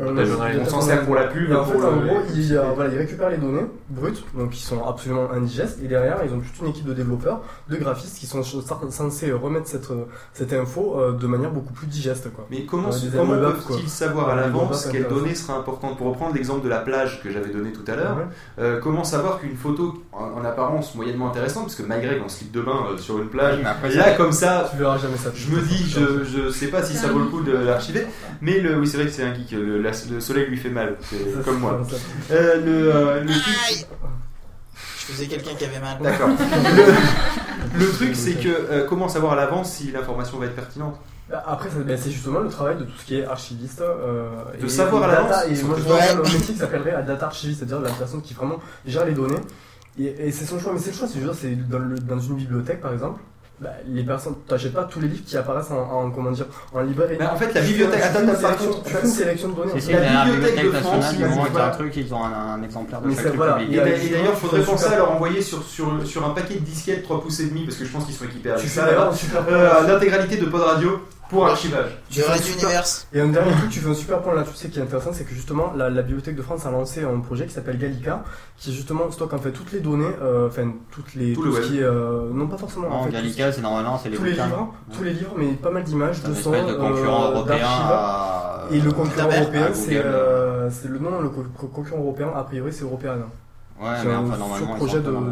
[0.00, 0.62] Euh, Data journalisme.
[0.64, 1.50] on s'en sert pour la pub.
[1.52, 4.50] En pour fait, en le- gros, ils, euh, voilà, ils récupèrent les données brutes, donc
[4.50, 8.16] qui sont absolument indigestes, et derrière, ils ont toute une équipe de développeurs, de graphistes
[8.18, 12.32] qui sont censés remettre cette, euh, cette info euh, de manière manière beaucoup plus digeste.
[12.34, 12.46] Quoi.
[12.50, 15.12] Mais comment, Euh, peuvent-ils savoir à l'avance intéressantes.
[15.12, 18.16] données seraient importantes Pour reprendre l'exemple de la plage que j'avais donné tout à l'heure,
[18.16, 18.24] Ouais.
[18.58, 22.50] euh, comment savoir qu'une photo en, en apparence moyennement intéressante, parce que MyGreg en slip
[22.52, 25.30] de bain euh, sur une plage, après, là comme ça, tu verras jamais ça.
[25.34, 28.06] je me dis, je, je sais pas si ça vaut le coup de l'archiver,
[28.40, 30.70] mais le, oui c'est vrai que c'est un geek, le, la- le soleil lui fait
[30.70, 30.96] mal,
[31.44, 31.80] comme moi.
[32.30, 35.98] Euh, le, euh, le Je faisais quelqu'un qui avait mal.
[36.02, 36.28] D'accord.
[37.78, 40.98] le, le truc c'est que euh, comment savoir à l'avance si l'information va être pertinente?
[41.32, 43.80] Après, bah, c'est justement le travail de tout ce qui est archiviste.
[43.80, 44.28] euh,
[44.60, 46.14] De et- savoir à l'avance, Et moi, je Ouais.
[46.14, 49.40] le métier qui s'appellerait la data archiviste, c'est-à-dire la personne qui vraiment gère les données.
[49.98, 52.36] Et, et c'est son choix, mais c'est le choix, c'est c'est dans, le- dans une
[52.36, 53.20] bibliothèque par exemple.
[53.58, 56.82] Bah, les personnes, t'achètes pas tous les livres qui apparaissent en, en- comment dire, en
[56.82, 57.16] librairie.
[57.18, 59.54] Bah, en fait, la bibliothèque- tu fais attends, une sélection- tu fais une sélection de
[59.54, 59.70] données.
[59.72, 59.80] À la
[60.26, 61.14] Bibliothèque Bibliothèque de nationale, France,
[61.54, 63.62] ils- a un truc, ils ont un, un exemplaire de Mais chaque c'est- voilà.
[63.62, 63.96] Et d'ailleurs,
[64.34, 67.40] il faudrait penser à leur envoyer sur, sur, sur un paquet de disquettes 3 pouces
[67.40, 70.44] et demi, parce que je pense qu'ils sont équipés avec ça, un euh, l'intégralité de
[70.46, 71.98] Pod Radio pour archivage.
[72.10, 74.68] Tu fais un super- Et un dernier truc, tu fais un super point là-dessus, c'est
[74.70, 77.46] qui est intéressant, c'est que justement la, la Bibliothèque de France a lancé un projet
[77.46, 78.22] qui s'appelle Gallica,
[78.56, 81.62] qui justement stocke en fait toutes les données, euh, enfin toutes les Tout tout le
[81.62, 84.16] ce qui est euh, non pas forcément Non, en fait, Gallica, c'est normalement, c'est les
[84.16, 84.46] tous les bouquins.
[84.46, 84.96] livres, Ouais.
[84.96, 88.80] tous les livres, mais pas mal d'images, de sons, de concurrent euh, européen à- Et
[88.80, 92.72] le concurrent européen, c'est euh, c'est le nom, le co- co- concurrent européen a priori
[92.72, 93.16] c'est européen.
[93.80, 95.26] Ouais, mais enfin, normalement, ils projet de, la- ouais.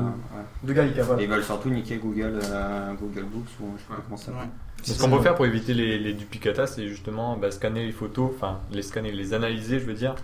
[0.65, 1.03] de Gallica.
[1.03, 1.23] Voilà.
[1.23, 4.49] Ils veulent surtout niquer Google, euh, Google Books ou je sais pas comment ça s'appelle.
[4.83, 8.31] Ce qu'on peut faire pour éviter les, les duplicata, c'est justement bah, scanner les photos,
[8.37, 10.15] enfin les scanner, les analyser, je veux dire,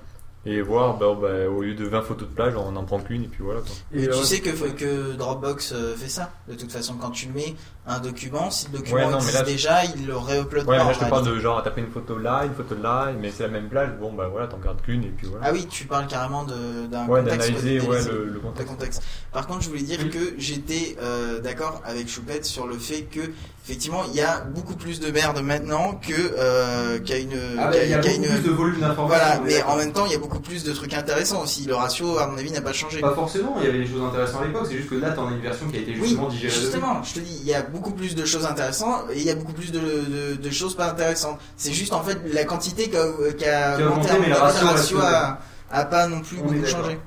[0.47, 3.25] et voir, bah, bah, au lieu de 20 photos de plage, on en prend qu'une
[3.25, 3.61] et puis voilà.
[3.61, 3.71] Quoi.
[4.01, 6.31] Et euh, tu sais que, que Dropbox euh, fait ça.
[6.49, 7.55] De toute façon, quand tu mets
[7.87, 10.85] un document, si le document Ouais, non, existe là, déjà, il le réupload Ouais, pas.
[10.85, 13.43] là je te parle de genre taper une photo là, une photo là, mais c'est
[13.43, 15.47] la même plage, bon bah voilà, t'en gardes qu'une et puis voilà.
[15.49, 17.51] Ah oui, tu parles carrément de- d'un Ouais, contexte.
[17.51, 18.69] d'analyser, ouais, le- le contexte.
[18.73, 19.03] contexte.
[19.33, 23.21] Par contre, je voulais dire que j'étais euh, d'accord avec Choupette sur le fait que
[23.65, 27.39] effectivement, il y a beaucoup plus de merde maintenant que euh, qu'il y a une.
[27.59, 30.13] Ah, bah, y a beaucoup plus de volume d'informations, Voilà, mais en même temps, il
[30.13, 31.65] y a beaucoup plus de trucs intéressants aussi.
[31.67, 33.01] Le ratio, à mon avis, n'a pas changé.
[33.01, 35.27] Pas forcément, il y avait des choses intéressantes à l'époque, c'est juste que là t'en
[35.29, 36.55] as une version qui a été Oui, justement digérée.
[36.55, 39.31] justement, je te dis, il y a beaucoup plus de choses intéressantes et il y
[39.31, 41.39] a beaucoup plus de, de, de choses pas intéressantes.
[41.57, 44.29] C'est juste en fait la quantité qui a, qui a Qui a augmenté, augmenté, mais
[44.29, 45.39] le ratio ratio a,
[45.71, 46.99] a pas non plus beaucoup changé.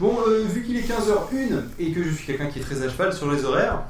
[0.00, 2.88] Bon, euh, vu qu'il est 15h01 et que je suis quelqu'un qui est très à
[2.88, 3.82] cheval sur les horaires,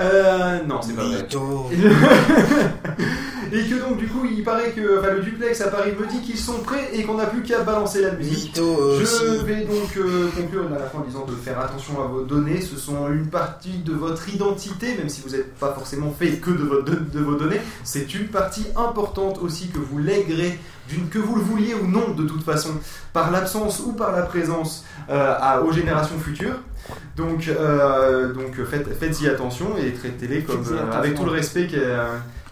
[0.00, 1.26] euh, non, c'est pas vrai.
[3.52, 6.20] et que donc, du coup, il paraît que enfin, le duplex à Paris me dit
[6.22, 8.52] qu'ils sont prêts et qu'on n'a plus qu'à balancer la musique.
[9.00, 12.22] je vais donc euh, conclure à la fin en disant de faire attention à vos
[12.22, 12.60] données.
[12.60, 16.50] Ce sont une partie de votre identité, même si vous n'êtes pas forcément fait que
[16.50, 17.60] de, votre- de- de vos données.
[17.84, 22.10] C'est une partie importante aussi que vous léguerez, d'une- que vous le vouliez ou non,
[22.14, 22.70] de toute façon,
[23.12, 26.56] par l'absence ou par la présence euh, à- aux générations futures.
[27.16, 30.98] Donc, euh, donc faites, faites-y attention et traitez-les comme euh, attention.
[30.98, 31.98] avec tout le respect qu'elle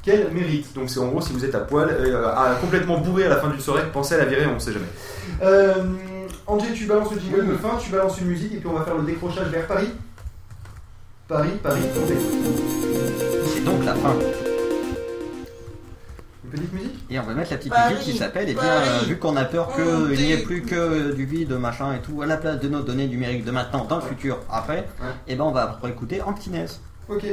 [0.02, 0.72] qu'elle mérite.
[0.74, 3.36] Donc c'est en gros si vous êtes à poil, euh, à- complètement bourré à la
[3.36, 4.86] fin d'une soirée, pensez à la virer, on ne sait jamais.
[5.42, 5.74] Euh,
[6.46, 8.84] André, tu balances le jingle de fin, tu balances une musique et puis on va
[8.84, 9.90] faire le décrochage vers Paris.
[11.28, 11.82] Paris, Paris.
[13.46, 14.14] C'est donc la fin.
[16.52, 17.04] Une petite musique?
[17.10, 19.18] Et on va mettre la petite Paris, musique qui s'appelle, et bien, Paris, euh, vu
[19.18, 22.36] qu'on a peur qu'il n'y ait plus que du vide, machin et tout, à la
[22.36, 24.86] place de nos données numériques de maintenant, dans le futur, après,
[25.26, 26.66] et ben on va écouter Antinez.
[27.08, 27.24] Ok.